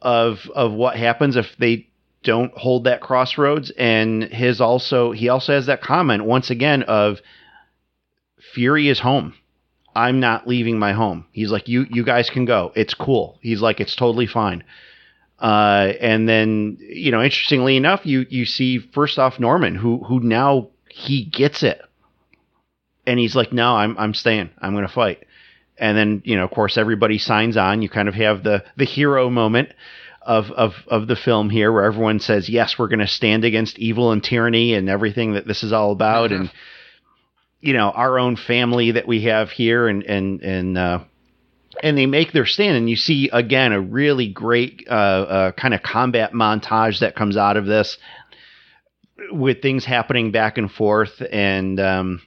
of 0.00 0.50
of 0.54 0.72
what 0.72 0.96
happens 0.96 1.36
if 1.36 1.54
they 1.58 1.88
don't 2.22 2.56
hold 2.56 2.84
that 2.84 3.02
crossroads. 3.02 3.70
And 3.76 4.24
his 4.24 4.60
also 4.60 5.12
he 5.12 5.28
also 5.28 5.52
has 5.52 5.66
that 5.66 5.82
comment 5.82 6.24
once 6.24 6.48
again 6.48 6.82
of 6.84 7.20
fury 8.54 8.88
is 8.88 8.98
home. 8.98 9.34
I'm 9.94 10.18
not 10.18 10.48
leaving 10.48 10.78
my 10.78 10.92
home. 10.92 11.26
He's 11.32 11.50
like 11.50 11.68
you 11.68 11.86
you 11.90 12.02
guys 12.02 12.30
can 12.30 12.46
go. 12.46 12.72
It's 12.74 12.94
cool. 12.94 13.38
He's 13.42 13.60
like 13.60 13.78
it's 13.78 13.94
totally 13.94 14.26
fine. 14.26 14.64
Uh, 15.38 15.92
and 16.00 16.26
then 16.26 16.78
you 16.80 17.10
know 17.10 17.22
interestingly 17.22 17.76
enough 17.76 18.06
you 18.06 18.24
you 18.30 18.46
see 18.46 18.78
first 18.78 19.18
off 19.18 19.38
norman 19.38 19.74
who 19.74 20.02
who 20.02 20.20
now 20.20 20.70
he 20.88 21.26
gets 21.26 21.62
it. 21.62 21.82
And 23.06 23.18
he's 23.18 23.36
like 23.36 23.52
no 23.52 23.76
i'm 23.76 23.98
i'm 23.98 24.14
staying. 24.14 24.48
I'm 24.62 24.72
going 24.72 24.86
to 24.86 24.92
fight 24.92 25.25
and 25.78 25.96
then 25.96 26.22
you 26.24 26.36
know 26.36 26.44
of 26.44 26.50
course 26.50 26.76
everybody 26.76 27.18
signs 27.18 27.56
on. 27.56 27.82
You 27.82 27.88
kind 27.88 28.08
of 28.08 28.14
have 28.14 28.42
the 28.42 28.64
the 28.76 28.84
hero 28.84 29.30
moment 29.30 29.70
of 30.22 30.50
of 30.50 30.74
of 30.88 31.06
the 31.06 31.16
film 31.16 31.50
here 31.50 31.72
where 31.72 31.84
everyone 31.84 32.20
says 32.20 32.48
yes 32.48 32.78
we're 32.78 32.88
going 32.88 32.98
to 32.98 33.06
stand 33.06 33.44
against 33.44 33.78
evil 33.78 34.12
and 34.12 34.22
tyranny 34.22 34.74
and 34.74 34.88
everything 34.88 35.34
that 35.34 35.46
this 35.46 35.62
is 35.62 35.72
all 35.72 35.92
about. 35.92 36.30
Mm-hmm. 36.30 36.42
and 36.42 36.52
you 37.60 37.72
know 37.72 37.90
our 37.90 38.18
own 38.18 38.36
family 38.36 38.92
that 38.92 39.06
we 39.06 39.24
have 39.24 39.50
here 39.50 39.88
and 39.88 40.02
and 40.04 40.40
and 40.42 40.78
uh 40.78 40.98
and 41.82 41.96
they 41.96 42.06
make 42.06 42.32
their 42.32 42.46
stand. 42.46 42.76
And 42.76 42.88
you 42.88 42.96
see 42.96 43.28
again 43.32 43.72
a 43.72 43.80
really 43.80 44.28
great 44.28 44.86
uh, 44.88 44.92
uh, 44.92 45.52
kind 45.52 45.74
of 45.74 45.82
combat 45.82 46.32
montage 46.32 47.00
that 47.00 47.16
comes 47.16 47.36
out 47.36 47.56
of 47.56 47.66
this 47.66 47.98
with 49.30 49.62
things 49.62 49.84
happening 49.84 50.32
back 50.32 50.58
and 50.58 50.70
forth. 50.70 51.22
And 51.30 51.78
um, 51.80 52.22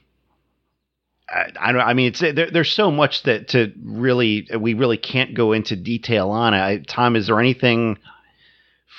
I, 1.30 1.50
I 1.60 1.72
don't. 1.72 1.80
I 1.80 1.94
mean, 1.94 2.08
it's 2.08 2.20
there, 2.20 2.50
there's 2.50 2.72
so 2.72 2.90
much 2.90 3.22
that 3.24 3.48
to 3.48 3.72
really 3.82 4.48
we 4.58 4.74
really 4.74 4.96
can't 4.96 5.34
go 5.34 5.52
into 5.52 5.76
detail 5.76 6.30
on. 6.30 6.54
I, 6.54 6.78
Tom, 6.78 7.16
is 7.16 7.26
there 7.28 7.38
anything 7.38 7.98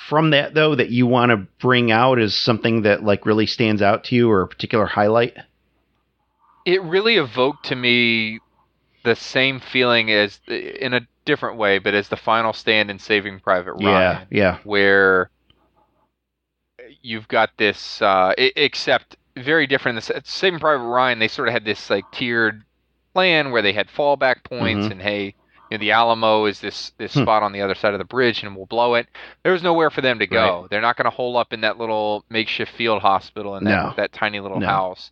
from 0.08 0.30
that 0.30 0.54
though 0.54 0.74
that 0.74 0.90
you 0.90 1.06
want 1.06 1.30
to 1.30 1.36
bring 1.60 1.90
out 1.90 2.18
as 2.18 2.34
something 2.34 2.82
that 2.82 3.02
like 3.02 3.26
really 3.26 3.46
stands 3.46 3.82
out 3.82 4.04
to 4.04 4.14
you 4.14 4.30
or 4.30 4.42
a 4.42 4.48
particular 4.48 4.86
highlight? 4.86 5.36
It 6.64 6.82
really 6.82 7.16
evoked 7.16 7.66
to 7.66 7.76
me 7.76 8.40
the 9.04 9.16
same 9.16 9.60
feeling 9.60 10.10
as 10.10 10.40
in 10.46 10.94
a 10.94 11.00
different 11.24 11.56
way, 11.58 11.78
but 11.78 11.94
as 11.94 12.08
the 12.08 12.16
final 12.16 12.52
stand 12.52 12.90
in 12.90 12.98
Saving 12.98 13.40
Private 13.40 13.74
Ryan. 13.74 13.82
Yeah, 13.82 14.24
yeah. 14.30 14.58
Where 14.64 15.30
you've 17.02 17.28
got 17.28 17.50
this, 17.56 18.00
uh, 18.00 18.32
except 18.36 19.16
very 19.36 19.66
different. 19.66 20.04
The 20.04 20.22
Saving 20.24 20.60
Private 20.60 20.84
Ryan, 20.84 21.18
they 21.18 21.28
sort 21.28 21.48
of 21.48 21.54
had 21.54 21.64
this 21.64 21.90
like 21.90 22.04
tiered 22.12 22.64
plan 23.14 23.50
where 23.50 23.62
they 23.62 23.72
had 23.72 23.88
fallback 23.88 24.44
points, 24.44 24.84
mm-hmm. 24.84 24.92
and 24.92 25.02
hey, 25.02 25.34
you 25.70 25.78
know, 25.78 25.80
the 25.80 25.92
Alamo 25.92 26.44
is 26.46 26.60
this 26.60 26.92
this 26.98 27.14
hmm. 27.14 27.22
spot 27.22 27.42
on 27.42 27.52
the 27.52 27.62
other 27.62 27.74
side 27.74 27.94
of 27.94 27.98
the 27.98 28.04
bridge, 28.04 28.42
and 28.42 28.54
we'll 28.56 28.66
blow 28.66 28.94
it. 28.94 29.06
There 29.42 29.52
was 29.52 29.62
nowhere 29.62 29.90
for 29.90 30.00
them 30.00 30.18
to 30.18 30.26
go. 30.26 30.60
Right. 30.60 30.70
They're 30.70 30.80
not 30.80 30.96
going 30.96 31.04
to 31.06 31.10
hole 31.10 31.36
up 31.36 31.52
in 31.52 31.62
that 31.62 31.78
little 31.78 32.24
makeshift 32.28 32.72
field 32.72 33.00
hospital 33.02 33.56
in 33.56 33.64
that 33.64 33.70
no. 33.70 33.94
that 33.96 34.12
tiny 34.12 34.40
little 34.40 34.60
no. 34.60 34.66
house. 34.66 35.10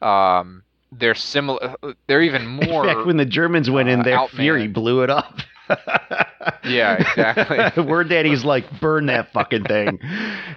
Um, 0.00 0.62
they're 0.92 1.14
similar. 1.14 1.76
They're 2.06 2.22
even 2.22 2.46
more. 2.68 2.84
Back 2.84 3.04
when 3.04 3.16
the 3.16 3.26
Germans 3.26 3.70
went 3.70 3.88
in 3.88 4.00
uh, 4.00 4.04
there, 4.04 4.28
Fury 4.28 4.68
blew 4.68 5.02
it 5.02 5.10
up. 5.10 5.40
yeah, 6.64 6.94
exactly. 6.94 7.82
War 7.84 8.04
Daddy's 8.04 8.44
like, 8.44 8.80
burn 8.80 9.06
that 9.06 9.32
fucking 9.32 9.64
thing, 9.64 9.98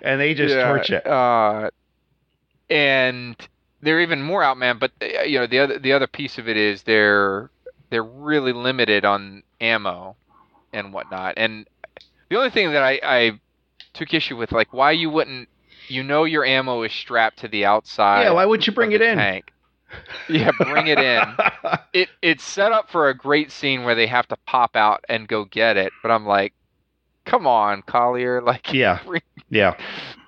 and 0.01 0.21
they 0.21 0.33
just 0.33 0.55
yeah, 0.55 0.67
torch 0.67 0.89
it. 0.89 1.05
Uh, 1.05 1.69
and 2.71 3.35
they're 3.81 4.01
even 4.01 4.21
more 4.23 4.41
outmanned. 4.41 4.79
But 4.79 4.91
uh, 5.01 5.23
you 5.23 5.37
know, 5.37 5.47
the 5.47 5.59
other 5.59 5.77
the 5.77 5.93
other 5.93 6.07
piece 6.07 6.37
of 6.37 6.47
it 6.47 6.57
is 6.57 6.83
they're 6.83 7.51
they're 7.91 8.03
really 8.03 8.53
limited 8.53 9.05
on 9.05 9.43
ammo 9.59 10.15
and 10.73 10.93
whatnot. 10.93 11.35
And 11.37 11.67
the 12.29 12.37
only 12.37 12.49
thing 12.49 12.71
that 12.71 12.81
I, 12.81 12.99
I 13.03 13.39
took 13.93 14.13
issue 14.13 14.37
with, 14.37 14.51
like, 14.51 14.73
why 14.73 14.91
you 14.91 15.09
wouldn't, 15.09 15.49
you 15.89 16.01
know, 16.01 16.23
your 16.23 16.45
ammo 16.45 16.83
is 16.83 16.93
strapped 16.93 17.39
to 17.39 17.49
the 17.49 17.65
outside. 17.65 18.23
Yeah, 18.23 18.31
why 18.31 18.45
wouldn't 18.45 18.65
you 18.65 18.73
bring 18.73 18.93
it 18.93 19.01
in? 19.01 19.17
Tank. 19.17 19.51
yeah, 20.29 20.51
bring 20.57 20.87
it 20.87 20.99
in. 20.99 21.21
it 21.93 22.07
it's 22.21 22.45
set 22.45 22.71
up 22.71 22.89
for 22.89 23.09
a 23.09 23.13
great 23.13 23.51
scene 23.51 23.83
where 23.83 23.95
they 23.95 24.07
have 24.07 24.25
to 24.29 24.37
pop 24.47 24.77
out 24.77 25.03
and 25.09 25.27
go 25.27 25.43
get 25.43 25.75
it, 25.75 25.91
but 26.01 26.11
I'm 26.11 26.25
like, 26.25 26.53
come 27.25 27.45
on, 27.45 27.81
Collier, 27.81 28.41
like, 28.41 28.71
yeah, 28.71 29.01
bring, 29.05 29.21
yeah, 29.49 29.75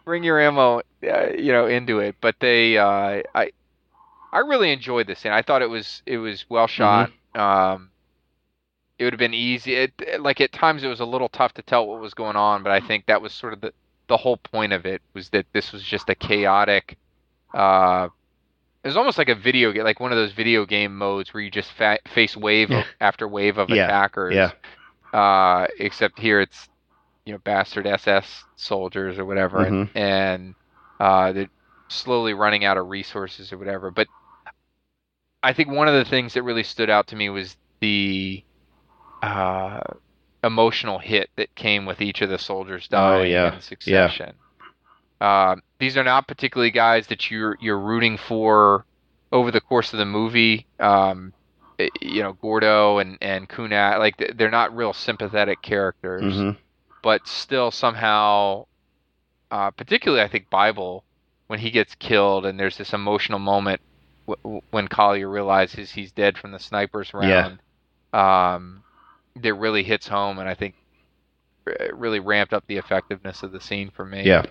bring 0.05 0.23
your 0.23 0.39
ammo, 0.39 0.81
uh, 1.03 1.27
you 1.37 1.51
know, 1.51 1.67
into 1.67 1.99
it. 1.99 2.15
But 2.21 2.35
they, 2.39 2.77
uh, 2.77 3.21
I, 3.35 3.51
I 4.31 4.39
really 4.39 4.71
enjoyed 4.71 5.07
this 5.07 5.19
scene. 5.19 5.31
I 5.31 5.41
thought 5.41 5.61
it 5.61 5.69
was 5.69 6.01
it 6.05 6.17
was 6.17 6.45
well 6.49 6.67
shot. 6.67 7.11
Um, 7.35 7.89
it 8.99 9.03
would 9.05 9.13
have 9.13 9.19
been 9.19 9.33
easy. 9.33 9.75
It, 9.75 10.21
like 10.21 10.39
at 10.41 10.51
times 10.51 10.83
it 10.83 10.87
was 10.87 10.99
a 10.99 11.05
little 11.05 11.29
tough 11.29 11.53
to 11.55 11.61
tell 11.61 11.87
what 11.87 11.99
was 11.99 12.13
going 12.13 12.35
on, 12.35 12.63
but 12.63 12.71
I 12.71 12.79
think 12.79 13.05
that 13.07 13.21
was 13.21 13.33
sort 13.33 13.53
of 13.53 13.61
the 13.61 13.73
the 14.07 14.17
whole 14.17 14.37
point 14.37 14.73
of 14.73 14.85
it 14.85 15.01
was 15.13 15.29
that 15.29 15.45
this 15.53 15.71
was 15.71 15.81
just 15.83 16.09
a 16.09 16.15
chaotic. 16.15 16.97
Uh, 17.53 18.09
it 18.83 18.87
was 18.87 18.97
almost 18.97 19.17
like 19.17 19.29
a 19.29 19.35
video 19.35 19.71
game, 19.71 19.83
like 19.83 19.99
one 20.01 20.11
of 20.11 20.17
those 20.17 20.33
video 20.33 20.65
game 20.65 20.97
modes 20.97 21.33
where 21.33 21.41
you 21.41 21.49
just 21.49 21.71
fa- 21.71 21.99
face 22.13 22.35
wave 22.35 22.69
Yeah. 22.69 22.83
after 22.99 23.27
wave 23.27 23.57
of 23.57 23.69
Yeah. 23.69 23.85
attackers. 23.85 24.35
Yeah. 24.35 24.51
Uh, 25.17 25.67
except 25.79 26.19
here 26.19 26.41
it's 26.41 26.67
you 27.25 27.33
know 27.33 27.39
bastard 27.39 27.87
SS 27.87 28.45
soldiers 28.55 29.17
or 29.19 29.25
whatever, 29.25 29.63
and, 29.65 29.79
Mm-hmm. 29.79 29.91
and 29.95 30.55
uh, 30.99 31.31
they're 31.33 31.49
slowly 31.89 32.33
running 32.33 32.65
out 32.65 32.77
of 32.77 32.87
resources 32.87 33.51
or 33.53 33.57
whatever. 33.57 33.91
But 33.91 34.07
I 35.43 35.53
think 35.53 35.69
one 35.69 35.87
of 35.87 35.93
the 35.93 36.05
things 36.09 36.33
that 36.33 36.43
really 36.43 36.63
stood 36.63 36.89
out 36.89 37.07
to 37.07 37.15
me 37.15 37.29
was 37.29 37.55
the 37.81 38.43
uh, 39.21 39.81
emotional 40.43 40.99
hit 40.99 41.29
that 41.37 41.55
came 41.55 41.85
with 41.85 42.01
each 42.01 42.21
of 42.21 42.29
the 42.29 42.37
soldiers 42.37 42.87
Oh, 42.93 43.21
dying 43.21 43.23
yeah. 43.23 43.53
in 43.53 43.59
succession. 43.61 44.39
Uh, 45.21 45.55
these 45.79 45.97
are 45.97 46.03
not 46.03 46.27
particularly 46.27 46.71
guys 46.71 47.07
that 47.07 47.29
you're 47.31 47.57
you're 47.59 47.79
rooting 47.79 48.17
for 48.17 48.85
over 49.31 49.51
the 49.51 49.61
course 49.61 49.93
of 49.93 49.99
the 49.99 50.05
movie. 50.05 50.67
Um, 50.79 51.33
eh, 51.79 51.89
you 52.01 52.21
know, 52.23 52.33
Gordo 52.33 52.99
and 52.99 53.17
and 53.21 53.47
Coon-Ass, 53.49 53.99
like 53.99 54.15
they're 54.35 54.51
not 54.51 54.75
real 54.75 54.93
sympathetic 54.93 55.61
characters 55.61 56.43
hmm 56.43 56.57
but 57.03 57.27
still 57.27 57.69
somehow, 57.69 58.65
uh, 59.51 59.69
particularly 59.71 60.23
I 60.23 60.27
think 60.27 60.49
Bible, 60.49 61.03
when 61.47 61.59
he 61.59 61.69
gets 61.69 61.93
killed 61.95 62.47
and 62.47 62.59
there's 62.59 62.77
this 62.77 62.93
emotional 62.93 63.37
moment 63.37 63.81
w- 64.27 64.61
when 64.71 64.87
Collier 64.87 65.29
realizes 65.29 65.91
he's 65.91 66.11
dead 66.11 66.37
from 66.39 66.51
the 66.51 66.59
sniper's 66.59 67.11
Yeah. 67.13 67.19
round, 67.21 67.59
um, 68.13 68.83
that 69.35 69.53
really 69.53 69.83
hits 69.83 70.07
home 70.07 70.39
and 70.39 70.49
I 70.49 70.55
think 70.55 70.73
r- 71.67 71.75
really 71.93 72.19
ramped 72.19 72.53
up 72.53 72.63
the 72.67 72.77
effectiveness 72.77 73.43
of 73.43 73.51
the 73.51 73.59
scene 73.61 73.91
for 73.91 74.05
me. 74.05 74.23
Yeah. 74.25 74.45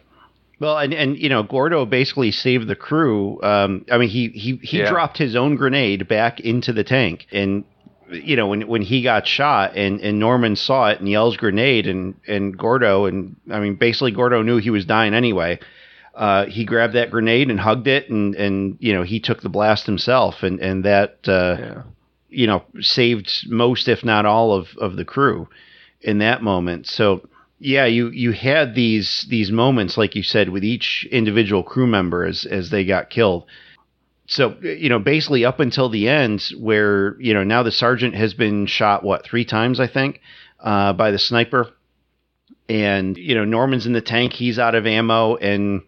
Well, 0.61 0.79
and 0.79 0.93
and 0.95 1.19
you 1.19 1.29
know, 1.29 1.43
Gordo 1.43 1.85
basically 1.87 2.31
saved 2.31 2.69
the 2.69 2.77
crew. 2.77 3.43
Um, 3.43 3.85
I 3.91 3.99
mean, 3.99 4.09
he 4.11 4.29
he 4.29 4.57
he 4.63 4.79
Yeah. 4.79 4.89
dropped 4.91 5.19
his 5.19 5.35
own 5.35 5.57
grenade 5.57 6.07
back 6.07 6.39
into 6.39 6.73
the 6.73 6.85
tank, 6.85 7.27
and 7.33 7.65
you 8.13 8.37
know, 8.37 8.47
when 8.47 8.67
when 8.69 8.83
he 8.83 9.03
got 9.03 9.27
shot, 9.27 9.77
and 9.77 10.01
and 10.01 10.19
Norman 10.19 10.57
saw 10.57 10.89
it 10.89 11.01
and 11.01 11.09
yells 11.09 11.37
grenade, 11.37 11.87
and 11.87 12.15
and 12.27 12.57
Gordo, 12.57 13.07
and 13.07 13.37
I 13.51 13.61
mean, 13.61 13.75
basically 13.77 14.13
Gordo 14.13 14.43
knew 14.43 14.59
he 14.59 14.71
was 14.71 14.85
dying 14.85 15.15
anyway. 15.15 15.59
Uh, 16.15 16.45
he 16.47 16.65
grabbed 16.65 16.93
that 16.95 17.11
grenade 17.11 17.51
and 17.51 17.59
hugged 17.59 17.87
it, 17.87 18.11
and 18.11 18.35
and 18.35 18.77
you 18.81 18.93
know, 18.93 19.03
he 19.03 19.19
took 19.21 19.41
the 19.43 19.49
blast 19.49 19.87
himself, 19.87 20.43
and 20.43 20.61
and 20.61 20.85
that 20.85 21.19
uh, 21.27 21.57
Yeah. 21.59 21.83
you 22.29 22.47
know 22.47 22.63
saved 22.81 23.47
most 23.49 23.89
if 23.89 24.05
not 24.05 24.27
all 24.27 24.53
of 24.53 24.69
of 24.79 24.97
the 24.97 25.05
crew 25.05 25.49
in 26.01 26.19
that 26.19 26.43
moment 26.43 26.87
so 26.87 27.21
yeah 27.61 27.85
you 27.87 28.09
you 28.09 28.33
had 28.33 28.75
these 28.75 29.25
these 29.29 29.53
moments 29.53 29.97
like 29.97 30.17
you 30.17 30.23
said 30.23 30.49
with 30.49 30.65
each 30.65 31.07
individual 31.13 31.63
crew 31.63 31.87
member 31.87 32.25
as 32.25 32.45
as 32.47 32.71
they 32.71 32.85
got 32.85 33.09
killed 33.11 33.45
so 34.33 34.57
you 34.63 34.89
know 34.89 34.99
basically 34.99 35.45
up 35.45 35.61
until 35.61 35.91
the 35.91 36.09
end 36.09 36.43
where 36.59 37.21
you 37.21 37.35
know 37.35 37.45
now 37.45 37.63
the 37.63 37.71
sergeant 37.71 38.15
has 38.15 38.33
been 38.33 38.65
shot 38.65 39.05
what 39.05 39.25
three 39.25 39.45
times 39.45 39.79
i 39.79 39.87
think 39.87 40.21
uh, 40.63 40.93
by 40.93 41.11
the 41.11 41.19
sniper. 41.19 41.71
And 42.69 43.19
you 43.19 43.35
know 43.35 43.45
norman's 43.45 43.87
in 43.87 43.93
the 43.93 44.01
tank. 44.01 44.33
He's 44.33 44.59
out 44.59 44.75
of 44.75 44.87
ammo 44.87 45.37
and 45.37 45.83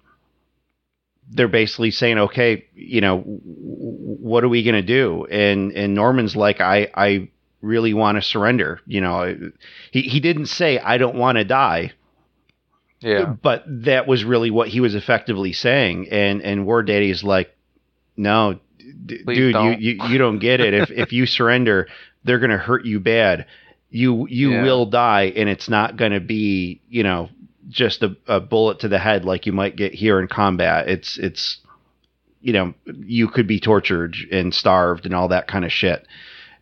they're 1.30 1.48
basically 1.48 1.90
saying 1.90 2.18
okay 2.18 2.66
you 2.74 3.00
know 3.00 3.20
what 3.20 4.44
are 4.44 4.48
we 4.48 4.62
going 4.62 4.74
to 4.74 4.82
do? 4.82 5.24
And 5.24 5.72
and 5.72 5.94
norman's 5.94 6.36
like 6.36 6.60
i 6.60 6.90
i 6.94 7.30
really 7.62 7.94
want 7.94 8.16
to 8.16 8.22
surrender. 8.22 8.80
You 8.86 9.00
know 9.00 9.50
he 9.92 10.02
he 10.02 10.20
didn't 10.20 10.46
say 10.46 10.78
i 10.78 10.98
don't 10.98 11.16
want 11.16 11.38
to 11.38 11.44
die. 11.44 11.92
Yeah. 13.00 13.34
but 13.42 13.64
that 13.66 14.06
was 14.06 14.24
really 14.24 14.50
what 14.50 14.68
he 14.68 14.80
was 14.80 14.94
effectively 14.94 15.52
saying. 15.52 16.08
And 16.10 16.42
and 16.42 16.66
war 16.66 16.82
daddy's 16.82 17.22
like 17.22 17.53
no 18.16 18.58
d- 19.06 19.22
dude 19.24 19.52
don't. 19.52 19.80
you, 19.80 19.92
you 19.92 20.08
you 20.10 20.18
don't 20.18 20.38
get 20.38 20.60
it 20.60 20.74
if 20.74 20.90
if 21.04 21.12
you 21.12 21.26
surrender 21.26 21.86
they're 22.24 22.38
going 22.38 22.50
to 22.50 22.58
hurt 22.58 22.84
you 22.84 23.00
bad 23.00 23.46
you 23.90 24.26
you 24.28 24.52
Yeah. 24.52 24.62
will 24.62 24.86
die 24.86 25.32
and 25.36 25.48
it's 25.48 25.68
not 25.68 25.96
going 25.96 26.12
to 26.12 26.20
be 26.20 26.80
you 26.88 27.02
know 27.02 27.28
just 27.68 28.02
a, 28.02 28.16
a 28.26 28.40
bullet 28.40 28.80
to 28.80 28.88
the 28.88 28.98
head 28.98 29.24
like 29.24 29.46
you 29.46 29.52
might 29.52 29.76
get 29.76 29.94
here 29.94 30.20
in 30.20 30.28
combat 30.28 30.88
it's 30.88 31.16
it's 31.18 31.60
you 32.40 32.52
know 32.52 32.74
you 32.86 33.26
could 33.28 33.46
be 33.46 33.58
tortured 33.60 34.16
and 34.30 34.54
starved 34.54 35.06
and 35.06 35.14
all 35.14 35.28
that 35.28 35.46
kind 35.48 35.64
of 35.64 35.72
shit 35.72 36.06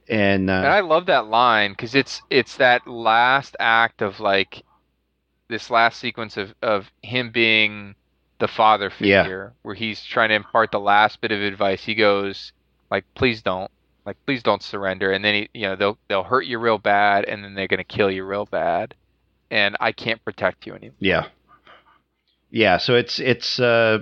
and, 0.09 0.51
uh, 0.51 0.55
And 0.55 0.67
I 0.67 0.81
love 0.81 1.07
that 1.07 1.27
line 1.27 1.73
because 1.73 1.95
it's 1.95 2.23
it's 2.29 2.57
that 2.57 2.87
last 2.87 3.57
act 3.61 4.03
of 4.03 4.21
like 4.21 4.63
this 5.49 5.71
last 5.71 5.99
sequence 6.01 6.37
of 6.37 6.55
of 6.63 6.91
him 7.03 7.31
being 7.31 7.95
the 8.43 8.49
father 8.49 8.91
Yeah. 8.99 9.23
figure 9.23 9.53
where 9.63 9.77
he's 9.77 10.05
trying 10.05 10.31
to 10.31 10.35
impart 10.35 10.73
the 10.73 10.81
last 10.81 11.21
bit 11.21 11.31
of 11.31 11.41
advice. 11.41 11.85
He 11.85 11.95
goes 11.95 12.53
like, 12.91 13.05
"Please 13.15 13.41
don't, 13.41 13.71
like, 14.05 14.17
please 14.27 14.43
don't 14.43 14.61
surrender." 14.63 15.13
And 15.13 15.25
then 15.25 15.35
he, 15.35 15.49
you 15.55 15.69
know, 15.69 15.77
they'll 15.77 15.99
they'll 16.09 16.25
hurt 16.25 16.45
you 16.45 16.59
real 16.59 16.79
bad, 16.79 17.25
and 17.25 17.45
then 17.45 17.55
they're 17.55 17.69
gonna 17.69 17.85
kill 17.85 18.11
you 18.11 18.25
real 18.25 18.45
bad, 18.45 18.95
and 19.51 19.77
I 19.79 19.93
can't 19.93 20.23
protect 20.25 20.67
you 20.67 20.75
anymore. 20.75 20.97
Yeah. 20.99 21.27
Yeah, 22.51 22.79
so 22.79 22.97
it's 22.97 23.21
it's 23.21 23.61
uh 23.61 24.01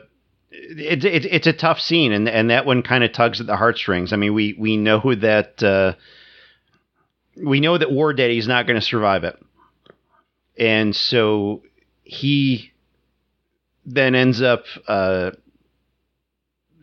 it's 0.51 1.05
it's 1.05 1.27
it's 1.31 1.47
a 1.47 1.53
tough 1.53 1.81
scene 1.81 2.13
and 2.13 2.29
and 2.29 2.49
that 2.51 2.65
one 2.65 2.83
kind 2.83 3.05
of 3.05 3.13
tugs 3.13 3.41
at 3.43 3.47
the 3.47 3.57
heartstrings. 3.57 4.13
I 4.13 4.17
mean, 4.17 4.33
we 4.35 4.55
we 4.59 4.77
know 4.79 5.15
that 5.17 5.63
uh 5.63 5.93
we 7.37 7.61
know 7.61 7.77
that 7.77 7.93
War 7.93 8.13
Daddy's 8.15 8.49
not 8.49 8.67
going 8.67 8.81
to 8.81 8.85
survive 8.85 9.23
it. 9.25 9.39
And 10.59 10.97
so 10.97 11.63
he 12.03 12.70
then 13.85 14.15
ends 14.15 14.43
up 14.43 14.65
uh 14.89 15.31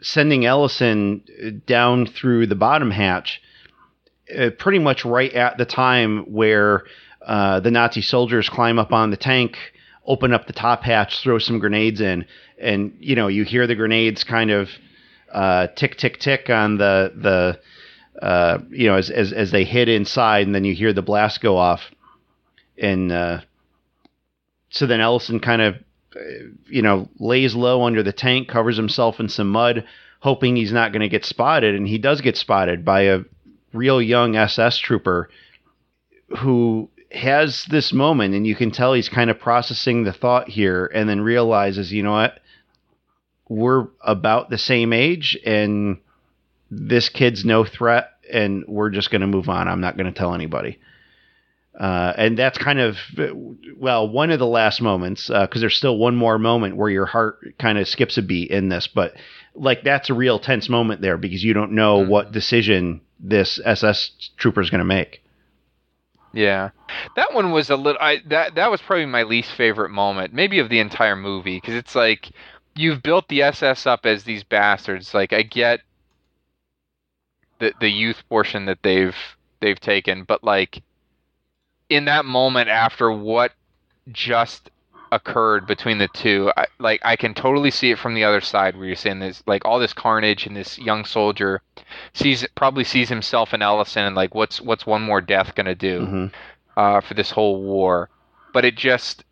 sending 0.02 0.45
Ellison 0.45 1.24
down 1.65 2.06
through 2.06 2.48
the 2.48 2.56
bottom 2.56 2.91
hatch 2.91 3.41
uh, 4.36 4.49
pretty 4.57 4.80
much 4.80 5.06
right 5.06 5.34
at 5.34 5.57
the 5.57 5.65
time 5.65 6.32
where 6.32 6.84
uh, 7.26 7.60
the 7.60 7.72
Nazi 7.72 8.02
soldiers 8.02 8.49
climb 8.49 8.80
up 8.80 8.91
on 8.91 9.10
the 9.10 9.18
tank, 9.18 9.57
open 10.06 10.34
up 10.34 10.48
the 10.48 10.53
top 10.53 10.84
hatch, 10.84 11.22
throw 11.22 11.40
some 11.40 11.60
grenades 11.60 12.02
in, 12.02 12.26
and 12.60 12.95
you 12.99 13.15
know 13.15 13.28
you 13.28 13.44
hear 13.44 13.68
the 13.68 13.76
grenades 13.76 14.24
kind 14.24 14.52
of 14.52 14.69
uh, 15.32 15.68
tick 15.76 15.98
tick 15.98 16.19
tick 16.19 16.49
on 16.49 16.78
the 16.78 17.11
the 17.15 18.26
uh, 18.26 18.60
you 18.69 18.88
know 18.88 18.95
as, 18.95 19.10
as 19.10 19.34
as 19.34 19.52
they 19.52 19.64
hit 19.64 19.90
inside, 19.90 20.45
and 20.45 20.56
then 20.56 20.65
you 20.65 20.74
hear 20.74 20.94
the 20.94 21.02
blast 21.02 21.41
go 21.41 21.57
off, 21.57 21.82
and 22.78 23.11
uh, 23.11 23.41
so 24.69 24.86
then 24.88 25.02
Ellison 25.02 25.40
kind 25.40 25.61
of 25.61 25.76
Uh, 26.18 26.48
you 26.68 26.81
know 26.81 27.10
lays 27.19 27.56
low 27.56 27.84
under 27.84 28.03
the 28.03 28.14
tank, 28.14 28.48
covers 28.48 28.77
himself 28.77 29.19
in 29.19 29.30
some 29.30 29.49
mud, 29.49 29.85
hoping 30.19 30.56
he's 30.56 30.72
not 30.72 30.91
going 30.91 31.02
to 31.02 31.10
get 31.10 31.26
spotted, 31.26 31.76
and 31.76 31.88
he 31.88 31.98
does 31.98 32.22
get 32.22 32.38
spotted 32.38 32.84
by 32.84 33.02
a 33.02 33.19
real 33.73 34.02
young 34.02 34.35
SS 34.35 34.77
trooper 34.77 35.30
who 36.39 36.89
has 37.11 37.65
this 37.65 37.94
moment 37.94 38.34
and 38.34 38.45
you 38.45 38.56
can 38.56 38.72
tell 38.72 38.94
he's 38.94 39.10
kind 39.10 39.30
of 39.30 39.39
processing 39.39 40.03
the 40.03 40.14
thought 40.14 40.49
here 40.49 40.85
and 40.94 41.07
then 41.07 41.22
realizes, 41.22 41.91
you 41.91 42.03
know 42.03 42.11
what? 42.11 42.39
We're 43.49 43.88
about 44.02 44.49
the 44.49 44.57
same 44.57 44.91
age 44.91 45.38
and 45.45 45.98
this 46.69 47.07
kid's 47.07 47.45
no 47.45 47.64
threat 47.64 48.11
and 48.31 48.65
we're 48.68 48.89
just 48.89 49.10
going 49.10 49.22
to 49.22 49.27
move 49.27 49.48
on. 49.48 49.69
I'm 49.69 49.80
not 49.80 49.95
going 49.95 50.11
to 50.11 50.18
tell 50.18 50.34
anybody. 50.34 50.80
Uh, 51.78 52.12
and 52.18 52.38
that's 52.38 52.58
kind 52.58 52.80
of, 52.80 52.98
well, 53.78 54.10
one 54.10 54.32
of 54.32 54.40
the 54.40 54.48
last 54.48 54.82
moments, 54.82 55.28
because 55.28 55.62
there's 55.62 55.76
still 55.78 55.98
one 55.98 56.16
more 56.16 56.40
moment 56.40 56.76
where 56.76 56.90
your 56.90 57.06
heart 57.06 57.56
kind 57.60 57.78
of 57.78 57.88
skips 57.88 58.18
a 58.18 58.24
beat 58.24 58.49
in 58.49 58.70
this, 58.70 58.88
but 58.88 59.16
like 59.54 59.84
that's 59.84 60.10
a 60.10 60.14
real 60.14 60.40
tense 60.40 60.70
moment 60.70 61.02
there 61.02 61.18
because 61.18 61.44
you 61.44 61.54
don't 61.54 61.72
know 61.74 62.04
Mhm. 62.04 62.08
what 62.08 62.32
decision 62.32 63.02
this 63.20 63.60
SS 63.64 64.32
trooper 64.38 64.62
is 64.62 64.70
going 64.72 64.80
to 64.80 64.86
make. 64.86 65.22
Yeah, 66.34 66.72
that 67.16 67.34
one 67.34 67.52
was 67.52 67.70
a 67.70 67.76
little. 67.76 68.02
I 68.02 68.18
that 68.28 68.56
that 68.56 68.70
was 68.72 68.82
probably 68.82 69.06
my 69.06 69.24
least 69.24 69.52
favorite 69.52 69.90
moment, 69.90 70.34
maybe 70.34 70.60
of 70.60 70.70
the 70.70 70.80
entire 70.80 71.16
movie, 71.16 71.58
because 71.58 71.74
it's 71.76 71.95
like 71.95 72.30
you've 72.76 73.02
built 73.02 73.28
the 73.28 73.41
SS 73.41 73.86
up 73.88 74.06
as 74.06 74.24
these 74.24 74.44
bastards. 74.44 75.14
Like 75.14 75.34
I 75.34 75.41
get 75.41 75.82
the 77.60 77.74
the 77.80 77.90
youth 77.90 78.24
portion 78.30 78.66
that 78.66 78.82
they've 78.84 79.16
they've 79.60 79.80
taken, 79.80 80.24
but 80.24 80.44
like 80.44 80.82
in 81.90 82.06
that 82.06 82.26
moment 82.26 82.70
after 82.70 83.12
what 83.12 83.54
just 84.12 84.70
occurred 85.12 85.66
between 85.66 85.98
the 85.98 86.08
two, 86.10 86.52
I, 86.58 86.66
like 86.80 87.02
I 87.04 87.16
can 87.16 87.34
totally 87.34 87.72
see 87.72 87.92
it 87.92 88.00
from 88.00 88.14
the 88.14 88.24
other 88.24 88.42
side 88.42 88.76
where 88.76 88.86
you're 88.86 88.96
saying 88.96 89.20
this, 89.20 89.44
like 89.48 89.66
all 89.66 89.80
this 89.80 89.94
carnage 89.94 90.46
and 90.46 90.56
this 90.56 90.78
young 90.78 91.06
soldier 91.06 91.62
sees 92.14 92.46
probably 92.56 92.84
sees 92.84 93.10
himself 93.10 93.54
in 93.54 93.62
Ellison 93.62 94.04
and 94.04 94.16
like 94.16 94.36
what's 94.36 94.60
what's 94.60 94.86
one 94.86 95.02
more 95.02 95.22
death 95.22 95.56
gonna 95.56 95.76
do 95.76 96.06
hmm 96.06 96.26
uh, 96.78 97.02
for 97.02 97.16
this 97.16 97.32
whole 97.32 97.64
war, 97.64 98.08
but 98.54 98.64
it 98.64 98.76
just 98.76 99.24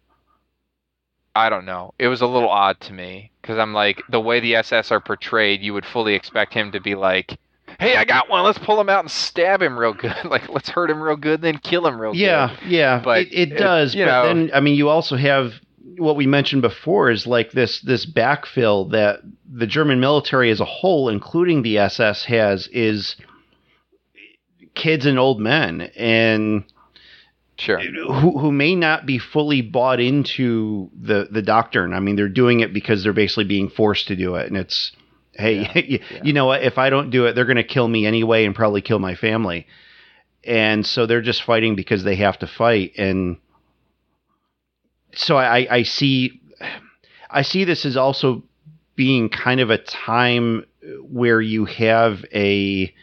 I 1.36 1.49
don't 1.49 1.65
know. 1.65 1.94
It 1.99 2.07
was 2.07 2.22
a 2.22 2.27
little 2.27 2.49
odd 2.49 2.80
to 2.82 2.94
me 2.94 3.32
because 3.41 3.60
I'm 3.60 3.73
like 3.73 4.02
the 4.10 4.19
way 4.19 4.40
the 4.40 4.56
SS 4.56 4.91
are 4.91 4.99
portrayed, 4.99 5.61
you 5.61 5.73
would 5.73 5.86
fully 5.86 6.15
expect 6.15 6.53
him 6.53 6.72
to 6.72 6.80
be 6.80 6.95
like, 6.95 7.38
"Hey, 7.80 7.95
I 7.95 8.06
got 8.06 8.30
one. 8.30 8.43
Let's 8.43 8.57
pull 8.60 8.80
him 8.80 8.89
out 8.89 9.02
and 9.02 9.11
stab 9.11 9.61
him 9.61 9.77
real 9.77 9.93
good. 9.93 10.15
like 10.26 10.49
let's 10.49 10.69
hurt 10.69 10.89
him 10.89 11.02
real 11.02 11.15
good, 11.18 11.41
then 11.41 11.57
kill 11.57 11.85
him 11.88 11.99
real 11.99 12.15
yeah, 12.15 12.56
good." 12.61 12.69
yeah, 12.72 12.77
yeah. 12.97 13.02
But 13.03 13.19
it, 13.27 13.34
it 13.34 13.52
it- 13.53 13.57
does. 13.57 13.95
but 13.95 14.06
know- 14.06 14.27
then, 14.27 14.52
I 14.53 14.60
mean, 14.60 14.76
you 14.76 14.89
also 14.89 15.15
have 15.15 15.53
what 15.97 16.15
we 16.18 16.27
mentioned 16.27 16.61
before 16.61 17.10
is 17.11 17.26
like 17.26 17.52
this 17.52 17.80
this 17.81 18.06
backfill 18.06 18.91
that 18.91 19.22
the 19.49 19.68
German 19.68 19.99
military 19.99 20.49
as 20.52 20.60
a 20.60 20.65
whole, 20.65 21.10
including 21.10 21.61
the 21.61 21.77
SS, 21.77 22.26
has 22.26 22.68
is 22.68 23.15
kids 24.73 25.06
and 25.06 25.18
old 25.19 25.39
men, 25.39 25.81
and 25.95 26.64
Sure. 27.57 27.80
who 27.80 28.38
who 28.38 28.52
may 28.52 28.76
not 28.76 29.06
be 29.06 29.18
fully 29.18 29.61
bought 29.61 30.02
into 30.02 30.89
the 31.02 31.30
the 31.31 31.41
doctrine. 31.41 31.93
I 31.93 32.02
mean, 32.02 32.18
they're 32.18 32.27
doing 32.27 32.60
it 32.60 32.73
because 32.73 33.02
they're 33.03 33.14
basically 33.14 33.45
being 33.45 33.69
forced 33.69 34.07
to 34.10 34.15
do 34.18 34.35
it, 34.35 34.47
and 34.47 34.57
it's 34.57 34.91
hey, 35.35 35.69
you, 35.87 35.99
yeah. 36.11 36.21
you 36.23 36.33
know 36.33 36.45
what? 36.45 36.63
If 36.63 36.77
I 36.77 36.89
don't 36.89 37.09
do 37.09 37.25
it, 37.25 37.33
they're 37.33 37.45
going 37.45 37.57
to 37.57 37.63
kill 37.63 37.87
me 37.87 38.05
anyway, 38.05 38.45
and 38.45 38.55
probably 38.55 38.81
kill 38.81 38.99
my 38.99 39.15
family. 39.15 39.67
And 40.43 40.85
so 40.85 41.05
they're 41.05 41.21
just 41.21 41.43
fighting 41.43 41.75
because 41.75 42.03
they 42.03 42.15
have 42.17 42.39
to 42.39 42.47
fight, 42.47 42.93
and 42.97 43.37
so 45.15 45.37
I, 45.37 45.67
I 45.69 45.83
see, 45.83 46.41
I 47.29 47.41
see 47.41 47.63
this 47.63 47.85
as 47.85 47.97
also 47.97 48.43
being 48.95 49.29
kind 49.29 49.59
of 49.59 49.69
a 49.69 49.77
time 49.77 50.65
where 51.01 51.41
you 51.41 51.65
have 51.65 52.23
a 52.33 52.93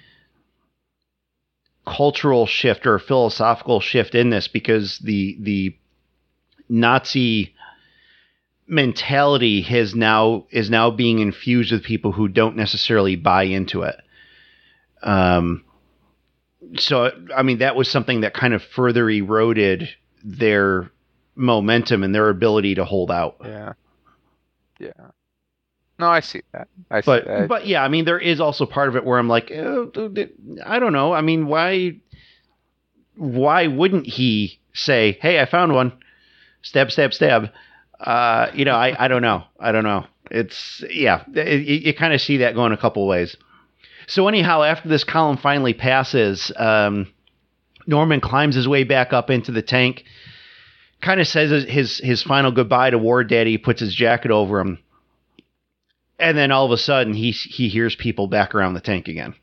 cultural 1.86 2.46
shift 2.46 2.86
or 2.86 2.94
a 2.94 3.00
philosophical 3.00 3.80
shift 3.80 4.14
in 4.14 4.30
this 4.30 4.48
because 4.48 4.98
the 4.98 5.36
the 5.40 5.76
Nazi 6.68 7.51
mentality 8.72 9.60
has 9.60 9.94
now 9.94 10.46
is 10.50 10.70
now 10.70 10.90
being 10.90 11.18
infused 11.18 11.70
with 11.72 11.84
people 11.84 12.10
who 12.10 12.26
don't 12.26 12.56
necessarily 12.56 13.16
buy 13.16 13.42
into 13.42 13.82
it. 13.82 13.96
Um, 15.02 15.64
so 16.78 17.10
I 17.36 17.42
mean 17.42 17.58
that 17.58 17.76
was 17.76 17.90
something 17.90 18.22
that 18.22 18.32
kind 18.32 18.54
of 18.54 18.62
further 18.62 19.10
eroded 19.10 19.90
their 20.24 20.90
momentum 21.34 22.02
and 22.02 22.14
their 22.14 22.30
ability 22.30 22.76
to 22.76 22.84
hold 22.86 23.10
out. 23.10 23.36
Yeah. 23.44 23.74
Yeah. 24.78 24.92
No, 25.98 26.08
I 26.08 26.20
see 26.20 26.40
that. 26.52 26.68
I 26.90 27.02
see 27.02 27.06
But 27.06 27.26
that. 27.26 27.48
but 27.48 27.66
yeah, 27.66 27.84
I 27.84 27.88
mean 27.88 28.06
there 28.06 28.18
is 28.18 28.40
also 28.40 28.64
part 28.64 28.88
of 28.88 28.96
it 28.96 29.04
where 29.04 29.18
I'm 29.18 29.28
like, 29.28 29.50
eh, 29.50 29.84
I 30.64 30.78
don't 30.78 30.94
know. 30.94 31.12
I 31.12 31.20
mean, 31.20 31.46
why 31.46 31.96
why 33.16 33.66
wouldn't 33.66 34.06
he 34.06 34.58
say, 34.72 35.18
"Hey, 35.20 35.40
I 35.40 35.44
found 35.44 35.74
one." 35.74 35.92
Stab, 36.62 36.90
stab, 36.90 37.12
stab. 37.12 37.50
Uh, 38.02 38.50
you 38.54 38.64
know, 38.64 38.74
I, 38.74 39.04
I 39.04 39.08
don't 39.08 39.22
know. 39.22 39.44
I 39.60 39.72
don't 39.72 39.84
know. 39.84 40.06
It's 40.30 40.82
yeah. 40.90 41.24
it- 41.34 41.84
You, 41.86 41.94
kind 41.94 42.12
of 42.12 42.20
see 42.20 42.38
that 42.38 42.54
going 42.54 42.72
a 42.72 42.76
couple 42.76 43.06
ways. 43.06 43.36
So 44.08 44.26
anyhow, 44.28 44.62
after 44.62 44.88
this 44.88 45.04
column 45.04 45.36
finally 45.36 45.74
passes, 45.74 46.50
um, 46.56 47.12
Norman 47.86 48.20
climbs 48.20 48.54
his 48.56 48.66
way 48.66 48.84
back 48.84 49.12
up 49.12 49.30
into 49.30 49.52
the 49.52 49.62
tank. 49.62 50.04
Kind 51.00 51.20
of 51.20 51.26
says 51.28 51.50
his, 51.50 51.64
his 51.64 51.98
his 51.98 52.22
final 52.22 52.50
goodbye 52.52 52.90
to 52.90 52.98
War 52.98 53.24
Daddy. 53.24 53.58
Puts 53.58 53.80
his 53.80 53.94
jacket 53.94 54.30
over 54.30 54.60
him, 54.60 54.78
and 56.18 56.36
then 56.36 56.52
all 56.52 56.64
of 56.64 56.70
a 56.72 56.76
sudden 56.76 57.12
he 57.14 57.30
he 57.32 57.68
hears 57.68 57.94
people 57.96 58.26
back 58.28 58.54
around 58.54 58.74
the 58.74 58.80
tank 58.80 59.08
again, 59.08 59.34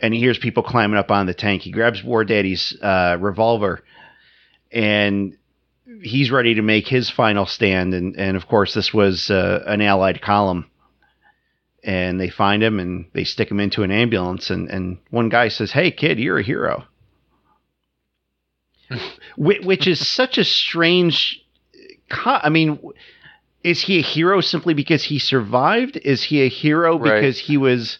and 0.00 0.14
he 0.14 0.20
hears 0.20 0.38
people 0.38 0.62
climbing 0.62 0.98
up 0.98 1.10
on 1.10 1.26
the 1.26 1.34
tank. 1.34 1.62
He 1.62 1.72
grabs 1.72 2.02
War 2.04 2.24
Daddy's 2.24 2.76
uh, 2.80 3.16
revolver, 3.20 3.82
and 4.70 5.36
he's 6.02 6.30
ready 6.30 6.54
to 6.54 6.62
make 6.62 6.88
his 6.88 7.10
final 7.10 7.46
stand. 7.46 7.94
And 7.94 8.16
and 8.16 8.36
of 8.36 8.46
course 8.48 8.74
this 8.74 8.92
was 8.94 9.30
uh, 9.30 9.62
an 9.66 9.80
Allied 9.80 10.20
column, 10.22 10.70
and 11.84 12.20
they 12.20 12.28
find 12.30 12.62
him 12.62 12.80
and 12.80 13.06
they 13.12 13.24
stick 13.24 13.50
him 13.50 13.60
into 13.60 13.82
an 13.82 13.90
ambulance. 13.90 14.50
And 14.50 14.68
and 14.70 14.98
one 15.10 15.28
guy 15.28 15.48
says, 15.48 15.72
"Hey 15.72 15.90
kid, 15.90 16.18
you're 16.18 16.38
a 16.38 16.42
hero," 16.42 16.84
Whi- 19.36 19.60
which 19.62 19.86
is 19.86 20.06
such 20.06 20.38
a 20.38 20.44
strange. 20.44 21.40
Co- 22.08 22.40
I 22.42 22.48
mean. 22.48 22.78
Is 23.62 23.82
he 23.82 23.98
a 23.98 24.02
hero 24.02 24.40
simply 24.40 24.72
because 24.72 25.02
he 25.02 25.18
survived? 25.18 25.98
Is 26.02 26.22
he 26.22 26.40
a 26.40 26.48
hero 26.48 26.98
Right. 26.98 27.20
because 27.20 27.38
he 27.38 27.58
was 27.58 27.98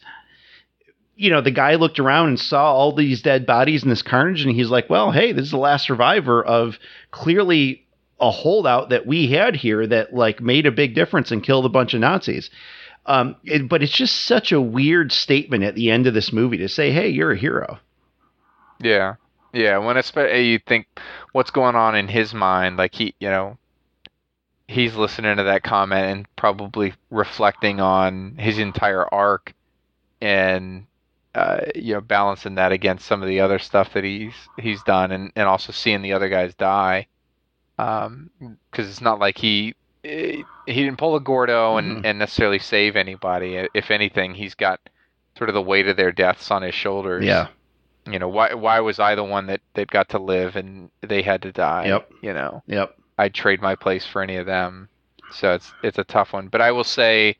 you 1.16 1.28
know, 1.28 1.42
the 1.42 1.50
guy 1.50 1.74
looked 1.74 1.98
around 1.98 2.28
and 2.28 2.40
saw 2.40 2.72
all 2.72 2.94
these 2.94 3.20
dead 3.20 3.44
bodies 3.44 3.82
in 3.82 3.90
this 3.90 4.00
carnage, 4.00 4.40
and 4.40 4.54
he's 4.54 4.70
like, 4.70 4.88
well, 4.88 5.10
hey, 5.10 5.32
this 5.32 5.44
is 5.44 5.50
the 5.50 5.58
last 5.58 5.84
survivor 5.86 6.42
of 6.42 6.78
clearly 7.10 7.86
a 8.20 8.30
holdout 8.30 8.90
that 8.90 9.06
we 9.06 9.28
had 9.28 9.56
here 9.56 9.86
that 9.86 10.14
like 10.14 10.40
made 10.40 10.66
a 10.66 10.72
big 10.72 10.94
difference 10.94 11.30
and 11.30 11.42
killed 11.42 11.64
a 11.64 11.70
bunch 11.70 11.94
of 11.94 12.00
Nazis. 12.00 12.50
Um, 13.06 13.36
it, 13.44 13.68
but 13.68 13.82
it's 13.82 13.96
just 13.96 14.24
such 14.24 14.52
a 14.52 14.60
weird 14.60 15.10
statement 15.10 15.64
at 15.64 15.74
the 15.74 15.90
end 15.90 16.06
of 16.06 16.14
this 16.14 16.32
movie 16.32 16.58
to 16.58 16.68
say, 16.68 16.92
hey, 16.92 17.08
you're 17.08 17.32
a 17.32 17.38
hero. 17.38 17.78
Yeah, 18.78 19.14
yeah. 19.52 19.78
When 19.78 19.96
it's 19.96 20.12
you 20.14 20.58
think 20.58 20.86
what's 21.32 21.50
going 21.50 21.76
on 21.76 21.94
in 21.94 22.08
his 22.08 22.34
mind, 22.34 22.76
like 22.76 22.94
he, 22.94 23.14
you 23.18 23.28
know, 23.28 23.58
he's 24.66 24.94
listening 24.94 25.36
to 25.36 25.42
that 25.44 25.62
comment 25.62 26.06
and 26.06 26.36
probably 26.36 26.94
reflecting 27.10 27.80
on 27.80 28.36
his 28.36 28.58
entire 28.58 29.12
arc, 29.12 29.54
and 30.20 30.86
uh, 31.34 31.60
you 31.74 31.94
know, 31.94 32.00
balancing 32.00 32.56
that 32.56 32.72
against 32.72 33.06
some 33.06 33.22
of 33.22 33.28
the 33.28 33.40
other 33.40 33.58
stuff 33.58 33.92
that 33.94 34.04
he's 34.04 34.34
he's 34.58 34.82
done, 34.82 35.10
and 35.10 35.32
and 35.36 35.48
also 35.48 35.72
seeing 35.72 36.02
the 36.02 36.12
other 36.12 36.28
guys 36.28 36.54
die, 36.54 37.06
um, 37.80 38.30
because 38.70 38.88
it's 38.88 39.00
not 39.00 39.18
like 39.18 39.38
he. 39.38 39.74
eh, 40.04 40.42
He 40.66 40.84
didn't 40.84 40.98
pull 40.98 41.16
a 41.16 41.20
Gordo 41.20 41.76
and, 41.78 41.98
Mhm. 41.98 42.04
and 42.04 42.18
necessarily 42.18 42.58
save 42.58 42.94
anybody. 42.96 43.66
If 43.74 43.90
anything, 43.90 44.34
he's 44.34 44.54
got 44.54 44.78
sort 45.36 45.50
of 45.50 45.54
the 45.54 45.62
weight 45.62 45.88
of 45.88 45.96
their 45.96 46.12
deaths 46.12 46.50
on 46.50 46.62
his 46.62 46.74
shoulders 46.74 47.24
Yeah. 47.24 47.48
you 48.06 48.18
know 48.18 48.28
why 48.28 48.52
why 48.54 48.80
was 48.80 48.98
I 48.98 49.14
the 49.14 49.24
one 49.24 49.46
that 49.46 49.60
that 49.74 49.88
got 49.90 50.08
to 50.10 50.18
live 50.18 50.56
and 50.56 50.90
they 51.02 51.22
had 51.22 51.42
to 51.42 51.52
die 51.52 51.86
Yep. 51.86 52.10
you 52.22 52.32
know 52.34 52.62
Yep. 52.66 52.96
I'd 53.18 53.32
trade 53.34 53.60
my 53.62 53.74
place 53.74 54.06
for 54.06 54.22
any 54.22 54.36
of 54.36 54.46
them 54.46 54.88
so 55.30 55.54
it's 55.54 55.72
it's 55.82 55.98
a 55.98 56.04
tough 56.04 56.32
one 56.32 56.48
but 56.48 56.60
I 56.60 56.72
will 56.72 56.84
say 56.84 57.36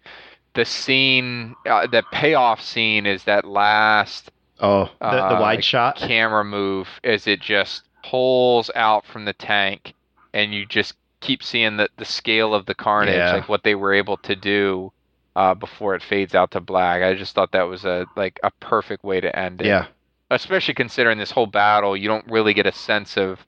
the 0.55 0.65
scene 0.65 1.57
uh, 1.67 1.87
the 1.89 2.03
payoff 2.12 2.61
scene 2.62 3.07
is 3.07 3.25
that 3.25 3.45
last 3.45 4.31
Oh, 4.61 4.85
the, 5.01 5.11
the 5.11 5.37
Uh, 5.37 5.41
wide 5.41 5.65
shot. 5.65 5.97
camera 5.97 6.45
move 6.45 6.89
as 7.05 7.27
it 7.27 7.41
just 7.41 7.83
pulls 8.03 8.71
out 8.75 9.05
from 9.07 9.25
the 9.25 9.33
tank 9.35 9.95
and 10.35 10.55
you 10.55 10.66
just 10.66 10.94
keep 11.20 11.43
seeing 11.43 11.77
the 11.77 11.89
the 11.98 12.05
scale 12.05 12.55
of 12.55 12.66
the 12.66 12.74
carnage 12.74 13.16
Yeah. 13.16 13.32
like 13.35 13.48
what 13.48 13.62
they 13.62 13.74
were 13.74 13.93
able 13.93 14.16
to 14.19 14.35
do 14.36 14.93
uh, 15.36 15.55
before 15.55 15.94
it 15.94 16.02
fades 16.02 16.35
out 16.35 16.51
to 16.52 16.61
black 16.61 17.02
I 17.02 17.15
just 17.15 17.35
thought 17.35 17.52
that 17.52 17.62
was 17.69 17.85
a 17.85 18.07
like 18.16 18.40
a 18.43 18.51
perfect 18.61 19.05
way 19.05 19.20
to 19.20 19.36
end 19.39 19.61
it 19.61 19.66
Yeah. 19.66 19.86
especially 20.31 20.74
considering 20.74 21.19
this 21.19 21.31
whole 21.31 21.47
battle, 21.47 21.97
you 21.97 22.09
don't 22.09 22.27
really 22.31 22.55
get 22.55 22.66
a 22.66 22.73
sense 22.73 23.16
of 23.16 23.39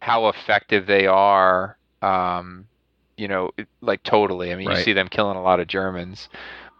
how 0.00 0.28
effective 0.28 0.86
they 0.86 1.06
are. 1.06 1.76
Um, 2.02 2.66
you 3.16 3.26
know, 3.26 3.50
like 3.80 4.02
totally. 4.04 4.52
I 4.52 4.56
mean, 4.56 4.70
you 4.70 4.76
see 4.76 4.92
them 4.92 5.08
killing 5.08 5.36
a 5.36 5.42
lot 5.42 5.58
of 5.58 5.66
Germans, 5.66 6.28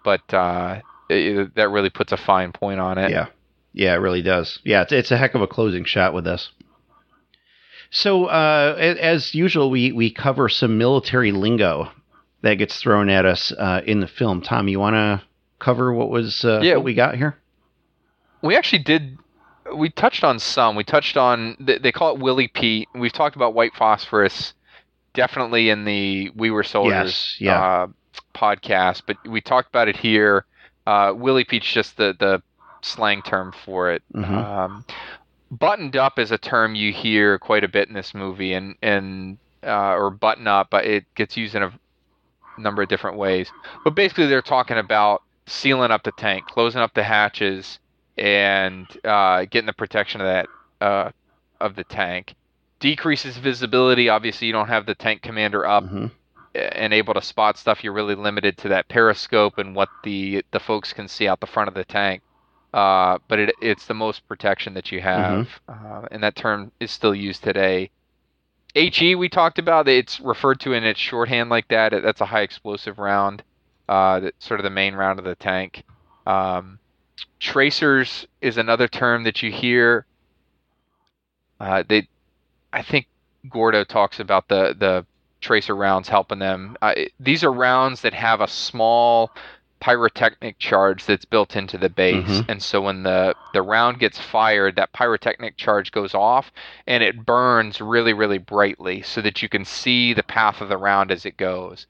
but 0.05 0.33
uh, 0.33 0.81
it, 1.11 1.55
that 1.57 1.71
really 1.71 1.91
puts 1.91 2.13
a 2.13 2.17
fine 2.17 2.53
point 2.53 2.79
on 2.79 2.97
it. 2.99 3.11
Yeah. 3.11 3.27
Yeah, 3.73 3.95
it 3.95 3.99
really 3.99 4.23
does. 4.23 4.61
Yeah, 4.65 4.83
it's, 4.83 4.93
it's 4.93 5.11
a 5.11 5.17
heck 5.17 5.35
of 5.35 5.43
a 5.43 5.47
closing 5.49 5.85
shot 5.85 6.15
with 6.15 6.25
this. 6.25 6.51
So, 7.91 8.27
uh, 8.27 8.75
as 8.79 9.35
usual, 9.35 9.71
we, 9.71 9.93
we 9.93 10.11
cover 10.11 10.49
some 10.49 10.77
military 10.79 11.33
lingo 11.33 11.91
that 12.43 12.55
gets 12.55 12.81
thrown 12.81 13.09
at 13.09 13.25
us 13.25 13.51
uh, 13.53 13.81
in 13.87 14.01
the 14.01 14.07
film. 14.07 14.43
Tom, 14.43 14.69
you 14.69 14.79
want 14.79 14.95
to 14.95 15.23
cover 15.59 15.93
what 15.93 16.11
was 16.11 16.45
uh, 16.45 16.61
Yeah. 16.63 16.75
what 16.77 16.85
we 16.85 16.95
got 16.95 17.17
here? 17.17 17.37
We 18.43 18.57
actually 18.57 18.81
did. 18.85 19.19
We 19.75 19.91
touched 19.91 20.23
on 20.23 20.39
some. 20.39 20.77
We 20.77 20.85
touched 20.85 21.17
on. 21.17 21.57
They, 21.59 21.79
they 21.79 21.93
call 21.93 22.15
it 22.15 22.21
Willie 22.21 22.49
Pete. 22.49 22.89
We've 22.95 23.13
talked 23.13 23.37
about 23.37 23.55
white 23.55 23.75
phosphorus, 23.75 24.55
definitely 25.15 25.71
in 25.71 25.85
the 25.85 26.31
We 26.37 26.51
Were 26.51 26.63
Soldiers 26.63 27.37
Yes, 27.39 27.41
yeah. 27.41 27.61
uh, 27.63 27.87
podcast, 28.35 29.03
but 29.07 29.17
we 29.27 29.41
talked 29.41 29.69
about 29.71 29.89
it 29.89 29.97
here. 29.97 30.45
Uh, 30.87 31.13
Willie 31.17 31.45
Pete's 31.45 31.71
just 31.71 31.97
the 31.97 32.15
the 32.19 32.43
slang 32.83 33.23
term 33.23 33.53
for 33.65 33.91
it. 33.91 34.03
Mhm. 34.15 34.31
Um, 34.31 34.85
buttoned 35.51 35.97
up 35.97 36.19
is 36.19 36.31
a 36.31 36.39
term 36.39 36.75
you 36.75 36.93
hear 36.93 37.39
quite 37.39 37.65
a 37.65 37.69
bit 37.69 37.89
in 37.89 37.95
this 37.95 38.15
movie, 38.15 38.53
and 38.55 38.77
and 38.83 39.39
uh, 39.65 39.95
or 39.95 40.11
button 40.11 40.47
up, 40.47 40.69
but 40.71 40.85
it 40.85 41.05
gets 41.15 41.37
used 41.37 41.55
in 41.55 41.63
a 41.63 41.73
number 42.59 42.83
of 42.83 42.89
different 42.89 43.17
ways. 43.17 43.51
But 43.85 43.95
basically, 43.95 44.27
they're 44.27 44.43
talking 44.43 44.79
about 44.79 45.23
sealing 45.47 45.91
up 45.91 46.03
the 46.03 46.13
tank, 46.13 46.47
closing 46.47 46.81
up 46.81 46.95
the 46.95 47.03
hatches, 47.05 47.79
and 48.17 48.87
uh, 49.05 49.45
getting 49.47 49.67
the 49.67 49.73
protection 49.73 50.21
of 50.21 50.27
that 50.27 50.49
uh, 50.81 51.11
of 51.61 51.75
the 51.77 51.85
tank. 51.85 52.35
Decreases 52.81 53.37
visibility. 53.39 54.09
Obviously, 54.09 54.47
you 54.47 54.53
don't 54.53 54.69
have 54.69 54.87
the 54.87 54.95
tank 54.95 55.23
commander 55.23 55.67
up 55.67 55.83
Mhm. 55.85 56.13
and 56.55 56.93
able 56.95 57.15
to 57.15 57.21
spot 57.23 57.59
stuff, 57.59 57.83
you're 57.83 57.93
really 57.93 58.15
limited 58.15 58.57
to 58.59 58.69
that 58.69 58.89
periscope 58.89 59.59
and 59.59 59.75
what 59.75 59.89
the 60.05 60.45
the 60.53 60.61
folks 60.61 60.93
can 60.93 61.09
see 61.09 61.27
out 61.27 61.41
the 61.41 61.47
front 61.47 61.69
of 61.69 61.75
the 61.75 61.85
tank. 61.85 62.23
Uh, 62.73 63.19
but 63.29 63.39
it, 63.39 63.55
it's 63.63 63.87
the 63.87 63.95
most 63.95 64.27
protection 64.29 64.75
that 64.75 64.93
you 64.93 65.01
have, 65.01 65.49
uh, 65.69 66.03
and 66.11 66.23
that 66.23 66.37
term 66.37 66.71
is 66.81 66.91
still 66.91 67.15
used 67.15 67.43
today. 67.43 67.91
HE 68.75 69.15
we 69.15 69.29
talked 69.29 69.59
about. 69.59 69.89
It's 69.89 70.21
referred 70.21 70.61
to 70.61 70.75
in 70.75 70.85
its 70.85 71.01
shorthand 71.01 71.49
like 71.51 71.69
that. 71.69 71.91
That's 72.03 72.21
a 72.21 72.27
high 72.27 72.43
explosive 72.43 72.99
round. 72.99 73.43
Uh, 73.89 74.21
that's 74.21 74.47
sort 74.47 74.61
of 74.61 74.65
the 74.65 74.71
main 74.71 74.95
round 74.95 75.19
of 75.19 75.25
the 75.25 75.35
tank. 75.35 75.83
Um, 76.27 76.79
tracers 77.41 78.27
is 78.43 78.59
another 78.59 78.87
term 78.87 79.25
that 79.25 79.43
you 79.43 79.51
hear. 79.51 80.05
Uh, 81.59 81.83
they, 81.89 82.07
I 82.73 82.83
think 82.83 83.09
Gordo 83.49 83.85
talks 83.85 84.21
about 84.21 84.49
the 84.49 84.77
the 84.79 85.07
tracer 85.41 85.75
rounds 85.75 86.09
helping 86.09 86.39
them. 86.39 86.77
Uh, 86.83 86.95
these 87.19 87.45
are 87.45 87.53
rounds 87.53 88.03
that 88.03 88.13
have 88.13 88.41
a 88.41 88.49
small 88.49 89.31
pyrotechnic 89.81 90.59
charge 90.59 91.05
that's 91.07 91.25
built 91.25 91.57
into 91.57 91.79
the 91.79 91.89
base. 91.89 92.27
Mhm. 92.27 92.49
and 92.49 92.63
so 92.63 92.81
when 92.83 93.03
the 93.03 93.35
the 93.53 93.63
round 93.63 93.99
gets 93.99 94.19
fired 94.19 94.77
that 94.77 94.93
pyrotechnic 94.93 95.57
charge 95.57 95.91
goes 95.93 96.15
off 96.15 96.51
and 96.87 97.03
it 97.03 97.25
burns 97.25 97.81
really 97.81 98.13
really 98.13 98.39
brightly 98.39 99.03
so 99.03 99.21
that 99.21 99.43
you 99.43 99.49
can 99.49 99.65
see 99.65 100.13
the 100.13 100.23
path 100.23 100.61
of 100.61 100.69
the 100.69 100.77
round 100.79 101.11
as 101.11 101.25
it 101.27 101.37
goes. 101.37 101.87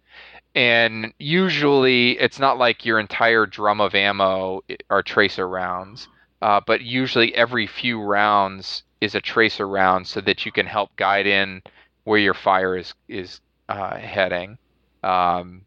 And 0.54 1.12
usually 1.18 2.18
it's 2.18 2.38
not 2.38 2.58
like 2.58 2.84
your 2.84 2.98
entire 2.98 3.46
drum 3.46 3.80
of 3.80 3.94
ammo 3.94 4.62
are 4.90 5.02
tracer 5.02 5.48
rounds 5.48 6.08
uh, 6.40 6.60
but 6.64 6.80
usually 6.80 7.34
every 7.34 7.66
few 7.66 8.00
rounds 8.00 8.84
is 9.00 9.14
a 9.14 9.20
tracer 9.20 9.66
round 9.66 10.06
so 10.06 10.20
that 10.20 10.46
you 10.46 10.52
can 10.52 10.66
help 10.66 10.94
guide 10.96 11.26
in 11.26 11.62
where 12.04 12.18
your 12.18 12.34
fire 12.34 12.76
is 12.76 12.94
is 13.08 13.40
uh, 13.68 13.96
heading. 13.96 14.58
Um, 15.02 15.62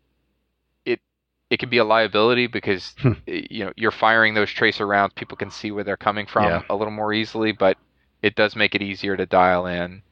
it 1.52 1.60
can 1.60 1.70
be 1.70 1.80
a 1.80 1.86
liability 1.86 2.48
because 2.48 2.96
Hmm. 3.00 3.14
you 3.28 3.66
know 3.66 3.74
you're 3.78 3.92
firing 3.92 4.36
those 4.36 4.52
tracer 4.52 4.88
rounds 4.88 5.14
people 5.16 5.38
can 5.38 5.52
see 5.52 5.72
where 5.72 5.86
they're 5.86 5.98
coming 5.98 6.28
from 6.28 6.62
Yeah. 6.62 6.64
a 6.70 6.76
little 6.76 6.94
more 6.94 7.14
easily 7.14 7.54
but 7.54 7.78
it 8.24 8.36
does 8.36 8.56
make 8.56 8.76
it 8.76 8.84
easier 8.84 9.18
to 9.18 9.28
dial 9.28 9.68
in 9.68 10.04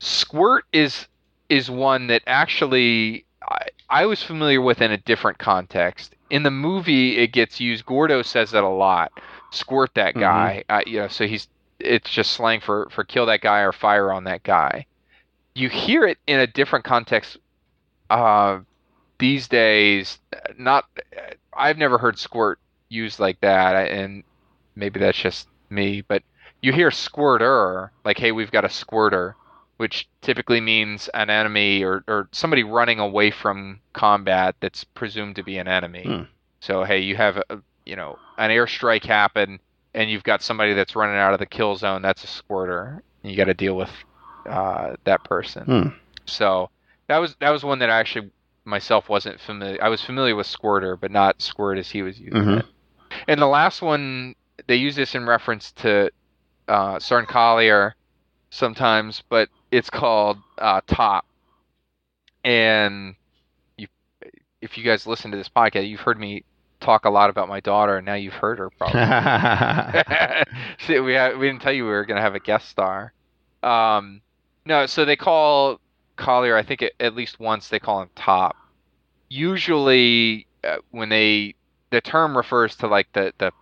squirt 0.00 0.64
is 0.72 1.08
is 1.50 1.70
one 1.70 2.08
that 2.08 2.22
actually 2.26 3.26
I, 3.42 3.68
I 3.90 4.06
was 4.06 4.22
familiar 4.22 4.60
with 4.62 4.82
in 4.82 4.92
a 4.92 4.98
different 4.98 5.38
context 5.38 6.14
in 6.30 6.42
the 6.44 6.50
movie 6.50 7.18
it 7.18 7.32
gets 7.32 7.60
used 7.60 7.86
gordo 7.86 8.22
says 8.22 8.52
that 8.52 8.64
a 8.64 8.68
lot 8.68 9.12
squirt 9.50 9.92
that 9.94 10.16
Mhm. 10.16 10.18
guy 10.18 10.64
uh, 10.68 10.82
you 10.86 11.00
know 11.00 11.08
so 11.08 11.26
he's 11.26 11.48
it's 11.80 12.10
just 12.10 12.32
slang 12.32 12.60
for 12.60 12.88
for 12.90 13.04
kill 13.04 13.26
that 13.26 13.40
guy 13.42 13.60
or 13.60 13.72
fire 13.72 14.12
on 14.12 14.24
that 14.24 14.42
guy 14.44 14.86
you 15.54 15.68
hear 15.68 16.04
it 16.06 16.18
in 16.26 16.40
a 16.40 16.46
different 16.46 16.84
context 16.84 17.38
uh, 18.10 18.60
these 19.18 19.48
days 19.48 20.18
not 20.58 20.84
i've 21.56 21.78
never 21.78 21.98
heard 21.98 22.18
squirt 22.18 22.58
used 22.88 23.18
like 23.18 23.40
that 23.40 23.90
and 23.90 24.22
maybe 24.74 25.00
that's 25.00 25.18
just 25.18 25.48
me 25.70 26.02
but 26.06 26.22
you 26.62 26.72
hear 26.72 26.90
squirter 26.90 27.90
like 28.04 28.18
hey 28.18 28.32
we've 28.32 28.50
got 28.50 28.64
a 28.64 28.68
squirter 28.70 29.34
which 29.78 30.08
typically 30.22 30.60
means 30.60 31.08
an 31.12 31.28
enemy 31.28 31.82
or, 31.82 32.02
or 32.08 32.28
somebody 32.32 32.62
running 32.64 32.98
away 32.98 33.30
from 33.30 33.78
combat 33.92 34.54
that's 34.60 34.84
presumed 34.84 35.36
to 35.36 35.42
be 35.42 35.58
an 35.58 35.68
enemy 35.68 36.02
Hmm. 36.04 36.22
so 36.60 36.84
hey 36.84 37.00
you 37.00 37.16
have 37.16 37.36
a, 37.50 37.58
you 37.84 37.96
know 37.96 38.18
an 38.38 38.50
airstrike 38.50 39.04
happen 39.04 39.58
and 39.94 40.10
you've 40.10 40.24
got 40.24 40.42
somebody 40.42 40.74
that's 40.74 40.94
running 40.94 41.16
out 41.16 41.32
of 41.32 41.38
the 41.38 41.46
kill 41.46 41.74
zone 41.76 42.02
that's 42.02 42.22
a 42.24 42.26
squirter 42.28 43.02
you 43.22 43.36
got 43.36 43.44
to 43.44 43.54
deal 43.54 43.76
with 43.76 43.90
uh, 44.48 44.94
that 45.04 45.24
person 45.24 45.64
Hmm. 45.64 45.88
so 46.26 46.70
that 47.08 47.18
was 47.18 47.34
that 47.40 47.50
was 47.50 47.64
one 47.64 47.78
that 47.80 47.90
I 47.90 47.98
actually 47.98 48.30
myself 48.66 49.08
wasn't 49.08 49.40
familiar. 49.40 49.82
I 49.82 49.88
was 49.88 50.02
familiar 50.02 50.34
with 50.36 50.46
Squirter, 50.46 50.96
but 50.96 51.10
not 51.10 51.40
Squirt 51.40 51.78
as 51.78 51.90
he 51.90 52.02
was 52.02 52.18
using 52.20 52.42
Mhm. 52.42 52.58
it. 52.60 52.66
And 53.28 53.40
the 53.40 53.46
last 53.46 53.80
one, 53.82 54.34
they 54.66 54.76
use 54.76 54.96
this 54.96 55.14
in 55.14 55.24
reference 55.26 55.72
to 55.72 56.10
uh, 56.68 56.98
Sergeant 56.98 57.28
Collier 57.28 57.94
sometimes, 58.50 59.22
but 59.28 59.48
it's 59.70 59.88
called 59.90 60.38
uh, 60.58 60.80
Top. 60.86 61.24
And 62.44 63.14
you, 63.76 63.86
if 64.60 64.76
you 64.78 64.84
guys 64.84 65.06
listen 65.06 65.30
to 65.30 65.36
this 65.36 65.48
podcast, 65.48 65.88
you've 65.88 66.00
heard 66.00 66.18
me 66.18 66.44
talk 66.80 67.04
a 67.04 67.10
lot 67.10 67.30
about 67.30 67.48
my 67.48 67.60
daughter, 67.60 67.96
and 67.96 68.06
now 68.06 68.14
you've 68.14 68.34
heard 68.34 68.58
her 68.58 68.70
probably. 68.70 69.00
See, 70.86 70.98
we 71.00 71.14
ha- 71.14 71.36
we 71.36 71.46
didn't 71.48 71.62
tell 71.62 71.72
you 71.72 71.84
we 71.84 71.90
were 71.90 72.04
going 72.04 72.16
to 72.16 72.22
have 72.22 72.34
a 72.34 72.40
guest 72.40 72.68
star. 72.68 73.12
Um, 73.62 74.20
no, 74.64 74.86
so 74.86 75.04
they 75.04 75.16
call 75.16 75.80
Collier. 76.16 76.56
I 76.56 76.62
think 76.62 76.82
at, 76.82 76.92
at 77.00 77.14
least 77.14 77.38
once 77.40 77.68
they 77.68 77.78
call 77.78 78.02
him 78.02 78.10
Top. 78.14 78.56
Usually, 79.28 80.46
uh, 80.64 80.76
when 80.90 81.08
they 81.08 81.54
the 81.90 82.00
term 82.00 82.36
refers 82.36 82.76
to 82.76 82.86
like 82.86 83.12
the 83.12 83.32
the 83.38 83.52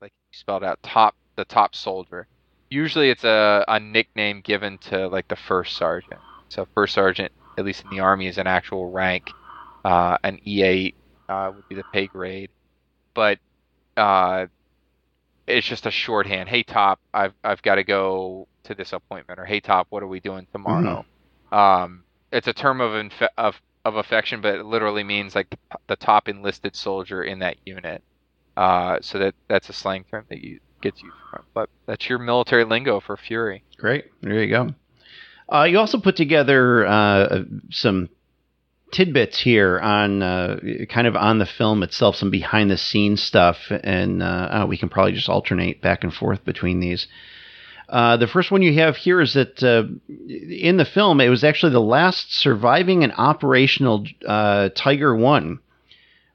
like 0.00 0.12
you 0.12 0.38
spelled 0.38 0.64
out 0.64 0.82
top 0.82 1.14
the 1.36 1.44
top 1.44 1.74
soldier. 1.74 2.26
Usually, 2.70 3.10
it's 3.10 3.24
a 3.24 3.64
a 3.68 3.80
nickname 3.80 4.40
given 4.40 4.78
to 4.78 5.08
like 5.08 5.28
the 5.28 5.36
first 5.36 5.76
sergeant. 5.76 6.20
So 6.48 6.66
first 6.74 6.94
sergeant, 6.94 7.32
at 7.58 7.64
least 7.64 7.84
in 7.84 7.90
the 7.90 8.00
army, 8.00 8.26
is 8.26 8.38
an 8.38 8.46
actual 8.46 8.90
rank. 8.90 9.30
Uh, 9.84 10.16
an 10.22 10.40
E8 10.46 10.94
uh, 11.28 11.52
would 11.54 11.68
be 11.68 11.74
the 11.74 11.84
pay 11.92 12.06
grade, 12.06 12.50
but 13.12 13.38
uh, 13.96 14.46
it's 15.46 15.66
just 15.66 15.86
a 15.86 15.90
shorthand. 15.90 16.48
Hey, 16.48 16.62
top, 16.62 17.00
I've 17.12 17.34
I've 17.42 17.62
got 17.62 17.76
to 17.76 17.84
go 17.84 18.48
to 18.64 18.74
this 18.74 18.92
appointment, 18.92 19.38
or 19.38 19.44
hey, 19.44 19.60
top, 19.60 19.86
what 19.90 20.02
are 20.02 20.08
we 20.08 20.20
doing 20.20 20.46
tomorrow? 20.52 21.04
Um, 21.52 22.04
it's 22.32 22.48
a 22.48 22.52
term 22.52 22.80
of 22.80 22.92
infe- 22.92 23.28
of 23.36 23.60
of 23.84 23.96
affection, 23.96 24.40
but 24.40 24.54
it 24.54 24.64
literally 24.64 25.04
means 25.04 25.34
like 25.34 25.50
the, 25.50 25.58
the 25.88 25.96
top 25.96 26.28
enlisted 26.28 26.74
soldier 26.74 27.22
in 27.22 27.40
that 27.40 27.56
unit. 27.64 28.02
Uh, 28.56 28.98
so 29.00 29.18
that 29.18 29.34
that's 29.48 29.68
a 29.68 29.72
slang 29.72 30.04
term 30.10 30.24
that 30.30 30.42
you 30.42 30.60
gets 30.80 31.02
used 31.02 31.16
from. 31.30 31.44
But 31.54 31.68
that's 31.86 32.08
your 32.08 32.18
military 32.18 32.64
lingo 32.64 33.00
for 33.00 33.16
Fury. 33.16 33.64
Great. 33.76 34.06
There 34.20 34.42
you 34.42 34.48
go. 34.48 34.74
Uh, 35.52 35.64
you 35.64 35.78
also 35.78 35.98
put 35.98 36.16
together 36.16 36.86
uh, 36.86 37.42
some 37.70 38.08
tidbits 38.94 39.40
here 39.40 39.78
on 39.80 40.22
uh, 40.22 40.58
kind 40.88 41.06
of 41.06 41.16
on 41.16 41.38
the 41.38 41.46
film 41.46 41.82
itself, 41.82 42.16
some 42.16 42.30
behind 42.30 42.70
the 42.70 42.78
scenes 42.78 43.22
stuff, 43.22 43.58
and 43.70 44.22
uh, 44.22 44.26
uh, 44.62 44.66
we 44.66 44.78
can 44.78 44.88
probably 44.88 45.12
just 45.12 45.28
alternate 45.28 45.82
back 45.82 46.04
and 46.04 46.14
forth 46.14 46.44
between 46.44 46.80
these. 46.80 47.06
Uh, 47.88 48.16
the 48.16 48.26
first 48.26 48.50
one 48.50 48.62
you 48.62 48.72
have 48.74 48.96
here 48.96 49.20
is 49.20 49.34
that 49.34 49.62
uh, 49.62 49.84
in 50.18 50.78
the 50.78 50.84
film, 50.84 51.20
it 51.20 51.28
was 51.28 51.44
actually 51.44 51.72
the 51.72 51.80
last 51.80 52.32
surviving 52.34 53.04
and 53.04 53.12
operational 53.18 54.06
uh, 54.26 54.70
Tiger 54.74 55.14
One 55.14 55.58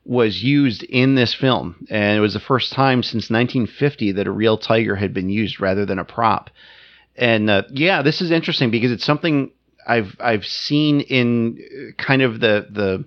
was 0.06 0.44
used 0.44 0.84
in 0.84 1.16
this 1.16 1.34
film, 1.34 1.88
and 1.90 2.18
it 2.18 2.22
was 2.22 2.34
the 2.34 2.40
first 2.40 2.74
time 2.74 3.02
since 3.02 3.30
1950 3.30 4.14
that 4.14 4.28
a 4.28 4.32
real 4.32 4.58
tiger 4.58 4.96
had 4.96 5.14
been 5.14 5.30
used 5.30 5.60
rather 5.60 5.86
than 5.86 6.00
a 6.00 6.06
prop. 6.06 6.50
And 7.16 7.66
yeah, 7.72 8.02
this 8.02 8.22
is 8.22 8.32
interesting 8.32 8.72
because 8.72 8.92
it's 8.92 9.06
something 9.06 9.52
I've 9.90 10.16
I've 10.20 10.46
seen 10.46 11.02
in 11.02 11.58
uh, 11.60 12.02
kind 12.02 12.22
of 12.22 12.40
the 12.40 12.68
the 12.70 13.06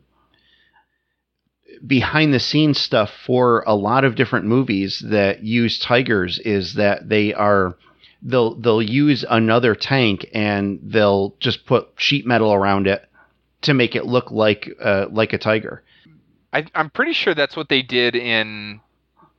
behind 1.86 2.34
the 2.34 2.40
scenes 2.40 2.78
stuff 2.80 3.10
for 3.26 3.62
a 3.66 3.74
lot 3.74 4.04
of 4.04 4.14
different 4.14 4.46
movies 4.46 5.02
that 5.06 5.42
use 5.42 5.78
tigers 5.78 6.38
is 6.40 6.74
that 6.74 7.08
they 7.08 7.32
are 7.32 7.76
they'll 8.22 8.54
they'll 8.56 8.82
use 8.82 9.24
another 9.28 9.74
tank 9.74 10.26
and 10.34 10.80
they'll 10.82 11.34
just 11.40 11.66
put 11.66 11.88
sheet 11.96 12.26
metal 12.26 12.52
around 12.52 12.86
it 12.86 13.08
to 13.62 13.74
make 13.74 13.94
it 13.96 14.04
look 14.06 14.30
like 14.30 14.68
uh, 14.82 15.06
like 15.10 15.32
a 15.32 15.38
tiger. 15.38 15.82
I, 16.52 16.66
I'm 16.74 16.90
pretty 16.90 17.12
sure 17.14 17.34
that's 17.34 17.56
what 17.56 17.68
they 17.68 17.82
did 17.82 18.14
in 18.14 18.80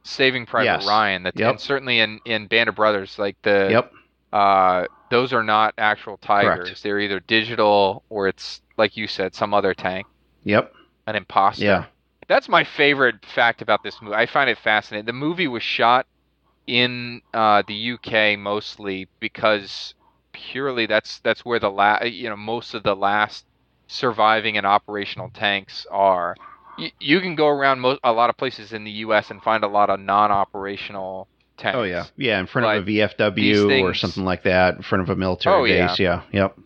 Saving 0.04 0.46
Private 0.46 0.66
Yes. 0.66 0.88
Ryan. 0.88 1.24
That 1.24 1.38
Yep. 1.38 1.50
and 1.52 1.60
certainly 1.62 2.00
in 2.00 2.20
in 2.26 2.48
Band 2.48 2.70
of 2.70 2.76
Brothers, 2.76 3.20
like 3.20 3.36
the 3.44 3.68
Yep. 3.70 3.92
Uh, 4.34 4.86
those 5.12 5.32
are 5.32 5.44
not 5.44 5.76
actual 5.78 6.18
tigers. 6.18 6.68
Correct. 6.70 6.84
They're 6.84 7.00
either 7.00 7.20
digital 7.22 8.04
or 8.10 8.28
it's 8.28 8.62
like 8.78 8.98
you 8.98 9.08
said, 9.08 9.36
some 9.36 9.54
other 9.54 9.74
tank, 9.74 10.08
Yep. 10.44 10.74
an 11.08 11.16
imposter. 11.16 11.64
Yeah. 11.64 11.86
That's 12.28 12.50
my 12.50 12.64
favorite 12.64 13.26
fact 13.26 13.62
about 13.62 13.84
this 13.84 14.02
movie. 14.02 14.16
I 14.16 14.26
find 14.26 14.50
it 14.50 14.58
fascinating. 14.58 15.06
The 15.06 15.14
movie 15.14 15.48
was 15.48 15.64
shot 15.64 16.08
in 16.68 17.22
uh, 17.34 17.64
the 17.68 17.92
UK 17.94 18.40
mostly 18.40 19.08
because 19.20 19.94
purely 20.34 20.88
that's 20.88 21.20
that's 21.20 21.46
where 21.46 21.60
the 21.60 21.70
la- 21.70 22.02
you 22.04 22.30
know 22.30 22.38
most 22.38 22.74
of 22.74 22.84
the 22.84 22.96
last 22.96 23.46
surviving 23.88 24.58
and 24.58 24.66
operational 24.66 25.30
tanks 25.30 25.86
are. 25.92 26.36
You, 26.80 26.90
you 27.00 27.22
can 27.22 27.36
go 27.36 27.48
around 27.50 27.82
mo- 27.82 28.00
a 28.04 28.12
lot 28.14 28.32
of 28.32 28.38
places 28.38 28.74
in 28.74 28.84
the 28.84 28.92
U.S. 29.06 29.30
and 29.30 29.44
find 29.44 29.64
a 29.64 29.68
lot 29.68 29.92
of 29.92 30.00
non-operational 30.00 31.28
tanks. 31.58 31.76
Oh 31.78 31.84
yeah. 31.84 32.06
Yeah, 32.18 32.40
in 32.40 32.48
front 32.48 32.66
But 32.66 32.78
of 32.78 32.88
a 32.88 32.92
VFW 32.92 33.36
these 33.36 33.82
or 33.84 33.94
something 33.94 34.26
like 34.26 34.44
that, 34.44 34.76
in 34.76 34.82
front 34.82 35.02
of 35.04 35.10
a 35.10 35.16
military 35.16 35.56
Oh, 35.56 35.88
base. 35.88 36.00
Yeah. 36.00 36.22
Yep. 36.32 36.58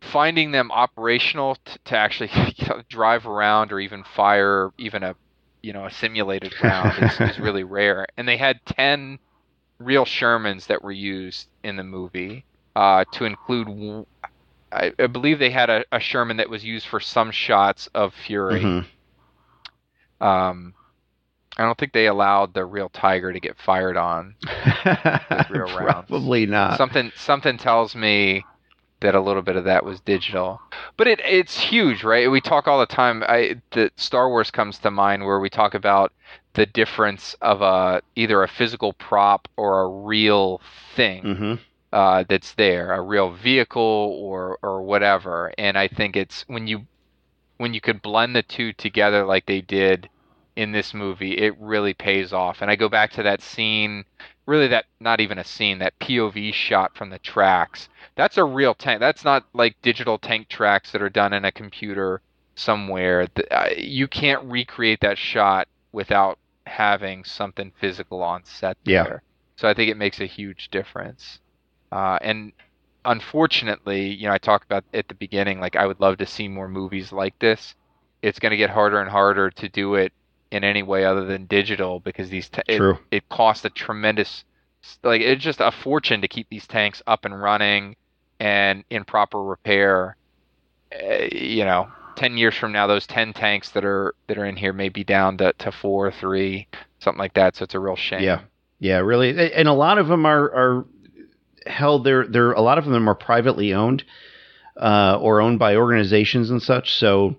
finding 0.00 0.52
them 0.52 0.70
operational 0.70 1.56
t- 1.64 1.76
to 1.86 1.96
actually 1.96 2.30
you 2.56 2.66
know, 2.66 2.82
drive 2.88 3.26
around 3.26 3.72
or 3.72 3.80
even 3.80 4.04
fire 4.14 4.70
even 4.78 5.02
a 5.02 5.14
you 5.62 5.72
know 5.72 5.86
a 5.86 5.90
simulated 5.90 6.54
round 6.62 6.92
is, 7.02 7.20
is 7.20 7.38
really 7.40 7.64
rare. 7.64 8.06
And 8.16 8.26
they 8.28 8.36
had 8.36 8.60
ten 8.64 9.18
real 9.78 10.04
Shermans 10.04 10.66
that 10.68 10.82
were 10.82 10.92
used 10.92 11.48
in 11.62 11.76
the 11.76 11.84
movie, 11.84 12.44
uh, 12.76 13.04
to 13.12 13.24
include. 13.24 13.66
w- 13.68 14.06
I, 14.70 14.92
I 14.98 15.06
believe 15.06 15.38
they 15.38 15.50
had 15.50 15.70
a, 15.70 15.84
a 15.90 15.98
Sherman 15.98 16.36
that 16.36 16.50
was 16.50 16.62
used 16.62 16.86
for 16.86 17.00
some 17.00 17.30
shots 17.30 17.86
of 17.94 18.12
Fury. 18.14 18.60
Mhm. 18.60 18.84
Um, 20.20 20.74
I 21.58 21.64
don't 21.64 21.76
think 21.78 21.92
they 21.92 22.06
allowed 22.06 22.54
the 22.54 22.64
real 22.64 22.88
tiger 22.88 23.32
to 23.32 23.40
get 23.40 23.58
fired 23.58 23.96
on. 23.96 24.34
real 25.50 25.66
rounds. 25.76 26.08
Probably 26.08 26.46
not. 26.46 26.78
Something 26.78 27.12
something 27.16 27.58
tells 27.58 27.94
me 27.94 28.44
that 29.00 29.14
a 29.14 29.20
little 29.20 29.42
bit 29.42 29.56
of 29.56 29.64
that 29.64 29.84
was 29.84 30.00
digital. 30.00 30.60
But 30.96 31.08
it 31.08 31.20
it's 31.24 31.58
huge, 31.58 32.04
right? 32.04 32.30
We 32.30 32.40
talk 32.40 32.68
all 32.68 32.80
the 32.80 32.86
time. 32.86 33.22
I 33.28 33.60
the 33.72 33.90
Star 33.96 34.28
Wars 34.28 34.50
comes 34.50 34.78
to 34.80 34.90
mind 34.90 35.24
where 35.24 35.40
we 35.40 35.50
talk 35.50 35.74
about 35.74 36.12
the 36.54 36.66
difference 36.66 37.34
of 37.40 37.62
a 37.62 38.02
either 38.16 38.42
a 38.42 38.48
physical 38.48 38.92
prop 38.92 39.48
or 39.56 39.82
a 39.82 39.88
real 39.88 40.60
thing. 40.94 41.22
hmm 41.22 41.54
uh, 41.92 42.22
that's 42.28 42.52
there, 42.54 42.92
a 42.92 43.00
real 43.00 43.30
vehicle 43.30 44.14
or 44.20 44.58
or 44.62 44.82
whatever. 44.82 45.52
And 45.58 45.78
I 45.78 45.88
think 45.88 46.16
it's 46.16 46.44
when 46.48 46.66
you 46.66 46.86
when 47.56 47.74
you 47.74 47.80
could 47.80 48.02
blend 48.02 48.36
the 48.36 48.42
two 48.42 48.72
together 48.72 49.24
like 49.24 49.46
they 49.46 49.60
did 49.60 50.08
in 50.58 50.72
this 50.72 50.92
movie, 50.92 51.38
it 51.38 51.56
really 51.60 51.94
pays 51.94 52.32
off. 52.32 52.60
And 52.60 52.68
I 52.68 52.74
go 52.74 52.88
back 52.88 53.12
to 53.12 53.22
that 53.22 53.42
scene, 53.42 54.04
really 54.44 54.66
that 54.66 54.86
not 54.98 55.20
even 55.20 55.38
a 55.38 55.44
scene, 55.44 55.78
that 55.78 55.96
POV 56.00 56.52
shot 56.52 56.96
from 56.96 57.10
the 57.10 57.20
tracks. 57.20 57.88
That's 58.16 58.38
a 58.38 58.44
real 58.44 58.74
tank. 58.74 58.98
That's 58.98 59.24
not 59.24 59.44
like 59.54 59.80
digital 59.82 60.18
tank 60.18 60.48
tracks 60.48 60.90
that 60.90 61.00
are 61.00 61.08
done 61.08 61.32
in 61.32 61.44
a 61.44 61.52
computer 61.52 62.22
somewhere. 62.56 63.28
You 63.76 64.08
can't 64.08 64.42
recreate 64.50 64.98
that 65.02 65.16
shot 65.16 65.68
without 65.92 66.40
having 66.66 67.22
something 67.22 67.70
physical 67.80 68.20
on 68.20 68.44
set 68.44 68.76
Yeah. 68.84 69.18
So 69.54 69.68
I 69.68 69.74
think 69.74 69.92
it 69.92 69.96
makes 69.96 70.18
a 70.18 70.26
huge 70.26 70.70
difference. 70.70 71.38
Uh, 71.92 72.18
and 72.20 72.52
unfortunately, 73.04 74.08
you 74.08 74.26
know, 74.26 74.34
I 74.34 74.38
talked 74.38 74.64
about 74.64 74.82
at 74.92 75.06
the 75.06 75.14
beginning, 75.14 75.60
like 75.60 75.76
I 75.76 75.86
would 75.86 76.00
love 76.00 76.16
to 76.18 76.26
see 76.26 76.48
more 76.48 76.68
movies 76.68 77.12
like 77.12 77.38
this. 77.38 77.76
It's 78.22 78.40
going 78.40 78.50
to 78.50 78.56
get 78.56 78.70
harder 78.70 79.00
and 79.00 79.08
harder 79.08 79.50
to 79.52 79.68
do 79.68 79.94
it 79.94 80.12
in 80.50 80.64
any 80.64 80.82
way 80.82 81.04
other 81.04 81.24
than 81.24 81.46
digital 81.46 82.00
because 82.00 82.30
these 82.30 82.48
ta- 82.48 82.62
it, 82.66 82.78
it 83.10 83.28
costs 83.28 83.64
a 83.64 83.70
tremendous, 83.70 84.44
like 85.02 85.20
it's 85.20 85.42
just 85.42 85.60
a 85.60 85.70
fortune 85.70 86.20
to 86.22 86.28
keep 86.28 86.48
these 86.48 86.66
tanks 86.66 87.02
up 87.06 87.24
and 87.24 87.40
running 87.40 87.96
and 88.40 88.84
in 88.90 89.04
proper 89.04 89.42
repair. 89.42 90.16
Uh, 90.92 91.26
you 91.32 91.64
know, 91.64 91.88
ten 92.16 92.36
years 92.36 92.56
from 92.56 92.72
now, 92.72 92.86
those 92.86 93.06
ten 93.06 93.32
tanks 93.32 93.70
that 93.70 93.84
are 93.84 94.14
that 94.26 94.38
are 94.38 94.46
in 94.46 94.56
here 94.56 94.72
may 94.72 94.88
be 94.88 95.04
down 95.04 95.36
to, 95.38 95.52
to 95.58 95.70
four 95.70 96.06
or 96.06 96.10
three, 96.10 96.66
something 96.98 97.18
like 97.18 97.34
that. 97.34 97.56
So 97.56 97.64
it's 97.64 97.74
a 97.74 97.80
real 97.80 97.96
shame. 97.96 98.22
Yeah. 98.22 98.40
Yeah, 98.80 98.98
really, 98.98 99.52
and 99.52 99.66
a 99.66 99.72
lot 99.72 99.98
of 99.98 100.06
them 100.06 100.24
are 100.24 100.44
are 100.44 100.86
held. 101.66 102.04
They're 102.04 102.24
they're 102.24 102.52
a 102.52 102.60
lot 102.60 102.78
of 102.78 102.84
them 102.84 103.08
are 103.08 103.14
privately 103.16 103.74
owned, 103.74 104.04
uh, 104.76 105.18
or 105.20 105.40
owned 105.40 105.58
by 105.58 105.74
organizations 105.74 106.50
and 106.50 106.62
such. 106.62 106.94
So, 106.94 107.34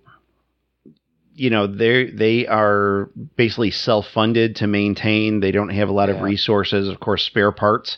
you 1.40 1.50
know, 1.50 1.68
they 1.68 2.06
they 2.12 2.46
are 2.48 3.10
basically 3.36 3.72
self 3.72 4.08
funded 4.10 4.58
to 4.58 4.68
maintain. 4.68 5.40
They 5.40 5.52
don't 5.52 5.70
have 5.70 5.90
a 5.90 5.94
lot 5.94 6.10
of 6.10 6.18
resources. 6.24 6.88
Of 6.88 7.00
course, 7.00 7.24
spare 7.24 7.52
parts. 7.52 7.98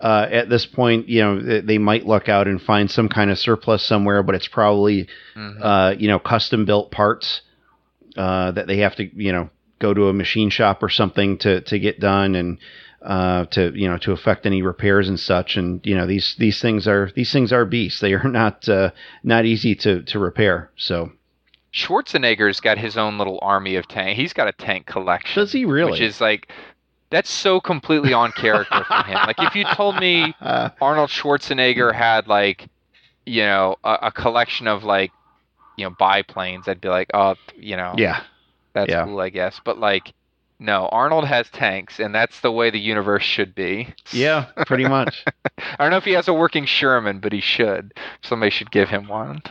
Uh, 0.00 0.26
at 0.30 0.50
this 0.50 0.66
point, 0.66 1.08
you 1.08 1.22
know, 1.22 1.40
they- 1.62 1.78
might 1.78 2.06
look 2.06 2.28
out 2.28 2.46
and 2.46 2.60
find 2.60 2.90
some 2.90 3.08
kind 3.08 3.30
of 3.30 3.38
surplus 3.38 3.82
somewhere, 3.82 4.22
but 4.22 4.34
it's 4.34 4.46
probably 4.48 5.08
Mhm. 5.34 5.56
uh, 5.62 5.94
you 5.98 6.06
know, 6.08 6.18
custom 6.18 6.66
built 6.66 6.90
parts 6.90 7.40
uh, 8.16 8.50
that 8.52 8.66
they 8.66 8.78
have 8.78 8.94
to, 8.96 9.04
you 9.16 9.32
know, 9.32 9.48
go 9.78 9.94
to 9.94 10.08
a 10.08 10.12
machine 10.12 10.50
shop 10.50 10.82
or 10.82 10.88
something 10.90 11.38
to 11.38 11.60
to 11.62 11.78
get 11.78 11.98
done 12.00 12.34
and 12.34 12.58
uh, 13.02 13.44
to 13.46 13.72
you 13.74 13.88
know 13.88 13.98
to 13.98 14.12
affect 14.12 14.46
any 14.46 14.60
repairs 14.62 15.08
and 15.08 15.18
such. 15.20 15.56
And 15.56 15.80
you 15.86 15.94
know, 15.96 16.06
these 16.06 16.34
these 16.38 16.60
things 16.60 16.86
are 16.86 17.10
these 17.14 17.32
things 17.32 17.52
are 17.52 17.64
beasts. 17.64 18.00
They 18.00 18.12
are 18.14 18.28
not 18.28 18.68
uh, 18.68 18.90
not 19.22 19.44
easy 19.46 19.74
to 19.76 20.02
to 20.02 20.18
repair. 20.18 20.70
So 20.76 21.12
Schwarzenegger's 21.76 22.58
got 22.60 22.78
his 22.78 22.96
own 22.96 23.18
little 23.18 23.38
army 23.42 23.76
of 23.76 23.86
tank. 23.86 24.16
He's 24.16 24.32
got 24.32 24.48
a 24.48 24.52
tank 24.52 24.86
collection. 24.86 25.42
does 25.42 25.52
he 25.52 25.66
really? 25.66 25.90
Which 25.90 26.00
is 26.00 26.20
like 26.20 26.50
that's 27.10 27.30
so 27.30 27.60
completely 27.60 28.14
on 28.14 28.32
character 28.32 28.82
for 28.84 29.02
him. 29.02 29.18
Like 29.26 29.38
if 29.38 29.54
you 29.54 29.64
told 29.74 29.96
me 29.96 30.34
Arnold 30.40 31.10
Schwarzenegger 31.10 31.94
had 31.94 32.28
like 32.28 32.68
you 33.26 33.42
know 33.42 33.76
a, 33.84 33.98
a 34.04 34.12
collection 34.12 34.66
of 34.66 34.84
like 34.84 35.12
you 35.76 35.84
know 35.84 35.94
biplanes, 35.98 36.66
I'd 36.66 36.80
be 36.80 36.88
like, 36.88 37.10
oh, 37.12 37.34
you 37.56 37.76
know, 37.76 37.94
yeah, 37.98 38.22
that's 38.72 38.90
yeah. 38.90 39.04
cool, 39.04 39.20
I 39.20 39.28
guess. 39.28 39.60
But 39.62 39.78
like, 39.78 40.14
no, 40.58 40.88
Arnold 40.90 41.26
has 41.26 41.48
tanks, 41.50 42.00
and 42.00 42.14
that's 42.14 42.40
the 42.40 42.50
way 42.50 42.70
the 42.70 42.78
universe 42.80 43.22
should 43.22 43.54
be. 43.54 43.94
yeah, 44.12 44.46
pretty 44.66 44.84
much, 44.86 45.24
I 45.58 45.76
don't 45.78 45.90
know 45.90 45.96
if 45.98 46.04
he 46.04 46.12
has 46.12 46.28
a 46.28 46.34
working 46.34 46.64
Sherman, 46.64 47.20
but 47.20 47.32
he 47.32 47.40
should. 47.40 47.92
Somebody 48.22 48.50
should 48.50 48.70
give 48.70 48.88
him 48.88 49.06
one. 49.08 49.42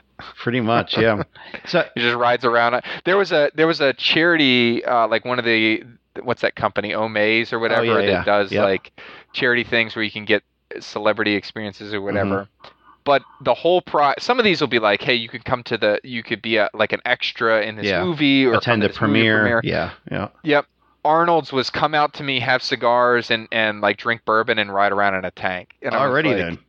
pretty 0.42 0.62
much, 0.62 0.98
yeah. 0.98 1.24
So 1.68 1.86
He 1.96 2.02
just 2.02 2.16
rides 2.18 2.44
around. 2.46 2.82
There 3.06 3.18
was 3.18 3.32
a 3.32 3.52
there 3.56 3.68
was 3.68 3.82
a 3.82 3.94
charity 3.94 4.84
uh, 4.86 5.08
like 5.08 5.26
one 5.26 5.40
of 5.40 5.46
the 5.46 5.84
what's 6.24 6.42
that 6.42 6.56
company 6.56 6.92
Omaze 6.94 7.52
or 7.54 7.60
whatever 7.60 7.82
Oh, 7.82 7.84
yeah, 8.00 8.06
that 8.06 8.06
yeah. 8.08 8.24
does 8.24 8.52
Yep. 8.52 8.64
like 8.64 9.02
charity 9.34 9.64
things 9.66 9.96
where 9.96 10.04
you 10.04 10.12
can 10.12 10.24
get 10.26 10.44
celebrity 10.80 11.36
experiences 11.36 11.94
or 11.94 12.02
whatever. 12.02 12.44
Mm-hmm. 12.64 12.68
But 13.04 13.22
the 13.42 13.54
whole 13.54 13.82
pro 13.84 14.14
some 14.18 14.40
of 14.40 14.46
these 14.46 14.62
will 14.62 14.68
be 14.68 14.80
like, 14.80 15.02
hey, 15.02 15.14
you 15.14 15.30
could 15.30 15.46
come 15.46 15.62
to 15.64 15.78
the 15.78 16.00
you 16.04 16.24
could 16.24 16.42
be 16.42 16.58
a 16.58 16.70
like 16.74 16.92
an 16.94 17.02
extra 17.06 17.62
in 17.62 17.76
this 17.76 17.86
Yeah. 17.86 18.04
movie 18.04 18.46
or 18.46 18.54
attend 18.56 18.64
come 18.64 18.80
the 18.80 18.88
to 18.88 18.94
this 18.94 19.02
movie 19.02 19.12
premiere. 19.14 19.62
Yeah, 19.64 19.92
yeah. 20.10 20.30
Yep. 20.44 20.66
Arnold's 21.06 21.54
was 21.54 21.70
come 21.70 21.94
out 21.94 22.16
to 22.16 22.24
me, 22.24 22.40
have 22.40 22.62
cigars, 22.62 23.32
and 23.32 23.48
and 23.52 23.80
like 23.80 23.98
drink 23.98 24.26
bourbon 24.26 24.60
and 24.60 24.74
ride 24.74 24.92
around 24.92 25.16
in 25.16 25.24
a 25.24 25.32
tank. 25.32 25.76
And 25.82 25.94
Already 25.94 26.30
like, 26.30 26.38
then. 26.38 26.60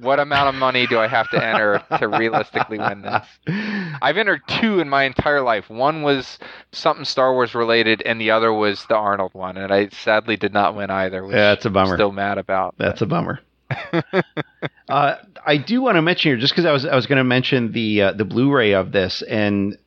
What 0.00 0.18
amount 0.18 0.48
of 0.48 0.56
money 0.56 0.88
do 0.88 0.98
I 0.98 1.06
have 1.06 1.30
to 1.30 1.44
enter 1.44 1.80
to 2.00 2.08
realistically 2.08 2.78
win 2.78 3.02
this? 3.02 3.26
I've 4.02 4.16
entered 4.16 4.40
two 4.48 4.80
in 4.80 4.88
my 4.88 5.04
entire 5.04 5.40
life. 5.40 5.70
One 5.70 6.02
was 6.02 6.40
something 6.72 7.04
Star 7.04 7.32
Wars 7.32 7.54
related, 7.54 8.02
and 8.02 8.20
the 8.20 8.32
other 8.32 8.52
was 8.52 8.84
the 8.88 8.96
Arnold 8.96 9.34
one, 9.34 9.56
and 9.56 9.72
I 9.72 9.90
sadly 9.90 10.36
did 10.36 10.52
not 10.52 10.74
win 10.74 10.90
either. 10.90 11.24
Which 11.24 11.36
Yeah, 11.36 11.54
that's 11.54 11.64
a 11.66 11.70
bummer. 11.70 11.92
I'm 11.92 11.96
still 11.96 12.10
mad 12.10 12.38
about. 12.38 12.74
That's 12.76 13.02
a 13.02 13.06
bummer. 13.06 13.38
uh, 14.88 15.14
I 15.46 15.56
do 15.58 15.80
want 15.80 15.94
to 15.94 16.02
mention 16.02 16.30
here, 16.30 16.38
just 16.38 16.52
because 16.52 16.66
I 16.66 16.72
was 16.72 16.84
I 16.84 16.96
was 16.96 17.06
going 17.06 17.18
to 17.18 17.24
mention 17.24 17.70
the 17.70 18.02
uh, 18.02 18.12
the 18.14 18.24
Blu-ray 18.24 18.72
of 18.72 18.90
this, 18.90 19.22
and 19.22 19.78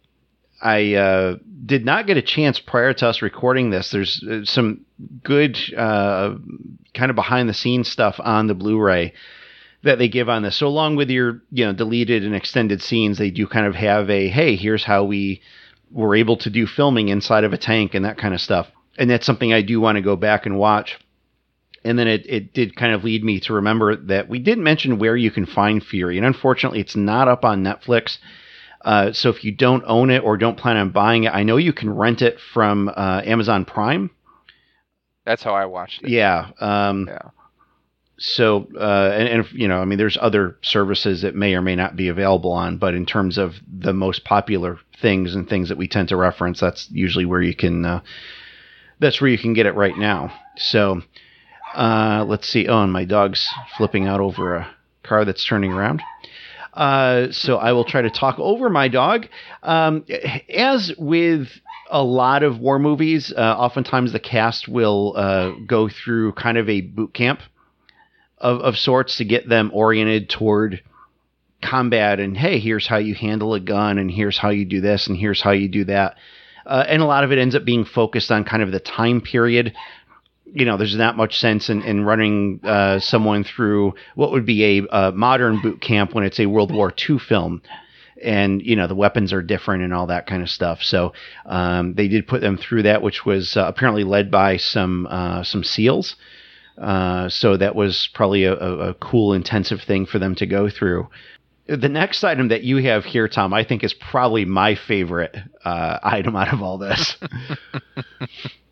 I 0.61 0.93
uh, 0.95 1.35
did 1.65 1.85
not 1.85 2.07
get 2.07 2.17
a 2.17 2.21
chance 2.21 2.59
prior 2.59 2.93
to 2.93 3.07
us 3.07 3.21
recording 3.21 3.69
this. 3.69 3.91
There's 3.91 4.23
uh, 4.23 4.45
some 4.45 4.85
good 5.23 5.57
uh, 5.75 6.35
kind 6.93 7.09
of 7.09 7.15
behind 7.15 7.49
the 7.49 7.53
scenes 7.53 7.89
stuff 7.89 8.19
on 8.19 8.47
the 8.47 8.55
Blu-ray 8.55 9.13
that 9.83 9.99
they 9.99 10.07
give 10.07 10.29
on 10.29 10.43
this. 10.43 10.55
So 10.55 10.67
along 10.67 10.95
with 10.95 11.09
your 11.09 11.41
you 11.51 11.65
know 11.65 11.73
deleted 11.73 12.23
and 12.23 12.35
extended 12.35 12.81
scenes, 12.81 13.17
they 13.17 13.29
do 13.29 13.47
kind 13.47 13.65
of 13.65 13.75
have 13.75 14.09
a 14.09 14.27
hey, 14.27 14.55
here's 14.55 14.83
how 14.83 15.03
we 15.03 15.41
were 15.91 16.15
able 16.15 16.37
to 16.37 16.49
do 16.49 16.65
filming 16.65 17.09
inside 17.09 17.43
of 17.43 17.53
a 17.53 17.57
tank 17.57 17.93
and 17.93 18.05
that 18.05 18.17
kind 18.17 18.33
of 18.33 18.41
stuff. 18.41 18.67
And 18.97 19.09
that's 19.09 19.25
something 19.25 19.53
I 19.53 19.61
do 19.61 19.79
want 19.79 19.97
to 19.97 20.01
go 20.01 20.15
back 20.15 20.45
and 20.45 20.57
watch 20.57 20.97
and 21.87 21.97
then 21.97 22.07
it, 22.07 22.25
it 22.27 22.53
did 22.53 22.75
kind 22.75 22.93
of 22.93 23.05
lead 23.05 23.23
me 23.23 23.39
to 23.39 23.53
remember 23.53 23.95
that 23.95 24.27
we 24.27 24.39
did 24.39 24.57
mention 24.57 24.99
where 24.99 25.15
you 25.15 25.31
can 25.31 25.45
find 25.45 25.81
Fury, 25.81 26.17
and 26.17 26.25
unfortunately, 26.25 26.81
it's 26.81 26.97
not 26.97 27.29
up 27.29 27.45
on 27.45 27.63
Netflix. 27.63 28.17
Uh, 28.87 29.11
so 29.11 29.29
if 29.29 29.43
you 29.43 29.51
don't 29.51 29.83
own 29.85 30.09
it 30.09 30.23
or 30.23 30.37
don't 30.37 30.57
plan 30.57 30.77
on 30.77 30.91
buying 30.91 31.25
it, 31.25 31.33
I 31.33 31.43
know 31.43 31.57
you 31.57 31.73
can 31.73 31.93
rent 31.93 32.21
it 32.21 32.39
from 32.53 32.87
uh, 32.87 33.21
Amazon 33.25 33.65
Prime. 33.65 34.09
That's 35.25 35.43
how 35.43 35.53
I 35.53 35.65
watched 35.65 36.03
it. 36.03 36.09
Yeah. 36.09 36.51
Um, 36.61 37.05
Yeah. 37.09 37.31
So 38.17 38.65
uh, 38.79 39.11
and, 39.13 39.27
and 39.27 39.51
you 39.51 39.67
know, 39.67 39.79
I 39.79 39.85
mean, 39.85 39.97
there's 39.97 40.17
other 40.19 40.57
services 40.61 41.23
that 41.23 41.35
may 41.35 41.53
or 41.53 41.61
may 41.61 41.75
not 41.75 41.97
be 41.97 42.07
available 42.07 42.53
on, 42.53 42.77
but 42.77 42.93
in 42.93 43.05
terms 43.05 43.37
of 43.37 43.55
the 43.67 43.91
most 43.91 44.23
popular 44.23 44.79
things 45.01 45.35
and 45.35 45.49
things 45.49 45.67
that 45.67 45.77
we 45.77 45.89
tend 45.89 46.07
to 46.07 46.15
reference, 46.15 46.61
that's 46.61 46.89
usually 46.89 47.25
where 47.25 47.41
you 47.41 47.53
can. 47.53 47.83
Uh, 47.83 48.01
that's 48.99 49.19
where 49.19 49.29
you 49.29 49.37
can 49.37 49.53
get 49.53 49.65
it 49.65 49.75
right 49.75 49.97
now. 49.97 50.31
So. 50.57 51.01
Uh, 51.75 52.25
let's 52.25 52.47
see. 52.47 52.67
Oh, 52.67 52.81
and 52.81 52.93
my 52.93 53.03
dog's 53.03 53.47
flipping 53.75 54.07
out 54.07 54.21
over 54.21 54.55
a 54.55 54.75
car 55.03 55.25
that's 55.25 55.45
turning 55.45 55.73
around. 55.73 56.01
Uh, 56.77 57.31
so 57.31 57.57
I 57.57 57.71
will 57.71 57.85
try 57.85 58.03
to 58.03 58.11
talk 58.11 58.37
over 58.37 58.69
my 58.69 58.87
dog. 58.87 59.25
Um, 59.63 60.05
as 60.47 60.93
with 60.95 61.47
a 61.89 62.03
lot 62.03 62.43
of 62.43 62.59
war 62.59 62.77
movies, 62.77 63.33
uh, 63.35 63.39
oftentimes 63.39 64.11
the 64.11 64.19
cast 64.19 64.67
will 64.67 65.15
uh, 65.17 65.51
go 65.65 65.89
through 65.89 66.33
kind 66.33 66.55
of 66.55 66.69
a 66.69 66.81
boot 66.81 67.15
camp 67.15 67.39
of, 68.37 68.61
of 68.61 68.77
sorts 68.77 69.17
to 69.17 69.25
get 69.25 69.49
them 69.49 69.71
oriented 69.73 70.29
toward 70.29 70.83
combat. 71.63 72.19
And 72.19 72.37
hey, 72.37 72.59
here's 72.59 72.85
how 72.85 72.97
you 72.97 73.15
handle 73.15 73.55
a 73.55 73.59
gun, 73.59 73.97
and 73.97 74.11
here's 74.11 74.37
how 74.37 74.49
you 74.49 74.63
do 74.63 74.79
this, 74.79 75.07
and 75.07 75.17
here's 75.17 75.41
how 75.41 75.51
you 75.51 75.67
do 75.67 75.85
that. 75.85 76.15
Uh, 76.63 76.85
and 76.87 77.01
a 77.01 77.05
lot 77.05 77.23
of 77.23 77.31
it 77.31 77.39
ends 77.39 77.55
up 77.55 77.65
being 77.65 77.85
focused 77.85 78.29
on 78.31 78.43
kind 78.43 78.61
of 78.61 78.71
the 78.71 78.79
time 78.79 79.21
period 79.21 79.73
you 80.53 80.65
know, 80.65 80.77
there's 80.77 80.95
not 80.95 81.17
much 81.17 81.39
sense 81.39 81.69
in, 81.69 81.81
in 81.83 82.03
running 82.03 82.59
uh, 82.63 82.99
someone 82.99 83.43
through 83.43 83.93
what 84.15 84.31
would 84.31 84.45
be 84.45 84.79
a, 84.79 84.87
uh 84.87 85.11
modern 85.11 85.61
boot 85.61 85.81
camp 85.81 86.13
when 86.13 86.23
it's 86.23 86.39
a 86.39 86.45
World 86.45 86.73
War 86.73 86.93
II 87.09 87.19
film. 87.19 87.61
And, 88.23 88.61
you 88.63 88.75
know, 88.75 88.87
the 88.87 88.95
weapons 88.95 89.31
are 89.31 89.43
different 89.43 89.83
and 89.83 89.93
all 89.93 90.07
that 90.07 90.25
kind 90.25 90.41
of 90.41 90.49
stuff. 90.49 90.81
So 90.81 91.13
um, 91.45 91.93
they 91.93 92.07
did 92.07 92.27
put 92.27 92.41
them 92.41 92.57
through 92.57 92.83
that, 92.83 93.03
which 93.03 93.25
was 93.25 93.55
uh, 93.55 93.65
apparently 93.67 94.03
led 94.03 94.31
by 94.31 94.57
some 94.57 95.07
uh, 95.07 95.43
some 95.43 95.63
SEALs. 95.63 96.15
Uh, 96.77 97.29
so 97.29 97.57
that 97.57 97.75
was 97.75 98.09
probably 98.13 98.43
a, 98.43 98.53
a, 98.53 98.89
a 98.89 98.93
cool, 98.95 99.33
intensive 99.33 99.81
thing 99.81 100.05
for 100.05 100.19
them 100.19 100.35
to 100.35 100.45
go 100.45 100.69
through. 100.69 101.07
The 101.67 101.89
next 101.89 102.23
item 102.23 102.47
that 102.47 102.63
you 102.63 102.77
have 102.77 103.03
here, 103.03 103.27
Tom, 103.27 103.53
I 103.53 103.63
think 103.63 103.83
is 103.83 103.93
probably 103.93 104.45
my 104.45 104.75
favorite 104.75 105.35
uh, 105.65 105.99
item 106.01 106.35
out 106.35 106.53
of 106.53 106.61
all 106.61 106.77
this. 106.77 107.17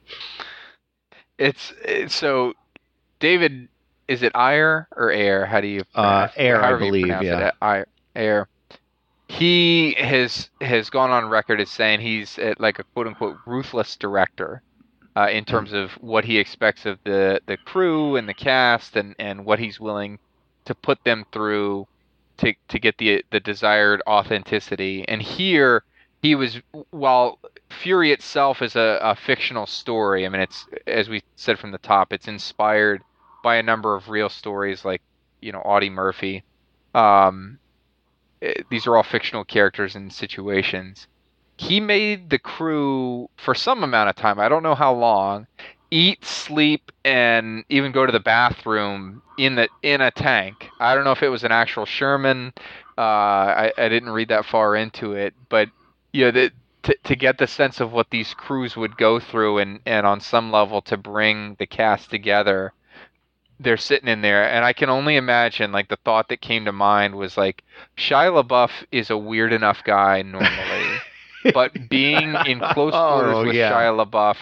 It's, 1.37 1.73
it's 1.83 2.15
so 2.15 2.53
David. 3.19 3.67
Is 4.07 4.21
it 4.21 4.33
Ayer 4.35 4.87
or 4.95 5.11
Air? 5.11 5.45
How 5.45 5.61
do 5.61 5.67
you? 5.67 5.83
Uh, 5.95 6.27
Ayer, 6.37 6.61
I 6.61 6.77
believe, 6.77 7.07
yeah. 7.07 7.47
It, 7.47 7.55
Ayer. 7.61 7.87
Ayer. 8.15 8.47
He 9.27 9.95
has 9.97 10.49
has 10.61 10.91
gone 10.91 11.09
on 11.09 11.27
record 11.27 11.59
as 11.59 11.71
saying 11.71 12.01
he's 12.01 12.37
uh, 12.37 12.53
like 12.59 12.77
a 12.77 12.83
quote 12.83 13.07
unquote 13.07 13.37
ruthless 13.47 13.95
director 13.95 14.61
uh, 15.15 15.29
in 15.31 15.45
terms 15.45 15.73
of 15.73 15.91
what 15.93 16.25
he 16.25 16.37
expects 16.37 16.85
of 16.85 16.99
the 17.03 17.41
the 17.47 17.57
crew 17.57 18.15
and 18.15 18.29
the 18.29 18.33
cast 18.33 18.95
and 18.95 19.15
and 19.17 19.43
what 19.43 19.57
he's 19.57 19.79
willing 19.79 20.19
to 20.65 20.75
put 20.75 21.03
them 21.03 21.25
through 21.31 21.87
to 22.37 22.53
to 22.67 22.79
get 22.79 22.97
the 22.99 23.25
the 23.31 23.39
desired 23.39 24.01
authenticity. 24.07 25.07
And 25.07 25.21
here 25.21 25.83
he 26.21 26.35
was 26.35 26.61
while 26.91 27.39
Fury 27.69 28.11
itself 28.11 28.61
is 28.61 28.75
a, 28.75 28.99
a 29.01 29.15
fictional 29.15 29.65
story. 29.65 30.25
I 30.25 30.29
mean, 30.29 30.41
it's 30.41 30.65
as 30.87 31.09
we 31.09 31.23
said 31.35 31.59
from 31.59 31.71
the 31.71 31.77
top, 31.77 32.13
it's 32.13 32.27
inspired 32.27 33.01
by 33.43 33.55
a 33.55 33.63
number 33.63 33.95
of 33.95 34.09
real 34.09 34.29
stories, 34.29 34.85
like 34.85 35.01
you 35.41 35.51
know 35.51 35.59
Audie 35.59 35.89
Murphy. 35.89 36.43
Um, 36.93 37.59
eh, 38.41 38.53
these 38.69 38.87
are 38.87 38.95
all 38.95 39.03
fictional 39.03 39.43
characters 39.43 39.95
and 39.95 40.11
situations. 40.11 41.07
He 41.57 41.79
made 41.79 42.29
the 42.29 42.39
crew 42.39 43.29
for 43.37 43.55
some 43.55 43.83
amount 43.83 44.09
of 44.09 44.15
time. 44.15 44.39
I 44.39 44.49
don't 44.49 44.63
know 44.63 44.75
how 44.75 44.93
long. 44.93 45.47
Eat, 45.91 46.25
sleep, 46.25 46.91
and 47.05 47.63
even 47.69 47.91
go 47.91 48.05
to 48.05 48.11
the 48.11 48.19
bathroom 48.19 49.21
in 49.37 49.55
the 49.55 49.69
in 49.83 50.01
a 50.01 50.11
tank. 50.11 50.69
I 50.79 50.95
don't 50.95 51.03
know 51.03 51.11
if 51.11 51.23
it 51.23 51.29
was 51.29 51.43
an 51.43 51.51
actual 51.51 51.85
Sherman. 51.85 52.53
Uh, 52.97 53.01
I, 53.01 53.73
I 53.77 53.89
didn't 53.89 54.09
read 54.09 54.29
that 54.29 54.45
far 54.45 54.75
into 54.75 55.13
it, 55.13 55.33
but 55.49 55.69
you 56.11 56.25
know, 56.25 56.31
the, 56.31 56.51
to 56.85 56.97
to 57.05 57.15
get 57.17 57.37
the 57.39 57.47
sense 57.47 57.81
of 57.81 57.93
what 57.93 58.09
these 58.11 58.33
crews 58.35 58.77
would 58.77 58.97
go 58.97 59.19
through, 59.19 59.59
and 59.59 59.81
and 59.85 60.07
on 60.07 60.21
some 60.21 60.51
level 60.51 60.81
to 60.83 60.97
bring 60.97 61.55
the 61.59 61.67
cast 61.67 62.09
together, 62.11 62.73
they're 63.59 63.77
sitting 63.77 64.09
in 64.09 64.21
there, 64.21 64.43
and 64.49 64.65
I 64.65 64.73
can 64.73 64.89
only 64.89 65.15
imagine 65.17 65.71
like 65.71 65.89
the 65.89 65.97
thought 66.05 66.29
that 66.29 66.41
came 66.41 66.65
to 66.65 66.73
mind 66.73 67.15
was 67.15 67.37
like 67.37 67.63
Shia 67.97 68.43
LaBeouf 68.43 68.71
is 68.91 69.09
a 69.11 69.17
weird 69.17 69.53
enough 69.53 69.83
guy 69.83 70.21
normally, 70.23 71.03
but 71.53 71.89
being 71.89 72.35
in 72.45 72.61
close 72.61 72.99
quarters 72.99 73.39
Oh, 73.39 73.43
with 73.43 73.55
yeah. 73.55 73.69
Shia 73.69 74.05
LaBeouf 74.05 74.37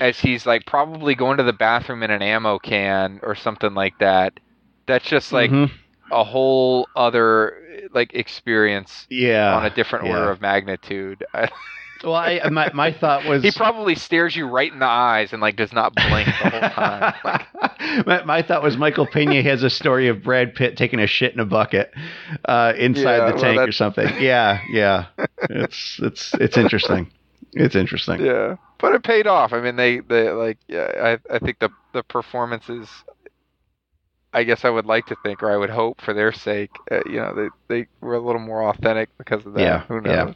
as 0.00 0.20
he's 0.20 0.46
like 0.46 0.66
probably 0.66 1.14
going 1.14 1.38
to 1.38 1.44
the 1.44 1.52
bathroom 1.52 2.02
in 2.02 2.10
an 2.10 2.22
ammo 2.22 2.58
can 2.58 3.20
or 3.22 3.34
something 3.34 3.74
like 3.74 3.98
that. 3.98 4.38
That's 4.86 5.06
just 5.06 5.32
like 5.32 5.52
Mhm. 5.52 5.70
A 6.10 6.24
whole 6.24 6.88
other 6.96 7.88
like 7.92 8.14
experience 8.14 9.06
yeah, 9.10 9.54
on 9.54 9.64
a 9.64 9.70
different 9.70 10.06
order 10.06 10.30
of 10.30 10.40
magnitude. 10.40 11.24
Well, 12.04 12.14
I, 12.14 12.40
my 12.50 12.70
my 12.74 12.92
thought 12.92 13.24
was 13.24 13.42
he 13.42 13.50
probably 13.50 13.94
stares 13.94 14.36
you 14.36 14.46
right 14.46 14.70
in 14.70 14.78
the 14.78 14.86
eyes 14.86 15.32
and 15.32 15.40
like 15.40 15.56
does 15.56 15.72
not 15.72 15.94
blink 15.94 16.26
the 16.26 16.50
whole 16.50 16.70
time. 16.70 18.04
my, 18.06 18.24
my 18.24 18.42
thought 18.42 18.62
was 18.62 18.76
Michael 18.76 19.06
Pena 19.06 19.42
has 19.42 19.62
a 19.62 19.70
story 19.70 20.08
of 20.08 20.22
Brad 20.22 20.54
Pitt 20.54 20.76
taking 20.76 21.00
a 21.00 21.06
shit 21.06 21.32
in 21.32 21.40
a 21.40 21.46
bucket 21.46 21.92
uh, 22.44 22.74
inside 22.76 23.16
Yeah, 23.16 23.26
the 23.26 23.32
well, 23.34 23.42
tank 23.42 23.60
or 23.60 23.72
something. 23.72 24.06
Yeah, 24.20 24.60
yeah. 24.68 25.06
It's 25.48 25.98
it's 26.02 26.34
it's 26.34 26.56
interesting. 26.58 27.10
It's 27.52 27.74
interesting. 27.74 28.20
yeah, 28.20 28.56
but 28.78 28.94
it 28.94 29.02
paid 29.02 29.26
off. 29.26 29.52
I 29.52 29.60
mean, 29.60 29.76
they 29.76 30.00
they 30.00 30.30
like 30.30 30.58
yeah. 30.68 31.18
I 31.30 31.34
I 31.34 31.38
think 31.38 31.58
the 31.60 31.70
the 31.92 32.02
performances. 32.02 32.88
I 34.34 34.44
guess 34.44 34.64
I 34.64 34.70
would 34.70 34.86
like 34.86 35.06
to 35.06 35.16
think, 35.22 35.42
or 35.42 35.50
I 35.50 35.56
would 35.56 35.70
hope, 35.70 36.00
for 36.00 36.12
their 36.12 36.32
sake, 36.32 36.70
uh, 36.90 37.00
you 37.06 37.16
know, 37.16 37.34
they 37.34 37.48
they 37.74 37.86
were 38.00 38.16
a 38.16 38.20
little 38.20 38.40
more 38.40 38.68
authentic 38.68 39.08
because 39.16 39.46
of 39.46 39.54
that. 39.54 39.60
Yeah, 39.60 39.80
Who 39.86 40.00
yeah. 40.04 40.32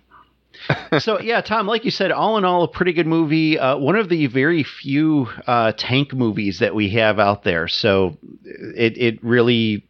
so 0.98 1.20
yeah, 1.20 1.40
Tom, 1.40 1.66
like 1.66 1.84
you 1.84 1.90
said, 1.90 2.10
all 2.10 2.38
in 2.38 2.44
all, 2.44 2.62
a 2.62 2.68
pretty 2.68 2.92
good 2.92 3.06
movie. 3.06 3.58
Uh, 3.58 3.76
one 3.76 3.96
of 3.96 4.08
the 4.08 4.26
very 4.26 4.62
few 4.62 5.28
uh, 5.46 5.72
tank 5.76 6.12
movies 6.12 6.60
that 6.60 6.74
we 6.74 6.90
have 6.90 7.18
out 7.18 7.44
there. 7.44 7.68
So 7.68 8.16
it 8.44 8.96
it 8.96 9.24
really 9.24 9.84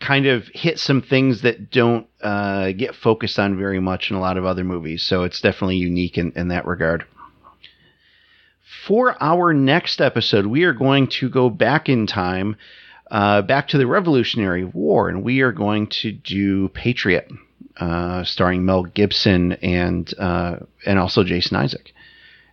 kind 0.00 0.26
of 0.26 0.48
hit 0.48 0.80
some 0.80 1.00
things 1.00 1.42
that 1.42 1.70
don't 1.70 2.06
uh, 2.22 2.72
get 2.72 2.94
focused 2.94 3.38
on 3.38 3.56
very 3.56 3.80
much 3.80 4.10
in 4.10 4.16
a 4.16 4.20
lot 4.20 4.36
of 4.36 4.44
other 4.44 4.64
movies. 4.64 5.02
So 5.02 5.22
it's 5.22 5.40
definitely 5.40 5.76
unique 5.76 6.18
in, 6.18 6.32
in 6.32 6.48
that 6.48 6.66
regard. 6.66 7.06
For 8.86 9.16
our 9.22 9.52
next 9.52 10.00
episode, 10.00 10.46
we 10.46 10.64
are 10.64 10.72
going 10.72 11.06
to 11.08 11.28
go 11.28 11.48
back 11.50 11.88
in 11.88 12.08
time, 12.08 12.56
uh, 13.10 13.42
back 13.42 13.68
to 13.68 13.78
the 13.78 13.86
Revolutionary 13.86 14.64
War, 14.64 15.08
and 15.08 15.22
we 15.22 15.40
are 15.42 15.52
going 15.52 15.86
to 16.02 16.10
do 16.10 16.68
Patriot 16.70 17.30
uh, 17.76 18.24
starring 18.24 18.64
Mel 18.64 18.82
Gibson 18.84 19.52
and 19.52 20.12
uh, 20.18 20.56
and 20.84 20.98
also 20.98 21.22
Jason 21.22 21.56
Isaac. 21.56 21.92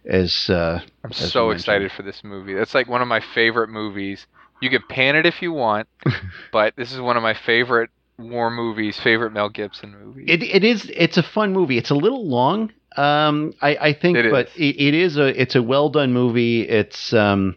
As 0.06 0.50
uh, 0.50 0.82
I'm 1.04 1.10
as 1.10 1.32
so 1.32 1.50
excited 1.50 1.92
for 1.92 2.04
this 2.04 2.24
movie. 2.24 2.54
That's 2.54 2.76
like 2.76 2.88
one 2.88 3.02
of 3.02 3.08
my 3.08 3.22
favorite 3.34 3.70
movies. 3.70 4.28
You 4.62 4.70
can 4.70 4.84
pan 4.88 5.16
it 5.16 5.26
if 5.26 5.42
you 5.42 5.52
want, 5.52 5.88
but 6.52 6.76
this 6.76 6.92
is 6.92 7.00
one 7.00 7.18
of 7.18 7.24
my 7.24 7.34
favorite 7.34 7.90
war 8.20 8.52
movies, 8.52 9.00
favorite 9.00 9.32
Mel 9.32 9.50
Gibson 9.50 9.98
movies. 10.00 10.26
It 10.28 10.44
it 10.44 10.64
is 10.64 10.92
it's 10.94 11.18
a 11.18 11.24
fun 11.24 11.54
movie. 11.54 11.78
It's 11.78 11.90
a 11.90 11.96
little 11.96 12.28
long, 12.28 12.72
um, 12.96 13.54
I, 13.62 13.76
I 13.76 13.94
think, 13.94 14.18
It 14.18 14.32
but 14.32 14.50
it, 14.56 14.82
it 14.82 14.94
is 14.94 15.18
a 15.18 15.42
it's 15.42 15.56
a 15.56 15.64
well 15.64 15.90
done 15.90 16.12
movie. 16.14 16.62
It's 16.62 17.14
um, 17.14 17.56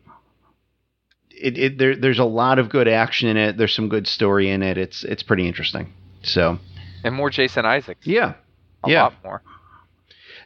it, 1.30 1.59
it 1.59 1.78
there 1.78 1.96
there's 1.96 2.18
a 2.18 2.24
lot 2.24 2.59
of 2.59 2.68
good 2.68 2.88
action 2.88 3.28
in 3.28 3.36
it. 3.36 3.56
There's 3.56 3.74
some 3.74 3.88
good 3.88 4.06
story 4.06 4.50
in 4.50 4.62
it. 4.62 4.78
It's 4.78 5.04
it's 5.04 5.22
pretty 5.22 5.48
interesting. 5.48 5.92
So 6.22 6.59
and 7.04 7.14
more 7.14 7.30
Jason 7.30 7.64
Isaacs. 7.64 8.06
yeah, 8.06 8.34
a 8.84 8.90
yeah. 8.90 9.02
lot 9.04 9.14
more. 9.24 9.42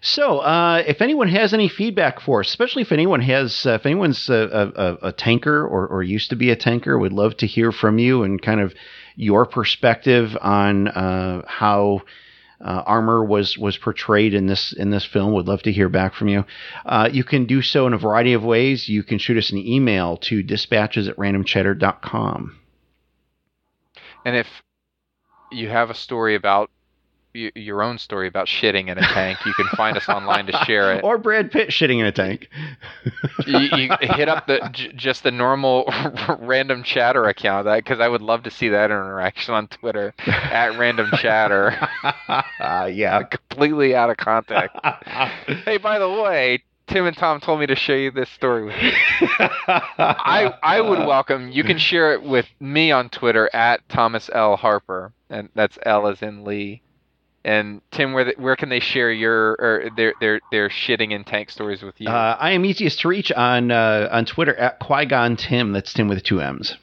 So, 0.03 0.39
uh, 0.39 0.85
if 0.87 1.01
anyone 1.01 1.29
has 1.29 1.55
any 1.55 1.69
feedback 1.69 2.21
for 2.21 2.41
us, 2.41 2.49
especially 2.49 2.83
if 2.83 2.93
anyone 2.93 3.21
has, 3.23 3.67
uh, 3.67 3.73
if 3.73 3.87
anyone's 3.87 4.29
a, 4.29 4.73
a, 5.03 5.09
a 5.09 5.13
tanker 5.13 5.67
or, 5.67 5.87
or 5.87 6.03
used 6.03 6.31
to 6.31 6.37
be 6.37 6.51
a 6.51 6.57
tanker, 6.57 6.99
would 6.99 7.15
love 7.15 7.37
to 7.39 7.47
hear 7.47 7.73
from 7.73 7.99
you 7.99 8.23
and 8.23 8.41
kind 8.41 8.61
of 8.61 8.75
your 9.17 9.47
perspective 9.47 10.37
on 10.41 10.89
uh, 10.89 11.43
how 11.47 12.03
uh, 12.61 12.83
armor 12.87 13.25
was 13.25 13.59
was 13.59 13.77
portrayed 13.77 14.35
in 14.35 14.47
this 14.47 14.73
in 14.73 14.91
this 14.91 15.05
film. 15.05 15.33
Would 15.33 15.49
love 15.49 15.63
to 15.63 15.73
hear 15.73 15.89
back 15.89 16.15
from 16.15 16.29
you. 16.29 16.45
Uh, 16.85 17.09
you 17.13 17.25
can 17.25 17.47
do 17.47 17.63
so 17.63 17.87
in 17.87 17.93
a 17.93 17.99
variety 17.99 18.33
of 18.33 18.45
ways. 18.45 18.89
You 18.89 19.03
can 19.03 19.19
shoot 19.19 19.37
us 19.37 19.51
an 19.51 19.59
email 19.59 20.17
to 20.19 20.43
dispatches 20.43 21.09
at 21.09 21.17
randomchatter.com. 21.17 22.59
And 24.25 24.37
if 24.37 24.47
you 25.53 25.69
have 25.69 25.91
a 25.91 25.95
story 25.95 26.35
about 26.35 26.71
y- 27.37 27.53
your 27.55 27.83
own 27.83 27.99
story 27.99 28.27
about 28.29 28.47
shitting 28.47 28.89
in 28.89 28.99
a 28.99 29.03
tank, 29.03 29.39
you 29.45 29.53
can 29.55 29.67
find 29.77 29.97
us 29.97 30.09
online 30.09 30.47
to 30.47 30.53
share 30.65 30.95
it. 30.95 31.05
Or 31.05 31.19
Brad 31.19 31.51
Pitt 31.53 31.69
shitting 31.69 32.01
in 32.01 32.07
a 32.07 32.13
tank. 32.13 32.49
you, 33.47 33.59
you 33.59 33.91
hit 34.01 34.29
up 34.29 34.47
the 34.47 34.69
j- 34.73 34.93
just 34.97 35.23
the 35.23 35.31
normal 35.31 35.85
random 36.41 36.83
chatter 36.83 37.27
account 37.27 37.67
that 37.67 37.77
because 37.85 38.01
I 38.01 38.09
would 38.09 38.23
love 38.23 38.43
to 38.45 38.51
see 38.51 38.71
that 38.71 38.87
interaction 38.91 39.55
on 39.55 39.69
Twitter 39.69 40.15
at 40.27 40.79
random 40.79 41.11
chatter, 41.19 41.77
Uh, 42.61 42.91
yeah. 42.93 43.23
completely 43.25 43.95
out 43.95 44.11
of 44.11 44.17
context. 44.17 44.77
Hey, 45.65 45.77
by 45.79 45.99
the 45.99 46.09
way, 46.11 46.63
Tim 46.89 47.07
and 47.07 47.17
Tom 47.17 47.41
told 47.41 47.61
me 47.61 47.67
to 47.67 47.75
show 47.77 47.95
you 47.95 48.11
this 48.13 48.31
story. 48.31 48.65
With 48.67 48.77
you. 48.81 48.93
I 49.69 50.55
I 50.63 50.81
would 50.81 51.01
welcome. 51.01 51.51
You 51.51 51.65
can 51.65 51.79
share 51.79 52.13
it 52.13 52.23
with 52.23 52.47
me 52.61 52.93
on 52.93 53.09
Twitter 53.09 53.51
at 53.53 53.87
Thomas 53.89 54.31
L 54.33 54.57
Harper, 54.57 55.13
and 55.29 55.49
that's 55.55 55.79
L 55.85 56.07
as 56.07 56.23
in 56.23 56.45
Lee. 56.45 56.83
And 57.47 57.81
Tim, 57.93 58.13
where 58.13 58.25
the, 58.25 58.35
where 58.39 58.57
can 58.57 58.71
they 58.71 58.81
share 58.81 59.13
your 59.13 59.53
or 59.61 59.91
their 59.97 60.15
their 60.19 60.41
their 60.51 60.69
shitting 60.69 61.13
in 61.13 61.23
tank 61.23 61.49
stories 61.49 61.81
with 61.81 61.95
you? 62.01 62.09
Uh, 62.09 62.37
I 62.41 62.51
am 62.51 62.65
easiest 62.65 62.99
to 63.01 63.09
reach 63.09 63.31
on 63.31 63.71
uh, 63.71 64.09
on 64.11 64.25
Twitter 64.25 64.55
at 64.57 64.81
Qui 64.81 65.07
Gon 65.07 65.37
Tim. 65.37 65.73
That's 65.73 65.93
Tim 65.93 66.09
with 66.09 66.25
two 66.25 66.41
M's. 66.41 66.77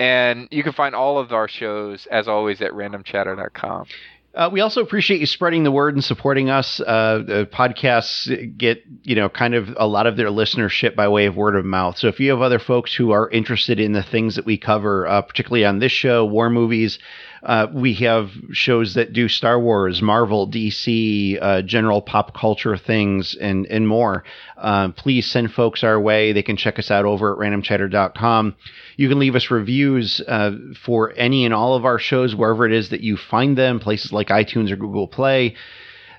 And 0.00 0.48
you 0.50 0.64
can 0.64 0.72
find 0.72 0.96
all 0.96 1.18
of 1.18 1.32
our 1.32 1.46
shows, 1.46 2.08
as 2.10 2.26
always, 2.26 2.60
at 2.60 2.72
randomchatter.com. 2.72 3.86
Uh, 4.34 4.48
we 4.52 4.60
also 4.60 4.80
appreciate 4.80 5.20
you 5.20 5.26
spreading 5.26 5.62
the 5.62 5.70
word 5.70 5.94
and 5.94 6.02
supporting 6.02 6.50
us. 6.50 6.80
Uh, 6.80 7.22
the 7.24 7.48
podcasts 7.52 8.58
get 8.58 8.82
you 9.04 9.14
know 9.14 9.28
kind 9.28 9.54
of 9.54 9.68
a 9.76 9.86
lot 9.86 10.08
of 10.08 10.16
their 10.16 10.30
listenership 10.30 10.96
by 10.96 11.06
way 11.06 11.26
of 11.26 11.36
word 11.36 11.54
of 11.54 11.64
mouth. 11.64 11.96
So 11.98 12.08
if 12.08 12.18
you 12.18 12.30
have 12.30 12.40
other 12.40 12.58
folks 12.58 12.92
who 12.94 13.12
are 13.12 13.30
interested 13.30 13.78
in 13.78 13.92
the 13.92 14.02
things 14.02 14.34
that 14.34 14.44
we 14.44 14.58
cover, 14.58 15.06
uh, 15.06 15.22
particularly 15.22 15.64
on 15.64 15.78
this 15.78 15.92
show, 15.92 16.24
war 16.24 16.50
movies. 16.50 16.98
Uh, 17.42 17.66
we 17.72 17.94
have 17.94 18.30
shows 18.52 18.94
that 18.94 19.12
do 19.12 19.28
Star 19.28 19.58
Wars, 19.58 20.02
Marvel, 20.02 20.46
DC, 20.48 21.38
uh, 21.40 21.62
general 21.62 22.02
pop 22.02 22.34
culture 22.34 22.76
things, 22.76 23.34
and 23.34 23.66
and 23.66 23.88
more. 23.88 24.24
Uh, 24.56 24.90
please 24.90 25.30
send 25.30 25.52
folks 25.52 25.82
our 25.82 25.98
way. 25.98 26.32
They 26.32 26.42
can 26.42 26.56
check 26.56 26.78
us 26.78 26.90
out 26.90 27.06
over 27.06 27.32
at 27.32 27.38
randomchatter.com. 27.38 28.56
You 28.96 29.08
can 29.08 29.18
leave 29.18 29.34
us 29.36 29.50
reviews 29.50 30.20
uh, 30.26 30.52
for 30.84 31.14
any 31.16 31.44
and 31.44 31.54
all 31.54 31.74
of 31.74 31.84
our 31.84 31.98
shows 31.98 32.34
wherever 32.34 32.66
it 32.66 32.72
is 32.72 32.90
that 32.90 33.00
you 33.00 33.16
find 33.16 33.56
them, 33.56 33.80
places 33.80 34.12
like 34.12 34.28
iTunes 34.28 34.70
or 34.70 34.76
Google 34.76 35.08
Play. 35.08 35.56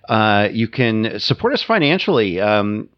Uh, 0.10 0.50
you 0.52 0.68
can 0.68 1.20
support 1.20 1.54
us 1.54 1.62
financially. 1.62 2.42
Um, 2.42 2.90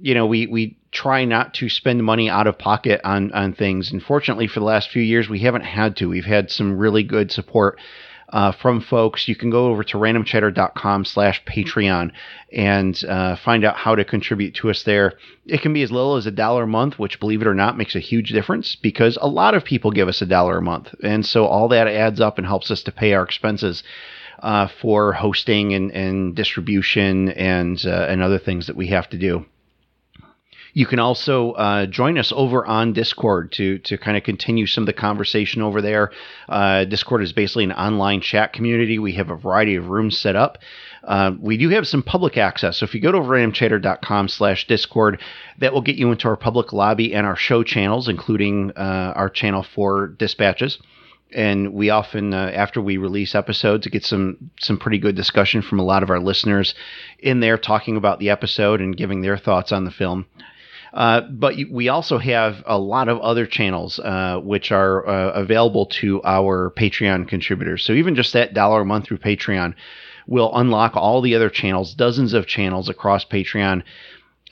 you 0.00 0.14
know, 0.14 0.26
we 0.26 0.46
we 0.46 0.76
try 0.92 1.24
not 1.24 1.54
to 1.54 1.68
spend 1.68 2.02
money 2.04 2.28
out 2.28 2.46
of 2.46 2.58
pocket 2.58 3.00
on 3.04 3.32
on 3.32 3.52
things. 3.52 3.92
Unfortunately, 3.92 4.46
for 4.46 4.60
the 4.60 4.66
last 4.66 4.90
few 4.90 5.02
years, 5.02 5.28
we 5.28 5.40
haven't 5.40 5.64
had 5.64 5.96
to. 5.96 6.08
We've 6.08 6.24
had 6.24 6.50
some 6.50 6.76
really 6.76 7.02
good 7.02 7.30
support 7.30 7.78
uh, 8.32 8.52
from 8.52 8.80
folks, 8.80 9.26
you 9.26 9.34
can 9.34 9.50
go 9.50 9.66
over 9.66 9.82
to 9.82 9.96
randomchatter.com 9.96 11.04
slash 11.04 11.44
Patreon 11.44 12.12
and 12.52 13.04
uh, 13.08 13.36
find 13.36 13.64
out 13.64 13.76
how 13.76 13.96
to 13.96 14.04
contribute 14.04 14.54
to 14.54 14.70
us 14.70 14.84
there. 14.84 15.14
It 15.46 15.62
can 15.62 15.72
be 15.72 15.82
as 15.82 15.90
little 15.90 16.16
as 16.16 16.26
a 16.26 16.30
dollar 16.30 16.62
a 16.62 16.68
month, 16.68 16.98
which, 16.98 17.18
believe 17.18 17.42
it 17.42 17.48
or 17.48 17.54
not, 17.54 17.76
makes 17.76 17.96
a 17.96 18.00
huge 18.00 18.30
difference 18.30 18.76
because 18.76 19.18
a 19.20 19.26
lot 19.26 19.54
of 19.54 19.64
people 19.64 19.90
give 19.90 20.06
us 20.08 20.22
a 20.22 20.26
dollar 20.26 20.58
a 20.58 20.62
month. 20.62 20.94
And 21.02 21.26
so 21.26 21.44
all 21.44 21.68
that 21.68 21.88
adds 21.88 22.20
up 22.20 22.38
and 22.38 22.46
helps 22.46 22.70
us 22.70 22.82
to 22.84 22.92
pay 22.92 23.12
our 23.14 23.22
expenses. 23.22 23.82
Uh, 24.42 24.66
for 24.80 25.12
hosting 25.12 25.74
and, 25.74 25.90
and 25.90 26.34
distribution 26.34 27.28
and 27.28 27.84
uh, 27.84 28.06
and 28.08 28.22
other 28.22 28.38
things 28.38 28.68
that 28.68 28.76
we 28.76 28.86
have 28.86 29.06
to 29.06 29.18
do. 29.18 29.44
You 30.72 30.86
can 30.86 30.98
also 30.98 31.52
uh, 31.52 31.86
join 31.86 32.18
us 32.18 32.32
over 32.34 32.64
on 32.64 32.92
Discord 32.92 33.52
to 33.52 33.78
to 33.78 33.98
kind 33.98 34.16
of 34.16 34.22
continue 34.22 34.66
some 34.66 34.82
of 34.82 34.86
the 34.86 34.92
conversation 34.92 35.62
over 35.62 35.82
there. 35.82 36.10
Uh, 36.48 36.84
Discord 36.84 37.22
is 37.22 37.32
basically 37.32 37.64
an 37.64 37.72
online 37.72 38.20
chat 38.20 38.52
community. 38.52 38.98
We 38.98 39.12
have 39.12 39.30
a 39.30 39.36
variety 39.36 39.76
of 39.76 39.88
rooms 39.88 40.18
set 40.18 40.36
up. 40.36 40.58
Uh, 41.02 41.32
we 41.40 41.56
do 41.56 41.70
have 41.70 41.88
some 41.88 42.02
public 42.02 42.36
access. 42.36 42.78
So 42.78 42.84
if 42.84 42.94
you 42.94 43.00
go 43.00 43.10
to 43.12 43.18
randomchatter.com 43.18 44.28
slash 44.28 44.66
discord, 44.66 45.20
that 45.58 45.72
will 45.72 45.80
get 45.80 45.96
you 45.96 46.12
into 46.12 46.28
our 46.28 46.36
public 46.36 46.72
lobby 46.72 47.14
and 47.14 47.26
our 47.26 47.36
show 47.36 47.62
channels, 47.62 48.08
including 48.08 48.72
uh, 48.76 49.14
our 49.16 49.30
channel 49.30 49.62
for 49.62 50.08
dispatches 50.08 50.78
and 51.32 51.72
we 51.72 51.90
often 51.90 52.34
uh, 52.34 52.50
after 52.54 52.80
we 52.80 52.96
release 52.96 53.34
episodes 53.34 53.86
get 53.86 54.04
some 54.04 54.50
some 54.58 54.78
pretty 54.78 54.98
good 54.98 55.14
discussion 55.14 55.62
from 55.62 55.78
a 55.78 55.84
lot 55.84 56.02
of 56.02 56.10
our 56.10 56.20
listeners 56.20 56.74
in 57.18 57.40
there 57.40 57.56
talking 57.56 57.96
about 57.96 58.18
the 58.18 58.30
episode 58.30 58.80
and 58.80 58.96
giving 58.96 59.20
their 59.20 59.36
thoughts 59.36 59.72
on 59.72 59.84
the 59.84 59.90
film 59.90 60.26
uh, 60.92 61.20
but 61.22 61.54
we 61.70 61.88
also 61.88 62.18
have 62.18 62.62
a 62.66 62.78
lot 62.78 63.08
of 63.08 63.18
other 63.20 63.46
channels 63.46 63.98
uh, 63.98 64.40
which 64.42 64.72
are 64.72 65.06
uh, 65.06 65.30
available 65.32 65.86
to 65.86 66.20
our 66.24 66.72
Patreon 66.76 67.28
contributors. 67.28 67.84
So 67.84 67.92
even 67.92 68.14
just 68.14 68.32
that 68.32 68.54
dollar 68.54 68.82
a 68.82 68.84
month 68.84 69.06
through 69.06 69.18
Patreon 69.18 69.74
will 70.26 70.50
unlock 70.54 70.96
all 70.96 71.20
the 71.20 71.34
other 71.34 71.50
channels, 71.50 71.94
dozens 71.94 72.32
of 72.34 72.46
channels 72.46 72.88
across 72.88 73.24
Patreon. 73.24 73.82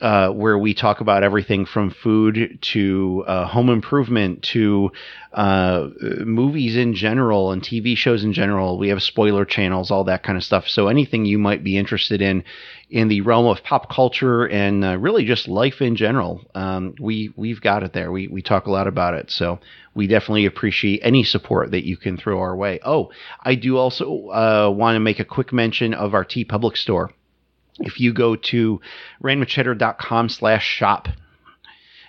Uh, 0.01 0.29
where 0.29 0.57
we 0.57 0.73
talk 0.73 1.01
about 1.01 1.23
everything 1.23 1.65
from 1.65 1.89
food 1.89 2.57
to 2.61 3.21
uh, 3.27 3.45
home 3.45 3.69
improvement 3.69 4.41
to 4.41 4.89
uh, 5.33 5.89
movies 6.25 6.77
in 6.77 6.93
general 6.93 7.51
and 7.51 7.61
TV 7.61 7.97
shows 7.97 8.23
in 8.23 8.31
general. 8.31 8.77
We 8.77 8.87
have 8.89 9.03
spoiler 9.03 9.43
channels, 9.43 9.91
all 9.91 10.05
that 10.05 10.23
kind 10.23 10.37
of 10.37 10.43
stuff. 10.45 10.69
So 10.69 10.87
anything 10.87 11.25
you 11.25 11.37
might 11.37 11.65
be 11.65 11.77
interested 11.77 12.21
in 12.21 12.45
in 12.89 13.07
the 13.07 13.21
realm 13.21 13.45
of 13.45 13.61
pop 13.63 13.93
culture 13.93 14.45
and 14.45 14.83
uh, 14.83 14.97
really 14.97 15.25
just 15.25 15.47
life 15.47 15.81
in 15.81 15.95
general. 15.95 16.41
Um, 16.55 16.95
we 16.99 17.33
we've 17.35 17.61
got 17.61 17.83
it 17.83 17.93
there. 17.93 18.11
We 18.11 18.27
we 18.27 18.41
talk 18.41 18.67
a 18.67 18.71
lot 18.71 18.87
about 18.87 19.13
it, 19.15 19.29
so 19.29 19.59
we 19.93 20.07
definitely 20.07 20.45
appreciate 20.45 21.01
any 21.03 21.23
support 21.23 21.71
that 21.71 21.85
you 21.85 21.97
can 21.97 22.17
throw 22.17 22.39
our 22.39 22.55
way. 22.55 22.79
Oh, 22.85 23.11
I 23.43 23.55
do 23.55 23.77
also 23.77 24.29
uh, 24.29 24.73
want 24.73 24.95
to 24.95 24.99
make 24.99 25.19
a 25.19 25.25
quick 25.25 25.51
mention 25.51 25.93
of 25.93 26.13
our 26.13 26.25
TeePublic 26.25 26.77
store. 26.77 27.11
If 27.79 27.99
you 27.99 28.13
go 28.13 28.35
to 28.35 28.81
randomchatter.com 29.23 30.29
slash 30.29 30.65
shop, 30.65 31.07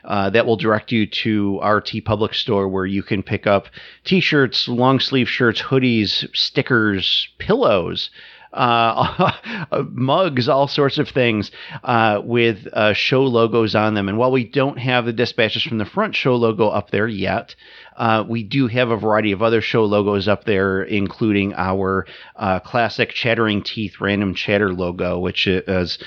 uh, 0.05 0.31
that 0.31 0.47
will 0.47 0.57
direct 0.57 0.93
you 0.93 1.07
to 1.07 1.59
our 1.61 1.83
Public 2.05 2.35
store 2.35 2.69
where 2.69 2.87
you 2.87 3.03
can 3.03 3.23
pick 3.23 3.47
up 3.47 3.67
t-shirts, 4.05 4.69
long 4.69 5.01
sleeve 5.01 5.29
shirts, 5.29 5.61
hoodies, 5.61 6.35
stickers, 6.35 7.29
pillows, 7.39 8.11
uh, 8.53 9.33
mugs, 9.91 10.49
all 10.49 10.69
sorts 10.69 10.99
of 10.99 11.09
things 11.09 11.51
uh, 11.85 12.21
with 12.25 12.67
uh, 12.73 12.93
show 12.93 13.23
logos 13.23 13.75
on 13.75 13.95
them. 13.95 14.09
And 14.09 14.19
while 14.19 14.33
we 14.33 14.45
don't 14.45 14.79
have 14.79 15.05
the 15.05 15.13
dispatches 15.13 15.63
from 15.63 15.79
the 15.79 15.85
front 15.85 16.15
show 16.17 16.37
logo 16.37 16.69
up 16.69 16.91
there 16.91 17.09
yet, 17.09 17.55
uh, 18.01 18.25
we 18.27 18.43
do 18.43 18.67
have 18.67 18.91
a 18.91 18.97
variety 18.97 19.31
of 19.33 19.43
other 19.43 19.61
show 19.61 19.85
logos 19.85 20.27
up 20.27 20.45
there, 20.45 20.83
including 20.83 21.53
our 21.53 22.07
uh, 22.35 22.59
classic 22.59 23.11
Chattering 23.11 23.63
Teeth 23.63 24.01
Random 24.01 24.35
Chatter 24.35 24.73
logo, 24.73 25.19
which 25.19 25.47
is 25.47 25.99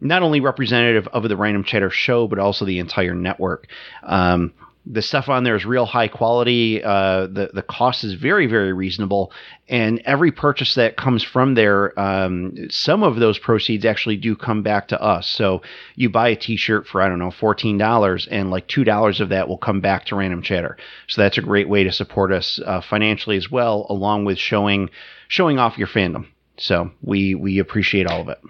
not 0.00 0.22
only 0.22 0.40
representative 0.40 1.06
of 1.08 1.28
the 1.28 1.36
Random 1.36 1.62
Chatter 1.62 1.90
show, 1.90 2.26
but 2.26 2.38
also 2.38 2.64
the 2.64 2.78
entire 2.78 3.14
network. 3.14 3.66
Um, 4.02 4.54
the 4.84 5.02
stuff 5.02 5.28
on 5.28 5.44
there 5.44 5.54
is 5.54 5.64
real 5.64 5.86
high 5.86 6.08
quality. 6.08 6.82
Uh, 6.82 7.26
the 7.26 7.50
the 7.54 7.62
cost 7.62 8.02
is 8.02 8.14
very 8.14 8.46
very 8.46 8.72
reasonable, 8.72 9.32
and 9.68 10.02
every 10.04 10.32
purchase 10.32 10.74
that 10.74 10.96
comes 10.96 11.22
from 11.22 11.54
there, 11.54 11.98
um, 11.98 12.68
some 12.70 13.02
of 13.02 13.16
those 13.16 13.38
proceeds 13.38 13.84
actually 13.84 14.16
do 14.16 14.34
come 14.34 14.62
back 14.62 14.88
to 14.88 15.00
us. 15.00 15.28
So 15.28 15.62
you 15.94 16.10
buy 16.10 16.30
a 16.30 16.36
T-shirt 16.36 16.86
for 16.86 17.00
I 17.00 17.08
don't 17.08 17.20
know 17.20 17.30
fourteen 17.30 17.78
dollars, 17.78 18.26
and 18.30 18.50
like 18.50 18.66
two 18.66 18.84
dollars 18.84 19.20
of 19.20 19.28
that 19.28 19.48
will 19.48 19.58
come 19.58 19.80
back 19.80 20.06
to 20.06 20.16
Random 20.16 20.42
Chatter. 20.42 20.76
So 21.06 21.22
that's 21.22 21.38
a 21.38 21.42
great 21.42 21.68
way 21.68 21.84
to 21.84 21.92
support 21.92 22.32
us 22.32 22.60
uh, 22.64 22.80
financially 22.80 23.36
as 23.36 23.50
well, 23.50 23.86
along 23.88 24.24
with 24.24 24.38
showing 24.38 24.90
showing 25.28 25.58
off 25.58 25.78
your 25.78 25.88
fandom. 25.88 26.26
So 26.58 26.90
we 27.02 27.34
we 27.36 27.58
appreciate 27.58 28.08
all 28.08 28.20
of 28.20 28.28
it. 28.28 28.40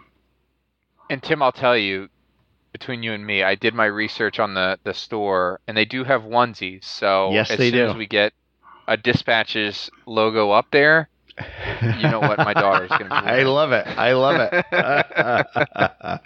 And 1.11 1.23
Tim, 1.23 1.43
I'll 1.43 1.53
tell 1.53 1.77
you, 1.77 2.09
between 2.73 3.03
you 3.03 3.13
and 3.13 3.25
me, 3.27 3.43
I 3.43 3.55
did 3.55 3.75
my 3.75 3.87
research 3.87 4.39
on 4.39 4.55
the 4.55 4.79
the 4.85 4.95
store, 4.95 5.61
and 5.67 5.77
they 5.77 5.85
do 5.85 6.05
have 6.05 6.23
onesies. 6.23 6.85
So 6.85 7.31
yes, 7.33 7.51
as 7.51 7.59
they 7.59 7.71
soon 7.71 7.79
do. 7.79 7.91
as 7.91 7.97
we 7.97 8.07
get 8.07 8.33
a 8.89 8.97
dispatches 8.97 9.91
logo 10.07 10.51
up 10.51 10.67
there, 10.73 11.09
you 11.97 12.09
know 12.09 12.21
what 12.21 12.39
my 12.39 12.53
daughter's 12.53 12.91
going 12.91 13.09
to 13.09 13.09
be. 13.09 13.13
I 13.31 13.43
love 13.45 13.73
it. 13.73 13.87
I 13.87 14.13
love 14.13 14.51
it. 14.53 14.67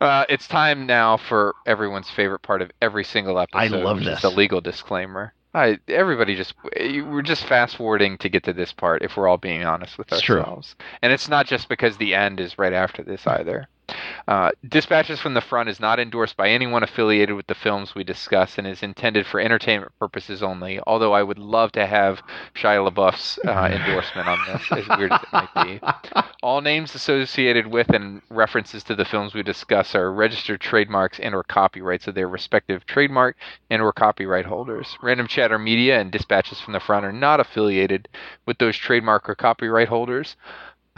uh, 0.00 0.24
it's 0.28 0.46
time 0.46 0.86
now 0.86 1.16
for 1.16 1.54
everyone's 1.66 2.10
favorite 2.10 2.40
part 2.40 2.62
of 2.62 2.70
every 2.82 3.04
single 3.04 3.38
episode. 3.38 3.58
I 3.58 3.66
love 3.68 4.00
this. 4.00 4.22
The 4.22 4.30
legal 4.30 4.60
disclaimer. 4.60 5.32
I, 5.54 5.78
everybody 5.88 6.36
just 6.36 6.54
we're 6.76 7.22
just 7.22 7.44
fast 7.46 7.76
forwarding 7.76 8.18
to 8.18 8.28
get 8.28 8.44
to 8.44 8.52
this 8.52 8.72
part 8.72 9.02
if 9.02 9.16
we're 9.16 9.26
all 9.26 9.38
being 9.38 9.64
honest 9.64 9.96
with 9.96 10.12
It's 10.12 10.20
true. 10.20 10.40
ourselves. 10.40 10.76
And 11.00 11.12
it's 11.12 11.28
not 11.28 11.46
just 11.46 11.68
because 11.68 11.96
the 11.96 12.14
end 12.14 12.38
is 12.38 12.58
right 12.58 12.72
after 12.72 13.02
this 13.02 13.26
either. 13.26 13.66
Uh, 14.28 14.50
Dispatches 14.68 15.18
from 15.18 15.32
the 15.32 15.40
Front 15.40 15.70
is 15.70 15.80
not 15.80 15.98
endorsed 15.98 16.36
by 16.36 16.50
anyone 16.50 16.82
affiliated 16.82 17.34
with 17.34 17.46
the 17.46 17.54
films 17.54 17.94
we 17.94 18.04
discuss 18.04 18.58
and 18.58 18.66
is 18.66 18.82
intended 18.82 19.26
for 19.26 19.40
entertainment 19.40 19.90
purposes 19.98 20.42
only. 20.42 20.78
Although 20.86 21.14
I 21.14 21.22
would 21.22 21.38
love 21.38 21.72
to 21.72 21.86
have 21.86 22.20
Shia 22.54 22.86
LaBeouf's 22.86 23.38
uh, 23.46 23.70
endorsement 23.72 24.28
on 24.28 24.38
this, 24.46 24.70
as 24.70 24.98
weird 24.98 25.12
as 25.12 25.22
it 25.22 25.32
might 25.32 25.64
be. 25.64 25.80
All 26.42 26.60
names 26.60 26.94
associated 26.94 27.68
with 27.68 27.88
and 27.88 28.20
references 28.28 28.84
to 28.84 28.94
the 28.94 29.06
films 29.06 29.32
we 29.32 29.42
discuss 29.42 29.94
are 29.94 30.12
registered 30.12 30.60
trademarks 30.60 31.18
and/or 31.18 31.42
copyrights 31.44 32.06
of 32.06 32.14
their 32.14 32.28
respective 32.28 32.84
trademark 32.84 33.34
and/or 33.70 33.94
copyright 33.94 34.44
holders. 34.44 34.98
Random 35.02 35.26
Chatter 35.26 35.58
Media 35.58 35.98
and 35.98 36.12
Dispatches 36.12 36.60
from 36.60 36.74
the 36.74 36.80
Front 36.80 37.06
are 37.06 37.12
not 37.12 37.40
affiliated 37.40 38.10
with 38.44 38.58
those 38.58 38.76
trademark 38.76 39.26
or 39.26 39.34
copyright 39.34 39.88
holders. 39.88 40.36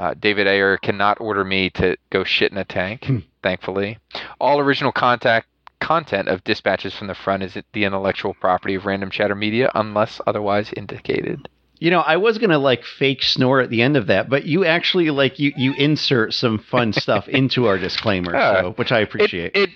Uh, 0.01 0.15
David 0.19 0.47
Ayer 0.49 0.79
cannot 0.79 1.21
order 1.21 1.45
me 1.45 1.69
to 1.71 1.95
go 2.09 2.25
shit 2.25 2.51
in 2.53 2.57
a 2.57 2.65
tank, 2.65 3.07
thankfully. 3.43 3.99
All 4.41 4.59
original 4.59 4.93
contact 4.93 5.47
content 5.79 6.29
of 6.29 6.43
Dispatches 6.43 6.95
from 6.95 7.07
the 7.07 7.15
Front 7.15 7.43
is 7.43 7.59
the 7.75 7.85
intellectual 7.85 8.33
property 8.33 8.77
of 8.77 8.87
Random 8.87 9.11
Chatter 9.11 9.35
Media 9.35 9.71
unless 9.75 10.19
otherwise 10.27 10.73
indicated. 10.75 11.51
You 11.81 11.91
know, 11.91 12.01
I 12.01 12.17
was 12.17 12.39
gonna 12.39 12.59
like 12.59 12.83
fake 12.85 13.23
snore 13.23 13.61
at 13.61 13.69
the 13.69 13.83
end 13.83 13.99
of 13.99 14.07
that, 14.07 14.31
but 14.31 14.47
you 14.47 14.65
actually 14.65 15.11
like 15.11 15.39
you 15.39 15.53
you 15.55 15.75
insert 15.75 16.33
some 16.33 16.59
fun 16.59 16.93
stuff 16.95 17.29
into 17.29 17.67
our 17.67 17.77
disclaimer, 17.77 18.33
Yeah. 18.33 18.61
so, 18.63 18.71
which 18.73 18.93
I 18.93 19.01
appreciate. 19.01 19.53
It, 19.55 19.69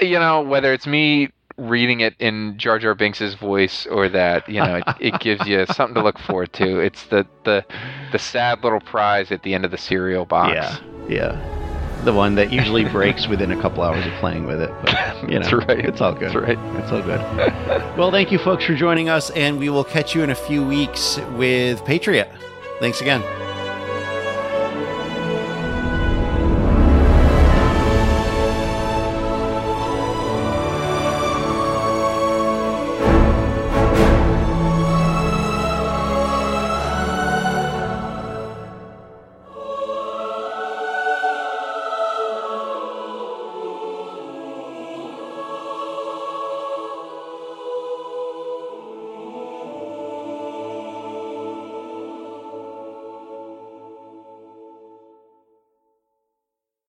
it, 0.00 0.08
you 0.08 0.18
know, 0.18 0.42
whether 0.42 0.72
it's 0.72 0.88
me 0.88 1.30
reading 1.56 2.00
it 2.00 2.14
in 2.18 2.58
Jar 2.58 2.78
Jar 2.78 2.94
Binks's 2.94 3.34
voice 3.34 3.86
or 3.86 4.08
that, 4.08 4.48
you 4.48 4.60
know, 4.60 4.76
it, 4.76 4.84
it 5.00 5.20
gives 5.20 5.46
you 5.46 5.64
something 5.74 5.94
to 5.94 6.02
look 6.02 6.18
forward 6.18 6.52
to. 6.54 6.80
It's 6.80 7.04
the 7.04 7.26
the 7.44 7.64
the 8.12 8.18
sad 8.18 8.62
little 8.64 8.80
prize 8.80 9.30
at 9.30 9.42
the 9.42 9.54
end 9.54 9.64
of 9.64 9.70
the 9.70 9.78
cereal 9.78 10.24
box. 10.24 10.54
yeah, 10.54 10.78
yeah, 11.08 12.00
the 12.04 12.12
one 12.12 12.34
that 12.36 12.52
usually 12.52 12.84
breaks 12.90 13.26
within 13.28 13.52
a 13.52 13.60
couple 13.60 13.82
hours 13.82 14.04
of 14.04 14.12
playing 14.14 14.46
with 14.46 14.60
it. 14.60 14.70
But 14.82 15.22
you 15.30 15.38
know, 15.38 15.48
That's 15.48 15.52
right. 15.52 15.78
it's 15.84 16.00
all 16.00 16.12
good. 16.12 16.32
That's 16.32 16.36
right. 16.36 16.58
It's 16.82 16.90
all 16.92 17.02
good. 17.02 17.20
well, 17.96 18.10
thank 18.10 18.32
you, 18.32 18.38
folks, 18.38 18.64
for 18.64 18.74
joining 18.74 19.08
us, 19.08 19.30
and 19.30 19.58
we 19.58 19.68
will 19.68 19.84
catch 19.84 20.14
you 20.14 20.22
in 20.22 20.30
a 20.30 20.34
few 20.34 20.66
weeks 20.66 21.18
with 21.36 21.84
Patriot. 21.84 22.30
Thanks 22.80 23.00
again. 23.00 23.22